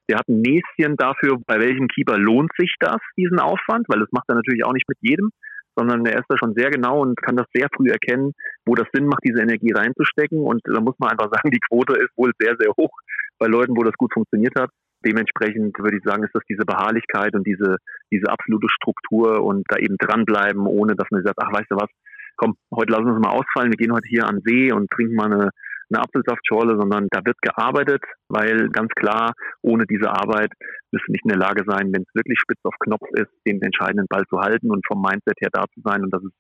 Der 0.09 0.19
hat 0.19 0.29
ein 0.29 0.41
Näschen 0.41 0.97
dafür, 0.97 1.37
bei 1.47 1.59
welchem 1.59 1.89
Keeper 1.89 2.17
lohnt 2.17 2.51
sich 2.57 2.75
das, 2.79 2.99
diesen 3.17 3.41
Aufwand, 3.41 3.87
weil 3.89 4.01
das 4.01 4.09
macht 4.13 4.25
er 4.29 4.37
natürlich 4.37 4.65
auch 4.65 4.73
nicht 4.73 4.89
mit 4.89 4.99
jedem 5.01 5.31
sondern 5.79 6.05
er 6.07 6.19
ist 6.19 6.27
da 6.29 6.37
schon 6.37 6.55
sehr 6.55 6.71
genau 6.71 7.03
und 7.03 7.21
kann 7.23 7.37
das 7.37 7.47
sehr 7.55 7.69
früh 7.75 7.89
erkennen, 7.89 8.33
wo 8.67 8.75
das 8.75 8.89
Sinn 8.93 9.07
macht, 9.07 9.23
diese 9.25 9.41
Energie 9.41 9.73
reinzustecken. 9.73 10.39
Und 10.41 10.61
da 10.65 10.81
muss 10.81 10.97
man 10.99 11.11
einfach 11.11 11.31
sagen, 11.33 11.51
die 11.51 11.61
Quote 11.71 11.95
ist 11.95 12.11
wohl 12.17 12.33
sehr, 12.39 12.57
sehr 12.59 12.73
hoch 12.77 12.91
bei 13.39 13.47
Leuten, 13.47 13.77
wo 13.77 13.85
das 13.85 13.95
gut 13.95 14.13
funktioniert 14.13 14.55
hat. 14.59 14.71
Dementsprechend 15.05 15.79
würde 15.79 15.97
ich 15.99 16.05
sagen, 16.05 16.25
ist 16.25 16.35
das 16.35 16.43
diese 16.49 16.65
Beharrlichkeit 16.65 17.35
und 17.35 17.47
diese, 17.47 17.77
diese 18.11 18.31
absolute 18.31 18.69
Struktur 18.69 19.45
und 19.45 19.65
da 19.69 19.79
eben 19.79 19.97
dranbleiben, 19.99 20.67
ohne 20.67 20.97
dass 20.97 21.09
man 21.11 21.23
sagt, 21.23 21.39
ach, 21.41 21.53
weißt 21.53 21.71
du 21.71 21.77
was, 21.77 21.91
komm, 22.37 22.57
heute 22.75 22.93
lassen 22.93 23.07
wir 23.07 23.15
es 23.15 23.21
mal 23.21 23.37
ausfallen, 23.37 23.71
wir 23.71 23.77
gehen 23.77 23.93
heute 23.93 24.09
hier 24.09 24.27
an 24.27 24.41
See 24.45 24.73
und 24.73 24.91
trinken 24.91 25.15
mal 25.15 25.27
eine, 25.27 25.51
eine 25.91 26.03
Apfelsaftschorle, 26.03 26.77
sondern 26.79 27.09
da 27.11 27.21
wird 27.25 27.37
gearbeitet, 27.43 28.03
weil 28.29 28.69
ganz 28.71 28.91
klar, 28.95 29.33
ohne 29.63 29.87
diese 29.87 30.11
Arbeit 30.11 30.53
wirst 30.93 31.07
du 31.07 31.13
nicht 31.13 31.25
in 31.25 31.31
der 31.31 31.39
Lage 31.39 31.65
sein, 31.67 31.93
wenn 31.93 32.03
es 32.03 32.15
wirklich 32.15 32.39
spitz 32.41 32.61
auf 32.65 32.75
Knopf 32.81 33.07
ist, 33.13 33.31
den 33.47 33.61
entscheidenden 33.61 34.07
Ball 34.09 34.25
zu 34.29 34.39
halten 34.41 34.71
und 34.71 34.87
vom 34.87 35.03
Mindset 35.03 35.41
her 35.41 35.51
da 35.53 35.65
zu 35.75 35.81
sein. 35.85 36.03
Und 36.03 36.11
das 36.13 36.23
ist, 36.23 36.35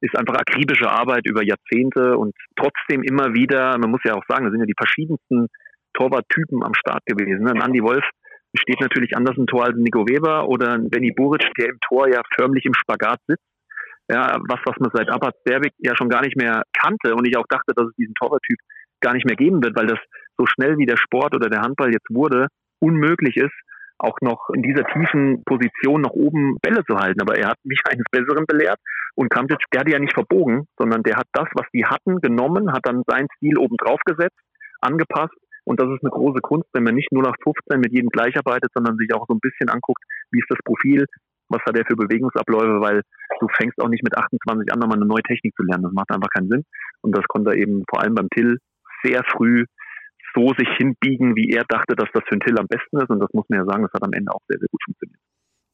ist 0.00 0.18
einfach 0.18 0.34
akribische 0.34 0.90
Arbeit 0.90 1.26
über 1.26 1.42
Jahrzehnte 1.42 2.18
und 2.18 2.34
trotzdem 2.56 3.02
immer 3.02 3.34
wieder, 3.34 3.78
man 3.78 3.90
muss 3.90 4.04
ja 4.04 4.14
auch 4.14 4.24
sagen, 4.28 4.44
da 4.44 4.50
sind 4.50 4.60
ja 4.60 4.66
die 4.66 4.76
verschiedensten 4.76 5.48
Torwarttypen 5.96 6.62
am 6.62 6.74
Start 6.74 7.04
gewesen. 7.06 7.48
Ein 7.48 7.60
Andy 7.60 7.82
Wolf 7.82 8.04
steht 8.58 8.80
natürlich 8.80 9.16
anders 9.16 9.36
im 9.36 9.46
Tor 9.46 9.64
als 9.64 9.76
Nico 9.76 10.06
Weber 10.08 10.48
oder 10.48 10.72
ein 10.72 10.88
Benny 10.88 11.12
Buric, 11.12 11.46
der 11.58 11.66
im 11.66 11.78
Tor 11.86 12.08
ja 12.08 12.22
förmlich 12.34 12.64
im 12.64 12.74
Spagat 12.74 13.18
sitzt. 13.26 13.44
Ja, 14.08 14.38
was, 14.48 14.60
was 14.64 14.76
man 14.78 14.90
seit 14.94 15.08
Abbas 15.10 15.34
Berwick 15.44 15.74
ja 15.78 15.96
schon 15.96 16.08
gar 16.08 16.22
nicht 16.22 16.36
mehr 16.36 16.62
kannte 16.78 17.14
und 17.14 17.26
ich 17.26 17.36
auch 17.36 17.46
dachte, 17.48 17.72
dass 17.74 17.88
es 17.88 17.96
diesen 17.96 18.14
Torwarttyp 18.14 18.58
gar 19.00 19.14
nicht 19.14 19.26
mehr 19.26 19.36
geben 19.36 19.62
wird, 19.62 19.76
weil 19.76 19.88
das 19.88 19.98
so 20.38 20.46
schnell 20.46 20.78
wie 20.78 20.86
der 20.86 20.96
Sport 20.96 21.34
oder 21.34 21.48
der 21.48 21.62
Handball 21.62 21.92
jetzt 21.92 22.08
wurde, 22.08 22.46
unmöglich 22.78 23.36
ist, 23.36 23.54
auch 23.98 24.16
noch 24.20 24.50
in 24.54 24.62
dieser 24.62 24.84
tiefen 24.84 25.42
Position 25.44 26.02
noch 26.02 26.10
oben 26.10 26.56
Bälle 26.62 26.84
zu 26.84 26.96
halten. 26.96 27.20
Aber 27.20 27.36
er 27.36 27.48
hat 27.48 27.58
mich 27.64 27.80
eines 27.90 28.04
Besseren 28.12 28.46
belehrt 28.46 28.78
und 29.16 29.28
Kamtic, 29.28 29.58
der 29.72 29.80
hat 29.80 29.88
ja 29.88 29.98
nicht 29.98 30.14
verbogen, 30.14 30.68
sondern 30.78 31.02
der 31.02 31.16
hat 31.16 31.26
das, 31.32 31.48
was 31.54 31.66
die 31.72 31.84
hatten, 31.84 32.20
genommen, 32.20 32.72
hat 32.72 32.86
dann 32.86 33.02
seinen 33.08 33.28
Stil 33.36 33.58
oben 33.58 33.76
drauf 33.76 34.00
gesetzt, 34.04 34.38
angepasst 34.80 35.34
und 35.66 35.80
das 35.80 35.88
ist 35.90 36.02
eine 36.02 36.10
große 36.10 36.40
Kunst, 36.40 36.68
wenn 36.72 36.84
man 36.84 36.94
nicht 36.94 37.10
nur 37.12 37.24
nach 37.24 37.34
15 37.42 37.80
mit 37.80 37.92
jedem 37.92 38.08
gleich 38.08 38.36
arbeitet, 38.38 38.70
sondern 38.72 38.96
sich 38.96 39.12
auch 39.12 39.26
so 39.26 39.34
ein 39.34 39.40
bisschen 39.40 39.68
anguckt, 39.68 40.02
wie 40.30 40.38
ist 40.38 40.50
das 40.50 40.62
Profil, 40.64 41.04
was 41.48 41.60
hat 41.66 41.76
er 41.76 41.84
für 41.84 41.96
Bewegungsabläufe, 41.96 42.80
weil 42.80 43.02
du 43.40 43.46
fängst 43.58 43.78
auch 43.82 43.88
nicht 43.88 44.02
mit 44.02 44.16
28 44.16 44.72
an, 44.72 44.78
nochmal 44.78 44.98
eine 44.98 45.06
neue 45.06 45.22
Technik 45.22 45.54
zu 45.56 45.64
lernen. 45.64 45.84
Das 45.84 45.92
macht 45.92 46.10
einfach 46.10 46.30
keinen 46.30 46.48
Sinn. 46.48 46.64
Und 47.02 47.16
das 47.16 47.24
konnte 47.26 47.50
er 47.50 47.56
eben 47.56 47.82
vor 47.90 48.00
allem 48.00 48.14
beim 48.14 48.28
Till 48.30 48.58
sehr 49.02 49.22
früh 49.24 49.64
so 50.34 50.52
sich 50.58 50.68
hinbiegen, 50.76 51.34
wie 51.34 51.50
er 51.50 51.64
dachte, 51.68 51.96
dass 51.96 52.08
das 52.12 52.22
für 52.24 52.36
den 52.36 52.40
Till 52.40 52.58
am 52.58 52.66
besten 52.66 52.98
ist. 52.98 53.10
Und 53.10 53.20
das 53.20 53.32
muss 53.32 53.46
man 53.48 53.60
ja 53.60 53.64
sagen, 53.64 53.82
das 53.82 53.92
hat 53.92 54.04
am 54.04 54.12
Ende 54.12 54.32
auch 54.32 54.42
sehr, 54.48 54.58
sehr 54.58 54.68
gut 54.70 54.82
funktioniert. 54.84 55.20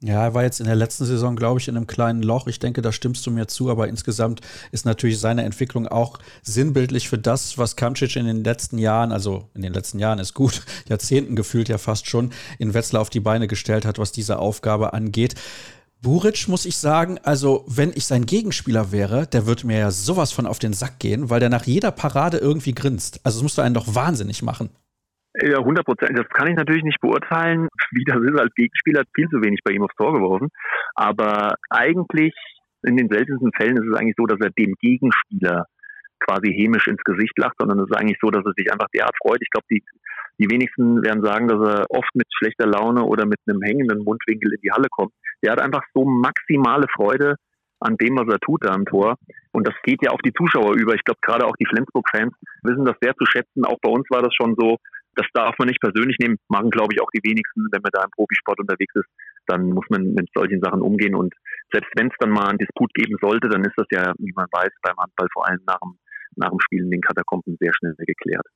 Ja, 0.05 0.25
er 0.25 0.35
war 0.35 0.43
jetzt 0.43 0.59
in 0.59 0.67
der 0.67 0.75
letzten 0.75 1.05
Saison, 1.05 1.37
glaube 1.37 1.61
ich, 1.61 1.69
in 1.69 1.77
einem 1.77 1.87
kleinen 1.87 2.25
Loch. 2.25 2.49
Ich 2.49 2.59
denke, 2.59 2.83
da 2.83 2.91
stimmst 2.91 3.25
du 3.25 3.31
mir 3.31 3.47
zu, 3.47 3.71
aber 3.71 3.87
insgesamt 3.87 4.41
ist 4.73 4.85
natürlich 4.85 5.21
seine 5.21 5.45
Entwicklung 5.45 5.87
auch 5.87 6.19
sinnbildlich 6.43 7.09
für 7.09 7.19
das, 7.19 7.57
was 7.57 7.77
Kamcic 7.77 8.17
in 8.17 8.27
den 8.27 8.43
letzten 8.43 8.79
Jahren, 8.79 9.13
also 9.13 9.49
in 9.55 9.63
den 9.63 9.73
letzten 9.73 10.01
Jahren 10.01 10.19
ist 10.19 10.35
gut, 10.35 10.63
Jahrzehnten 10.89 11.37
gefühlt 11.37 11.69
ja 11.69 11.79
fast 11.79 12.09
schon, 12.09 12.33
in 12.59 12.75
Wetzlar 12.75 13.01
auf 13.01 13.11
die 13.11 13.21
Beine 13.21 13.47
gestellt 13.47 13.85
hat, 13.85 14.01
was 14.01 14.11
diese 14.11 14.41
Aufgabe 14.41 14.93
angeht. 14.93 15.37
Buric 16.01 16.49
muss 16.49 16.67
ich 16.67 16.79
sagen, 16.79 17.21
also 17.23 17.65
wenn 17.69 17.93
ich 17.95 18.07
sein 18.07 18.27
Gegenspieler 18.27 18.91
wäre, 18.91 19.29
der 19.29 19.47
würde 19.47 19.69
mir 19.69 19.79
ja 19.79 19.93
sowas 19.93 20.33
von 20.33 20.49
auf 20.49 20.59
den 20.59 20.73
Sack 20.73 20.99
gehen, 20.99 21.31
weil 21.31 21.39
der 21.39 21.49
nach 21.49 21.65
jeder 21.65 21.93
Parade 21.93 22.39
irgendwie 22.39 22.75
grinst. 22.75 23.21
Also 23.23 23.39
es 23.39 23.43
musste 23.45 23.63
einen 23.63 23.77
doch 23.77 23.95
wahnsinnig 23.95 24.43
machen. 24.43 24.71
Ja, 25.41 25.59
100 25.59 25.85
Prozent. 25.87 26.19
Das 26.19 26.29
kann 26.29 26.49
ich 26.49 26.57
natürlich 26.57 26.85
nicht 26.85 27.01
beurteilen, 27.01 27.69
wie 27.93 28.05
das 28.05 28.21
ist. 28.21 28.39
Als 28.39 28.55
Gegenspieler 28.55 29.01
hat 29.01 29.09
viel 29.15 29.29
zu 29.29 29.43
wenig 29.43 29.61
bei 29.65 29.73
ihm 29.73 29.83
aufs 29.83 29.97
Tor 29.97 30.13
geworfen. 30.13 30.49
Aber 30.95 31.55
eigentlich, 31.71 32.35
in 32.83 32.97
den 32.97 33.09
seltensten 33.09 33.51
Fällen 33.57 33.77
ist 33.77 33.89
es 33.89 33.99
eigentlich 33.99 34.17
so, 34.17 34.27
dass 34.27 34.41
er 34.41 34.51
dem 34.51 34.75
Gegenspieler 34.81 35.67
quasi 36.21 36.53
hämisch 36.53 36.87
ins 36.87 37.03
Gesicht 37.03 37.37
lacht, 37.39 37.57
sondern 37.59 37.81
es 37.81 37.91
ist 37.91 37.97
eigentlich 37.97 38.19
so, 38.21 38.31
dass 38.31 38.45
er 38.45 38.53
sich 38.57 38.71
einfach 38.71 38.89
derart 38.95 39.17
freut. 39.23 39.41
Ich 39.41 39.51
glaube, 39.51 39.67
die, 39.71 39.83
die 40.39 40.51
wenigsten 40.51 41.03
werden 41.03 41.25
sagen, 41.25 41.49
dass 41.49 41.61
er 41.61 41.87
oft 41.91 42.15
mit 42.15 42.27
schlechter 42.37 42.67
Laune 42.67 43.03
oder 43.05 43.27
mit 43.27 43.39
einem 43.47 43.63
hängenden 43.63 44.05
Mundwinkel 44.05 44.53
in 44.53 44.61
die 44.61 44.71
Halle 44.71 44.89
kommt. 44.91 45.13
Der 45.43 45.53
hat 45.53 45.61
einfach 45.61 45.83
so 45.95 46.05
maximale 46.05 46.87
Freude 46.95 47.37
an 47.81 47.97
dem, 47.97 48.17
was 48.17 48.33
er 48.33 48.39
tut 48.39 48.65
da 48.65 48.71
am 48.71 48.85
Tor. 48.85 49.17
Und 49.51 49.67
das 49.67 49.75
geht 49.83 50.03
ja 50.03 50.11
auf 50.11 50.21
die 50.23 50.33
Zuschauer 50.33 50.75
über. 50.77 50.95
Ich 50.95 51.05
glaube, 51.05 51.19
gerade 51.23 51.47
auch 51.47 51.57
die 51.59 51.67
Flensburg-Fans 51.67 52.33
wissen 52.63 52.85
das 52.85 52.97
sehr 53.01 53.15
zu 53.17 53.27
schätzen. 53.27 53.65
Auch 53.65 53.79
bei 53.83 53.91
uns 53.91 54.07
war 54.11 54.23
das 54.23 54.35
schon 54.35 54.55
so, 54.57 54.79
das 55.15 55.27
darf 55.35 55.57
man 55.59 55.69
nicht 55.69 55.81
persönlich 55.81 56.17
nehmen, 56.21 56.39
machen 56.49 56.71
glaube 56.71 56.95
ich 56.95 57.01
auch 57.01 57.11
die 57.15 57.23
wenigsten, 57.23 57.69
wenn 57.73 57.83
man 57.83 57.93
da 57.93 58.05
im 58.05 58.11
Profisport 58.11 58.61
unterwegs 58.61 58.95
ist, 58.95 59.09
dann 59.47 59.71
muss 59.71 59.85
man 59.91 60.15
mit 60.15 60.29
solchen 60.35 60.61
Sachen 60.61 60.81
umgehen. 60.81 61.15
Und 61.15 61.35
selbst 61.73 61.91
wenn 61.97 62.09
es 62.09 62.17
dann 62.19 62.31
mal 62.31 62.49
einen 62.49 62.59
Disput 62.59 62.93
geben 62.95 63.17
sollte, 63.21 63.49
dann 63.49 63.65
ist 63.65 63.75
das 63.77 63.87
ja, 63.91 64.13
wie 64.19 64.33
man 64.35 64.47
weiß, 64.51 64.71
beim 64.83 64.97
Handball 64.97 65.29
vor 65.33 65.49
allem 65.49 65.61
nach 65.67 65.79
dem, 65.81 65.99
nach 66.37 66.51
dem 66.51 66.61
Spiel 66.61 66.85
in 66.85 66.91
den 66.91 67.01
Katakomben 67.01 67.57
sehr 67.61 67.73
schnell 67.75 67.95
geklärt. 67.99 68.47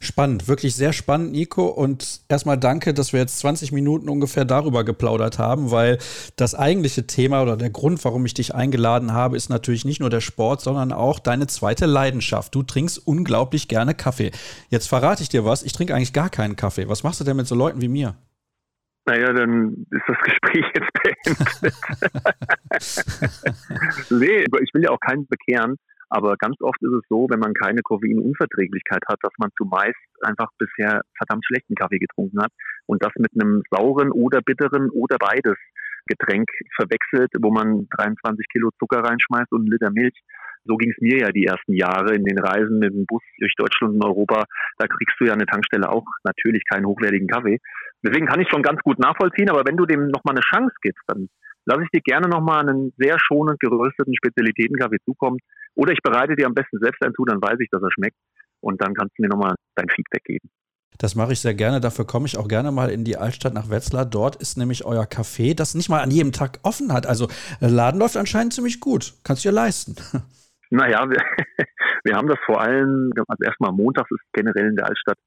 Spannend, 0.00 0.48
wirklich 0.48 0.74
sehr 0.74 0.92
spannend, 0.92 1.30
Nico. 1.30 1.66
Und 1.66 2.22
erstmal 2.28 2.58
danke, 2.58 2.92
dass 2.92 3.12
wir 3.12 3.20
jetzt 3.20 3.38
20 3.38 3.70
Minuten 3.70 4.08
ungefähr 4.08 4.44
darüber 4.44 4.82
geplaudert 4.82 5.38
haben, 5.38 5.70
weil 5.70 5.98
das 6.34 6.56
eigentliche 6.56 7.06
Thema 7.06 7.40
oder 7.42 7.56
der 7.56 7.70
Grund, 7.70 8.04
warum 8.04 8.26
ich 8.26 8.34
dich 8.34 8.52
eingeladen 8.54 9.12
habe, 9.12 9.36
ist 9.36 9.48
natürlich 9.48 9.84
nicht 9.84 10.00
nur 10.00 10.10
der 10.10 10.20
Sport, 10.20 10.60
sondern 10.60 10.92
auch 10.92 11.20
deine 11.20 11.46
zweite 11.46 11.86
Leidenschaft. 11.86 12.52
Du 12.54 12.64
trinkst 12.64 12.98
unglaublich 13.06 13.68
gerne 13.68 13.94
Kaffee. 13.94 14.32
Jetzt 14.70 14.88
verrate 14.88 15.22
ich 15.22 15.28
dir 15.28 15.44
was, 15.44 15.62
ich 15.62 15.72
trinke 15.72 15.94
eigentlich 15.94 16.12
gar 16.12 16.30
keinen 16.30 16.56
Kaffee. 16.56 16.88
Was 16.88 17.04
machst 17.04 17.20
du 17.20 17.24
denn 17.24 17.36
mit 17.36 17.46
so 17.46 17.54
Leuten 17.54 17.80
wie 17.80 17.88
mir? 17.88 18.16
Naja, 19.04 19.32
dann 19.32 19.86
ist 19.90 20.02
das 20.06 20.16
Gespräch 20.22 20.64
jetzt 20.74 20.92
beendet. 21.02 21.74
nee, 24.10 24.44
ich 24.62 24.74
will 24.74 24.82
ja 24.82 24.90
auch 24.90 25.00
keinen 25.00 25.26
bekehren. 25.26 25.76
Aber 26.14 26.36
ganz 26.36 26.60
oft 26.60 26.76
ist 26.82 26.92
es 26.92 27.02
so, 27.08 27.26
wenn 27.30 27.40
man 27.40 27.54
keine 27.54 27.80
Koffeinunverträglichkeit 27.80 29.00
hat, 29.08 29.16
dass 29.22 29.32
man 29.38 29.48
zumeist 29.56 29.96
einfach 30.20 30.50
bisher 30.58 31.00
verdammt 31.16 31.46
schlechten 31.46 31.74
Kaffee 31.74 31.98
getrunken 31.98 32.42
hat 32.42 32.52
und 32.84 33.02
das 33.02 33.12
mit 33.16 33.32
einem 33.32 33.62
sauren 33.70 34.10
oder 34.12 34.42
bitteren 34.42 34.90
oder 34.90 35.16
beides 35.16 35.56
Getränk 36.04 36.50
verwechselt, 36.76 37.32
wo 37.40 37.50
man 37.50 37.88
23 37.96 38.44
Kilo 38.52 38.68
Zucker 38.78 39.00
reinschmeißt 39.00 39.52
und 39.52 39.62
einen 39.62 39.72
Liter 39.72 39.90
Milch. 39.90 40.20
So 40.64 40.76
ging 40.76 40.90
es 40.90 41.00
mir 41.00 41.16
ja 41.18 41.32
die 41.32 41.46
ersten 41.46 41.72
Jahre 41.72 42.14
in 42.14 42.24
den 42.24 42.38
Reisen 42.38 42.78
mit 42.78 42.92
dem 42.92 43.06
Bus 43.06 43.22
durch 43.38 43.54
Deutschland 43.56 43.94
und 43.94 44.04
Europa. 44.04 44.44
Da 44.76 44.86
kriegst 44.86 45.16
du 45.18 45.24
ja 45.24 45.34
der 45.34 45.46
Tankstelle 45.46 45.88
auch 45.88 46.04
natürlich 46.24 46.62
keinen 46.70 46.84
hochwertigen 46.84 47.26
Kaffee. 47.26 47.58
Deswegen 48.04 48.26
kann 48.26 48.40
ich 48.40 48.48
schon 48.50 48.62
ganz 48.62 48.80
gut 48.82 48.98
nachvollziehen, 48.98 49.48
aber 49.48 49.64
wenn 49.64 49.78
du 49.78 49.86
dem 49.86 50.08
nochmal 50.08 50.34
eine 50.34 50.44
Chance 50.44 50.74
gibst, 50.82 51.02
dann 51.06 51.28
lasse 51.64 51.82
ich 51.84 51.90
dir 51.90 52.00
gerne 52.00 52.28
nochmal 52.28 52.68
einen 52.68 52.92
sehr 52.98 53.16
schonend 53.18 53.60
gerösteten 53.60 54.14
Spezialitätenkaffee 54.16 54.98
zukommen. 55.04 55.38
Oder 55.74 55.92
ich 55.92 56.02
bereite 56.02 56.36
dir 56.36 56.46
am 56.46 56.54
besten 56.54 56.78
selbst 56.80 57.02
einen 57.02 57.14
zu, 57.14 57.24
dann 57.24 57.40
weiß 57.40 57.58
ich, 57.60 57.68
dass 57.70 57.82
er 57.82 57.90
schmeckt. 57.92 58.16
Und 58.60 58.80
dann 58.80 58.94
kannst 58.94 59.16
du 59.16 59.22
mir 59.22 59.28
nochmal 59.28 59.54
dein 59.74 59.88
Feedback 59.88 60.24
geben. 60.24 60.48
Das 60.98 61.14
mache 61.14 61.32
ich 61.32 61.40
sehr 61.40 61.54
gerne. 61.54 61.80
Dafür 61.80 62.06
komme 62.06 62.26
ich 62.26 62.36
auch 62.36 62.48
gerne 62.48 62.70
mal 62.70 62.90
in 62.90 63.04
die 63.04 63.16
Altstadt 63.16 63.54
nach 63.54 63.70
Wetzlar. 63.70 64.04
Dort 64.04 64.36
ist 64.36 64.58
nämlich 64.58 64.84
euer 64.84 65.04
Café, 65.04 65.54
das 65.54 65.74
nicht 65.74 65.88
mal 65.88 66.00
an 66.00 66.10
jedem 66.10 66.32
Tag 66.32 66.60
offen 66.62 66.92
hat. 66.92 67.06
Also 67.06 67.28
der 67.60 67.70
Laden 67.70 67.98
läuft 67.98 68.16
anscheinend 68.16 68.52
ziemlich 68.52 68.78
gut. 68.78 69.14
Kannst 69.24 69.44
du 69.44 69.48
dir 69.48 69.54
leisten. 69.54 69.96
Naja, 70.74 71.04
wir, 71.06 71.18
wir 72.04 72.14
haben 72.16 72.28
das 72.28 72.38
vor 72.46 72.58
allem, 72.58 73.12
also 73.28 73.44
erstmal 73.44 73.72
montags 73.72 74.10
ist 74.10 74.22
generell 74.32 74.68
in 74.68 74.76
der 74.76 74.86
Altstadt 74.86 75.18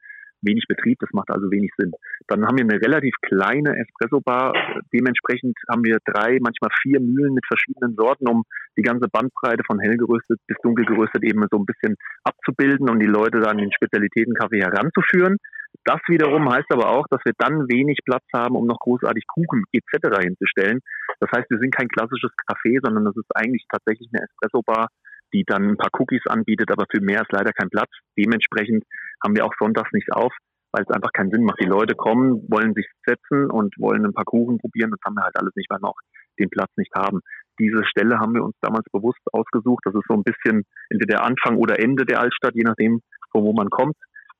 wenig 0.45 0.65
Betrieb, 0.67 0.99
das 0.99 1.09
macht 1.13 1.29
also 1.31 1.51
wenig 1.51 1.71
Sinn. 1.77 1.91
Dann 2.27 2.45
haben 2.45 2.57
wir 2.57 2.65
eine 2.65 2.81
relativ 2.81 3.15
kleine 3.21 3.77
Espresso-Bar. 3.77 4.53
Dementsprechend 4.93 5.57
haben 5.69 5.83
wir 5.83 5.97
drei, 6.05 6.37
manchmal 6.41 6.71
vier 6.81 6.99
Mühlen 6.99 7.33
mit 7.33 7.45
verschiedenen 7.45 7.95
Sorten, 7.95 8.27
um 8.27 8.43
die 8.77 8.81
ganze 8.81 9.07
Bandbreite 9.07 9.63
von 9.65 9.79
hell 9.79 9.97
geröstet 9.97 10.39
bis 10.47 10.57
dunkel 10.61 10.85
geröstet 10.85 11.23
eben 11.23 11.45
so 11.51 11.57
ein 11.57 11.65
bisschen 11.65 11.95
abzubilden 12.23 12.89
und 12.89 12.99
die 12.99 13.07
Leute 13.07 13.39
dann 13.39 13.57
den 13.57 13.71
Spezialitätenkaffee 13.71 14.61
heranzuführen. 14.61 15.37
Das 15.83 15.99
wiederum 16.07 16.49
heißt 16.49 16.71
aber 16.71 16.89
auch, 16.89 17.05
dass 17.09 17.21
wir 17.25 17.33
dann 17.37 17.67
wenig 17.67 17.99
Platz 18.05 18.23
haben, 18.33 18.55
um 18.55 18.65
noch 18.65 18.79
großartig 18.79 19.25
Kuchen 19.27 19.63
etc. 19.71 20.23
hinzustellen. 20.23 20.79
Das 21.19 21.29
heißt, 21.35 21.49
wir 21.49 21.59
sind 21.59 21.75
kein 21.75 21.87
klassisches 21.87 22.31
Café, 22.47 22.79
sondern 22.83 23.05
das 23.05 23.15
ist 23.17 23.29
eigentlich 23.35 23.65
tatsächlich 23.69 24.09
eine 24.13 24.23
Espresso-Bar, 24.23 24.87
die 25.35 25.43
dann 25.45 25.71
ein 25.71 25.77
paar 25.77 25.91
Cookies 25.99 26.25
anbietet, 26.27 26.71
aber 26.71 26.85
für 26.89 27.01
mehr 27.01 27.21
ist 27.21 27.31
leider 27.31 27.51
kein 27.51 27.69
Platz. 27.69 27.91
Dementsprechend 28.17 28.85
haben 29.21 29.35
wir 29.35 29.45
auch 29.45 29.53
sonntags 29.59 29.91
nicht 29.91 30.07
auf, 30.13 30.33
weil 30.71 30.85
es 30.87 30.95
einfach 30.95 31.11
keinen 31.11 31.31
Sinn 31.31 31.43
macht. 31.43 31.59
Die 31.59 31.67
Leute 31.67 31.93
kommen, 31.93 32.47
wollen 32.47 32.73
sich 32.73 32.87
setzen 33.05 33.51
und 33.51 33.75
wollen 33.77 34.05
ein 34.05 34.13
paar 34.13 34.23
Kuchen 34.23 34.57
probieren. 34.59 34.91
Das 34.91 34.99
haben 35.05 35.15
wir 35.15 35.23
halt 35.23 35.37
alles 35.37 35.51
nicht, 35.55 35.69
weil 35.69 35.79
wir 35.79 35.89
auch 35.89 35.99
den 36.39 36.49
Platz 36.49 36.71
nicht 36.77 36.93
haben. 36.95 37.19
Diese 37.59 37.83
Stelle 37.85 38.19
haben 38.19 38.33
wir 38.33 38.43
uns 38.43 38.55
damals 38.61 38.85
bewusst 38.91 39.21
ausgesucht. 39.31 39.83
Das 39.85 39.95
ist 39.95 40.07
so 40.07 40.15
ein 40.15 40.23
bisschen 40.23 40.63
entweder 40.89 41.23
Anfang 41.23 41.57
oder 41.57 41.79
Ende 41.79 42.05
der 42.05 42.19
Altstadt, 42.21 42.55
je 42.55 42.63
nachdem, 42.63 43.01
von 43.31 43.43
wo 43.43 43.53
man 43.53 43.69
kommt. 43.69 43.95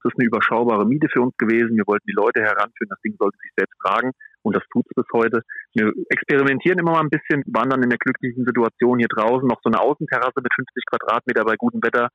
Das 0.06 0.14
ist 0.14 0.20
eine 0.22 0.30
überschaubare 0.30 0.86
Miete 0.86 1.10
für 1.10 1.26
uns 1.26 1.34
gewesen. 1.38 1.78
Wir 1.78 1.88
wollten 1.90 2.06
die 2.06 2.14
Leute 2.14 2.38
heranführen. 2.46 2.94
Das 2.94 3.02
Ding 3.02 3.18
sollte 3.18 3.42
sich 3.42 3.50
selbst 3.58 3.74
tragen. 3.82 4.12
Und 4.44 4.56
das 4.56 4.62
tut 4.70 4.86
es 4.86 4.94
bis 4.94 5.10
heute. 5.12 5.42
Wir 5.74 5.92
experimentieren 6.14 6.78
immer 6.78 6.92
mal 6.92 7.02
ein 7.02 7.10
bisschen, 7.10 7.42
waren 7.48 7.72
dann 7.72 7.82
in 7.82 7.90
der 7.90 7.98
glücklichen 7.98 8.46
Situation 8.46 9.00
hier 9.00 9.10
draußen 9.10 9.48
noch 9.50 9.58
so 9.66 9.74
eine 9.74 9.82
Außenterrasse 9.82 10.46
mit 10.46 10.54
50 10.54 10.86
Quadratmeter 10.86 11.44
bei 11.44 11.56
gutem 11.58 11.82
Wetter 11.82 12.10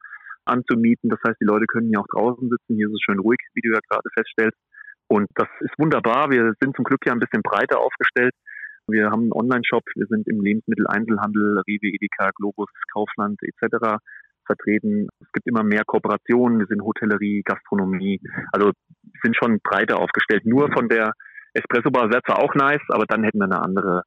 anzumieten. 0.44 1.10
Das 1.10 1.18
heißt, 1.26 1.40
die 1.42 1.50
Leute 1.50 1.66
können 1.66 1.90
ja 1.90 1.98
auch 1.98 2.06
draußen 2.14 2.48
sitzen. 2.48 2.78
Hier 2.78 2.86
ist 2.86 2.94
es 2.94 3.02
schön 3.02 3.18
ruhig, 3.18 3.42
wie 3.54 3.60
du 3.60 3.74
ja 3.74 3.80
gerade 3.90 4.06
feststellst. 4.14 4.58
Und 5.08 5.26
das 5.34 5.48
ist 5.58 5.74
wunderbar. 5.76 6.30
Wir 6.30 6.54
sind 6.62 6.76
zum 6.76 6.84
Glück 6.84 7.02
ja 7.04 7.12
ein 7.12 7.18
bisschen 7.18 7.42
breiter 7.42 7.80
aufgestellt. 7.80 8.34
Wir 8.86 9.10
haben 9.10 9.22
einen 9.22 9.34
Online-Shop. 9.34 9.82
Wir 9.96 10.06
sind 10.06 10.28
im 10.28 10.40
Lebensmitteleinzelhandel, 10.40 11.58
Rewe, 11.66 11.90
Edeka, 11.90 12.30
Globus, 12.38 12.70
Kaufland 12.92 13.40
etc. 13.42 13.98
vertreten. 14.50 15.08
Es 15.20 15.30
gibt 15.32 15.46
immer 15.46 15.62
mehr 15.62 15.84
Kooperationen. 15.86 16.58
Wir 16.58 16.66
sind 16.66 16.82
Hotellerie, 16.82 17.42
Gastronomie. 17.44 18.20
Also 18.52 18.72
sind 19.22 19.36
schon 19.36 19.60
breiter 19.62 19.98
aufgestellt. 19.98 20.44
Nur 20.46 20.72
von 20.72 20.88
der 20.88 21.12
Espresso 21.54 21.90
Bar 21.90 22.10
wäre 22.10 22.22
zwar 22.26 22.38
auch 22.38 22.54
nice, 22.54 22.82
aber 22.88 23.04
dann 23.06 23.24
hätten 23.24 23.38
wir 23.38 23.44
eine 23.44 23.62
andere 23.62 24.02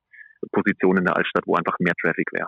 Position 0.52 0.98
in 0.98 1.06
der 1.06 1.16
Altstadt, 1.16 1.44
wo 1.46 1.56
einfach 1.56 1.78
mehr 1.80 1.94
Traffic 2.02 2.28
wäre. 2.34 2.48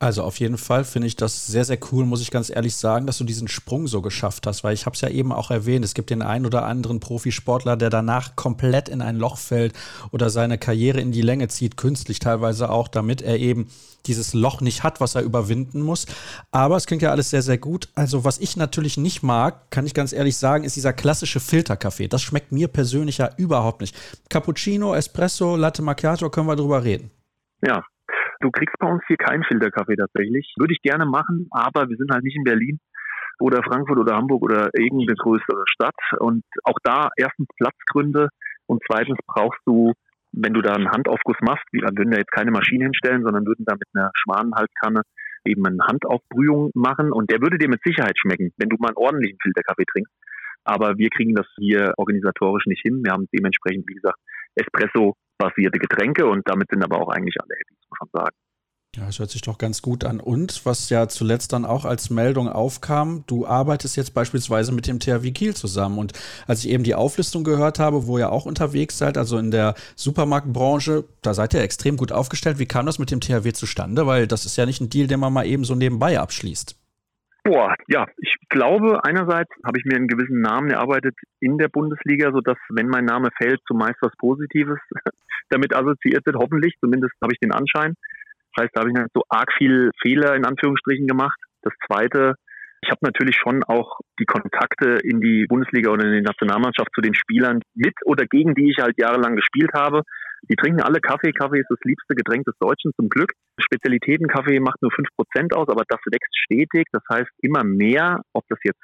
Also 0.00 0.22
auf 0.22 0.40
jeden 0.40 0.56
Fall 0.56 0.84
finde 0.84 1.08
ich 1.08 1.16
das 1.16 1.46
sehr, 1.46 1.66
sehr 1.66 1.78
cool, 1.92 2.06
muss 2.06 2.22
ich 2.22 2.30
ganz 2.30 2.48
ehrlich 2.48 2.74
sagen, 2.74 3.06
dass 3.06 3.18
du 3.18 3.24
diesen 3.24 3.48
Sprung 3.48 3.86
so 3.86 4.00
geschafft 4.00 4.46
hast, 4.46 4.64
weil 4.64 4.72
ich 4.72 4.86
habe 4.86 4.94
es 4.94 5.02
ja 5.02 5.10
eben 5.10 5.30
auch 5.30 5.50
erwähnt, 5.50 5.84
es 5.84 5.92
gibt 5.92 6.08
den 6.08 6.22
einen 6.22 6.46
oder 6.46 6.64
anderen 6.64 7.00
Profisportler, 7.00 7.76
der 7.76 7.90
danach 7.90 8.34
komplett 8.34 8.88
in 8.88 9.02
ein 9.02 9.16
Loch 9.16 9.36
fällt 9.36 9.74
oder 10.10 10.30
seine 10.30 10.56
Karriere 10.56 11.02
in 11.02 11.12
die 11.12 11.20
Länge 11.20 11.48
zieht, 11.48 11.76
künstlich 11.76 12.18
teilweise 12.18 12.70
auch, 12.70 12.88
damit 12.88 13.20
er 13.20 13.38
eben 13.38 13.68
dieses 14.06 14.32
Loch 14.32 14.62
nicht 14.62 14.82
hat, 14.82 15.02
was 15.02 15.16
er 15.16 15.20
überwinden 15.20 15.82
muss. 15.82 16.06
Aber 16.50 16.78
es 16.78 16.86
klingt 16.86 17.02
ja 17.02 17.10
alles 17.10 17.28
sehr, 17.28 17.42
sehr 17.42 17.58
gut. 17.58 17.90
Also 17.94 18.24
was 18.24 18.38
ich 18.38 18.56
natürlich 18.56 18.96
nicht 18.96 19.22
mag, 19.22 19.70
kann 19.70 19.84
ich 19.84 19.92
ganz 19.92 20.14
ehrlich 20.14 20.38
sagen, 20.38 20.64
ist 20.64 20.76
dieser 20.76 20.94
klassische 20.94 21.40
Filterkaffee. 21.40 22.08
Das 22.08 22.22
schmeckt 22.22 22.52
mir 22.52 22.68
persönlich 22.68 23.18
ja 23.18 23.28
überhaupt 23.36 23.82
nicht. 23.82 23.94
Cappuccino, 24.30 24.94
Espresso, 24.94 25.56
Latte 25.56 25.82
Macchiato, 25.82 26.30
können 26.30 26.46
wir 26.46 26.56
drüber 26.56 26.84
reden. 26.84 27.10
Ja, 27.62 27.82
Du 28.40 28.50
kriegst 28.50 28.76
bei 28.78 28.90
uns 28.90 29.02
hier 29.06 29.16
keinen 29.16 29.44
Filterkaffee 29.44 29.96
tatsächlich. 29.96 30.54
Würde 30.58 30.72
ich 30.72 30.82
gerne 30.82 31.04
machen, 31.04 31.48
aber 31.50 31.88
wir 31.88 31.96
sind 31.96 32.10
halt 32.12 32.24
nicht 32.24 32.36
in 32.36 32.44
Berlin 32.44 32.80
oder 33.38 33.62
Frankfurt 33.62 33.98
oder 33.98 34.16
Hamburg 34.16 34.42
oder 34.42 34.70
irgendeine 34.74 35.16
größere 35.16 35.64
Stadt. 35.66 35.96
Und 36.18 36.42
auch 36.64 36.78
da 36.82 37.10
erstens 37.16 37.48
Platzgründe 37.56 38.28
und 38.66 38.82
zweitens 38.86 39.18
brauchst 39.26 39.60
du, 39.66 39.92
wenn 40.32 40.54
du 40.54 40.62
da 40.62 40.74
einen 40.74 40.90
Handaufguss 40.90 41.36
machst, 41.40 41.64
wir 41.72 41.82
würden 41.82 42.12
da 42.12 42.18
jetzt 42.18 42.32
keine 42.32 42.50
Maschine 42.50 42.84
hinstellen, 42.84 43.24
sondern 43.24 43.46
würden 43.46 43.64
da 43.66 43.74
mit 43.74 43.88
einer 43.94 44.10
Schwanenhalskanne 44.14 45.02
eben 45.44 45.66
eine 45.66 45.82
Handaufbrühung 45.82 46.70
machen 46.74 47.12
und 47.12 47.30
der 47.30 47.40
würde 47.40 47.58
dir 47.58 47.68
mit 47.68 47.82
Sicherheit 47.84 48.18
schmecken, 48.18 48.52
wenn 48.58 48.68
du 48.68 48.76
mal 48.78 48.88
einen 48.88 48.96
ordentlichen 48.96 49.38
Filterkaffee 49.42 49.86
trinkst. 49.90 50.12
Aber 50.64 50.98
wir 50.98 51.08
kriegen 51.08 51.34
das 51.34 51.46
hier 51.56 51.94
organisatorisch 51.96 52.66
nicht 52.66 52.82
hin. 52.82 53.02
Wir 53.02 53.12
haben 53.12 53.26
dementsprechend, 53.34 53.88
wie 53.88 53.94
gesagt, 53.94 54.18
Espresso-basierte 54.54 55.78
Getränke 55.78 56.26
und 56.26 56.46
damit 56.46 56.68
sind 56.70 56.84
aber 56.84 57.00
auch 57.00 57.08
eigentlich 57.08 57.36
alle 57.40 57.54
happy, 57.58 57.74
man 57.98 58.08
sagen. 58.12 58.36
Ja, 58.96 59.06
das 59.06 59.20
hört 59.20 59.30
sich 59.30 59.42
doch 59.42 59.56
ganz 59.56 59.82
gut 59.82 60.02
an. 60.02 60.18
Und 60.18 60.66
was 60.66 60.90
ja 60.90 61.06
zuletzt 61.06 61.52
dann 61.52 61.64
auch 61.64 61.84
als 61.84 62.10
Meldung 62.10 62.48
aufkam, 62.48 63.22
du 63.28 63.46
arbeitest 63.46 63.96
jetzt 63.96 64.14
beispielsweise 64.14 64.72
mit 64.72 64.88
dem 64.88 64.98
THW 64.98 65.30
Kiel 65.30 65.54
zusammen. 65.54 65.96
Und 65.98 66.12
als 66.48 66.64
ich 66.64 66.70
eben 66.70 66.82
die 66.82 66.96
Auflistung 66.96 67.44
gehört 67.44 67.78
habe, 67.78 68.08
wo 68.08 68.18
ihr 68.18 68.32
auch 68.32 68.46
unterwegs 68.46 68.98
seid, 68.98 69.16
also 69.16 69.38
in 69.38 69.52
der 69.52 69.76
Supermarktbranche, 69.94 71.04
da 71.22 71.34
seid 71.34 71.54
ihr 71.54 71.60
extrem 71.60 71.96
gut 71.96 72.10
aufgestellt. 72.10 72.58
Wie 72.58 72.66
kam 72.66 72.84
das 72.84 72.98
mit 72.98 73.12
dem 73.12 73.20
THW 73.20 73.52
zustande? 73.52 74.08
Weil 74.08 74.26
das 74.26 74.44
ist 74.44 74.56
ja 74.56 74.66
nicht 74.66 74.80
ein 74.80 74.90
Deal, 74.90 75.06
den 75.06 75.20
man 75.20 75.32
mal 75.32 75.46
eben 75.46 75.64
so 75.64 75.76
nebenbei 75.76 76.18
abschließt. 76.18 76.74
Boah, 77.42 77.74
ja, 77.88 78.06
ich 78.18 78.34
glaube, 78.50 79.02
einerseits 79.04 79.50
habe 79.64 79.78
ich 79.78 79.84
mir 79.84 79.96
einen 79.96 80.08
gewissen 80.08 80.40
Namen 80.40 80.70
erarbeitet 80.70 81.14
in 81.40 81.56
der 81.56 81.68
Bundesliga, 81.68 82.32
sodass, 82.32 82.58
wenn 82.68 82.88
mein 82.88 83.06
Name 83.06 83.30
fällt, 83.36 83.60
zumeist 83.66 83.96
was 84.02 84.12
Positives 84.18 84.78
damit 85.48 85.74
assoziiert 85.74 86.26
wird, 86.26 86.36
hoffentlich, 86.36 86.74
zumindest 86.80 87.14
habe 87.22 87.32
ich 87.32 87.38
den 87.38 87.52
Anschein. 87.52 87.94
Das 88.54 88.64
heißt, 88.64 88.70
da 88.74 88.80
habe 88.80 88.90
ich 88.90 88.96
nicht 88.96 89.08
so 89.14 89.22
arg 89.28 89.52
viel 89.56 89.90
Fehler 90.02 90.34
in 90.34 90.44
Anführungsstrichen 90.44 91.06
gemacht. 91.06 91.38
Das 91.62 91.72
Zweite, 91.86 92.34
ich 92.82 92.90
habe 92.90 93.00
natürlich 93.02 93.36
schon 93.36 93.62
auch 93.64 94.00
die 94.18 94.26
Kontakte 94.26 94.98
in 95.02 95.20
die 95.20 95.46
Bundesliga 95.48 95.90
oder 95.90 96.04
in 96.06 96.12
die 96.12 96.22
Nationalmannschaft 96.22 96.90
zu 96.94 97.00
den 97.00 97.14
Spielern 97.14 97.60
mit 97.74 97.94
oder 98.04 98.26
gegen 98.26 98.54
die 98.54 98.70
ich 98.70 98.78
halt 98.82 98.98
jahrelang 98.98 99.36
gespielt 99.36 99.70
habe. 99.74 100.02
Die 100.48 100.56
trinken 100.56 100.80
alle 100.80 101.00
Kaffee. 101.00 101.32
Kaffee 101.32 101.60
ist 101.60 101.70
das 101.70 101.78
liebste 101.84 102.14
Getränk 102.14 102.44
des 102.44 102.56
Deutschen 102.58 102.92
zum 102.96 103.08
Glück. 103.08 103.32
Spezialitätenkaffee 103.58 104.60
macht 104.60 104.80
nur 104.82 104.90
5% 104.90 105.54
aus, 105.54 105.68
aber 105.68 105.84
das 105.88 106.00
wächst 106.06 106.36
stetig. 106.44 106.86
Das 106.92 107.02
heißt, 107.10 107.30
immer 107.42 107.64
mehr, 107.64 108.22
ob 108.32 108.44
das 108.48 108.58
jetzt 108.64 108.80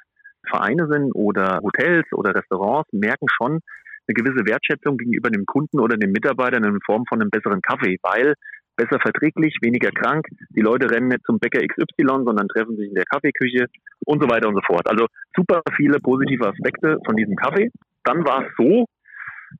Vereine 0.49 0.87
sind 0.87 1.11
oder 1.13 1.59
Hotels 1.61 2.05
oder 2.13 2.33
Restaurants, 2.35 2.91
merken 2.93 3.27
schon 3.29 3.59
eine 4.07 4.13
gewisse 4.13 4.45
Wertschätzung 4.45 4.97
gegenüber 4.97 5.29
dem 5.29 5.45
Kunden 5.45 5.79
oder 5.79 5.97
den 5.97 6.11
Mitarbeitern 6.11 6.63
in 6.63 6.79
Form 6.85 7.03
von 7.09 7.19
einem 7.19 7.29
besseren 7.29 7.61
Kaffee, 7.61 7.97
weil 8.03 8.35
besser 8.77 8.99
verträglich, 9.01 9.57
weniger 9.61 9.89
krank. 9.89 10.27
Die 10.49 10.61
Leute 10.61 10.89
rennen 10.89 11.09
nicht 11.09 11.25
zum 11.25 11.39
Bäcker 11.39 11.59
XY, 11.59 12.23
sondern 12.23 12.47
treffen 12.47 12.77
sich 12.77 12.87
in 12.87 12.95
der 12.95 13.05
Kaffeeküche 13.05 13.65
und 14.05 14.21
so 14.21 14.29
weiter 14.29 14.47
und 14.47 14.55
so 14.55 14.61
fort. 14.65 14.87
Also 14.87 15.07
super 15.35 15.61
viele 15.75 15.99
positive 15.99 16.47
Aspekte 16.47 16.99
von 17.05 17.15
diesem 17.15 17.35
Kaffee. 17.35 17.69
Dann 18.03 18.23
war 18.25 18.45
es 18.45 18.51
so, 18.57 18.85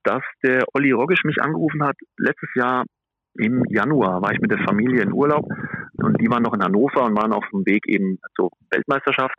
dass 0.03 0.23
der 0.43 0.63
Olli 0.73 0.91
Roggisch 0.91 1.23
mich 1.23 1.41
angerufen 1.41 1.83
hat. 1.83 1.95
Letztes 2.17 2.49
Jahr 2.55 2.85
im 3.35 3.63
Januar 3.69 4.21
war 4.21 4.31
ich 4.31 4.39
mit 4.39 4.51
der 4.51 4.63
Familie 4.65 5.01
in 5.01 5.13
Urlaub 5.13 5.45
und 5.97 6.19
die 6.19 6.29
waren 6.29 6.43
noch 6.43 6.53
in 6.53 6.63
Hannover 6.63 7.05
und 7.05 7.15
waren 7.15 7.33
auf 7.33 7.45
dem 7.51 7.65
Weg 7.65 7.87
eben 7.87 8.19
zur 8.35 8.49
Weltmeisterschaft 8.71 9.35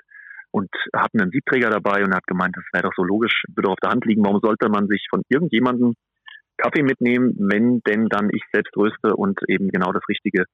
und 0.51 0.71
hatten 0.95 1.21
einen 1.21 1.31
Siebträger 1.31 1.71
dabei 1.71 2.05
und 2.05 2.15
hat 2.15 2.27
gemeint, 2.27 2.57
das 2.57 2.65
wäre 2.73 2.85
doch 2.85 2.95
so 2.97 3.03
logisch, 3.03 3.45
würde 3.55 3.71
auf 3.71 3.81
der 3.83 3.91
Hand 3.91 4.05
liegen. 4.05 4.25
Warum 4.25 4.41
sollte 4.41 4.69
man 4.69 4.87
sich 4.87 5.07
von 5.11 5.23
irgendjemandem 5.29 5.95
Kaffee 6.59 6.83
mitnehmen, 6.83 7.35
wenn 7.39 7.81
denn 7.87 8.09
dann 8.09 8.31
ich 8.33 8.43
selbst 8.53 8.77
röste 8.77 9.15
und 9.15 9.39
eben 9.49 9.69
genau 9.69 9.93
das 9.93 10.03
richtige 10.09 10.45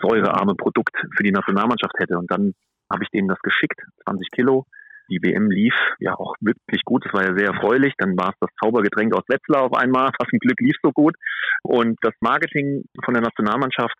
säurearme 0.00 0.54
Produkt 0.54 0.96
für 1.16 1.22
die 1.22 1.30
Nationalmannschaft 1.30 1.94
hätte. 1.98 2.18
Und 2.18 2.30
dann 2.30 2.52
habe 2.90 3.04
ich 3.04 3.10
denen 3.10 3.28
das 3.28 3.38
geschickt, 3.40 3.80
20 4.04 4.30
Kilo. 4.30 4.66
Die 5.08 5.20
WM 5.22 5.50
lief 5.50 5.74
ja 5.98 6.14
auch 6.14 6.34
wirklich 6.40 6.82
gut. 6.84 7.04
Das 7.04 7.12
war 7.12 7.24
ja 7.24 7.36
sehr 7.36 7.48
erfreulich. 7.48 7.94
Dann 7.98 8.16
war 8.16 8.30
es 8.30 8.36
das 8.40 8.50
Zaubergetränk 8.62 9.14
aus 9.14 9.24
Wetzlar 9.28 9.62
auf 9.62 9.74
einmal. 9.74 10.10
Was 10.18 10.28
ein 10.32 10.38
Glück 10.38 10.60
lief 10.60 10.76
so 10.82 10.90
gut. 10.92 11.14
Und 11.62 11.98
das 12.02 12.14
Marketing 12.20 12.84
von 13.04 13.14
der 13.14 13.22
Nationalmannschaft 13.22 13.96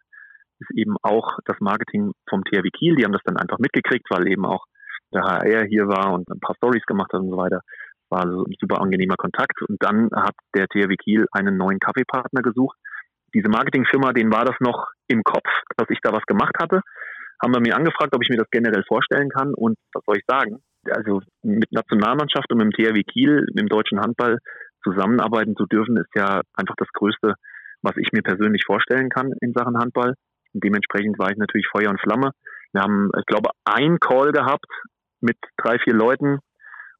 ist 0.58 0.70
eben 0.74 0.96
auch 1.02 1.38
das 1.44 1.56
Marketing 1.60 2.12
vom 2.28 2.42
THW 2.44 2.68
Kiel. 2.70 2.96
Die 2.96 3.04
haben 3.04 3.12
das 3.12 3.22
dann 3.24 3.36
einfach 3.36 3.58
mitgekriegt, 3.58 4.06
weil 4.10 4.26
eben 4.26 4.46
auch 4.46 4.64
der 5.12 5.22
HR 5.22 5.64
hier 5.64 5.86
war 5.86 6.12
und 6.14 6.28
ein 6.28 6.40
paar 6.40 6.56
Stories 6.56 6.84
gemacht 6.86 7.12
hat 7.12 7.20
und 7.20 7.30
so 7.30 7.36
weiter 7.36 7.60
war 8.10 8.24
also 8.24 8.44
ein 8.44 8.54
super 8.60 8.80
angenehmer 8.80 9.16
Kontakt. 9.16 9.60
Und 9.68 9.82
dann 9.82 10.10
hat 10.14 10.34
der 10.54 10.66
THW 10.68 10.94
Kiel 10.96 11.26
einen 11.32 11.56
neuen 11.56 11.78
Kaffeepartner 11.78 12.42
gesucht. 12.42 12.76
Diese 13.34 13.48
Marketingfirma, 13.48 14.12
denen 14.12 14.32
war 14.32 14.44
das 14.44 14.56
noch 14.60 14.88
im 15.08 15.22
Kopf, 15.22 15.48
dass 15.76 15.90
ich 15.90 15.98
da 16.02 16.12
was 16.12 16.24
gemacht 16.26 16.54
hatte. 16.60 16.80
Haben 17.42 17.54
wir 17.54 17.60
mir 17.60 17.76
angefragt, 17.76 18.14
ob 18.14 18.22
ich 18.22 18.30
mir 18.30 18.38
das 18.38 18.50
generell 18.50 18.84
vorstellen 18.86 19.28
kann. 19.28 19.52
Und 19.54 19.76
was 19.92 20.02
soll 20.06 20.16
ich 20.16 20.24
sagen? 20.26 20.62
Also 20.92 21.20
mit 21.42 21.70
Nationalmannschaft 21.72 22.50
und 22.50 22.58
mit 22.58 22.66
dem 22.66 22.72
THW 22.72 23.02
Kiel, 23.02 23.44
mit 23.48 23.60
dem 23.60 23.68
deutschen 23.68 24.00
Handball 24.00 24.38
zusammenarbeiten 24.82 25.56
zu 25.56 25.66
dürfen, 25.66 25.96
ist 25.96 26.10
ja 26.14 26.42
einfach 26.54 26.74
das 26.76 26.88
Größte, 26.92 27.34
was 27.82 27.96
ich 27.96 28.12
mir 28.12 28.22
persönlich 28.22 28.62
vorstellen 28.64 29.08
kann 29.08 29.32
in 29.40 29.52
Sachen 29.52 29.78
Handball. 29.78 30.14
Und 30.52 30.64
dementsprechend 30.64 31.18
war 31.18 31.30
ich 31.30 31.36
natürlich 31.36 31.66
Feuer 31.68 31.90
und 31.90 32.00
Flamme. 32.00 32.30
Wir 32.72 32.82
haben, 32.82 33.10
ich 33.18 33.26
glaube, 33.26 33.50
ein 33.64 33.98
Call 33.98 34.32
gehabt 34.32 34.66
mit 35.20 35.36
drei, 35.56 35.78
vier 35.78 35.94
Leuten, 35.94 36.38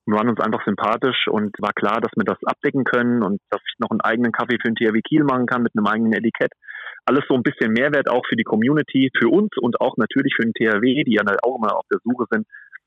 wir 0.07 0.19
waren 0.19 0.29
uns 0.29 0.41
einfach 0.41 0.65
sympathisch 0.65 1.27
und 1.29 1.57
war 1.59 1.73
klar, 1.73 2.01
dass 2.01 2.13
wir 2.15 2.23
das 2.23 2.39
abdecken 2.45 2.85
können 2.85 3.25
und 3.25 3.41
dass 3.51 3.61
ich 3.67 3.75
noch 3.79 3.91
einen 3.91 4.01
eigenen 4.03 4.31
Kaffee 4.31 4.57
für 4.63 4.71
den 4.71 4.77
THW 4.77 5.01
Kiel 5.03 5.25
machen 5.25 5.47
kann 5.47 5.65
mit 5.65 5.73
einem 5.77 5.87
eigenen 5.87 6.13
Etikett. 6.13 6.53
Alles 7.05 7.25
so 7.29 7.35
ein 7.35 7.43
bisschen 7.43 7.73
Mehrwert 7.73 8.09
auch 8.09 8.25
für 8.29 8.37
die 8.37 8.45
Community, 8.45 9.11
für 9.19 9.29
uns 9.29 9.51
und 9.61 9.81
auch 9.81 9.97
natürlich 9.97 10.35
für 10.37 10.43
den 10.43 10.55
THW, 10.55 11.03
die 11.03 11.15
ja 11.15 11.23
auch 11.43 11.59
immer 11.59 11.77
auf 11.77 11.87
der 11.91 11.99
Suche 12.05 12.27
sind 12.31 12.47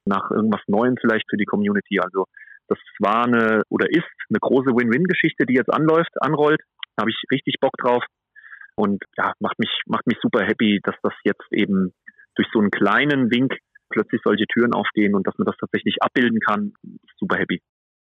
nach 0.10 0.32
irgendwas 0.32 0.62
Neuem 0.68 0.98
vielleicht 1.00 1.30
für 1.30 1.38
die 1.38 1.46
Community. 1.46 2.00
Also 2.00 2.26
das 2.68 2.80
war 3.00 3.26
eine 3.26 3.64
oder 3.70 3.90
ist 3.90 4.10
eine 4.30 4.40
große 4.40 4.72
Win-Win-Geschichte, 4.76 5.46
die 5.46 5.56
jetzt 5.56 5.74
anläuft, 5.74 6.12
anrollt. 6.22 6.62
Da 6.96 7.02
habe 7.02 7.12
ich 7.12 7.22
richtig 7.32 7.56
Bock 7.62 7.78
drauf 7.78 8.04
und 8.76 9.04
ja, 9.18 9.34
macht 9.40 9.60
mich, 9.60 9.72
macht 9.88 10.08
mich 10.08 10.18
super 10.22 10.46
happy, 10.46 10.80
dass 10.84 10.96
das 11.04 11.14
jetzt 11.24 11.48
eben 11.52 11.94
durch 12.36 12.48
so 12.52 12.60
einen 12.60 12.72
kleinen 12.72 13.32
Wink 13.32 13.58
plötzlich 13.90 14.22
solche 14.24 14.46
Türen 14.46 14.74
aufgehen 14.74 15.16
und 15.16 15.26
dass 15.28 15.38
man 15.38 15.46
das 15.46 15.58
tatsächlich 15.58 15.98
abbilden 16.02 16.40
kann, 16.40 16.74
super 17.18 17.38
happy. 17.38 17.62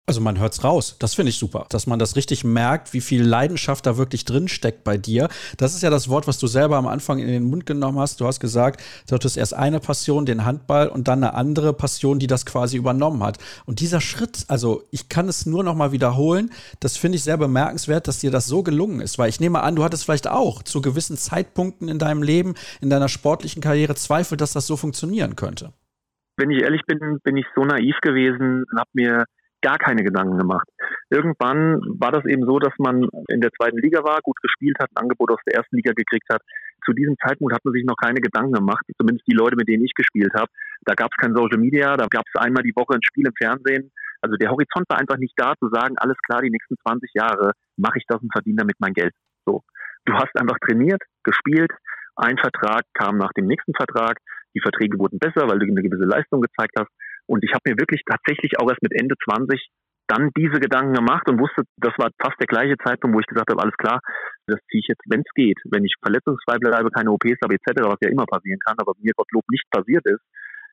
Also 0.10 0.22
man 0.22 0.40
hört's 0.40 0.64
raus. 0.64 0.96
Das 0.98 1.14
finde 1.14 1.30
ich 1.30 1.38
super, 1.38 1.68
dass 1.70 1.86
man 1.86 2.00
das 2.00 2.16
richtig 2.16 2.44
merkt, 2.44 2.94
wie 2.94 3.00
viel 3.00 3.22
Leidenschaft 3.22 3.86
da 3.86 3.96
wirklich 3.96 4.26
drin 4.26 4.48
steckt 4.48 4.84
bei 4.84 4.98
dir. 4.98 5.30
Das 5.58 5.76
ist 5.76 5.84
ja 5.84 5.92
das 5.92 6.10
Wort, 6.10 6.26
was 6.26 6.40
du 6.40 6.48
selber 6.48 6.78
am 6.78 6.88
Anfang 6.88 7.20
in 7.20 7.28
den 7.28 7.44
Mund 7.44 7.68
genommen 7.68 8.00
hast. 8.00 8.20
Du 8.20 8.26
hast 8.26 8.40
gesagt, 8.40 8.82
du 9.08 9.14
hattest 9.14 9.38
erst 9.38 9.54
eine 9.54 9.80
Passion, 9.80 10.26
den 10.26 10.46
Handball, 10.46 10.88
und 10.88 11.08
dann 11.08 11.24
eine 11.24 11.36
andere 11.36 11.74
Passion, 11.74 12.18
die 12.18 12.26
das 12.26 12.48
quasi 12.48 12.76
übernommen 12.76 13.22
hat. 13.22 13.38
Und 13.68 13.82
dieser 13.82 14.02
Schritt, 14.02 14.46
also 14.48 14.82
ich 14.90 15.10
kann 15.10 15.30
es 15.30 15.46
nur 15.46 15.64
noch 15.64 15.76
mal 15.76 15.92
wiederholen. 15.92 16.50
Das 16.80 16.98
finde 16.98 17.18
ich 17.18 17.24
sehr 17.24 17.38
bemerkenswert, 17.38 18.08
dass 18.08 18.18
dir 18.18 18.32
das 18.32 18.48
so 18.48 18.64
gelungen 18.64 19.02
ist, 19.02 19.20
weil 19.20 19.30
ich 19.30 19.40
nehme 19.40 19.62
an, 19.62 19.76
du 19.76 19.84
hattest 19.84 20.06
vielleicht 20.06 20.28
auch 20.28 20.64
zu 20.64 20.82
gewissen 20.82 21.18
Zeitpunkten 21.18 21.88
in 21.88 22.00
deinem 22.00 22.24
Leben, 22.24 22.56
in 22.82 22.90
deiner 22.90 23.10
sportlichen 23.10 23.62
Karriere 23.62 23.94
Zweifel, 23.94 24.38
dass 24.38 24.54
das 24.54 24.66
so 24.66 24.76
funktionieren 24.76 25.36
könnte. 25.36 25.72
Wenn 26.36 26.50
ich 26.50 26.64
ehrlich 26.64 26.82
bin, 26.88 27.20
bin 27.24 27.38
ich 27.38 27.46
so 27.54 27.64
naiv 27.64 27.98
gewesen 28.02 28.64
und 28.72 28.80
habe 28.80 28.90
mir 28.94 29.26
gar 29.62 29.78
keine 29.78 30.04
Gedanken 30.04 30.38
gemacht. 30.38 30.68
Irgendwann 31.10 31.82
war 32.00 32.12
das 32.12 32.26
eben 32.26 32.46
so, 32.46 32.60
dass 32.60 32.74
man 32.78 33.08
in 33.28 33.42
der 33.42 33.52
zweiten 33.52 33.78
Liga 33.78 34.04
war, 34.04 34.20
gut 34.22 34.40
gespielt 34.42 34.78
hat, 34.80 34.90
ein 34.92 35.04
Angebot 35.04 35.32
aus 35.32 35.40
der 35.46 35.56
ersten 35.56 35.76
Liga 35.76 35.94
gekriegt 35.94 36.28
hat. 36.32 36.42
Zu 36.86 36.94
diesem 36.94 37.16
Zeitpunkt 37.18 37.54
hat 37.54 37.66
man 37.66 37.74
sich 37.74 37.84
noch 37.84 37.98
keine 37.98 38.22
Gedanken 38.22 38.54
gemacht, 38.54 38.86
zumindest 38.98 39.28
die 39.28 39.36
Leute, 39.36 39.56
mit 39.56 39.68
denen 39.68 39.84
ich 39.84 39.94
gespielt 39.94 40.34
habe. 40.34 40.48
Da 40.86 40.94
gab 40.94 41.12
es 41.12 41.18
kein 41.18 41.36
Social 41.36 41.60
Media, 41.60 41.98
da 41.98 42.08
gab 42.10 42.24
es 42.26 42.42
einmal 42.42 42.64
die 42.64 42.76
Woche 42.76 42.96
ein 42.96 43.04
Spiel 43.04 43.28
im 43.28 43.34
Fernsehen. 43.36 43.92
Also 44.22 44.36
der 44.36 44.50
Horizont 44.52 44.86
war 44.90 45.00
einfach 45.00 45.18
nicht 45.18 45.34
da, 45.38 45.54
zu 45.60 45.70
sagen, 45.70 45.98
alles 45.98 46.18
klar, 46.26 46.42
die 46.42 46.50
nächsten 46.50 46.76
20 46.86 47.12
Jahre 47.14 47.52
mache 47.78 47.98
ich 47.98 48.06
das 48.08 48.22
und 48.22 48.32
verdiene 48.32 48.58
damit 48.58 48.76
mein 48.80 48.94
Geld. 48.94 49.14
So. 49.46 49.64
Du 50.06 50.14
hast 50.14 50.36
einfach 50.40 50.58
trainiert, 50.60 51.02
gespielt, 51.24 51.72
ein 52.16 52.38
Vertrag 52.38 52.84
kam 52.94 53.18
nach 53.18 53.32
dem 53.34 53.48
nächsten 53.48 53.74
Vertrag, 53.74 54.18
die 54.56 54.62
Verträge 54.62 54.98
wurden 54.98 55.20
besser, 55.20 55.48
weil 55.48 55.60
du 55.60 55.66
eine 55.66 55.82
gewisse 55.82 56.06
Leistung 56.06 56.42
gezeigt 56.42 56.74
hast 56.78 56.90
und 57.30 57.44
ich 57.46 57.54
habe 57.54 57.70
mir 57.70 57.78
wirklich 57.78 58.02
tatsächlich 58.10 58.58
auch 58.58 58.68
erst 58.70 58.82
mit 58.82 58.94
Ende 59.00 59.16
20 59.24 59.62
dann 60.10 60.32
diese 60.36 60.58
Gedanken 60.60 60.98
gemacht 60.98 61.30
und 61.30 61.40
wusste, 61.40 61.62
das 61.78 61.94
war 62.02 62.10
fast 62.18 62.42
der 62.42 62.50
gleiche 62.50 62.76
Zeitpunkt, 62.82 63.14
wo 63.16 63.20
ich 63.20 63.30
gesagt 63.30 63.52
habe, 63.52 63.62
alles 63.62 63.78
klar, 63.78 64.02
das 64.48 64.58
ziehe 64.66 64.82
ich 64.82 64.90
jetzt, 64.90 65.06
wenn 65.06 65.22
es 65.22 65.32
geht. 65.36 65.62
Wenn 65.70 65.86
ich 65.86 65.94
verletzungsfrei 66.02 66.58
bleibe, 66.58 66.90
keine 66.90 67.12
OPs 67.12 67.38
habe 67.44 67.54
etc., 67.54 67.86
was 67.86 68.02
ja 68.02 68.10
immer 68.10 68.26
passieren 68.26 68.58
kann, 68.66 68.82
aber 68.82 68.94
mir 68.98 69.14
Gottlob 69.14 69.46
nicht 69.52 69.70
passiert 69.70 70.02
ist, 70.10 70.26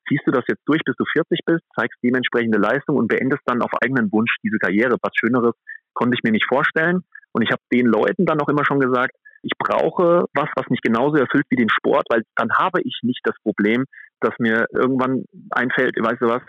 ziehst 0.08 0.24
du 0.24 0.32
das 0.32 0.44
jetzt 0.48 0.64
durch, 0.64 0.80
bis 0.86 0.96
du 0.96 1.04
40 1.04 1.40
bist, 1.44 1.64
zeigst 1.76 2.00
dementsprechende 2.02 2.56
Leistung 2.56 2.96
und 2.96 3.08
beendest 3.08 3.42
dann 3.44 3.60
auf 3.60 3.70
eigenen 3.84 4.10
Wunsch 4.10 4.34
diese 4.42 4.56
Karriere. 4.56 4.96
Was 5.02 5.12
Schöneres 5.20 5.52
konnte 5.92 6.16
ich 6.16 6.24
mir 6.24 6.32
nicht 6.32 6.48
vorstellen. 6.48 7.04
Und 7.32 7.42
ich 7.42 7.52
habe 7.52 7.60
den 7.70 7.84
Leuten 7.84 8.24
dann 8.24 8.40
auch 8.40 8.48
immer 8.48 8.64
schon 8.64 8.80
gesagt, 8.80 9.12
ich 9.42 9.52
brauche 9.58 10.24
was, 10.32 10.48
was 10.56 10.70
mich 10.70 10.80
genauso 10.80 11.16
erfüllt 11.16 11.44
wie 11.50 11.60
den 11.60 11.68
Sport, 11.68 12.06
weil 12.08 12.22
dann 12.36 12.48
habe 12.56 12.80
ich 12.80 13.00
nicht 13.02 13.20
das 13.24 13.36
Problem, 13.42 13.84
dass 14.20 14.34
mir 14.38 14.66
irgendwann 14.72 15.24
einfällt, 15.50 15.96
weißt 15.96 16.20
du 16.20 16.26
was, 16.26 16.42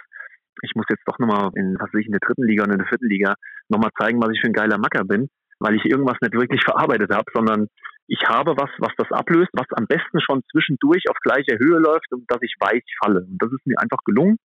ich 0.64 0.72
muss 0.76 0.86
jetzt 0.90 1.04
doch 1.06 1.20
nochmal 1.20 1.52
in, 1.56 1.76
was 1.80 1.94
weiß 1.94 2.02
ich, 2.02 2.08
in 2.08 2.14
der 2.14 2.24
dritten 2.26 2.46
Liga 2.46 2.64
und 2.64 2.72
in 2.72 2.80
der 2.80 2.88
vierten 2.88 3.08
Liga 3.08 3.36
nochmal 3.70 3.92
zeigen, 4.00 4.22
was 4.22 4.32
ich 4.34 4.42
für 4.42 4.48
ein 4.48 4.58
geiler 4.58 4.78
Macker 4.78 5.04
bin, 5.06 5.30
weil 5.60 5.76
ich 5.76 5.86
irgendwas 5.86 6.18
nicht 6.22 6.34
wirklich 6.34 6.62
verarbeitet 6.66 7.14
habe, 7.14 7.30
sondern 7.34 7.68
ich 8.08 8.24
habe 8.28 8.56
was, 8.58 8.72
was 8.80 8.94
das 8.98 9.12
ablöst, 9.12 9.52
was 9.54 9.68
am 9.76 9.86
besten 9.86 10.22
schon 10.22 10.42
zwischendurch 10.52 11.04
auf 11.10 11.18
gleicher 11.22 11.60
Höhe 11.60 11.78
läuft 11.78 12.08
und 12.12 12.24
dass 12.28 12.42
ich 12.42 12.56
weiß, 12.60 12.80
ich 12.80 12.98
falle. 13.04 13.22
Und 13.22 13.38
das 13.38 13.52
ist 13.52 13.66
mir 13.68 13.76
einfach 13.80 14.00
gelungen. 14.06 14.38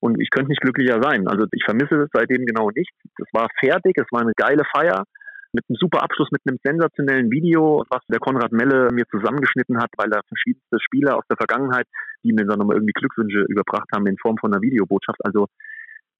Und 0.00 0.20
ich 0.20 0.30
könnte 0.30 0.50
nicht 0.50 0.60
glücklicher 0.60 1.02
sein. 1.02 1.26
Also 1.26 1.46
ich 1.52 1.64
vermisse 1.64 2.06
es 2.06 2.10
seitdem 2.12 2.46
genau 2.46 2.70
nicht. 2.70 2.90
Es 3.18 3.26
war 3.32 3.48
fertig, 3.58 3.94
es 3.96 4.06
war 4.10 4.22
eine 4.22 4.32
geile 4.36 4.62
Feier 4.72 5.04
mit 5.52 5.64
einem 5.68 5.76
super 5.76 6.02
Abschluss, 6.02 6.28
mit 6.30 6.42
einem 6.46 6.58
sensationellen 6.62 7.30
Video, 7.30 7.84
was 7.88 8.02
der 8.08 8.20
Konrad 8.20 8.52
Melle 8.52 8.88
mir 8.92 9.06
zusammengeschnitten 9.10 9.78
hat, 9.78 9.90
weil 9.96 10.12
er 10.12 10.22
verschiedenste 10.28 10.78
Spieler 10.80 11.16
aus 11.16 11.24
der 11.28 11.36
Vergangenheit, 11.36 11.86
die 12.22 12.32
mir 12.32 12.44
dann 12.44 12.58
nochmal 12.58 12.76
irgendwie 12.76 12.92
Glückwünsche 12.92 13.44
überbracht 13.48 13.88
haben 13.94 14.06
in 14.06 14.18
Form 14.18 14.36
von 14.38 14.52
einer 14.52 14.62
Videobotschaft. 14.62 15.18
Also 15.24 15.46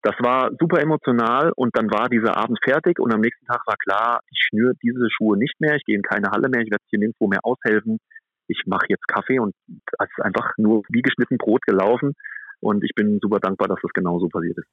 das 0.02 0.14
war 0.20 0.50
super 0.58 0.80
emotional 0.80 1.52
und 1.56 1.76
dann 1.76 1.90
war 1.90 2.08
dieser 2.08 2.36
Abend 2.36 2.58
fertig 2.62 2.98
und 3.00 3.12
am 3.12 3.20
nächsten 3.20 3.46
Tag 3.46 3.66
war 3.66 3.76
klar, 3.76 4.20
ich 4.30 4.40
schnüre 4.48 4.74
diese 4.82 5.10
Schuhe 5.10 5.36
nicht 5.36 5.60
mehr, 5.60 5.76
ich 5.76 5.84
gehe 5.84 5.96
in 5.96 6.02
keine 6.02 6.30
Halle 6.30 6.48
mehr, 6.48 6.62
ich 6.62 6.70
werde 6.70 6.84
hier 6.88 7.00
nirgendwo 7.00 7.26
mehr 7.26 7.40
aushelfen. 7.42 7.98
Ich 8.46 8.62
mache 8.66 8.86
jetzt 8.88 9.06
Kaffee 9.08 9.40
und 9.40 9.54
es 9.66 10.08
ist 10.08 10.24
einfach 10.24 10.52
nur 10.56 10.82
wie 10.88 11.02
geschnitten 11.02 11.36
Brot 11.36 11.62
gelaufen 11.66 12.14
und 12.60 12.82
ich 12.84 12.94
bin 12.94 13.18
super 13.20 13.40
dankbar, 13.40 13.68
dass 13.68 13.80
das 13.82 13.92
genau 13.92 14.18
so 14.20 14.28
passiert 14.28 14.56
ist 14.56 14.68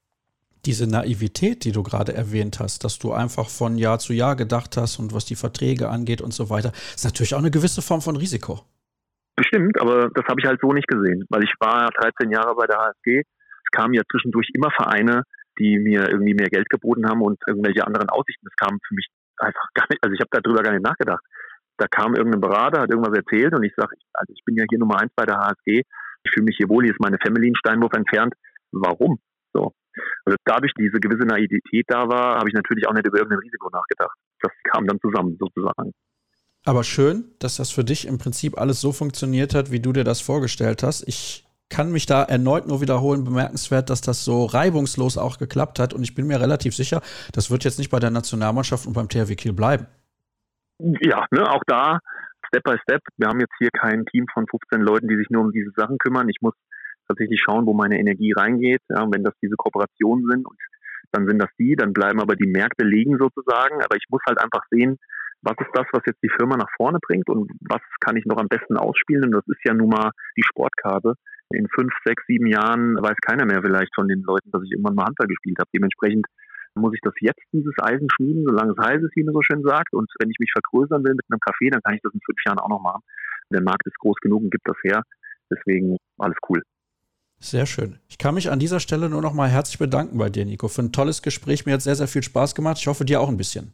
diese 0.65 0.89
Naivität, 0.89 1.63
die 1.63 1.71
du 1.71 1.83
gerade 1.83 2.13
erwähnt 2.13 2.59
hast, 2.59 2.83
dass 2.83 2.99
du 2.99 3.13
einfach 3.13 3.49
von 3.49 3.77
Jahr 3.77 3.99
zu 3.99 4.13
Jahr 4.13 4.35
gedacht 4.35 4.77
hast 4.77 4.99
und 4.99 5.13
was 5.13 5.25
die 5.25 5.35
Verträge 5.35 5.89
angeht 5.89 6.21
und 6.21 6.33
so 6.33 6.49
weiter, 6.49 6.71
ist 6.95 7.05
natürlich 7.05 7.35
auch 7.35 7.39
eine 7.39 7.51
gewisse 7.51 7.81
Form 7.81 8.01
von 8.01 8.15
Risiko. 8.15 8.61
Bestimmt, 9.35 9.79
aber 9.81 10.09
das 10.09 10.25
habe 10.25 10.39
ich 10.39 10.47
halt 10.47 10.59
so 10.61 10.71
nicht 10.71 10.87
gesehen, 10.87 11.25
weil 11.29 11.43
ich 11.43 11.53
war 11.59 11.89
13 11.89 12.31
Jahre 12.31 12.55
bei 12.55 12.67
der 12.67 12.77
HSG. 12.77 13.19
Es 13.19 13.71
kamen 13.71 13.93
ja 13.93 14.01
zwischendurch 14.09 14.49
immer 14.53 14.71
Vereine, 14.71 15.23
die 15.59 15.77
mir 15.79 16.09
irgendwie 16.09 16.33
mehr 16.33 16.49
Geld 16.49 16.69
geboten 16.69 17.07
haben 17.07 17.21
und 17.21 17.37
irgendwelche 17.47 17.85
anderen 17.85 18.09
Aussichten. 18.09 18.45
Das 18.45 18.55
kam 18.55 18.79
für 18.87 18.95
mich 18.95 19.07
einfach 19.37 19.67
gar 19.73 19.87
nicht, 19.89 20.03
also 20.03 20.13
ich 20.13 20.21
habe 20.21 20.41
darüber 20.41 20.63
gar 20.63 20.71
nicht 20.71 20.85
nachgedacht. 20.85 21.23
Da 21.77 21.87
kam 21.87 22.15
irgendein 22.15 22.41
Berater, 22.41 22.81
hat 22.81 22.89
irgendwas 22.89 23.17
erzählt 23.17 23.53
und 23.53 23.63
ich 23.63 23.73
sage, 23.75 23.95
also 24.13 24.31
ich 24.33 24.43
bin 24.45 24.55
ja 24.55 24.63
hier 24.69 24.79
Nummer 24.79 25.01
eins 25.01 25.11
bei 25.15 25.25
der 25.25 25.37
HSG, 25.37 25.83
ich 26.23 26.31
fühle 26.33 26.45
mich 26.45 26.55
hier 26.57 26.69
wohl, 26.69 26.83
hier 26.83 26.93
ist 26.93 27.01
meine 27.01 27.17
Family 27.21 27.49
in 27.49 27.55
Steinwurf 27.55 27.93
entfernt. 27.93 28.33
Warum? 28.71 29.19
So. 29.53 29.73
Also 30.25 30.37
dadurch 30.45 30.71
diese 30.77 30.99
gewisse 30.99 31.25
Naivität 31.25 31.85
da 31.87 32.07
war, 32.07 32.37
habe 32.37 32.49
ich 32.49 32.53
natürlich 32.53 32.87
auch 32.87 32.93
nicht 32.93 33.05
über 33.05 33.17
irgendein 33.17 33.39
Risiko 33.39 33.69
nachgedacht. 33.69 34.17
Das 34.41 34.51
kam 34.71 34.87
dann 34.87 34.99
zusammen 34.99 35.37
sozusagen. 35.39 35.91
Aber 36.65 36.83
schön, 36.83 37.25
dass 37.39 37.57
das 37.57 37.71
für 37.71 37.83
dich 37.83 38.07
im 38.07 38.17
Prinzip 38.17 38.59
alles 38.59 38.81
so 38.81 38.91
funktioniert 38.91 39.53
hat, 39.53 39.71
wie 39.71 39.79
du 39.79 39.93
dir 39.93 40.03
das 40.03 40.21
vorgestellt 40.21 40.81
hast. 40.81 41.07
Ich 41.07 41.45
kann 41.69 41.91
mich 41.91 42.05
da 42.05 42.23
erneut 42.23 42.67
nur 42.67 42.81
wiederholen, 42.81 43.23
bemerkenswert, 43.23 43.89
dass 43.89 44.01
das 44.01 44.23
so 44.23 44.45
reibungslos 44.45 45.17
auch 45.17 45.37
geklappt 45.37 45.79
hat. 45.79 45.93
Und 45.93 46.03
ich 46.03 46.15
bin 46.15 46.27
mir 46.27 46.39
relativ 46.39 46.75
sicher, 46.75 47.01
das 47.33 47.51
wird 47.51 47.63
jetzt 47.63 47.79
nicht 47.79 47.91
bei 47.91 47.99
der 47.99 48.11
Nationalmannschaft 48.11 48.87
und 48.87 48.93
beim 48.93 49.09
THW 49.09 49.35
Kiel 49.35 49.53
bleiben. 49.53 49.87
Ja, 50.79 51.25
ne, 51.31 51.49
auch 51.49 51.63
da 51.67 51.99
Step 52.47 52.63
by 52.63 52.77
Step. 52.83 53.01
Wir 53.17 53.27
haben 53.27 53.39
jetzt 53.39 53.53
hier 53.57 53.69
kein 53.71 54.05
Team 54.05 54.25
von 54.33 54.45
15 54.47 54.81
Leuten, 54.81 55.07
die 55.07 55.17
sich 55.17 55.29
nur 55.29 55.43
um 55.43 55.51
diese 55.51 55.71
Sachen 55.75 55.97
kümmern. 55.97 56.29
Ich 56.29 56.37
muss 56.41 56.53
tatsächlich 57.07 57.41
schauen, 57.43 57.65
wo 57.65 57.73
meine 57.73 57.99
Energie 57.99 58.33
reingeht. 58.33 58.81
Ja, 58.89 59.05
wenn 59.11 59.23
das 59.23 59.33
diese 59.41 59.55
Kooperationen 59.55 60.25
sind 60.29 60.45
und 60.45 60.57
dann 61.11 61.27
sind 61.27 61.39
das 61.39 61.49
die, 61.57 61.75
dann 61.75 61.93
bleiben 61.93 62.19
aber 62.19 62.35
die 62.35 62.47
Märkte 62.47 62.85
liegen 62.85 63.17
sozusagen. 63.17 63.81
Aber 63.83 63.95
ich 63.95 64.05
muss 64.09 64.21
halt 64.27 64.39
einfach 64.39 64.63
sehen, 64.69 64.97
was 65.41 65.55
ist 65.59 65.71
das, 65.73 65.85
was 65.91 66.01
jetzt 66.05 66.21
die 66.23 66.31
Firma 66.35 66.57
nach 66.57 66.69
vorne 66.75 66.99
bringt 66.99 67.29
und 67.29 67.51
was 67.61 67.81
kann 68.01 68.17
ich 68.17 68.25
noch 68.25 68.37
am 68.37 68.47
besten 68.47 68.77
ausspielen. 68.77 69.25
Und 69.25 69.31
das 69.31 69.47
ist 69.47 69.61
ja 69.65 69.73
nun 69.73 69.89
mal 69.89 70.11
die 70.35 70.43
Sportkarte. 70.43 71.13
In 71.53 71.67
fünf, 71.69 71.93
sechs, 72.03 72.23
sieben 72.27 72.47
Jahren 72.47 72.95
weiß 72.97 73.15
keiner 73.21 73.45
mehr 73.45 73.61
vielleicht 73.63 73.93
von 73.93 74.07
den 74.07 74.23
Leuten, 74.23 74.49
dass 74.51 74.63
ich 74.63 74.71
irgendwann 74.71 74.95
mal 74.95 75.05
Handball 75.05 75.27
gespielt 75.27 75.57
habe. 75.59 75.69
Dementsprechend 75.73 76.25
muss 76.73 76.93
ich 76.93 77.01
das 77.01 77.13
jetzt, 77.21 77.41
dieses 77.53 77.73
Eisen 77.79 78.09
schmieden, 78.11 78.43
solange 78.45 78.73
es 78.73 78.85
heiß 78.85 79.01
ist, 79.01 79.15
wie 79.15 79.23
man 79.23 79.33
so 79.33 79.41
schön 79.41 79.63
sagt. 79.63 79.93
Und 79.93 80.11
wenn 80.19 80.29
ich 80.29 80.39
mich 80.39 80.51
vergrößern 80.51 81.03
will 81.05 81.13
mit 81.13 81.25
einem 81.29 81.39
Kaffee, 81.39 81.69
dann 81.69 81.81
kann 81.81 81.95
ich 81.95 82.01
das 82.01 82.13
in 82.13 82.19
fünf 82.25 82.39
Jahren 82.45 82.59
auch 82.59 82.69
noch 82.69 82.81
machen. 82.81 83.01
Der 83.53 83.61
Markt 83.61 83.85
ist 83.85 83.97
groß 83.99 84.17
genug 84.21 84.43
und 84.43 84.51
gibt 84.51 84.67
das 84.67 84.77
her. 84.83 85.03
Deswegen 85.49 85.97
alles 86.17 86.37
cool. 86.49 86.63
Sehr 87.39 87.65
schön. 87.65 87.99
Ich 88.07 88.17
kann 88.17 88.33
mich 88.35 88.49
an 88.49 88.59
dieser 88.59 88.79
Stelle 88.79 89.09
nur 89.09 89.21
noch 89.21 89.33
mal 89.33 89.49
herzlich 89.49 89.77
bedanken 89.77 90.17
bei 90.17 90.29
dir, 90.29 90.45
Nico, 90.45 90.67
für 90.67 90.81
ein 90.81 90.91
tolles 90.91 91.21
Gespräch. 91.21 91.65
Mir 91.65 91.73
hat 91.73 91.81
sehr, 91.81 91.95
sehr 91.95 92.07
viel 92.07 92.23
Spaß 92.23 92.55
gemacht. 92.55 92.77
Ich 92.79 92.87
hoffe, 92.87 93.05
dir 93.05 93.21
auch 93.21 93.29
ein 93.29 93.37
bisschen. 93.37 93.73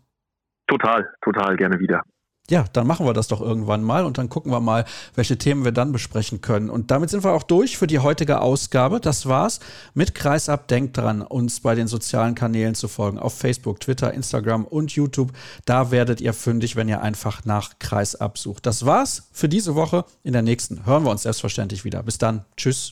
Total, 0.68 1.08
total 1.22 1.56
gerne 1.58 1.80
wieder. 1.80 2.04
Ja, 2.50 2.66
dann 2.74 2.86
machen 2.86 3.06
wir 3.06 3.14
das 3.14 3.30
doch 3.30 3.40
irgendwann 3.40 3.84
mal 3.84 4.04
und 4.04 4.18
dann 4.18 4.28
gucken 4.28 4.52
wir 4.52 4.60
mal, 4.60 4.84
welche 5.16 5.38
Themen 5.38 5.64
wir 5.64 5.72
dann 5.72 5.94
besprechen 5.94 6.42
können. 6.42 6.70
Und 6.70 6.92
damit 6.92 7.10
sind 7.10 7.24
wir 7.24 7.32
auch 7.32 7.44
durch 7.44 7.78
für 7.78 7.88
die 7.88 8.00
heutige 8.00 8.42
Ausgabe. 8.42 9.00
Das 9.00 9.26
war's 9.26 9.62
mit 9.94 10.16
Kreisab. 10.16 10.68
Denkt 10.68 10.98
dran, 10.98 11.22
uns 11.22 11.62
bei 11.62 11.76
den 11.76 11.88
sozialen 11.88 12.36
Kanälen 12.36 12.76
zu 12.76 12.90
folgen. 12.90 13.20
Auf 13.20 13.38
Facebook, 13.38 13.80
Twitter, 13.80 14.14
Instagram 14.14 14.66
und 14.66 14.92
YouTube. 14.92 15.32
Da 15.66 15.92
werdet 15.92 16.20
ihr 16.20 16.34
fündig, 16.34 16.76
wenn 16.76 16.90
ihr 16.90 17.02
einfach 17.02 17.46
nach 17.46 17.80
Kreisab 17.80 18.38
sucht. 18.38 18.66
Das 18.66 18.86
war's 18.86 19.30
für 19.32 19.48
diese 19.48 19.76
Woche. 19.76 20.04
In 20.24 20.34
der 20.34 20.42
nächsten 20.42 20.86
hören 20.86 21.06
wir 21.06 21.12
uns 21.12 21.24
selbstverständlich 21.24 21.86
wieder. 21.86 22.04
Bis 22.04 22.18
dann. 22.18 22.44
Tschüss. 22.58 22.90